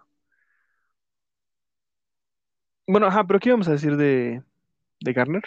Bueno, 2.88 3.08
ajá, 3.08 3.26
pero 3.26 3.40
¿qué 3.40 3.50
íbamos 3.50 3.68
a 3.68 3.72
decir 3.74 3.96
de, 3.98 4.44
de 5.02 5.14
Garner? 5.14 5.44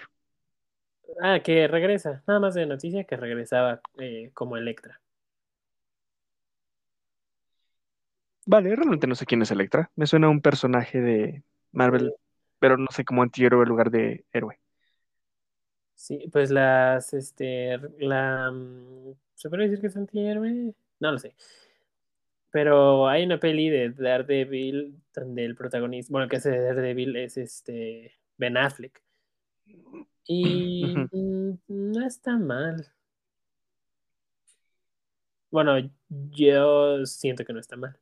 Ah, 1.25 1.39
que 1.41 1.69
regresa, 1.69 2.25
nada 2.27 2.41
más 2.41 2.55
de 2.55 2.67
noticia 2.67 3.05
que 3.05 3.17
regresaba 3.17 3.81
eh, 3.99 4.33
como 4.35 4.57
Electra. 4.57 5.01
Vale, 8.45 8.75
realmente 8.75 9.07
no 9.07 9.15
sé 9.15 9.25
quién 9.25 9.43
es 9.43 9.53
Electra. 9.53 9.93
Me 9.95 10.07
suena 10.07 10.27
a 10.27 10.31
un 10.31 10.41
personaje 10.43 11.01
de 11.01 11.45
Marvel, 11.71 12.13
pero 12.59 12.77
no 12.77 12.89
sé 12.91 13.05
cómo 13.05 13.23
antihéroe 13.23 13.63
en 13.63 13.69
lugar 13.69 13.91
de 13.93 14.25
héroe. 14.33 14.59
Sí, 15.95 16.29
pues 16.33 16.51
las, 16.51 17.15
este, 17.15 17.79
la, 18.01 18.51
mm, 18.51 19.15
¿se 19.37 19.49
puede 19.49 19.69
decir 19.69 19.81
que 19.81 19.87
es 19.87 19.97
antihéroe? 19.97 20.75
No 20.99 21.13
lo 21.13 21.19
sé. 21.21 21.37
Pero 22.51 23.09
hay 23.09 23.25
una 23.25 23.39
peli 23.39 23.71
de 23.71 23.91
Daredevil 23.91 25.01
donde 25.15 25.45
el 25.45 25.55
protagonista, 25.55 26.11
bueno, 26.11 26.25
el 26.25 26.31
que 26.31 26.37
hace 26.37 26.51
de 26.51 26.61
Daredevil 26.61 27.17
es 27.17 27.37
este 27.37 28.13
Ben 28.37 28.57
Affleck. 28.57 29.03
Y 30.27 30.95
mm, 31.13 31.59
no 31.69 32.07
está 32.07 32.37
mal. 32.37 32.93
Bueno, 35.51 35.77
yo 36.09 37.05
siento 37.05 37.45
que 37.45 37.53
no 37.53 37.61
está 37.61 37.77
mal. 37.77 37.97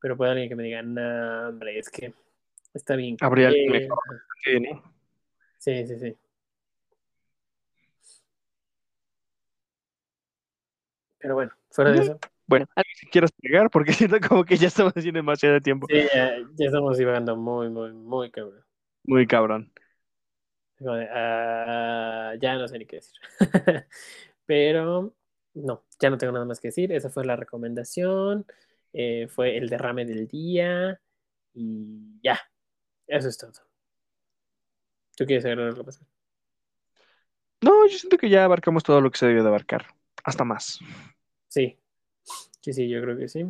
Pero 0.00 0.16
puede 0.16 0.32
alguien 0.32 0.48
que 0.48 0.56
me 0.56 0.64
diga, 0.64 0.82
no, 0.82 1.48
hombre, 1.48 1.78
es 1.78 1.88
que 1.88 2.12
está 2.74 2.96
bien. 2.96 3.16
Habría 3.20 3.48
alguien 3.48 3.66
culera". 3.66 3.84
mejor. 3.86 4.22
Sí, 4.44 4.60
¿no? 4.60 4.82
Sí, 5.58 5.86
sí, 5.86 5.98
sí. 5.98 6.16
Pero 11.18 11.34
bueno, 11.36 11.52
fuera 11.70 11.90
de 11.92 12.00
eso, 12.00 12.18
Bueno, 12.46 12.66
que 12.76 13.08
quieras 13.10 13.30
pegar 13.40 13.70
porque 13.70 13.92
siento 14.10 14.18
como 14.28 14.44
que 14.44 14.58
ya 14.58 14.68
estamos 14.68 14.92
haciendo 14.94 15.18
demasiado 15.18 15.58
tiempo. 15.60 15.86
sí, 15.88 15.94
ya, 16.14 16.36
ya 16.54 16.66
estamos 16.66 16.98
divagando 16.98 17.34
muy, 17.34 17.70
muy, 17.70 17.92
muy 17.92 18.30
cabrón. 18.30 18.62
Muy 19.04 19.26
cabrón. 19.26 19.72
De, 20.92 21.08
ah, 21.12 22.34
ya 22.40 22.56
no 22.56 22.68
sé 22.68 22.78
ni 22.78 22.86
qué 22.86 22.96
decir. 22.96 23.14
Pero 24.46 25.14
no, 25.54 25.84
ya 26.00 26.10
no 26.10 26.18
tengo 26.18 26.32
nada 26.32 26.44
más 26.46 26.60
que 26.60 26.68
decir. 26.68 26.92
Esa 26.92 27.10
fue 27.10 27.24
la 27.24 27.36
recomendación. 27.36 28.46
eh, 28.92 29.28
fue 29.28 29.56
el 29.58 29.68
derrame 29.68 30.04
del 30.06 30.28
día. 30.28 31.00
Y 31.54 32.20
ya, 32.22 32.40
eso 33.08 33.28
es 33.28 33.38
todo. 33.38 33.52
¿Tú 35.16 35.24
quieres 35.26 35.44
agregar 35.44 35.68
algo 35.68 35.84
más? 35.84 36.00
No, 37.60 37.86
yo 37.88 37.98
siento 37.98 38.16
que 38.18 38.28
ya 38.30 38.44
abarcamos 38.44 38.82
todo 38.84 39.00
lo 39.00 39.10
que 39.10 39.18
se 39.18 39.26
debió 39.26 39.42
de 39.42 39.48
abarcar. 39.48 39.86
Hasta 40.24 40.44
más. 40.44 40.78
Sí, 41.48 41.78
sí, 42.62 42.72
sí, 42.72 42.88
yo 42.88 43.00
creo 43.02 43.16
que 43.18 43.28
sí. 43.28 43.44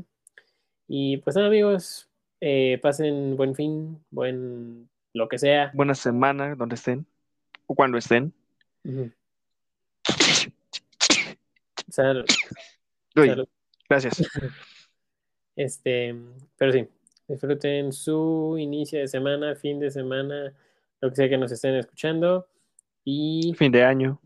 Y 0.88 1.18
pues 1.18 1.36
nada, 1.36 1.48
amigos, 1.48 2.10
eh, 2.40 2.78
pasen 2.82 3.36
buen 3.36 3.54
fin, 3.54 4.04
buen 4.10 4.90
lo 5.14 5.28
que 5.28 5.38
sea. 5.38 5.72
Buena 5.72 5.94
semana 5.94 6.54
donde 6.54 6.76
estén. 6.76 7.06
O 7.66 7.74
cuando 7.74 7.98
estén. 7.98 8.32
Ujú. 8.84 9.10
Salud, 11.90 12.24
Uy, 13.16 13.28
salud. 13.28 13.48
gracias. 13.88 14.22
Este, 15.56 16.14
pero 16.56 16.72
sí, 16.72 16.88
disfruten 17.28 17.92
su 17.92 18.56
inicio 18.58 18.98
de 18.98 19.06
semana, 19.08 19.54
fin 19.54 19.78
de 19.78 19.90
semana, 19.90 20.52
lo 21.00 21.10
que 21.10 21.16
sea 21.16 21.28
que 21.28 21.38
nos 21.38 21.52
estén 21.52 21.74
escuchando. 21.76 22.48
Y 23.04 23.54
Fin 23.56 23.70
de 23.70 23.84
año. 23.84 24.20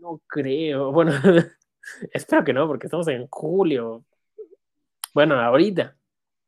no 0.00 0.20
creo, 0.26 0.90
bueno, 0.92 1.12
espero 2.12 2.42
que 2.44 2.52
no, 2.52 2.66
porque 2.66 2.86
estamos 2.86 3.06
en 3.08 3.26
julio. 3.28 4.04
Bueno, 5.14 5.38
ahorita. 5.38 5.94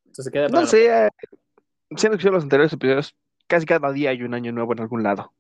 Entonces 0.07 0.33
queda 0.33 0.49
para 0.49 0.63
No 0.63 0.67
sé, 0.67 0.89
si 1.97 2.07
han 2.07 2.13
escuchado 2.15 2.35
los 2.35 2.43
anteriores 2.45 2.73
episodios, 2.73 3.15
casi 3.55 3.67
cada 3.67 3.93
día 3.93 4.11
hay 4.11 4.23
un 4.25 4.35
año 4.35 4.51
nuevo 4.51 4.73
en 4.73 4.81
algún 4.81 5.05
lado. 5.05 5.33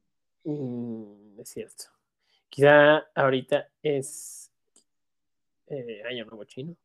Mm, 0.44 1.40
es 1.40 1.48
cierto. 1.48 1.84
Quizá 2.48 2.98
ahorita 3.12 3.68
es 3.82 4.52
eh, 5.66 6.00
Año 6.08 6.24
Nuevo 6.24 6.44
Chino. 6.44 6.76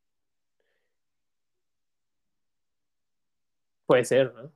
Puede 3.85 4.05
ser, 4.05 4.33
¿no? 4.33 4.51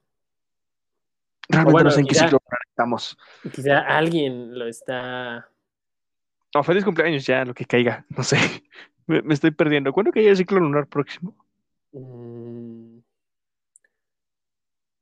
Realmente 1.49 1.71
bueno, 1.71 1.89
no 1.89 1.91
sé 1.91 2.01
en 2.01 2.07
qué 2.07 2.15
ciclo 2.15 2.41
Estamos. 2.69 3.17
Quizá 3.53 3.79
alguien 3.81 4.57
lo 4.57 4.65
está. 4.65 5.47
No, 6.55 6.63
feliz 6.63 6.83
cumpleaños 6.83 7.23
ya, 7.23 7.45
lo 7.45 7.53
que 7.53 7.65
caiga. 7.65 8.03
No 8.09 8.23
sé. 8.23 8.37
Me, 9.05 9.21
me 9.21 9.33
estoy 9.33 9.51
perdiendo. 9.51 9.91
¿Cuándo 9.91 10.11
cae 10.13 10.29
el 10.29 10.37
ciclo 10.37 10.59
lunar 10.61 10.87
próximo? 10.87 11.35
mm, 11.91 12.99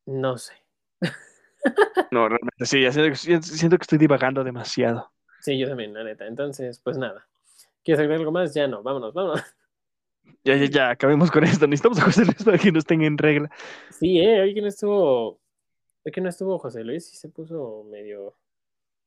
no 0.08 0.38
sé. 0.38 0.61
No, 2.12 2.28
realmente 2.28 2.66
sí, 2.66 2.82
ya 2.82 2.92
siento, 2.92 3.10
que- 3.12 3.42
siento 3.44 3.78
que 3.78 3.84
estoy 3.84 3.98
divagando 3.98 4.44
demasiado. 4.44 5.12
Sí, 5.40 5.58
yo 5.58 5.68
también, 5.68 5.94
la 5.94 6.04
neta. 6.04 6.28
Entonces, 6.28 6.80
pues 6.84 6.98
nada. 6.98 7.28
¿Quieres 7.84 8.00
agregar 8.00 8.20
algo 8.20 8.32
más? 8.32 8.54
Ya 8.54 8.68
no, 8.68 8.84
vámonos, 8.84 9.14
vámonos. 9.14 9.42
Ya, 10.44 10.56
ya, 10.56 10.66
ya, 10.66 10.90
acabemos 10.90 11.30
con 11.30 11.44
esto. 11.44 11.68
Necesitamos 11.68 12.00
a 12.00 12.04
José 12.04 12.26
Luis 12.26 12.44
para 12.44 12.58
que 12.58 12.72
nos 12.72 12.84
tenga 12.86 13.06
en 13.06 13.18
regla. 13.18 13.50
Sí, 13.92 14.20
eh, 14.20 14.42
hoy 14.42 14.54
que 14.56 14.62
no 14.62 14.68
estuvo. 14.68 15.40
Hoy 16.04 16.12
que 16.12 16.20
no 16.22 16.30
estuvo 16.30 16.58
José 16.58 16.84
Luis 16.84 17.12
y 17.14 17.16
se 17.16 17.30
puso 17.30 17.84
medio. 17.92 18.36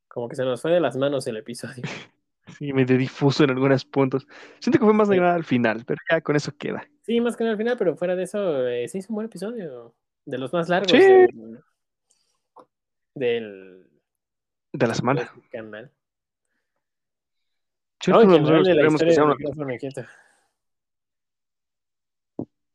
Como 0.07 0.29
que 0.29 0.37
se 0.37 0.45
nos 0.45 0.61
fue 0.63 0.71
de 0.73 0.81
las 0.81 0.97
manos 0.97 1.27
el 1.27 1.37
episodio. 1.37 1.83
Sí, 2.59 2.73
medio 2.75 2.99
difuso 2.99 3.43
en 3.43 3.51
algunos 3.51 3.87
puntos. 3.87 4.27
Siento 4.61 4.79
que 4.79 4.85
fue 4.85 4.93
más 4.93 5.09
de 5.09 5.15
Sí. 5.15 5.21
nada 5.21 5.35
al 5.35 5.45
final, 5.45 5.83
pero 5.87 5.99
ya 6.11 6.21
con 6.21 6.37
eso 6.37 6.53
queda. 6.57 6.87
Sí, 7.03 7.19
más 7.21 7.37
que 7.39 7.43
nada 7.45 7.53
al 7.53 7.59
final, 7.59 7.77
pero 7.79 7.97
fuera 7.97 8.15
de 8.15 8.25
eso, 8.25 8.69
eh, 8.69 8.87
se 8.87 8.99
hizo 8.99 9.07
un 9.11 9.15
buen 9.15 9.27
episodio. 9.27 9.95
De 10.27 10.37
los 10.37 10.53
más 10.53 10.69
largos 10.69 10.93
Sí. 10.93 11.27
Del, 13.15 13.87
De 14.73 14.87
la 14.87 14.95
semana. 14.95 15.31
del 15.35 15.49
canal. 15.51 15.91
La 18.07 19.79
que 19.79 19.91
sea. 19.91 20.09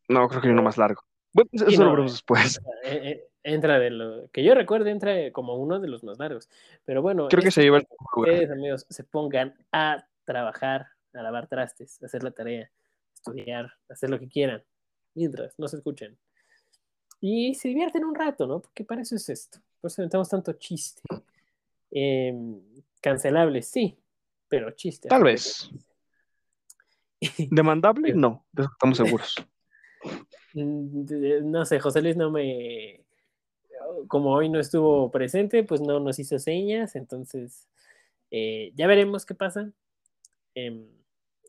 No, 0.07 0.27
creo 0.27 0.41
que 0.41 0.47
hay 0.47 0.53
uno 0.53 0.63
más 0.63 0.77
largo. 0.77 1.03
Bueno, 1.33 1.49
eso 1.53 1.83
lo 1.83 1.91
veremos 1.91 2.11
eh. 2.11 2.15
después. 2.15 2.59
Eh, 2.83 3.01
eh, 3.03 3.29
entra 3.43 3.77
de 3.77 3.91
lo 3.91 4.29
que 4.31 4.43
yo 4.43 4.55
recuerde, 4.55 4.89
entra 4.89 5.31
como 5.31 5.55
uno 5.55 5.79
de 5.79 5.87
los 5.87 6.03
más 6.03 6.17
largos. 6.17 6.49
Pero 6.83 7.01
bueno, 7.03 7.27
Creo 7.27 7.43
que 7.43 7.51
se 7.51 7.61
lleva 7.61 7.77
el 7.77 7.87
ustedes, 8.15 8.49
amigos, 8.49 8.85
se 8.89 9.03
pongan 9.03 9.55
a 9.71 10.07
trabajar, 10.25 10.87
a 11.13 11.21
lavar 11.21 11.47
trastes, 11.47 12.01
a 12.01 12.07
hacer 12.07 12.23
la 12.23 12.31
tarea, 12.31 12.71
estudiar, 13.13 13.73
hacer 13.87 14.09
lo 14.09 14.19
que 14.19 14.27
quieran, 14.27 14.63
mientras 15.13 15.53
no 15.59 15.67
se 15.67 15.77
escuchen. 15.77 16.17
Y 17.21 17.53
se 17.55 17.67
divierten 17.67 18.05
un 18.05 18.15
rato, 18.15 18.47
¿no? 18.47 18.61
Porque 18.61 18.83
para 18.85 19.01
eso 19.01 19.15
es 19.15 19.27
esto. 19.29 19.59
Por 19.81 19.89
eso 19.91 20.01
inventamos 20.01 20.29
tanto 20.29 20.53
chiste. 20.53 21.01
Eh, 21.91 22.33
cancelable, 23.01 23.61
sí, 23.61 23.97
pero 24.47 24.71
chiste. 24.71 25.09
Tal 25.09 25.23
de 25.23 25.31
vez. 25.31 25.69
¿Demandable? 27.51 28.13
No, 28.13 28.45
de 28.51 28.63
eso 28.63 28.71
estamos 28.71 28.97
seguros. 28.97 29.35
Mm, 30.53 31.05
de- 31.05 31.41
No 31.43 31.63
sé, 31.63 31.79
José 31.79 32.01
Luis 32.01 32.15
no 32.17 32.31
me. 32.31 33.03
Como 34.07 34.31
hoy 34.33 34.49
no 34.49 34.59
estuvo 34.59 35.11
presente, 35.11 35.63
pues 35.63 35.79
no 35.79 35.99
nos 35.99 36.17
hizo 36.17 36.39
señas, 36.39 36.95
entonces 36.95 37.67
eh, 38.31 38.71
ya 38.75 38.87
veremos 38.87 39.25
qué 39.27 39.35
pasa. 39.35 39.71
Em, 40.55 40.87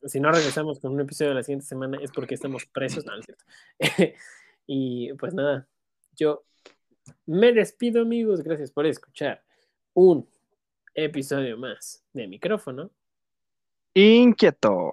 si 0.05 0.20
no 0.20 0.30
regresamos 0.32 0.80
con 0.80 0.92
un 0.92 1.01
episodio 1.01 1.32
la 1.32 1.42
siguiente 1.42 1.64
semana 1.64 1.98
es 2.02 2.10
porque 2.12 2.34
estamos 2.34 2.66
presos, 2.66 3.06
no, 3.06 3.12
no 3.14 3.20
es 3.20 3.24
cierto. 3.26 3.44
y 4.72 5.12
pues 5.14 5.34
nada, 5.34 5.66
yo 6.14 6.44
me 7.26 7.52
despido, 7.52 8.02
amigos. 8.02 8.40
Gracias 8.44 8.70
por 8.70 8.86
escuchar 8.86 9.42
un 9.94 10.28
episodio 10.94 11.59
más 11.59 12.05
de 12.12 12.28
micrófono. 12.28 12.92
Inquieto. 13.94 14.92